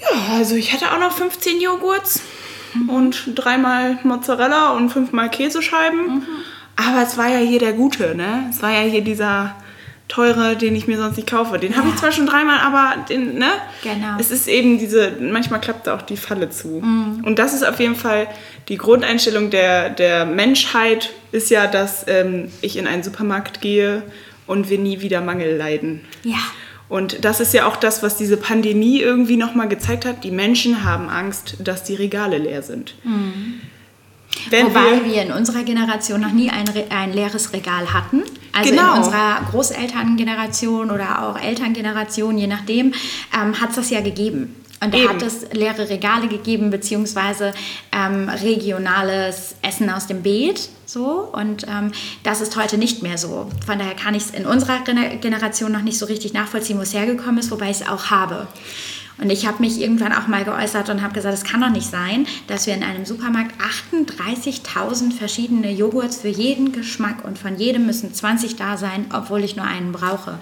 ja, 0.00 0.36
also 0.36 0.56
ich 0.56 0.72
hatte 0.72 0.92
auch 0.92 0.98
noch 0.98 1.12
15 1.12 1.60
Joghurts 1.60 2.20
mhm. 2.74 2.88
und 2.88 3.24
dreimal 3.34 3.98
Mozzarella 4.02 4.72
und 4.72 4.90
fünfmal 4.90 5.30
Käsescheiben. 5.30 6.16
Mhm. 6.16 6.22
Aber 6.76 7.02
es 7.02 7.16
war 7.16 7.28
ja 7.28 7.38
hier 7.38 7.60
der 7.60 7.72
gute, 7.72 8.16
ne? 8.16 8.48
Es 8.50 8.60
war 8.62 8.72
ja 8.72 8.80
hier 8.80 9.02
dieser 9.02 9.54
teure, 10.08 10.56
den 10.56 10.76
ich 10.76 10.86
mir 10.86 10.98
sonst 10.98 11.16
nicht 11.16 11.28
kaufe. 11.28 11.58
Den 11.58 11.72
ja. 11.72 11.78
habe 11.78 11.88
ich 11.88 11.96
zwar 11.96 12.12
schon 12.12 12.26
dreimal, 12.26 12.58
aber 12.58 13.04
den, 13.08 13.38
ne? 13.38 13.50
Genau. 13.82 14.16
Es 14.18 14.30
ist 14.30 14.48
eben 14.48 14.78
diese, 14.78 15.12
manchmal 15.20 15.60
klappt 15.60 15.86
da 15.86 15.94
auch 15.94 16.02
die 16.02 16.16
Falle 16.16 16.50
zu. 16.50 16.82
Mhm. 16.82 17.22
Und 17.24 17.38
das 17.38 17.54
ist 17.54 17.66
auf 17.66 17.80
jeden 17.80 17.96
Fall 17.96 18.26
die 18.68 18.76
Grundeinstellung 18.76 19.50
der, 19.50 19.90
der 19.90 20.26
Menschheit, 20.26 21.12
ist 21.32 21.50
ja, 21.50 21.66
dass 21.66 22.06
ähm, 22.08 22.50
ich 22.60 22.76
in 22.76 22.86
einen 22.86 23.02
Supermarkt 23.02 23.60
gehe 23.60 24.02
und 24.46 24.68
wir 24.68 24.78
nie 24.78 25.00
wieder 25.00 25.20
Mangel 25.20 25.56
leiden. 25.56 26.02
Ja. 26.22 26.38
Und 26.88 27.24
das 27.24 27.40
ist 27.40 27.54
ja 27.54 27.66
auch 27.66 27.76
das, 27.76 28.02
was 28.02 28.16
diese 28.16 28.36
Pandemie 28.36 29.00
irgendwie 29.00 29.36
nochmal 29.36 29.68
gezeigt 29.68 30.04
hat. 30.04 30.22
Die 30.22 30.30
Menschen 30.30 30.84
haben 30.84 31.08
Angst, 31.08 31.56
dass 31.60 31.84
die 31.84 31.94
Regale 31.94 32.38
leer 32.38 32.62
sind. 32.62 32.94
Mhm. 33.04 33.60
Wobei 34.50 35.04
wir, 35.04 35.04
wir, 35.04 35.22
in 35.22 35.32
unserer 35.32 35.62
Generation 35.62 36.20
noch 36.20 36.32
nie 36.32 36.50
ein, 36.50 36.64
ein 36.90 37.12
leeres 37.12 37.52
Regal 37.52 37.92
hatten. 37.92 38.22
Also 38.52 38.70
genau. 38.70 38.92
in 38.92 38.98
unserer 38.98 39.40
Großelterngeneration 39.50 40.90
oder 40.90 41.22
auch 41.22 41.40
Elterngeneration, 41.40 42.36
je 42.36 42.46
nachdem, 42.46 42.92
ähm, 43.34 43.60
hat 43.60 43.70
es 43.70 43.76
das 43.76 43.90
ja 43.90 44.00
gegeben. 44.00 44.54
Und 44.80 44.92
da 44.92 45.08
hat 45.08 45.22
es 45.22 45.46
leere 45.52 45.88
Regale 45.88 46.28
gegeben, 46.28 46.70
beziehungsweise 46.70 47.52
ähm, 47.92 48.28
regionales 48.28 49.54
Essen 49.62 49.88
aus 49.88 50.06
dem 50.06 50.22
Beet. 50.22 50.68
So, 50.86 51.30
und 51.32 51.66
ähm, 51.68 51.92
das 52.22 52.40
ist 52.40 52.56
heute 52.56 52.76
nicht 52.76 53.02
mehr 53.02 53.16
so. 53.16 53.48
Von 53.66 53.78
daher 53.78 53.94
kann 53.94 54.14
ich 54.14 54.24
es 54.24 54.30
in 54.30 54.46
unserer 54.46 54.80
Generation 54.80 55.72
noch 55.72 55.82
nicht 55.82 55.98
so 55.98 56.06
richtig 56.06 56.34
nachvollziehen, 56.34 56.78
wo 56.78 56.82
es 56.82 56.92
hergekommen 56.92 57.38
ist, 57.38 57.50
wobei 57.50 57.70
ich 57.70 57.80
es 57.80 57.88
auch 57.88 58.10
habe. 58.10 58.46
Und 59.16 59.30
ich 59.30 59.46
habe 59.46 59.62
mich 59.62 59.80
irgendwann 59.80 60.12
auch 60.12 60.26
mal 60.26 60.44
geäußert 60.44 60.88
und 60.90 61.00
habe 61.00 61.14
gesagt, 61.14 61.34
es 61.34 61.44
kann 61.44 61.60
doch 61.60 61.70
nicht 61.70 61.88
sein, 61.88 62.26
dass 62.48 62.66
wir 62.66 62.74
in 62.74 62.82
einem 62.82 63.04
Supermarkt 63.04 63.54
38.000 63.92 65.12
verschiedene 65.12 65.70
Joghurts 65.70 66.18
für 66.18 66.28
jeden 66.28 66.72
Geschmack 66.72 67.24
und 67.24 67.38
von 67.38 67.56
jedem 67.56 67.86
müssen 67.86 68.12
20 68.12 68.56
da 68.56 68.76
sein, 68.76 69.06
obwohl 69.12 69.44
ich 69.44 69.54
nur 69.54 69.66
einen 69.66 69.92
brauche. 69.92 70.38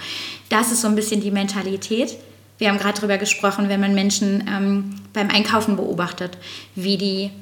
Das 0.48 0.72
ist 0.72 0.80
so 0.80 0.88
ein 0.88 0.94
bisschen 0.94 1.20
die 1.20 1.30
Mentalität 1.30 2.16
wir 2.62 2.68
haben 2.68 2.78
gerade 2.78 2.94
darüber 2.94 3.18
gesprochen, 3.18 3.68
wenn 3.68 3.80
man 3.80 3.92
Menschen 3.92 4.44
ähm, 4.48 4.94
beim 5.12 5.30
Einkaufen 5.30 5.74
beobachtet, 5.74 6.38
wie 6.76 6.96
die 6.96 7.32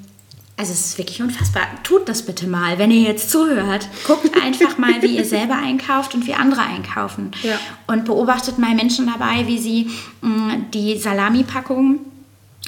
also 0.57 0.73
es 0.73 0.87
ist 0.87 0.99
wirklich 0.99 1.23
unfassbar. 1.23 1.63
Tut 1.85 2.09
das 2.09 2.23
bitte 2.25 2.47
mal, 2.47 2.79
wenn 2.79 2.91
ihr 2.91 3.03
jetzt 3.03 3.31
zuhört. 3.31 3.89
Guckt 4.07 4.31
einfach 4.43 4.77
mal, 4.79 5.01
wie 5.01 5.17
ihr 5.17 5.25
selber 5.27 5.57
einkauft 5.57 6.15
und 6.15 6.27
wie 6.27 6.35
andere 6.35 6.63
einkaufen. 6.63 7.33
Ja. 7.43 7.59
Und 7.87 8.07
beobachtet 8.07 8.59
mal 8.59 8.75
Menschen 8.75 9.07
dabei, 9.07 9.47
wie 9.47 9.59
sie 9.59 9.91
mh, 10.23 10.57
die 10.75 10.99
Salami-Packung 10.99 12.01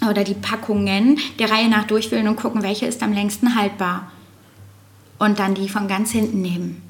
oder 0.08 0.24
die 0.24 0.34
Packungen 0.34 1.18
der 1.38 1.50
Reihe 1.50 1.68
nach 1.68 1.86
durchwühlen 1.86 2.28
und 2.28 2.36
gucken, 2.36 2.62
welche 2.62 2.86
ist 2.86 3.02
am 3.02 3.12
längsten 3.12 3.56
haltbar. 3.56 4.10
Und 5.18 5.38
dann 5.38 5.54
die 5.54 5.68
von 5.68 5.88
ganz 5.88 6.10
hinten 6.10 6.42
nehmen. 6.42 6.82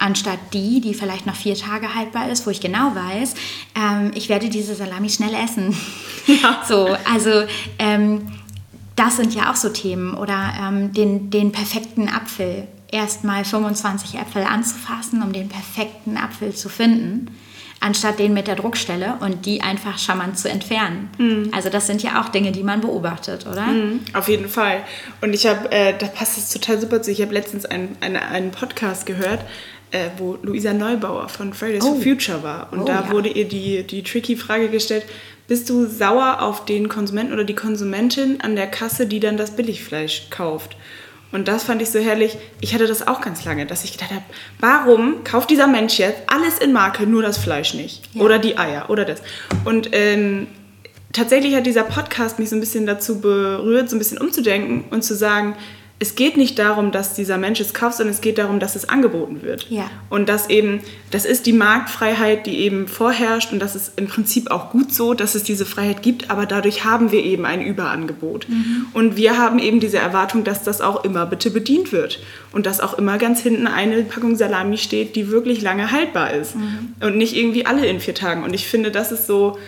Anstatt 0.00 0.38
die, 0.54 0.80
die 0.80 0.94
vielleicht 0.94 1.26
noch 1.26 1.36
vier 1.36 1.54
Tage 1.54 1.94
haltbar 1.94 2.30
ist, 2.30 2.46
wo 2.46 2.50
ich 2.50 2.60
genau 2.62 2.94
weiß, 2.94 3.34
ähm, 3.76 4.12
ich 4.14 4.30
werde 4.30 4.48
diese 4.48 4.74
Salami 4.74 5.10
schnell 5.10 5.34
essen. 5.34 5.76
Ja. 6.26 6.62
So, 6.66 6.96
also 7.04 7.44
ähm, 7.78 8.28
das 8.96 9.16
sind 9.16 9.34
ja 9.34 9.50
auch 9.50 9.56
so 9.56 9.68
Themen. 9.68 10.14
Oder 10.14 10.54
ähm, 10.60 10.92
den, 10.92 11.30
den 11.30 11.52
perfekten 11.52 12.08
Apfel. 12.08 12.66
Erstmal 12.90 13.44
25 13.44 14.14
Äpfel 14.18 14.42
anzufassen, 14.42 15.22
um 15.22 15.32
den 15.32 15.48
perfekten 15.48 16.16
Apfel 16.16 16.54
zu 16.54 16.68
finden, 16.68 17.30
anstatt 17.78 18.18
den 18.18 18.34
mit 18.34 18.46
der 18.48 18.56
Druckstelle 18.56 19.16
und 19.20 19.46
die 19.46 19.60
einfach 19.60 19.98
charmant 19.98 20.38
zu 20.38 20.50
entfernen. 20.50 21.48
Also 21.52 21.68
das 21.70 21.86
sind 21.86 22.02
ja 22.02 22.20
auch 22.20 22.30
Dinge, 22.30 22.50
die 22.52 22.64
man 22.64 22.80
beobachtet, 22.80 23.46
oder? 23.46 23.66
Mhm, 23.66 24.00
Auf 24.12 24.28
jeden 24.28 24.48
Fall. 24.48 24.82
Und 25.20 25.34
ich 25.34 25.46
habe, 25.46 25.70
äh, 25.70 25.94
da 25.96 26.06
passt 26.08 26.36
es 26.36 26.50
total 26.50 26.80
super 26.80 27.00
zu. 27.00 27.12
Ich 27.12 27.22
habe 27.22 27.32
letztens 27.32 27.64
einen, 27.64 27.96
einen, 28.00 28.16
einen 28.16 28.50
Podcast 28.50 29.06
gehört, 29.06 29.44
äh, 29.92 30.08
wo 30.18 30.38
Luisa 30.42 30.72
Neubauer 30.72 31.28
von 31.28 31.52
Fridays 31.52 31.82
Oh. 31.84 31.94
for 31.94 32.02
Future 32.02 32.42
war. 32.42 32.68
Und 32.72 32.80
Oh, 32.80 32.84
da 32.84 33.04
ja. 33.06 33.10
wurde 33.10 33.28
ihr 33.28 33.46
die, 33.48 33.82
die 33.84 34.02
tricky 34.02 34.36
Frage 34.36 34.68
gestellt, 34.68 35.04
bist 35.48 35.68
du 35.68 35.86
sauer 35.86 36.42
auf 36.42 36.64
den 36.64 36.88
Konsumenten 36.88 37.32
oder 37.32 37.44
die 37.44 37.54
Konsumentin 37.56 38.40
an 38.40 38.54
der 38.56 38.68
Kasse, 38.68 39.06
die 39.06 39.18
dann 39.20 39.36
das 39.36 39.56
Billigfleisch 39.56 40.28
kauft? 40.30 40.76
Und 41.32 41.46
das 41.46 41.62
fand 41.64 41.80
ich 41.80 41.90
so 41.90 41.98
herrlich. 42.00 42.36
Ich 42.60 42.74
hatte 42.74 42.86
das 42.88 43.06
auch 43.06 43.20
ganz 43.20 43.44
lange, 43.44 43.64
dass 43.66 43.84
ich 43.84 43.92
gedacht 43.92 44.10
habe, 44.10 44.24
warum 44.58 45.22
kauft 45.22 45.50
dieser 45.50 45.68
Mensch 45.68 45.98
jetzt 45.98 46.18
alles 46.26 46.58
in 46.58 46.72
Marke, 46.72 47.06
nur 47.06 47.22
das 47.22 47.38
Fleisch 47.38 47.74
nicht? 47.74 48.02
Ja. 48.14 48.22
Oder 48.22 48.38
die 48.40 48.58
Eier 48.58 48.90
oder 48.90 49.04
das. 49.04 49.22
Und 49.64 49.90
ähm, 49.92 50.48
tatsächlich 51.12 51.54
hat 51.54 51.66
dieser 51.66 51.84
Podcast 51.84 52.38
mich 52.40 52.48
so 52.50 52.56
ein 52.56 52.60
bisschen 52.60 52.84
dazu 52.86 53.20
berührt, 53.20 53.88
so 53.90 53.96
ein 53.96 54.00
bisschen 54.00 54.18
umzudenken 54.18 54.84
und 54.90 55.02
zu 55.04 55.14
sagen, 55.14 55.54
es 56.02 56.14
geht 56.14 56.38
nicht 56.38 56.58
darum, 56.58 56.92
dass 56.92 57.12
dieser 57.12 57.36
Mensch 57.36 57.60
es 57.60 57.74
kauft, 57.74 57.98
sondern 57.98 58.14
es 58.14 58.22
geht 58.22 58.38
darum, 58.38 58.58
dass 58.58 58.74
es 58.74 58.88
angeboten 58.88 59.42
wird. 59.42 59.66
Ja. 59.68 59.90
Und 60.08 60.30
dass 60.30 60.48
eben, 60.48 60.80
das 61.10 61.26
ist 61.26 61.44
die 61.44 61.52
Marktfreiheit, 61.52 62.46
die 62.46 62.60
eben 62.60 62.88
vorherrscht 62.88 63.52
und 63.52 63.60
das 63.60 63.76
ist 63.76 63.92
im 63.96 64.06
Prinzip 64.06 64.50
auch 64.50 64.70
gut 64.70 64.94
so, 64.94 65.12
dass 65.12 65.34
es 65.34 65.42
diese 65.44 65.66
Freiheit 65.66 66.02
gibt, 66.02 66.30
aber 66.30 66.46
dadurch 66.46 66.86
haben 66.86 67.12
wir 67.12 67.22
eben 67.22 67.44
ein 67.44 67.60
Überangebot. 67.60 68.46
Und 68.94 69.16
wir 69.16 69.36
haben 69.36 69.58
eben 69.58 69.78
diese 69.78 69.98
Erwartung, 69.98 70.42
dass 70.42 70.62
das 70.62 70.80
auch 70.80 71.04
immer 71.04 71.26
bitte 71.26 71.50
bedient 71.50 71.92
wird 71.92 72.18
und 72.52 72.64
dass 72.64 72.80
auch 72.80 72.94
immer 72.96 73.18
ganz 73.18 73.42
hinten 73.42 73.66
eine 73.66 74.02
Packung 74.02 74.36
Salami 74.36 74.78
steht, 74.78 75.16
die 75.16 75.28
wirklich 75.28 75.60
lange 75.60 75.92
haltbar 75.92 76.32
ist 76.32 76.54
und 77.00 77.18
nicht 77.18 77.36
irgendwie 77.36 77.66
alle 77.66 77.84
in 77.84 78.00
vier 78.00 78.14
Tagen. 78.14 78.42
Und 78.42 78.54
ich 78.54 78.66
finde, 78.66 78.90
das 78.90 79.12
ist 79.12 79.26
so, 79.26 79.58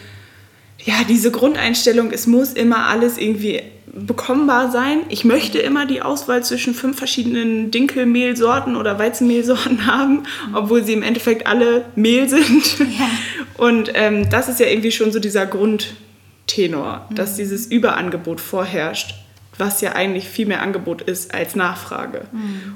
ja, 0.83 0.95
diese 1.07 1.31
Grundeinstellung, 1.31 2.11
es 2.11 2.27
muss 2.27 2.55
immer 2.55 2.87
alles 2.87 3.19
irgendwie 3.19 3.61
bekommbar 3.95 4.71
sein. 4.71 5.01
Ich 5.11 5.25
möchte 5.25 5.59
immer 5.59 5.87
die 5.87 6.01
Auswahl 6.01 6.43
zwischen 6.43 6.75
fünf 6.75 6.97
verschiedenen 6.97 7.71
Dinkelmehlsorten 7.71 8.77
oder 8.77 8.99
Weizenmehlsorten 8.99 9.87
haben, 9.87 10.25
obwohl 10.55 10.85
sie 10.85 10.95
im 10.95 11.03
Endeffekt 11.03 11.47
alle 11.47 11.85
Mehl 11.95 12.29
sind. 12.29 12.79
Ja. 12.79 13.11
Und 13.59 13.93
ähm, 13.95 14.29
das 14.31 14.49
ist 14.49 14.61
ja 14.61 14.67
irgendwie 14.67 14.93
schon 14.93 15.13
so 15.13 15.19
dieser 15.19 15.47
Grundtenor, 15.47 17.07
dass 17.11 17.37
dieses 17.37 17.67
Überangebot 17.67 18.41
vorherrscht, 18.41 19.15
was 19.59 19.81
ja 19.83 19.93
eigentlich 19.93 20.29
viel 20.29 20.47
mehr 20.47 20.63
Angebot 20.63 21.03
ist 21.03 21.35
als 21.35 21.55
Nachfrage. 21.55 22.23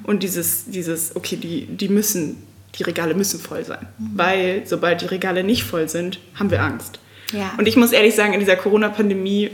Und 0.02 0.22
dieses, 0.22 0.66
dieses 0.66 1.16
okay, 1.16 1.36
die, 1.36 1.66
die 1.66 1.88
müssen, 1.88 2.36
die 2.78 2.82
Regale 2.82 3.14
müssen 3.14 3.40
voll 3.40 3.64
sein. 3.64 3.86
Weil 3.98 4.62
sobald 4.66 5.00
die 5.00 5.06
Regale 5.06 5.42
nicht 5.42 5.64
voll 5.64 5.88
sind, 5.88 6.20
haben 6.34 6.50
wir 6.50 6.62
Angst. 6.62 7.00
Ja. 7.32 7.52
Und 7.58 7.66
ich 7.66 7.76
muss 7.76 7.92
ehrlich 7.92 8.14
sagen, 8.14 8.34
in 8.34 8.40
dieser 8.40 8.56
Corona-Pandemie 8.56 9.50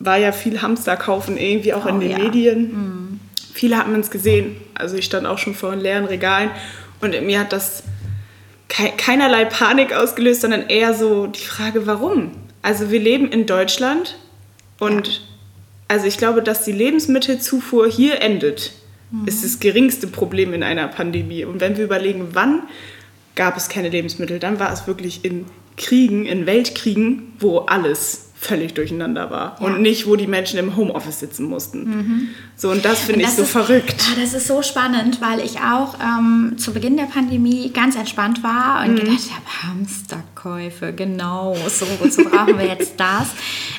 war 0.00 0.16
ja 0.16 0.32
viel 0.32 0.62
Hamster 0.62 0.96
kaufen 0.96 1.36
irgendwie 1.36 1.74
auch 1.74 1.86
in 1.86 1.96
Oh, 1.96 2.00
den 2.00 2.10
ja. 2.10 2.18
Medien. 2.18 3.20
Viele 3.52 3.76
hatten 3.78 3.94
es 3.98 4.10
gesehen. 4.10 4.56
Also 4.74 4.96
ich 4.96 5.04
stand 5.04 5.26
auch 5.26 5.38
schon 5.38 5.54
vor 5.54 5.74
leeren 5.74 6.04
Regalen 6.04 6.50
und 7.00 7.14
in 7.14 7.26
mir 7.26 7.40
hat 7.40 7.52
das 7.52 7.82
kei- 8.68 8.92
keinerlei 8.96 9.44
Panik 9.44 9.92
ausgelöst, 9.92 10.42
sondern 10.42 10.68
eher 10.68 10.94
so 10.94 11.26
die 11.26 11.40
Frage, 11.40 11.86
warum? 11.86 12.30
Also 12.62 12.90
wir 12.90 13.00
leben 13.00 13.28
in 13.30 13.46
Deutschland 13.46 14.16
und 14.78 15.22
also 15.88 16.06
ich 16.06 16.18
glaube, 16.18 16.42
dass 16.42 16.64
die 16.64 16.72
Lebensmittelzufuhr 16.72 17.88
hier 17.88 18.20
endet, 18.20 18.72
ist 19.24 19.42
das 19.42 19.58
geringste 19.58 20.06
Problem 20.06 20.52
in 20.52 20.62
einer 20.62 20.86
Pandemie. 20.86 21.44
Und 21.46 21.62
wenn 21.62 21.78
wir 21.78 21.84
überlegen, 21.84 22.28
wann 22.34 22.64
gab 23.36 23.56
es 23.56 23.70
keine 23.70 23.88
Lebensmittel, 23.88 24.38
dann 24.38 24.60
war 24.60 24.70
es 24.70 24.86
wirklich 24.86 25.24
in 25.24 25.46
Kriegen, 25.78 26.26
in 26.26 26.44
Weltkriegen, 26.44 27.32
wo 27.38 27.60
alles 27.60 28.27
völlig 28.40 28.74
durcheinander 28.74 29.30
war 29.30 29.56
Ja. 29.60 29.66
und 29.66 29.82
nicht, 29.82 30.06
wo 30.06 30.14
die 30.16 30.26
Menschen 30.28 30.58
im 30.58 30.76
Homeoffice 30.76 31.18
sitzen 31.20 31.46
mussten. 31.46 32.28
So, 32.56 32.70
und 32.70 32.84
das 32.84 33.00
finde 33.00 33.22
ich 33.22 33.30
so 33.30 33.42
ist- 33.42 33.50
verrückt. 33.50 33.96
Ah, 34.10 34.20
das 34.20 34.32
ist 34.32 34.46
so 34.46 34.62
spannend, 34.62 35.20
weil 35.20 35.40
ich 35.40 35.58
auch 35.60 35.96
ähm, 36.00 36.54
zu 36.56 36.72
Beginn 36.72 36.96
der 36.96 37.04
Pandemie 37.04 37.70
ganz 37.72 37.96
entspannt 37.96 38.42
war 38.44 38.84
Mhm. 38.84 38.90
und 38.90 39.00
gedacht 39.00 39.30
habe, 39.32 39.44
Hamsterkäufe, 40.38 40.92
genau, 40.92 41.54
so, 41.68 41.86
wozu 41.98 42.24
brauchen 42.24 42.58
wir 42.58 42.66
jetzt 42.66 42.94
das? 42.98 43.28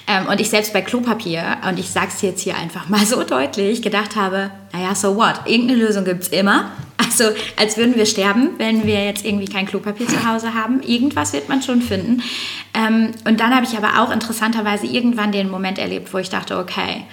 Ähm, 0.08 0.28
und 0.28 0.40
ich 0.40 0.50
selbst 0.50 0.74
bei 0.74 0.82
Klopapier, 0.82 1.58
und 1.68 1.80
ich 1.80 1.90
sage 1.90 2.08
es 2.10 2.22
jetzt 2.22 2.42
hier 2.42 2.56
einfach 2.56 2.90
mal 2.90 3.06
so 3.06 3.24
deutlich, 3.24 3.82
gedacht 3.82 4.16
habe, 4.16 4.52
naja, 4.74 4.96
so 4.96 5.16
what, 5.16 5.42
irgendeine 5.46 5.80
Lösung 5.80 6.06
gibt 6.06 6.24
es 6.24 6.30
immer. 6.30 6.72
Also 6.98 7.26
als 7.58 7.78
würden 7.78 7.96
wir 7.96 8.06
sterben, 8.06 8.52
wenn 8.58 8.86
wir 8.86 9.04
jetzt 9.06 9.26
irgendwie 9.26 9.48
kein 9.48 9.66
Klopapier 9.66 10.08
zu 10.08 10.30
Hause 10.30 10.54
haben. 10.54 10.82
Irgendwas 10.84 11.34
wird 11.34 11.50
man 11.50 11.62
schon 11.62 11.82
finden. 11.82 12.22
Ähm, 12.74 13.12
und 13.26 13.40
dann 13.40 13.56
habe 13.56 13.66
ich 13.66 13.76
aber 13.78 14.04
auch 14.04 14.12
interessanterweise 14.12 14.86
irgendwann 14.86 15.32
den 15.32 15.50
Moment 15.50 15.80
erlebt, 15.80 16.14
wo 16.14 16.18
ich 16.18 16.30
dachte, 16.30 16.58
okay, 16.58 17.06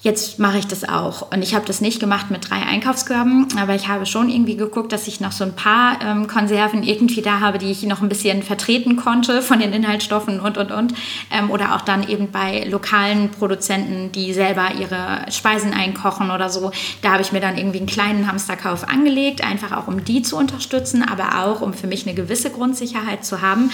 Jetzt 0.00 0.38
mache 0.38 0.58
ich 0.58 0.66
das 0.68 0.88
auch. 0.88 1.32
Und 1.32 1.42
ich 1.42 1.56
habe 1.56 1.66
das 1.66 1.80
nicht 1.80 1.98
gemacht 1.98 2.30
mit 2.30 2.48
drei 2.48 2.62
Einkaufskörben, 2.62 3.48
aber 3.58 3.74
ich 3.74 3.88
habe 3.88 4.06
schon 4.06 4.28
irgendwie 4.28 4.56
geguckt, 4.56 4.92
dass 4.92 5.08
ich 5.08 5.18
noch 5.18 5.32
so 5.32 5.42
ein 5.42 5.56
paar 5.56 6.00
ähm, 6.00 6.28
Konserven 6.28 6.84
irgendwie 6.84 7.20
da 7.20 7.40
habe, 7.40 7.58
die 7.58 7.72
ich 7.72 7.82
noch 7.82 8.00
ein 8.00 8.08
bisschen 8.08 8.44
vertreten 8.44 8.94
konnte 8.94 9.42
von 9.42 9.58
den 9.58 9.72
Inhaltsstoffen 9.72 10.38
und, 10.38 10.56
und, 10.56 10.70
und. 10.70 10.94
Ähm, 11.32 11.50
oder 11.50 11.74
auch 11.74 11.80
dann 11.80 12.08
eben 12.08 12.30
bei 12.30 12.62
lokalen 12.70 13.30
Produzenten, 13.32 14.12
die 14.12 14.32
selber 14.32 14.68
ihre 14.78 15.28
Speisen 15.32 15.72
einkochen 15.72 16.30
oder 16.30 16.48
so. 16.48 16.70
Da 17.02 17.10
habe 17.10 17.22
ich 17.22 17.32
mir 17.32 17.40
dann 17.40 17.58
irgendwie 17.58 17.78
einen 17.78 17.88
kleinen 17.88 18.28
Hamsterkauf 18.28 18.88
angelegt, 18.88 19.42
einfach 19.42 19.76
auch 19.76 19.88
um 19.88 20.04
die 20.04 20.22
zu 20.22 20.36
unterstützen, 20.36 21.02
aber 21.02 21.44
auch 21.44 21.60
um 21.60 21.74
für 21.74 21.88
mich 21.88 22.06
eine 22.06 22.14
gewisse 22.14 22.50
Grundsicherheit 22.50 23.24
zu 23.24 23.42
haben. 23.42 23.72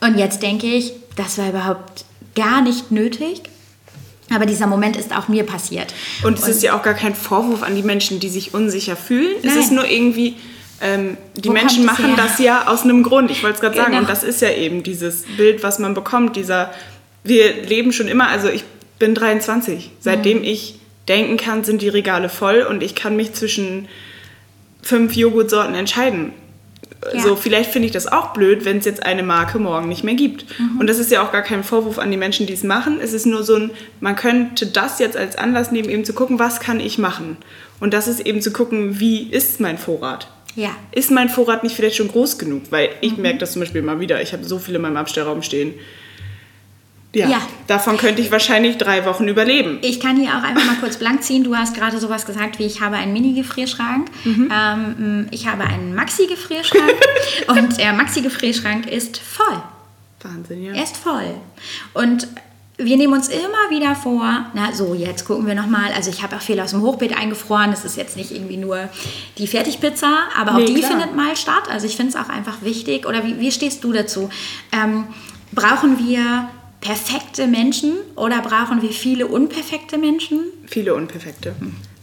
Und 0.00 0.18
jetzt 0.18 0.42
denke 0.42 0.66
ich, 0.66 0.94
das 1.14 1.38
war 1.38 1.48
überhaupt 1.48 2.04
gar 2.34 2.60
nicht 2.60 2.90
nötig. 2.90 3.42
Aber 4.32 4.46
dieser 4.46 4.66
Moment 4.66 4.96
ist 4.96 5.14
auch 5.14 5.28
mir 5.28 5.44
passiert. 5.44 5.92
Und 6.22 6.38
es 6.38 6.48
ist 6.48 6.62
ja 6.62 6.76
auch 6.78 6.82
gar 6.82 6.94
kein 6.94 7.14
Vorwurf 7.14 7.62
an 7.62 7.76
die 7.76 7.82
Menschen, 7.82 8.20
die 8.20 8.28
sich 8.30 8.54
unsicher 8.54 8.96
fühlen. 8.96 9.36
Es 9.42 9.44
Nein. 9.44 9.58
ist 9.58 9.72
nur 9.72 9.86
irgendwie, 9.86 10.36
ähm, 10.80 11.16
die 11.36 11.48
Wo 11.48 11.52
Menschen 11.52 11.80
es 11.80 11.86
machen 11.86 12.06
her? 12.06 12.16
das 12.16 12.38
ja 12.38 12.66
aus 12.68 12.82
einem 12.84 13.02
Grund. 13.02 13.30
Ich 13.30 13.42
wollte 13.42 13.56
es 13.56 13.60
gerade 13.60 13.76
sagen. 13.76 13.90
Genau. 13.90 14.00
Und 14.02 14.08
das 14.08 14.22
ist 14.24 14.40
ja 14.40 14.50
eben 14.50 14.82
dieses 14.82 15.24
Bild, 15.36 15.62
was 15.62 15.78
man 15.78 15.92
bekommt. 15.94 16.36
Dieser, 16.36 16.72
wir 17.22 17.62
leben 17.64 17.92
schon 17.92 18.08
immer, 18.08 18.28
also 18.28 18.48
ich 18.48 18.64
bin 18.98 19.14
23. 19.14 19.90
Seitdem 20.00 20.38
Mhm. 20.38 20.44
ich 20.44 20.76
denken 21.08 21.36
kann, 21.36 21.62
sind 21.64 21.82
die 21.82 21.88
Regale 21.88 22.30
voll 22.30 22.62
und 22.62 22.82
ich 22.82 22.94
kann 22.94 23.16
mich 23.16 23.34
zwischen 23.34 23.88
fünf 24.82 25.14
Joghurtsorten 25.14 25.74
entscheiden. 25.74 26.32
Ja. 27.12 27.20
So, 27.20 27.36
vielleicht 27.36 27.70
finde 27.70 27.86
ich 27.86 27.92
das 27.92 28.06
auch 28.10 28.32
blöd, 28.32 28.64
wenn 28.64 28.78
es 28.78 28.84
jetzt 28.84 29.04
eine 29.04 29.22
Marke 29.22 29.58
morgen 29.58 29.88
nicht 29.88 30.04
mehr 30.04 30.14
gibt. 30.14 30.46
Mhm. 30.58 30.80
Und 30.80 30.86
das 30.86 30.98
ist 30.98 31.10
ja 31.10 31.22
auch 31.22 31.32
gar 31.32 31.42
kein 31.42 31.62
Vorwurf 31.64 31.98
an 31.98 32.10
die 32.10 32.16
Menschen, 32.16 32.46
die 32.46 32.52
es 32.54 32.62
machen. 32.62 32.98
Es 33.00 33.12
ist 33.12 33.26
nur 33.26 33.42
so 33.42 33.56
ein, 33.56 33.70
man 34.00 34.16
könnte 34.16 34.66
das 34.66 34.98
jetzt 34.98 35.16
als 35.16 35.36
Anlass 35.36 35.70
nehmen, 35.70 35.88
eben 35.90 36.04
zu 36.04 36.12
gucken, 36.14 36.38
was 36.38 36.60
kann 36.60 36.80
ich 36.80 36.98
machen. 36.98 37.36
Und 37.80 37.92
das 37.92 38.08
ist 38.08 38.20
eben 38.20 38.40
zu 38.40 38.52
gucken, 38.52 39.00
wie 39.00 39.24
ist 39.30 39.60
mein 39.60 39.76
Vorrat. 39.78 40.28
Ja. 40.56 40.70
Ist 40.92 41.10
mein 41.10 41.28
Vorrat 41.28 41.62
nicht 41.64 41.74
vielleicht 41.74 41.96
schon 41.96 42.08
groß 42.08 42.38
genug? 42.38 42.62
Weil 42.70 42.88
Mhm. 42.88 42.94
ich 43.00 43.16
merke 43.16 43.38
das 43.38 43.52
zum 43.52 43.60
Beispiel 43.60 43.80
immer 43.80 43.98
wieder. 44.00 44.22
Ich 44.22 44.32
habe 44.32 44.44
so 44.44 44.58
viel 44.58 44.74
in 44.76 44.82
meinem 44.82 44.96
Abstellraum 44.96 45.42
stehen. 45.42 45.74
Ja, 47.14 47.28
Ja. 47.28 47.38
davon 47.66 47.96
könnte 47.96 48.20
ich 48.22 48.30
wahrscheinlich 48.30 48.76
drei 48.78 49.04
Wochen 49.06 49.26
überleben. 49.28 49.78
Ich 49.82 50.00
kann 50.00 50.16
hier 50.16 50.30
auch 50.30 50.42
einfach 50.42 50.64
mal 50.66 50.76
kurz 50.80 50.96
blank 50.96 51.22
ziehen. 51.22 51.44
Du 51.44 51.54
hast 51.56 51.74
gerade 51.74 51.98
sowas 51.98 52.26
gesagt 52.26 52.58
wie, 52.58 52.64
ich 52.64 52.80
habe 52.80 52.96
einen 52.96 53.12
Mini-Gefrierschrank. 53.12 54.10
Ähm, 54.24 55.26
ich 55.30 55.46
habe 55.46 55.64
einen 55.64 55.94
Maxi-Gefrierschrank. 55.94 56.92
und 57.48 57.78
der 57.78 57.92
Maxi-Gefrierschrank 57.92 58.86
ist 58.90 59.18
voll. 59.18 59.62
Wahnsinn, 60.22 60.62
ja. 60.64 60.72
Er 60.72 60.82
ist 60.82 60.96
voll. 60.96 61.34
Und 61.92 62.26
wir 62.76 62.96
nehmen 62.96 63.12
uns 63.12 63.28
immer 63.28 63.70
wieder 63.70 63.94
vor, 63.94 64.46
na 64.54 64.72
so, 64.72 64.94
jetzt 64.94 65.26
gucken 65.26 65.46
wir 65.46 65.54
nochmal. 65.54 65.92
Also 65.94 66.10
ich 66.10 66.22
habe 66.24 66.34
auch 66.34 66.40
viel 66.40 66.58
aus 66.58 66.70
dem 66.70 66.80
Hochbeet 66.82 67.16
eingefroren. 67.16 67.70
Das 67.70 67.84
ist 67.84 67.96
jetzt 67.96 68.16
nicht 68.16 68.32
irgendwie 68.32 68.56
nur 68.56 68.88
die 69.38 69.46
Fertigpizza, 69.46 70.08
aber 70.36 70.52
auch 70.54 70.58
Nee, 70.58 70.66
die 70.66 70.74
klar. 70.80 70.90
findet 70.90 71.14
mal 71.14 71.36
statt. 71.36 71.64
Also 71.70 71.86
ich 71.86 71.94
finde 71.96 72.10
es 72.10 72.16
auch 72.16 72.28
einfach 72.30 72.62
wichtig. 72.62 73.06
Oder 73.06 73.24
wie, 73.24 73.38
wie 73.38 73.52
stehst 73.52 73.84
du 73.84 73.92
dazu? 73.92 74.28
Ähm, 74.72 75.04
brauchen 75.52 75.98
wir 76.04 76.48
perfekte 76.84 77.46
Menschen 77.46 77.94
oder 78.14 78.42
brauchen 78.42 78.82
wir 78.82 78.90
viele 78.90 79.26
unperfekte 79.26 79.96
Menschen? 79.96 80.40
Viele 80.66 80.94
unperfekte. 80.94 81.56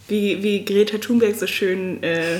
Wie, 0.08 0.42
wie 0.42 0.64
Greta 0.64 0.98
Thunberg 0.98 1.36
so 1.36 1.46
schön 1.46 2.02
äh, 2.02 2.38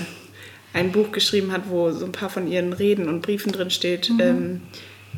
ein 0.72 0.90
Buch 0.90 1.12
geschrieben 1.12 1.52
hat, 1.52 1.62
wo 1.70 1.92
so 1.92 2.04
ein 2.04 2.12
paar 2.12 2.30
von 2.30 2.50
ihren 2.50 2.72
Reden 2.72 3.08
und 3.08 3.22
Briefen 3.22 3.52
drin 3.52 3.70
steht. 3.70 4.10
Mhm. 4.10 4.20
Ähm, 4.20 4.60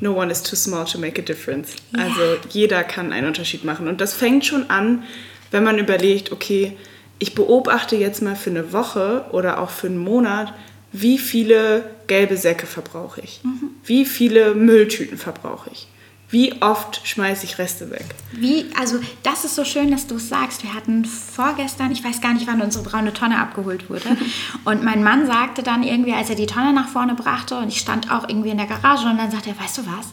no 0.00 0.12
one 0.12 0.30
is 0.30 0.42
too 0.42 0.54
small 0.54 0.84
to 0.84 0.98
make 0.98 1.20
a 1.20 1.24
difference. 1.24 1.76
Ja. 1.96 2.04
Also 2.04 2.36
jeder 2.50 2.84
kann 2.84 3.10
einen 3.10 3.26
Unterschied 3.26 3.64
machen. 3.64 3.88
Und 3.88 4.02
das 4.02 4.12
fängt 4.12 4.44
schon 4.44 4.68
an, 4.68 5.02
wenn 5.50 5.64
man 5.64 5.78
überlegt, 5.78 6.30
okay, 6.30 6.76
ich 7.18 7.34
beobachte 7.34 7.96
jetzt 7.96 8.20
mal 8.20 8.36
für 8.36 8.50
eine 8.50 8.74
Woche 8.74 9.24
oder 9.32 9.60
auch 9.60 9.70
für 9.70 9.86
einen 9.86 9.98
Monat, 9.98 10.52
wie 10.92 11.16
viele 11.16 11.90
gelbe 12.06 12.36
Säcke 12.36 12.66
verbrauche 12.66 13.22
ich? 13.22 13.40
Mhm. 13.44 13.70
Wie 13.82 14.04
viele 14.04 14.54
Mülltüten 14.54 15.16
verbrauche 15.16 15.70
ich? 15.72 15.88
Wie 16.30 16.60
oft 16.62 17.06
schmeiße 17.06 17.44
ich 17.44 17.58
Reste 17.58 17.90
weg? 17.90 18.06
Wie, 18.32 18.66
also 18.78 18.98
das 19.22 19.44
ist 19.44 19.54
so 19.54 19.64
schön, 19.64 19.90
dass 19.90 20.06
du 20.06 20.16
es 20.16 20.28
sagst. 20.28 20.62
Wir 20.62 20.74
hatten 20.74 21.04
vorgestern, 21.04 21.92
ich 21.92 22.02
weiß 22.02 22.20
gar 22.20 22.32
nicht, 22.32 22.46
wann 22.46 22.60
unsere 22.60 22.84
braune 22.84 23.12
Tonne 23.12 23.38
abgeholt 23.38 23.88
wurde. 23.88 24.16
und 24.64 24.82
mein 24.82 25.04
Mann 25.04 25.26
sagte 25.26 25.62
dann 25.62 25.82
irgendwie, 25.82 26.14
als 26.14 26.30
er 26.30 26.36
die 26.36 26.46
Tonne 26.46 26.72
nach 26.72 26.88
vorne 26.88 27.14
brachte 27.14 27.56
und 27.58 27.68
ich 27.68 27.78
stand 27.78 28.10
auch 28.10 28.28
irgendwie 28.28 28.50
in 28.50 28.56
der 28.56 28.66
Garage 28.66 29.06
und 29.06 29.18
dann 29.18 29.30
sagte 29.30 29.50
er, 29.50 29.60
weißt 29.60 29.78
du 29.78 29.82
was? 29.86 30.12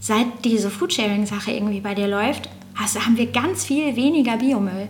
Seit 0.00 0.44
diese 0.44 0.70
Foodsharing-Sache 0.70 1.52
irgendwie 1.52 1.80
bei 1.80 1.94
dir 1.94 2.08
läuft, 2.08 2.48
also 2.82 3.04
haben 3.04 3.16
wir 3.16 3.30
ganz 3.30 3.64
viel 3.64 3.94
weniger 3.96 4.38
Biomüll. 4.38 4.88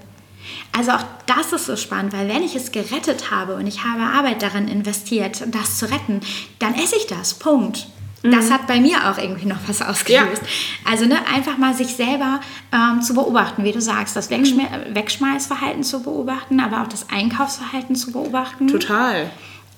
Also 0.73 0.93
auch 0.93 1.05
das 1.27 1.53
ist 1.53 1.67
so 1.67 1.77
spannend, 1.77 2.13
weil 2.13 2.29
wenn 2.29 2.43
ich 2.43 2.57
es 2.57 2.73
gerettet 2.73 3.31
habe 3.31 3.57
und 3.57 3.67
ich 3.67 3.85
habe 3.85 4.03
Arbeit 4.03 4.43
darin 4.43 4.69
investiert, 4.69 5.43
das 5.49 5.79
zu 5.79 5.91
retten, 5.91 6.21
dann 6.59 6.75
esse 6.75 6.97
ich 6.97 7.07
das. 7.07 7.35
Punkt. 7.35 7.87
Das 8.23 8.49
mhm. 8.49 8.53
hat 8.53 8.67
bei 8.67 8.81
mir 8.81 9.11
auch 9.11 9.19
irgendwie 9.19 9.47
noch 9.47 9.57
was 9.67 9.81
ausgelöst. 9.81 10.43
Ja. 10.43 10.91
Also 10.91 11.07
ne, 11.07 11.17
einfach 11.33 11.57
mal 11.57 11.75
sich 11.75 11.97
selber 11.97 12.41
ähm, 12.73 13.01
zu 13.01 13.15
beobachten, 13.15 13.65
wie 13.65 13.73
du 13.73 13.81
sagst, 13.81 14.15
das 14.15 14.29
Wegschme 14.31 14.63
mhm. 14.63 14.95
Wegschmeißverhalten 14.95 15.83
zu 15.83 16.03
beobachten, 16.03 16.61
aber 16.61 16.83
auch 16.83 16.89
das 16.89 17.07
Einkaufsverhalten 17.11 17.97
zu 17.97 18.13
beobachten. 18.13 18.69
Total. 18.69 19.31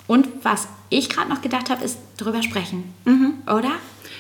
Und 0.09 0.29
was 0.43 0.67
ich 0.89 1.09
gerade 1.09 1.31
noch 1.31 1.41
gedacht 1.41 1.71
habe, 1.71 1.85
ist 1.85 1.99
drüber 2.17 2.43
sprechen. 2.43 2.93
Mhm. 3.05 3.35
Oder? 3.47 3.71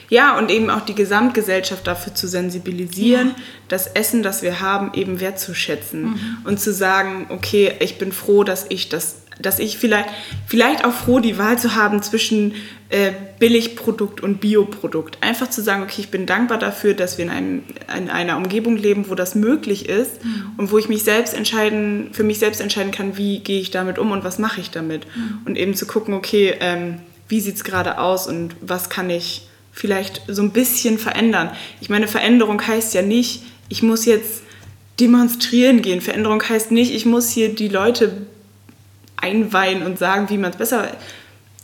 Ja, 0.09 0.39
und 0.39 0.51
eben 0.51 0.71
auch 0.71 0.83
die 0.83 0.95
Gesamtgesellschaft 0.95 1.87
dafür 1.87 2.15
zu 2.15 2.29
sensibilisieren, 2.29 3.29
ja. 3.29 3.35
das 3.69 3.87
Essen, 3.87 4.23
das 4.23 4.43
wir 4.43 4.61
haben, 4.61 4.93
eben 4.95 5.21
wertzuschätzen 5.21 6.03
mhm. 6.03 6.37
und 6.45 6.61
zu 6.61 6.73
sagen, 6.73 7.27
okay, 7.31 7.73
ich 7.81 7.99
bin 7.99 8.13
froh, 8.13 8.45
dass 8.45 8.67
ich 8.69 8.89
das 8.89 9.22
dass 9.43 9.59
ich 9.59 9.79
vielleicht, 9.79 10.09
vielleicht 10.47 10.85
auch 10.85 10.93
froh, 10.93 11.21
die 11.21 11.39
Wahl 11.39 11.59
zu 11.59 11.75
haben 11.75 12.03
zwischen 12.03 12.55
äh, 12.89 13.13
Billigprodukt 13.39 14.21
und 14.21 14.41
Bioprodukt. 14.41 15.19
Einfach 15.21 15.51
zu 15.51 15.63
sagen, 15.63 15.83
okay, 15.83 16.01
ich 16.01 16.11
bin 16.11 16.27
dankbar 16.27 16.59
dafür, 16.59 16.95
dass 16.95 17.19
wir 17.19 17.25
in, 17.25 17.31
einem, 17.31 17.63
in 17.97 18.11
einer 18.11 18.37
Umgebung 18.37 18.77
leben, 18.77 19.09
wo 19.09 19.15
das 19.15 19.35
möglich 19.35 19.89
ist 19.89 20.25
mhm. 20.25 20.53
und 20.59 20.73
wo 20.73 20.79
ich 20.79 20.89
mich 20.89 21.03
selbst 21.03 21.35
entscheiden, 21.35 22.11
für 22.13 22.25
mich 22.25 22.39
selbst 22.39 22.61
entscheiden 22.61 22.93
kann, 22.93 23.17
wie 23.17 23.41
gehe 23.41 23.61
ich 23.61 23.71
damit 23.71 23.99
um 23.99 24.11
und 24.11 24.25
was 24.25 24.39
mache 24.39 24.61
ich 24.61 24.71
damit. 24.71 25.07
Mhm. 25.15 25.39
Und 25.45 25.57
eben 25.57 25.75
zu 25.75 25.87
gucken, 25.87 26.15
okay, 26.15 26.55
ähm, 26.61 26.99
wie 27.29 27.41
sieht 27.41 27.57
es 27.57 27.65
gerade 27.65 27.99
aus 27.99 28.27
und 28.27 28.55
was 28.61 28.91
kann 28.91 29.09
ich 29.09 29.49
vielleicht 29.73 30.23
so 30.29 30.43
ein 30.43 30.51
bisschen 30.51 30.99
verändern. 30.99 31.51
Ich 31.81 31.89
meine, 31.89 32.07
Veränderung 32.07 32.65
heißt 32.65 32.93
ja 32.93 33.01
nicht, 33.03 33.43
ich 33.71 33.83
muss 33.83 34.05
jetzt 34.05 34.43
demonstrieren 35.01 35.81
gehen. 35.81 36.01
Veränderung 36.01 36.43
heißt 36.47 36.71
nicht, 36.71 36.95
ich 36.95 37.07
muss 37.07 37.31
hier 37.31 37.55
die 37.55 37.69
Leute 37.69 38.27
einweihen 39.23 39.83
und 39.83 39.99
sagen, 39.99 40.29
wie 40.29 40.37
man 40.37 40.51
es 40.51 40.57
besser 40.57 40.89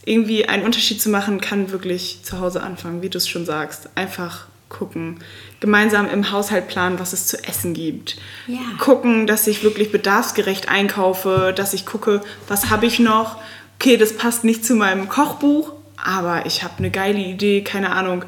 irgendwie 0.05 0.47
einen 0.47 0.65
Unterschied 0.65 1.03
zu 1.03 1.11
machen, 1.11 1.41
kann 1.41 1.71
wirklich 1.71 2.21
zu 2.23 2.41
Hause 2.41 2.63
anfangen, 2.63 3.03
wie 3.03 3.11
du 3.11 3.19
es 3.19 3.29
schon 3.29 3.45
sagst. 3.45 3.91
Einfach 3.95 4.47
gucken, 4.69 5.19
gemeinsam 5.61 6.09
im 6.09 6.31
Haushalt 6.31 6.69
planen, 6.69 6.99
was 6.99 7.13
es 7.13 7.27
zu 7.27 7.43
essen 7.45 7.75
gibt. 7.75 8.17
Ja. 8.47 8.59
Gucken, 8.79 9.27
dass 9.27 9.47
ich 9.47 9.63
wirklich 9.63 9.93
bedarfsgerecht 9.93 10.69
einkaufe, 10.69 11.53
dass 11.55 11.75
ich 11.75 11.87
gucke, 11.87 12.23
was 12.49 12.71
habe 12.71 12.87
ich 12.87 12.99
noch. 12.99 13.37
Okay, 13.79 13.97
das 13.97 14.17
passt 14.17 14.45
nicht 14.45 14.65
zu 14.65 14.75
meinem 14.75 15.09
Kochbuch, 15.09 15.73
aber 16.03 16.47
ich 16.47 16.63
habe 16.63 16.75
eine 16.79 16.91
geile 16.91 17.19
Idee, 17.19 17.63
keine 17.63 17.91
Ahnung. 17.91 18.25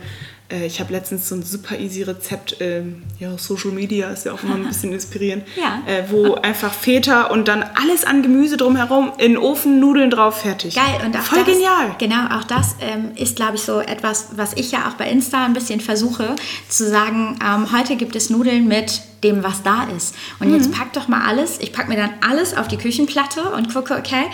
Äh, 0.51 0.67
ich 0.67 0.81
habe 0.81 0.93
letztens 0.93 1.29
so 1.29 1.35
ein 1.35 1.43
super 1.43 1.79
easy 1.79 2.03
Rezept, 2.03 2.61
äh, 2.61 2.83
ja, 3.19 3.37
Social 3.39 3.71
Media 3.71 4.11
ist 4.11 4.27
ja 4.27 4.33
auch 4.33 4.43
immer 4.43 4.57
ein 4.57 4.67
bisschen 4.67 4.93
inspirierend, 5.01 5.45
ja. 5.57 5.83
äh, 5.87 6.05
wo 6.11 6.35
einfach 6.35 6.73
Feta 6.73 7.25
und 7.25 7.49
dann 7.49 7.63
alles 7.63 8.05
an 8.05 8.23
Gemüse 8.23 8.57
drumherum 8.57 9.13
in 9.19 9.33
den 9.33 9.39
Ofen, 9.39 9.81
Nudeln 9.81 10.11
drauf, 10.11 10.43
fertig. 10.43 10.75
Geil 10.75 11.01
und 11.05 11.17
auch 11.17 11.21
Voll 11.21 11.45
das, 11.45 11.55
genial. 11.55 11.95
Genau, 11.99 12.39
auch 12.39 12.45
das 12.45 12.77
ähm, 12.81 13.13
ist, 13.17 13.37
glaube 13.37 13.57
ich, 13.57 13.63
so 13.63 13.81
etwas, 13.81 14.29
was 14.37 14.55
ich 14.55 14.73
ja 14.73 14.89
auch 14.89 14.95
bei 14.95 15.09
Insta 15.11 15.45
ein 15.45 15.53
bisschen 15.53 15.81
versuche, 15.81 16.35
zu 16.69 16.89
sagen, 16.89 17.39
ähm, 17.45 17.73
heute 17.73 17.97
gibt 17.97 18.17
es 18.17 18.31
Nudeln 18.31 18.67
mit 18.67 19.03
dem, 19.23 19.43
was 19.43 19.63
da 19.63 19.87
ist. 19.97 20.15
Und 20.39 20.49
mhm. 20.49 20.55
jetzt 20.55 20.73
pack 20.73 20.93
doch 20.95 21.09
mal 21.09 21.27
alles, 21.27 21.59
ich 21.61 21.73
packe 21.73 21.89
mir 21.89 21.97
dann 21.97 22.11
alles 22.27 22.57
auf 22.57 22.69
die 22.69 22.79
Küchenplatte 22.79 23.43
und 23.51 23.73
gucke, 23.73 23.95
okay, 23.95 24.25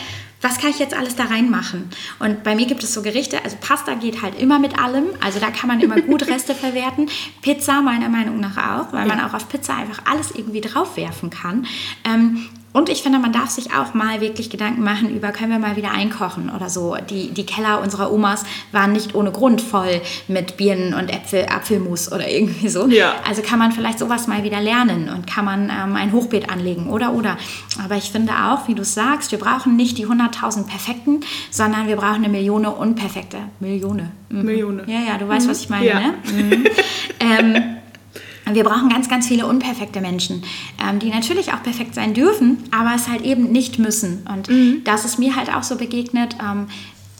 was 0.46 0.58
kann 0.58 0.70
ich 0.70 0.78
jetzt 0.78 0.94
alles 0.94 1.16
da 1.16 1.24
reinmachen? 1.24 1.90
Und 2.20 2.44
bei 2.44 2.54
mir 2.54 2.66
gibt 2.66 2.84
es 2.84 2.94
so 2.94 3.02
Gerichte, 3.02 3.42
also 3.42 3.56
Pasta 3.60 3.94
geht 3.94 4.22
halt 4.22 4.38
immer 4.38 4.60
mit 4.60 4.78
allem, 4.78 5.06
also 5.20 5.40
da 5.40 5.50
kann 5.50 5.66
man 5.66 5.80
immer 5.80 6.00
gut 6.00 6.26
Reste 6.28 6.54
verwerten. 6.54 7.08
Pizza 7.42 7.82
meiner 7.82 8.08
Meinung 8.08 8.38
nach 8.38 8.56
auch, 8.56 8.92
weil 8.92 9.08
ja. 9.08 9.16
man 9.16 9.24
auch 9.24 9.34
auf 9.34 9.48
Pizza 9.48 9.76
einfach 9.76 10.02
alles 10.04 10.30
irgendwie 10.30 10.60
draufwerfen 10.60 11.30
kann. 11.30 11.66
Ähm, 12.04 12.48
und 12.76 12.90
ich 12.90 13.02
finde, 13.02 13.18
man 13.18 13.32
darf 13.32 13.48
sich 13.48 13.72
auch 13.72 13.94
mal 13.94 14.20
wirklich 14.20 14.50
Gedanken 14.50 14.82
machen 14.82 15.08
über, 15.08 15.32
können 15.32 15.50
wir 15.50 15.58
mal 15.58 15.76
wieder 15.76 15.92
einkochen 15.92 16.50
oder 16.54 16.68
so. 16.68 16.94
Die, 17.08 17.30
die 17.30 17.46
Keller 17.46 17.80
unserer 17.80 18.12
Omas 18.12 18.44
waren 18.70 18.92
nicht 18.92 19.14
ohne 19.14 19.32
Grund 19.32 19.62
voll 19.62 20.02
mit 20.28 20.58
Birnen 20.58 20.92
und 20.92 21.08
Äpfel, 21.08 21.46
Apfelmus 21.48 22.12
oder 22.12 22.28
irgendwie 22.28 22.68
so. 22.68 22.86
Ja. 22.88 23.14
Also 23.26 23.40
kann 23.40 23.58
man 23.58 23.72
vielleicht 23.72 23.98
sowas 23.98 24.26
mal 24.26 24.44
wieder 24.44 24.60
lernen 24.60 25.08
und 25.08 25.26
kann 25.26 25.46
man 25.46 25.70
ähm, 25.70 25.96
ein 25.96 26.12
Hochbeet 26.12 26.50
anlegen 26.50 26.90
oder 26.90 27.14
oder. 27.14 27.38
Aber 27.82 27.96
ich 27.96 28.10
finde 28.10 28.34
auch, 28.34 28.68
wie 28.68 28.74
du 28.74 28.84
sagst, 28.84 29.32
wir 29.32 29.38
brauchen 29.38 29.74
nicht 29.76 29.96
die 29.96 30.06
100.000 30.06 30.66
Perfekten, 30.66 31.20
sondern 31.50 31.88
wir 31.88 31.96
brauchen 31.96 32.24
eine 32.24 32.28
Million 32.28 32.66
Unperfekte. 32.66 33.38
Millione. 33.58 34.12
Mhm. 34.28 34.42
Millione. 34.42 34.82
Ja, 34.86 35.00
ja, 35.00 35.16
du 35.16 35.26
weißt, 35.26 35.46
mhm. 35.46 35.50
was 35.50 35.60
ich 35.62 35.70
meine. 35.70 35.86
Ja. 35.86 36.00
Ne? 36.00 36.14
Mhm. 36.30 36.66
ähm, 37.20 37.75
wir 38.54 38.64
brauchen 38.64 38.88
ganz, 38.88 39.08
ganz 39.08 39.26
viele 39.26 39.46
unperfekte 39.46 40.00
Menschen, 40.00 40.42
ähm, 40.82 40.98
die 40.98 41.10
natürlich 41.10 41.52
auch 41.52 41.62
perfekt 41.62 41.94
sein 41.94 42.14
dürfen, 42.14 42.58
aber 42.70 42.94
es 42.94 43.08
halt 43.08 43.22
eben 43.22 43.50
nicht 43.50 43.78
müssen. 43.78 44.26
Und 44.32 44.48
mhm. 44.48 44.82
das 44.84 45.04
ist 45.04 45.18
mir 45.18 45.36
halt 45.36 45.54
auch 45.54 45.62
so 45.62 45.76
begegnet. 45.76 46.36
Ähm, 46.40 46.68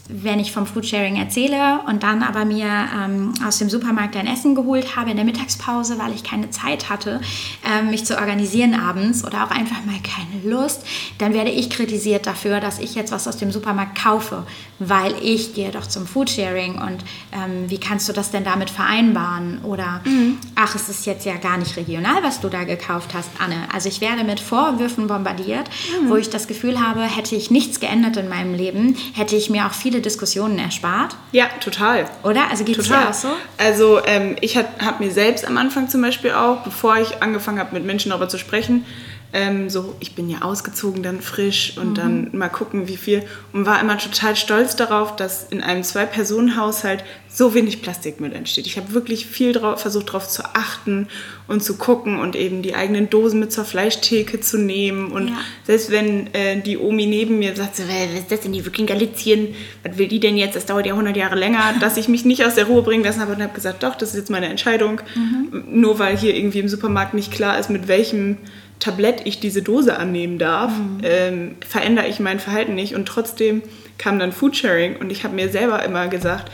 wenn 0.08 0.38
ich 0.38 0.52
vom 0.52 0.66
Foodsharing 0.66 1.16
erzähle 1.16 1.80
und 1.88 2.02
dann 2.02 2.22
aber 2.22 2.44
mir 2.44 2.66
ähm, 2.66 3.32
aus 3.46 3.58
dem 3.58 3.68
Supermarkt 3.68 4.16
ein 4.16 4.26
Essen 4.26 4.54
geholt 4.54 4.96
habe 4.96 5.10
in 5.10 5.16
der 5.16 5.24
Mittagspause, 5.24 5.98
weil 5.98 6.12
ich 6.14 6.24
keine 6.24 6.50
Zeit 6.50 6.88
hatte, 6.88 7.20
ähm, 7.64 7.90
mich 7.90 8.04
zu 8.04 8.18
organisieren 8.18 8.74
abends 8.74 9.24
oder 9.24 9.44
auch 9.44 9.50
einfach 9.50 9.84
mal 9.84 9.98
keine 10.02 10.48
Lust, 10.48 10.84
dann 11.18 11.34
werde 11.34 11.50
ich 11.50 11.70
kritisiert 11.70 12.26
dafür, 12.26 12.60
dass 12.60 12.78
ich 12.78 12.94
jetzt 12.94 13.12
was 13.12 13.26
aus 13.26 13.36
dem 13.36 13.50
Supermarkt 13.50 14.00
kaufe, 14.00 14.44
weil 14.78 15.14
ich 15.22 15.54
gehe 15.54 15.70
doch 15.70 15.86
zum 15.86 16.06
Foodsharing 16.06 16.74
und 16.74 17.04
ähm, 17.32 17.68
wie 17.68 17.78
kannst 17.78 18.08
du 18.08 18.12
das 18.12 18.30
denn 18.30 18.44
damit 18.44 18.70
vereinbaren? 18.70 19.60
Oder 19.64 20.02
mhm. 20.04 20.38
ach, 20.54 20.74
es 20.74 20.88
ist 20.88 21.06
jetzt 21.06 21.24
ja 21.26 21.36
gar 21.36 21.58
nicht 21.58 21.76
regional, 21.76 22.22
was 22.22 22.40
du 22.40 22.48
da 22.48 22.64
gekauft 22.64 23.14
hast, 23.14 23.30
Anne. 23.38 23.56
Also 23.72 23.88
ich 23.88 24.00
werde 24.00 24.24
mit 24.24 24.40
Vorwürfen 24.40 25.06
bombardiert, 25.06 25.68
mhm. 26.02 26.10
wo 26.10 26.16
ich 26.16 26.30
das 26.30 26.46
Gefühl 26.46 26.80
habe, 26.80 27.02
hätte 27.02 27.34
ich 27.34 27.50
nichts 27.50 27.80
geändert 27.80 28.16
in 28.16 28.28
meinem 28.28 28.54
Leben, 28.54 28.96
hätte 29.14 29.36
ich 29.36 29.50
mir 29.50 29.66
auch 29.66 29.72
viele 29.72 29.95
viele 29.96 30.02
Diskussionen 30.02 30.58
erspart. 30.58 31.16
Ja, 31.32 31.46
total. 31.60 32.04
Oder? 32.22 32.50
Also 32.50 32.64
geht 32.64 32.78
es 32.78 32.88
dir 32.88 33.08
auch 33.08 33.14
so? 33.14 33.28
Also 33.56 34.04
ähm, 34.04 34.36
ich 34.42 34.56
habe 34.56 34.68
mir 34.98 35.10
selbst 35.10 35.46
am 35.46 35.56
Anfang 35.56 35.88
zum 35.88 36.02
Beispiel 36.02 36.32
auch, 36.32 36.62
bevor 36.62 36.98
ich 36.98 37.22
angefangen 37.22 37.58
habe, 37.58 37.74
mit 37.74 37.84
Menschen 37.84 38.10
darüber 38.10 38.28
zu 38.28 38.38
sprechen, 38.38 38.84
ähm, 39.32 39.68
so, 39.68 39.94
ich 40.00 40.14
bin 40.14 40.30
ja 40.30 40.42
ausgezogen, 40.42 41.02
dann 41.02 41.20
frisch 41.20 41.76
und 41.76 41.90
mhm. 41.90 41.94
dann 41.94 42.30
mal 42.32 42.48
gucken, 42.48 42.88
wie 42.88 42.96
viel. 42.96 43.22
Und 43.52 43.66
war 43.66 43.80
immer 43.80 43.98
total 43.98 44.36
stolz 44.36 44.76
darauf, 44.76 45.16
dass 45.16 45.44
in 45.50 45.60
einem 45.60 45.82
Zwei-Personen-Haushalt 45.82 47.04
so 47.28 47.52
wenig 47.52 47.82
Plastikmüll 47.82 48.32
entsteht. 48.32 48.66
Ich 48.66 48.78
habe 48.78 48.94
wirklich 48.94 49.26
viel 49.26 49.52
drauf, 49.52 49.82
versucht, 49.82 50.08
darauf 50.08 50.26
zu 50.26 50.42
achten 50.54 51.08
und 51.48 51.62
zu 51.62 51.76
gucken 51.76 52.18
und 52.18 52.34
eben 52.34 52.62
die 52.62 52.74
eigenen 52.74 53.10
Dosen 53.10 53.40
mit 53.40 53.52
zur 53.52 53.66
Fleischtheke 53.66 54.40
zu 54.40 54.56
nehmen. 54.56 55.12
Und 55.12 55.28
ja. 55.28 55.34
selbst 55.64 55.90
wenn 55.90 56.32
äh, 56.32 56.62
die 56.62 56.78
Omi 56.78 57.04
neben 57.04 57.38
mir 57.38 57.54
sagt, 57.54 57.78
was 57.80 58.18
ist 58.18 58.32
das 58.32 58.40
denn, 58.40 58.52
die 58.52 58.64
wirklich 58.64 58.86
Galizien, 58.86 59.54
was 59.82 59.98
will 59.98 60.08
die 60.08 60.20
denn 60.20 60.38
jetzt, 60.38 60.56
das 60.56 60.64
dauert 60.64 60.86
ja 60.86 60.92
100 60.92 61.14
Jahre 61.14 61.36
länger, 61.36 61.74
dass 61.80 61.98
ich 61.98 62.08
mich 62.08 62.24
nicht 62.24 62.42
aus 62.42 62.54
der 62.54 62.64
Ruhe 62.66 62.80
bringen 62.80 63.04
lassen 63.04 63.20
habe 63.20 63.34
und 63.34 63.42
habe 63.42 63.52
gesagt, 63.52 63.82
doch, 63.82 63.96
das 63.96 64.10
ist 64.10 64.16
jetzt 64.16 64.30
meine 64.30 64.46
Entscheidung. 64.46 65.02
Mhm. 65.14 65.64
Nur 65.68 65.98
weil 65.98 66.16
hier 66.16 66.34
irgendwie 66.34 66.60
im 66.60 66.68
Supermarkt 66.68 67.12
nicht 67.12 67.32
klar 67.32 67.58
ist, 67.58 67.68
mit 67.68 67.86
welchem 67.86 68.38
Tablett 68.80 69.22
ich 69.24 69.40
diese 69.40 69.62
Dose 69.62 69.98
annehmen 69.98 70.38
darf, 70.38 70.72
mhm. 70.76 71.00
ähm, 71.02 71.54
verändere 71.66 72.08
ich 72.08 72.20
mein 72.20 72.40
Verhalten 72.40 72.74
nicht. 72.74 72.94
Und 72.94 73.06
trotzdem 73.06 73.62
kam 73.98 74.18
dann 74.18 74.32
Foodsharing 74.32 74.96
und 74.96 75.10
ich 75.10 75.24
habe 75.24 75.34
mir 75.34 75.48
selber 75.48 75.82
immer 75.84 76.08
gesagt, 76.08 76.50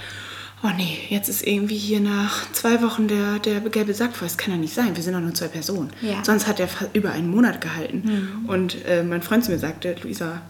oh 0.65 0.71
nee, 0.77 0.99
jetzt 1.09 1.29
ist 1.29 1.47
irgendwie 1.47 1.77
hier 1.77 2.01
nach 2.01 2.51
zwei 2.53 2.83
Wochen 2.83 3.09
der, 3.09 3.39
der 3.41 3.61
gelbe 3.61 3.95
Sack 3.95 4.15
voll. 4.15 4.29
Das 4.29 4.39
kann 4.39 4.53
ja 4.53 4.59
nicht 4.59 4.75
sein, 4.75 4.95
wir 4.95 5.03
sind 5.03 5.15
doch 5.15 5.21
nur 5.21 5.35
zwei 5.35 5.49
Personen. 5.49 5.91
Ja. 6.01 6.25
Sonst 6.25 6.47
hat 6.47 6.61
er 6.61 6.69
über 6.93 7.11
einen 7.11 7.29
Monat 7.29 7.61
gehalten. 7.61 8.03
Mhm. 8.05 8.49
Und 8.49 8.77
äh, 8.87 9.03
mein 9.03 9.23
Freund 9.23 9.45
zu 9.45 9.51
mir 9.51 9.59
sagte, 9.59 9.97
Luisa, 10.03 10.43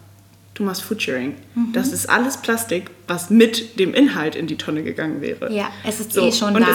du 0.55 0.65
machst 0.65 0.83
Foodsharing. 0.83 1.35
Mhm. 1.55 1.73
Das 1.73 1.93
ist 1.93 2.11
alles 2.11 2.37
Plastik, 2.37 2.91
was 3.09 3.31
mit 3.31 3.79
dem 3.79 3.95
Inhalt 3.95 4.37
in 4.37 4.47
die 4.47 4.57
Tonne 4.57 4.83
gegangen 4.83 5.23
wäre. 5.23 5.51
Ja, 5.53 5.71
es 5.85 6.01
ist 6.01 6.13
so. 6.13 6.27
eh 6.27 6.33
schon 6.33 6.55
und 6.55 6.63
da. 6.63 6.69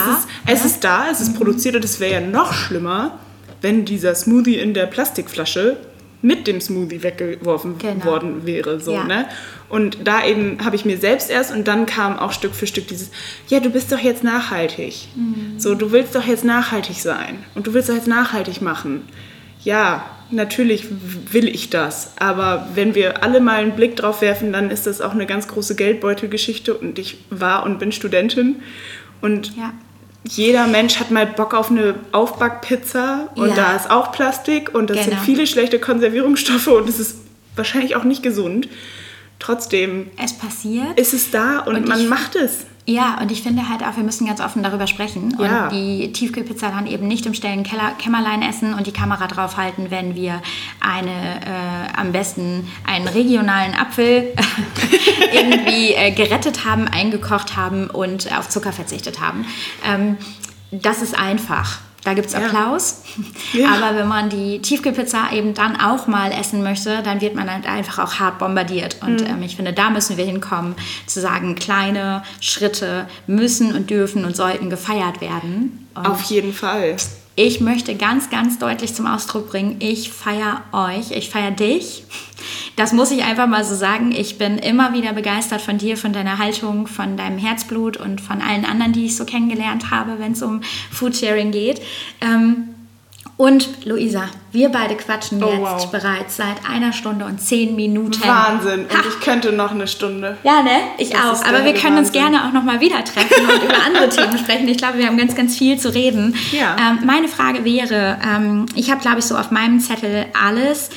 Es 0.48 0.56
ist, 0.58 0.66
es 0.66 0.66
ist 0.74 0.84
da, 0.84 1.06
es 1.12 1.22
ist 1.22 1.34
mhm. 1.34 1.38
produziert 1.38 1.76
und 1.76 1.86
es 1.86 2.00
wäre 2.00 2.14
ja 2.14 2.22
noch 2.22 2.54
schlimmer, 2.54 3.20
wenn 3.62 3.86
dieser 3.86 4.16
Smoothie 4.16 4.56
in 4.56 4.74
der 4.74 4.86
Plastikflasche 4.86 5.78
mit 6.22 6.48
dem 6.48 6.60
Smoothie 6.60 7.04
weggeworfen 7.04 7.78
genau. 7.78 8.06
worden 8.06 8.46
wäre. 8.46 8.80
So, 8.80 8.94
ja. 8.94 9.04
ne? 9.04 9.26
Und 9.70 10.00
da 10.06 10.26
eben 10.26 10.64
habe 10.64 10.76
ich 10.76 10.86
mir 10.86 10.98
selbst 10.98 11.30
erst 11.30 11.54
und 11.54 11.68
dann 11.68 11.86
kam 11.86 12.18
auch 12.18 12.32
Stück 12.32 12.56
für 12.56 12.68
Stück 12.68 12.88
dieses, 12.88 13.12
ja, 13.48 13.60
du 13.60 13.70
bist 13.70 13.92
doch 13.92 14.00
jetzt 14.00 14.24
nachhaltig. 14.24 15.10
Mhm. 15.16 15.60
So, 15.60 15.76
du 15.76 15.92
willst 15.92 16.16
doch 16.16 16.26
jetzt 16.26 16.44
nachhaltig 16.44 16.98
sein 17.02 17.44
und 17.54 17.68
du 17.68 17.74
willst 17.74 17.90
doch 17.90 17.96
jetzt 17.96 18.08
nachhaltig 18.08 18.62
machen. 18.62 19.04
Ja, 19.64 20.06
natürlich 20.32 20.86
will 21.32 21.48
ich 21.48 21.70
das, 21.70 22.14
aber 22.18 22.70
wenn 22.74 22.96
wir 22.96 23.24
alle 23.24 23.40
mal 23.40 23.60
einen 23.60 23.76
Blick 23.76 23.96
drauf 23.96 24.22
werfen, 24.22 24.54
dann 24.54 24.72
ist 24.72 24.88
das 24.88 25.02
auch 25.02 25.12
eine 25.12 25.26
ganz 25.26 25.48
große 25.48 25.76
Geldbeutelgeschichte 25.76 26.74
und 26.74 26.98
ich 27.00 27.18
war 27.30 27.64
und 27.64 27.80
bin 27.80 27.92
Studentin 27.92 28.58
und 29.22 29.56
ja 29.56 29.74
jeder 30.30 30.68
Mensch 30.68 31.00
hat 31.00 31.12
mal 31.12 31.26
Bock 31.26 31.54
auf 31.54 31.72
eine 31.72 31.96
Aufbackpizza 32.12 33.30
und 33.36 33.50
ja. 33.50 33.56
da 33.56 33.76
ist 33.76 33.90
auch 33.90 34.12
Plastik 34.12 34.74
und 34.74 34.90
das 34.90 34.98
genau. 34.98 35.10
sind 35.10 35.20
viele 35.22 35.48
schlechte 35.48 35.80
Konservierungsstoffe 35.80 36.68
und 36.68 36.88
es 36.90 37.00
ist 37.00 37.18
wahrscheinlich 37.56 37.96
auch 37.96 38.04
nicht 38.04 38.24
gesund. 38.24 38.68
Trotzdem 39.40 40.10
es 40.24 40.34
passiert. 40.34 41.00
ist 41.00 41.14
es 41.14 41.32
da 41.32 41.60
und, 41.60 41.76
und 41.76 41.88
man 41.88 42.08
macht 42.08 42.36
es. 42.36 42.66
Ja, 42.90 43.20
und 43.22 43.34
ich 43.34 43.44
finde 43.44 43.68
halt 43.68 43.84
auch, 43.84 43.98
wir 43.98 44.04
müssen 44.04 44.26
ganz 44.26 44.40
offen 44.40 44.64
darüber 44.64 44.88
sprechen 44.88 45.36
ja. 45.38 45.66
und 45.66 45.74
die 45.74 46.14
Tiefkühlpizza 46.14 46.70
dann 46.70 46.88
eben 46.88 47.06
nicht 47.06 47.26
im 47.26 47.34
stillen 47.34 47.64
Keller, 47.64 47.92
Kämmerlein 48.00 48.42
essen 48.42 48.74
und 48.74 48.88
die 48.88 48.94
Kamera 48.94 49.28
draufhalten, 49.28 49.92
wenn 49.92 50.16
wir 50.16 50.42
eine, 50.80 51.12
äh, 51.12 52.00
am 52.00 52.14
besten 52.14 52.66
einen 52.86 53.10
regionalen 53.10 53.74
Apfel 53.74 54.34
irgendwie 55.34 55.96
äh, 55.96 56.12
gerettet 56.12 56.64
haben, 56.64 56.88
eingekocht 56.88 57.58
haben 57.58 57.90
und 57.90 58.32
auf 58.38 58.48
Zucker 58.48 58.72
verzichtet 58.72 59.20
haben. 59.20 59.46
Ähm, 59.86 60.16
das 60.72 61.02
ist 61.02 61.20
einfach. 61.20 61.80
Da 62.04 62.14
gibt 62.14 62.28
es 62.28 62.36
Applaus. 62.36 63.02
Ja. 63.54 63.74
Aber 63.74 63.98
wenn 63.98 64.08
man 64.08 64.30
die 64.30 64.62
Tiefkühlpizza 64.62 65.32
eben 65.34 65.54
dann 65.54 65.80
auch 65.80 66.08
mal 66.08 66.32
essen 66.32 66.64
möchte, 66.64 67.02
dann 67.04 67.20
wird 67.22 67.36
man 67.36 67.52
halt 67.52 67.68
einfach 67.68 68.00
auch 68.00 68.20
hart 68.20 68.40
bombardiert. 68.40 68.98
Und 69.02 69.22
mhm. 69.22 69.28
ähm, 69.28 69.42
ich 69.44 69.56
finde, 69.56 69.74
da 69.74 69.90
müssen 69.90 70.18
wir 70.18 70.26
hinkommen, 70.26 70.76
zu 71.06 71.20
sagen, 71.20 71.56
kleine 71.56 72.24
Schritte 72.40 73.08
müssen 73.26 73.76
und 73.76 73.90
dürfen 73.90 74.26
und 74.26 74.36
sollten 74.36 74.70
gefeiert 74.70 75.20
werden. 75.20 75.88
Und 75.96 76.08
Auf 76.08 76.22
jeden 76.24 76.54
Fall 76.54 76.96
ich 77.38 77.62
möchte 77.62 77.96
ganz, 77.96 78.32
ganz 78.32 78.58
deutlich 78.58 78.96
zum 78.96 79.06
Ausdruck 79.06 79.52
bringen, 79.52 79.76
ich 79.80 80.12
feiere 80.12 80.64
euch, 80.74 81.12
ich 81.12 81.30
feiere 81.30 81.52
dich. 81.52 82.04
Das 82.76 82.94
muss 82.94 83.12
ich 83.12 83.24
einfach 83.24 83.46
mal 83.46 83.64
so 83.64 83.76
sagen. 83.76 84.12
Ich 84.12 84.40
bin 84.40 84.58
immer 84.58 84.94
wieder 84.94 85.14
begeistert 85.14 85.62
von 85.62 85.78
dir, 85.78 85.98
von 85.98 86.14
deiner 86.14 86.40
Haltung, 86.40 86.88
von 86.88 87.16
deinem 87.16 87.38
Herzblut 87.38 87.96
und 87.96 88.22
von 88.22 88.42
allen 88.42 88.66
anderen, 88.66 88.92
die 88.92 89.06
ich 89.06 89.16
so 89.16 89.24
kennengelernt 89.24 89.92
habe, 89.92 90.18
wenn 90.18 90.32
es 90.32 90.42
um 90.42 90.62
Foodsharing 90.92 91.52
geht. 91.52 91.80
Ähm, 92.22 92.70
und 93.38 93.86
Luisa, 93.86 94.30
wir 94.52 94.70
beide 94.70 94.96
quatschen 94.96 95.44
oh, 95.44 95.52
jetzt 95.52 95.62
wow. 95.62 95.92
bereits 95.92 96.38
seit 96.38 96.68
einer 96.68 96.92
Stunde 96.92 97.24
und 97.26 97.40
zehn 97.40 97.76
Minuten. 97.76 98.20
Wahnsinn. 98.28 98.86
Und 98.86 98.92
ha. 98.92 99.04
ich 99.08 99.24
könnte 99.24 99.52
noch 99.52 99.70
eine 99.70 99.88
Stunde. 99.88 100.38
Ja, 100.44 100.64
ne? 100.64 100.72
Ich 100.98 101.12
das 101.12 101.22
auch. 101.22 101.46
Aber 101.46 101.64
wir 101.64 101.76
können 101.76 101.98
Wahnsinn. 101.98 101.98
uns 101.98 102.12
gerne 102.12 102.48
auch 102.48 102.52
noch 102.52 102.64
mal 102.64 102.80
wieder 102.80 103.04
treffen 103.04 103.46
und 103.46 103.64
über 103.64 103.76
andere 103.86 104.10
Themen 104.10 104.38
sprechen. 104.44 104.68
Ich 104.68 104.80
glaube, 104.80 104.98
wir 104.98 105.06
haben 105.06 105.18
ganz, 105.18 105.36
ganz 105.36 105.56
viel 105.56 105.78
zu 105.78 105.94
reden. 105.94 106.36
Ja. 106.52 106.78
Ähm, 106.80 107.06
meine 107.06 107.28
Frage 107.28 107.64
wäre, 107.64 108.18
ähm, 108.28 108.66
ich 108.74 108.90
habe, 108.90 109.02
glaube 109.02 109.20
ich, 109.20 109.26
so 109.26 109.38
auf 109.38 109.52
meinem 109.52 109.80
Zettel 109.80 110.26
alles. 110.34 110.90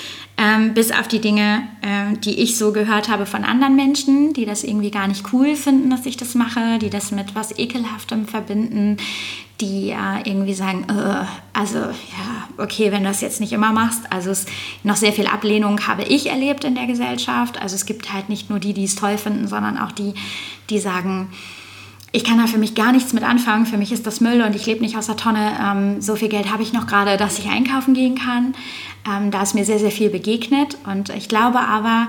Ähm, 0.43 0.73
bis 0.73 0.91
auf 0.91 1.07
die 1.07 1.21
Dinge, 1.21 1.69
äh, 1.83 2.17
die 2.17 2.41
ich 2.41 2.57
so 2.57 2.73
gehört 2.73 3.11
habe 3.11 3.27
von 3.27 3.45
anderen 3.45 3.77
Menschen, 3.77 4.33
die 4.33 4.47
das 4.47 4.65
irgendwie 4.65 4.91
gar 4.91 5.07
nicht 5.07 5.35
cool 5.35 5.55
finden, 5.55 5.91
dass 5.91 6.07
ich 6.07 6.17
das 6.17 6.35
mache, 6.35 6.79
die 6.79 6.89
das 6.89 7.13
mit 7.13 7.35
was 7.35 7.59
Ekelhaftem 7.59 8.27
verbinden, 8.27 8.97
die 9.61 9.91
äh, 9.91 10.23
irgendwie 10.25 10.55
sagen, 10.55 10.87
also 11.53 11.79
ja, 11.79 12.49
okay, 12.57 12.91
wenn 12.91 13.03
du 13.03 13.11
das 13.11 13.21
jetzt 13.21 13.41
nicht 13.41 13.53
immer 13.53 13.73
machst. 13.73 14.11
Also 14.11 14.31
es, 14.31 14.47
noch 14.83 14.97
sehr 14.97 15.13
viel 15.13 15.27
Ablehnung 15.27 15.87
habe 15.87 16.05
ich 16.05 16.31
erlebt 16.31 16.65
in 16.65 16.75
der 16.75 16.87
Gesellschaft. 16.87 17.61
Also 17.61 17.75
es 17.75 17.85
gibt 17.85 18.11
halt 18.11 18.31
nicht 18.31 18.49
nur 18.49 18.61
die, 18.61 18.73
die 18.73 18.85
es 18.85 18.97
toll 18.97 19.19
finden, 19.19 19.47
sondern 19.47 19.77
auch 19.77 19.93
die, 19.93 20.15
die 20.71 20.79
sagen, 20.79 21.29
ich 22.13 22.25
kann 22.25 22.39
da 22.39 22.47
für 22.47 22.59
mich 22.59 22.75
gar 22.75 22.93
nichts 22.93 23.13
mit 23.13 23.23
anfangen. 23.23 23.67
Für 23.67 23.77
mich 23.77 23.93
ist 23.93 24.07
das 24.07 24.21
Müll 24.21 24.43
und 24.43 24.57
ich 24.57 24.67
lebe 24.67 24.81
nicht 24.81 24.97
aus 24.97 25.07
der 25.07 25.17
Tonne. 25.17 25.53
Ähm, 25.63 26.01
so 26.01 26.17
viel 26.17 26.29
Geld 26.29 26.51
habe 26.51 26.63
ich 26.63 26.73
noch 26.73 26.87
gerade, 26.87 27.17
dass 27.17 27.39
ich 27.39 27.49
einkaufen 27.49 27.95
gehen 27.95 28.17
kann. 28.17 28.55
Ähm, 29.07 29.31
da 29.31 29.43
ist 29.43 29.55
mir 29.55 29.65
sehr, 29.65 29.79
sehr 29.79 29.91
viel 29.91 30.11
begegnet. 30.11 30.77
Und 30.87 31.11
ich 31.11 31.29
glaube 31.29 31.61
aber, 31.61 32.09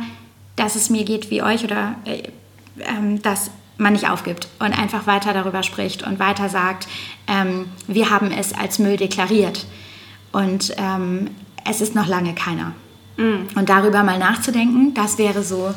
dass 0.55 0.75
es 0.75 0.89
mir 0.89 1.05
geht 1.05 1.29
wie 1.29 1.41
euch 1.41 1.63
oder 1.63 1.95
äh, 2.05 2.23
ähm, 2.79 3.21
dass 3.21 3.51
man 3.77 3.93
nicht 3.93 4.09
aufgibt 4.09 4.47
und 4.59 4.77
einfach 4.77 5.07
weiter 5.07 5.33
darüber 5.33 5.63
spricht 5.63 6.03
und 6.03 6.19
weiter 6.19 6.49
sagt, 6.49 6.87
ähm, 7.27 7.65
wir 7.87 8.09
haben 8.09 8.31
es 8.31 8.53
als 8.53 8.79
Müll 8.79 8.97
deklariert 8.97 9.65
und 10.31 10.73
ähm, 10.77 11.31
es 11.65 11.81
ist 11.81 11.95
noch 11.95 12.07
lange 12.07 12.33
keiner. 12.35 12.73
Mhm. 13.17 13.47
Und 13.55 13.69
darüber 13.69 14.03
mal 14.03 14.19
nachzudenken, 14.19 14.93
das 14.93 15.17
wäre 15.17 15.43
so 15.43 15.73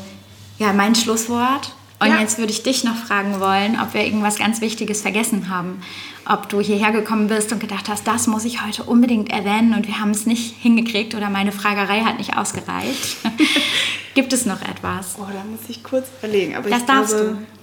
ja, 0.57 0.71
mein 0.71 0.95
Schlusswort. 0.95 1.73
Und 1.99 2.09
ja. 2.09 2.19
jetzt 2.19 2.37
würde 2.37 2.51
ich 2.51 2.63
dich 2.63 2.83
noch 2.83 2.95
fragen 2.95 3.39
wollen, 3.39 3.79
ob 3.79 3.93
wir 3.93 4.03
irgendwas 4.03 4.37
ganz 4.37 4.59
Wichtiges 4.59 5.01
vergessen 5.01 5.49
haben. 5.49 5.81
Ob 6.25 6.49
du 6.49 6.59
hierher 6.59 6.91
gekommen 6.91 7.27
bist 7.27 7.51
und 7.53 7.59
gedacht 7.59 7.87
hast, 7.87 8.05
das 8.05 8.27
muss 8.27 8.43
ich 8.43 8.65
heute 8.65 8.83
unbedingt 8.83 9.31
erwähnen 9.31 9.73
und 9.73 9.87
wir 9.87 9.99
haben 9.99 10.11
es 10.11 10.25
nicht 10.25 10.55
hingekriegt 10.61 11.15
oder 11.15 11.29
meine 11.29 11.51
Fragerei 11.51 12.01
hat 12.01 12.17
nicht 12.17 12.35
ausgereicht. 12.35 13.17
Gibt 14.13 14.33
es 14.33 14.45
noch 14.45 14.61
etwas? 14.61 15.15
Oh, 15.19 15.25
da 15.25 15.43
muss 15.49 15.69
ich 15.69 15.83
kurz 15.83 16.07
überlegen. 16.19 16.55
Aber 16.55 16.69
das 16.69 16.85
darfst 16.85 17.15
glaube, 17.15 17.37
du. 17.39 17.54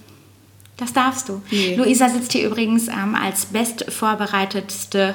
Das 0.77 0.91
darfst 0.91 1.29
du. 1.29 1.41
Nee. 1.51 1.75
Luisa 1.75 2.09
sitzt 2.09 2.31
hier 2.31 2.47
übrigens 2.47 2.87
ähm, 2.87 3.15
als 3.15 3.45
bestvorbereitetste 3.45 5.13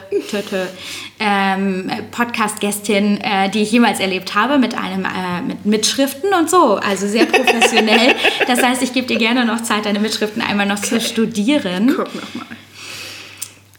ähm, 1.18 1.90
Podcast-Gästin, 2.12 3.20
äh, 3.20 3.51
die 3.51 3.62
ich 3.62 3.72
jemals 3.72 3.98
erlebt 3.98 4.36
habe, 4.36 4.59
mit 4.59 4.78
einem 4.78 5.05
äh, 5.05 5.43
mit 5.44 5.66
Mitschriften 5.66 6.32
und 6.32 6.48
so. 6.48 6.76
Also 6.76 7.09
sehr 7.09 7.26
professionell. 7.26 8.14
das 8.47 8.62
heißt, 8.62 8.82
ich 8.85 8.93
gebe 8.93 9.09
dir 9.09 9.18
gerne 9.18 9.44
noch 9.44 9.60
Zeit, 9.62 9.85
deine 9.85 9.98
Mitschriften 9.98 10.43
einmal 10.43 10.66
noch 10.66 10.78
okay. 10.78 11.01
zu 11.01 11.01
studieren. 11.01 11.89
Guck 11.97 12.14
nochmal. 12.14 12.56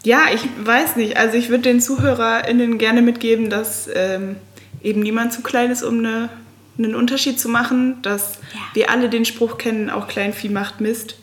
Ja, 0.03 0.25
ich 0.33 0.41
weiß 0.61 0.97
nicht. 0.97 1.15
Also 1.15 1.37
ich 1.37 1.47
würde 1.47 1.63
den 1.63 1.79
ZuhörerInnen 1.79 2.77
gerne 2.77 3.01
mitgeben, 3.01 3.49
dass 3.49 3.89
ähm, 3.93 4.35
eben 4.83 5.01
niemand 5.01 5.31
zu 5.31 5.41
klein 5.41 5.71
ist, 5.71 5.83
um 5.83 5.99
eine, 5.99 6.29
einen 6.77 6.93
Unterschied 6.93 7.39
zu 7.39 7.47
machen. 7.47 8.01
Dass 8.01 8.39
ja. 8.53 8.59
wir 8.73 8.89
alle 8.89 9.07
den 9.07 9.23
Spruch 9.23 9.57
kennen, 9.57 9.89
auch 9.89 10.09
Kleinvieh 10.09 10.49
macht 10.49 10.81
Mist 10.81 11.15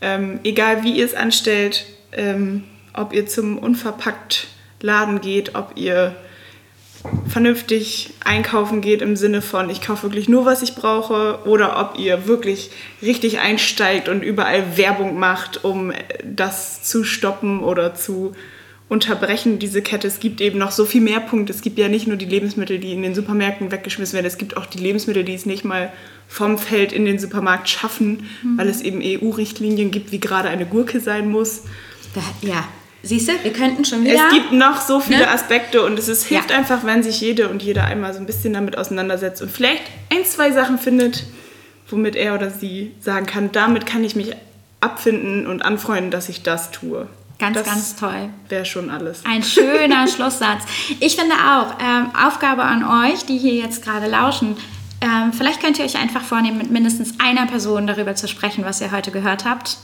ähm, 0.00 0.40
egal 0.44 0.82
wie 0.82 0.98
ihr 0.98 1.04
es 1.04 1.14
anstellt, 1.14 1.86
ähm, 2.12 2.64
ob 2.94 3.12
ihr 3.12 3.26
zum 3.26 3.58
unverpackt 3.58 4.48
Laden 4.80 5.20
geht, 5.20 5.54
ob 5.54 5.72
ihr 5.76 6.16
vernünftig 7.28 8.12
einkaufen 8.24 8.80
geht 8.80 9.00
im 9.00 9.16
Sinne 9.16 9.40
von, 9.40 9.70
ich 9.70 9.80
kaufe 9.80 10.02
wirklich 10.04 10.28
nur, 10.28 10.44
was 10.44 10.62
ich 10.62 10.74
brauche, 10.74 11.40
oder 11.46 11.80
ob 11.80 11.98
ihr 11.98 12.26
wirklich 12.26 12.70
richtig 13.00 13.38
einsteigt 13.40 14.08
und 14.08 14.22
überall 14.22 14.76
Werbung 14.76 15.18
macht, 15.18 15.64
um 15.64 15.92
das 16.24 16.82
zu 16.82 17.04
stoppen 17.04 17.62
oder 17.62 17.94
zu 17.94 18.34
unterbrechen, 18.90 19.60
diese 19.60 19.82
Kette. 19.82 20.08
Es 20.08 20.18
gibt 20.18 20.40
eben 20.40 20.58
noch 20.58 20.72
so 20.72 20.84
viel 20.84 21.00
mehr 21.00 21.20
Punkte. 21.20 21.52
Es 21.52 21.62
gibt 21.62 21.78
ja 21.78 21.88
nicht 21.88 22.08
nur 22.08 22.16
die 22.16 22.26
Lebensmittel, 22.26 22.78
die 22.78 22.92
in 22.92 23.02
den 23.02 23.14
Supermärkten 23.14 23.70
weggeschmissen 23.70 24.14
werden, 24.14 24.26
es 24.26 24.36
gibt 24.36 24.56
auch 24.56 24.66
die 24.66 24.78
Lebensmittel, 24.78 25.24
die 25.24 25.34
es 25.34 25.46
nicht 25.46 25.64
mal 25.64 25.92
vom 26.28 26.58
Feld 26.58 26.92
in 26.92 27.04
den 27.04 27.18
Supermarkt 27.18 27.68
schaffen, 27.68 28.28
mhm. 28.42 28.58
weil 28.58 28.68
es 28.68 28.82
eben 28.82 29.00
EU-Richtlinien 29.00 29.92
gibt, 29.92 30.10
wie 30.10 30.18
gerade 30.18 30.48
eine 30.48 30.66
Gurke 30.66 31.00
sein 31.00 31.30
muss. 31.30 31.62
Da, 32.14 32.20
ja, 32.46 32.68
Siehst 33.02 33.28
du, 33.28 33.32
wir 33.42 33.52
könnten 33.52 33.84
schon 33.86 34.04
wieder. 34.04 34.26
Es 34.26 34.34
gibt 34.34 34.52
noch 34.52 34.78
so 34.80 35.00
viele 35.00 35.20
ne? 35.20 35.30
Aspekte 35.30 35.82
und 35.82 35.98
es 35.98 36.08
ist, 36.08 36.24
hilft 36.24 36.50
ja. 36.50 36.58
einfach, 36.58 36.84
wenn 36.84 37.02
sich 37.02 37.18
jede 37.20 37.48
und 37.48 37.62
jeder 37.62 37.84
einmal 37.84 38.12
so 38.12 38.20
ein 38.20 38.26
bisschen 38.26 38.52
damit 38.52 38.76
auseinandersetzt 38.76 39.40
und 39.40 39.50
vielleicht 39.50 39.84
ein, 40.12 40.24
zwei 40.26 40.52
Sachen 40.52 40.78
findet, 40.78 41.24
womit 41.88 42.14
er 42.14 42.34
oder 42.34 42.50
sie 42.50 42.92
sagen 43.00 43.24
kann, 43.24 43.52
damit 43.52 43.86
kann 43.86 44.04
ich 44.04 44.16
mich 44.16 44.34
abfinden 44.80 45.46
und 45.46 45.62
anfreunden, 45.62 46.10
dass 46.10 46.28
ich 46.28 46.42
das 46.42 46.72
tue. 46.72 47.08
Ganz, 47.40 47.56
das 47.56 47.66
ganz 47.66 47.96
toll. 47.96 48.28
Wäre 48.48 48.64
schon 48.64 48.90
alles. 48.90 49.24
Ein 49.24 49.42
schöner 49.42 50.06
Schlusssatz. 50.14 50.62
Ich 51.00 51.16
finde 51.16 51.34
auch, 51.34 51.74
ähm, 51.80 52.10
Aufgabe 52.14 52.62
an 52.62 52.84
euch, 52.84 53.24
die 53.24 53.38
hier 53.38 53.54
jetzt 53.54 53.82
gerade 53.82 54.06
lauschen, 54.06 54.56
ähm, 55.00 55.32
vielleicht 55.32 55.62
könnt 55.62 55.78
ihr 55.78 55.86
euch 55.86 55.96
einfach 55.96 56.22
vornehmen, 56.22 56.58
mit 56.58 56.70
mindestens 56.70 57.14
einer 57.18 57.46
Person 57.46 57.86
darüber 57.86 58.14
zu 58.14 58.28
sprechen, 58.28 58.64
was 58.64 58.82
ihr 58.82 58.92
heute 58.92 59.10
gehört 59.10 59.46
habt. 59.46 59.78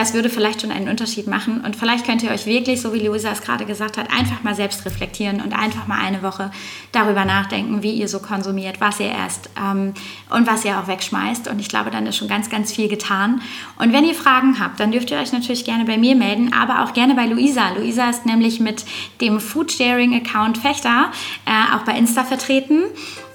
Das 0.00 0.14
würde 0.14 0.30
vielleicht 0.30 0.62
schon 0.62 0.70
einen 0.70 0.88
Unterschied 0.88 1.26
machen. 1.26 1.60
Und 1.60 1.76
vielleicht 1.76 2.06
könnt 2.06 2.22
ihr 2.22 2.30
euch 2.30 2.46
wirklich, 2.46 2.80
so 2.80 2.94
wie 2.94 3.06
Luisa 3.06 3.32
es 3.32 3.42
gerade 3.42 3.66
gesagt 3.66 3.98
hat, 3.98 4.10
einfach 4.10 4.42
mal 4.42 4.54
selbst 4.54 4.86
reflektieren 4.86 5.42
und 5.42 5.52
einfach 5.52 5.86
mal 5.88 6.00
eine 6.00 6.22
Woche 6.22 6.50
darüber 6.90 7.26
nachdenken, 7.26 7.82
wie 7.82 7.92
ihr 7.92 8.08
so 8.08 8.18
konsumiert, 8.18 8.80
was 8.80 8.98
ihr 8.98 9.12
esst 9.26 9.50
ähm, 9.62 9.92
und 10.30 10.46
was 10.46 10.64
ihr 10.64 10.78
auch 10.78 10.88
wegschmeißt. 10.88 11.48
Und 11.48 11.60
ich 11.60 11.68
glaube, 11.68 11.90
dann 11.90 12.06
ist 12.06 12.16
schon 12.16 12.28
ganz, 12.28 12.48
ganz 12.48 12.72
viel 12.72 12.88
getan. 12.88 13.42
Und 13.76 13.92
wenn 13.92 14.04
ihr 14.04 14.14
Fragen 14.14 14.58
habt, 14.58 14.80
dann 14.80 14.90
dürft 14.90 15.10
ihr 15.10 15.18
euch 15.18 15.34
natürlich 15.34 15.66
gerne 15.66 15.84
bei 15.84 15.98
mir 15.98 16.16
melden, 16.16 16.54
aber 16.54 16.82
auch 16.82 16.94
gerne 16.94 17.14
bei 17.14 17.26
Luisa. 17.26 17.68
Luisa 17.76 18.08
ist 18.08 18.24
nämlich 18.24 18.58
mit 18.58 18.86
dem 19.20 19.38
Foodsharing-Account 19.38 20.56
Fechter 20.56 21.10
äh, 21.44 21.76
auch 21.76 21.82
bei 21.82 21.92
Insta 21.92 22.24
vertreten. 22.24 22.84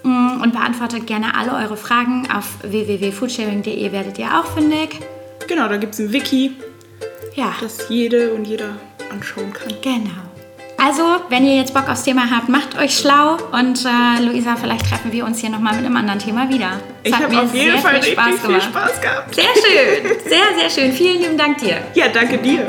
mm, 0.01 0.41
und 0.41 0.53
beantwortet 0.53 1.05
gerne 1.05 1.37
alle 1.37 1.53
eure 1.53 1.77
Fragen. 1.77 2.27
Auf 2.35 2.57
www.foodsharing.de 2.63 3.91
werdet 3.91 4.17
ihr 4.17 4.39
auch 4.39 4.47
fündig. 4.47 4.99
Genau, 5.47 5.67
da 5.67 5.77
gibt 5.77 5.93
es 5.93 5.99
ein 5.99 6.11
Wiki, 6.11 6.55
Ja, 7.35 7.53
das 7.61 7.87
jede 7.89 8.33
und 8.33 8.45
jeder 8.45 8.69
anschauen 9.11 9.53
kann. 9.53 9.67
genau. 9.81 10.09
Also, 10.77 11.03
wenn 11.29 11.45
ihr 11.47 11.55
jetzt 11.55 11.73
Bock 11.73 11.87
aufs 11.89 12.03
Thema 12.03 12.29
habt, 12.29 12.49
macht 12.49 12.77
euch 12.77 12.97
schlau 12.99 13.37
und 13.53 13.85
äh, 13.85 14.21
Luisa, 14.23 14.55
vielleicht 14.57 14.87
treffen 14.89 15.11
wir 15.13 15.25
uns 15.25 15.39
hier 15.39 15.49
nochmal 15.49 15.73
mit 15.77 15.85
einem 15.85 15.95
anderen 15.95 16.19
Thema 16.19 16.49
wieder. 16.49 16.73
Es 17.01 17.11
Ich 17.11 17.15
habe 17.17 17.33
mir 17.33 17.41
auf 17.43 17.53
jeden 17.55 17.71
sehr 17.71 17.77
Fall 17.81 18.01
viel 18.01 18.13
richtig 18.13 18.13
Spaß 18.13 18.27
viel 18.39 18.47
gemacht. 18.47 18.63
Spaß 18.63 19.01
gehabt. 19.01 19.35
Sehr 19.35 19.43
schön, 19.45 20.11
sehr, 20.27 20.59
sehr 20.59 20.69
schön. 20.69 20.91
Vielen 20.91 21.21
lieben 21.21 21.37
Dank 21.37 21.59
dir. 21.59 21.77
Ja, 21.93 22.09
danke 22.09 22.37
dir. 22.37 22.67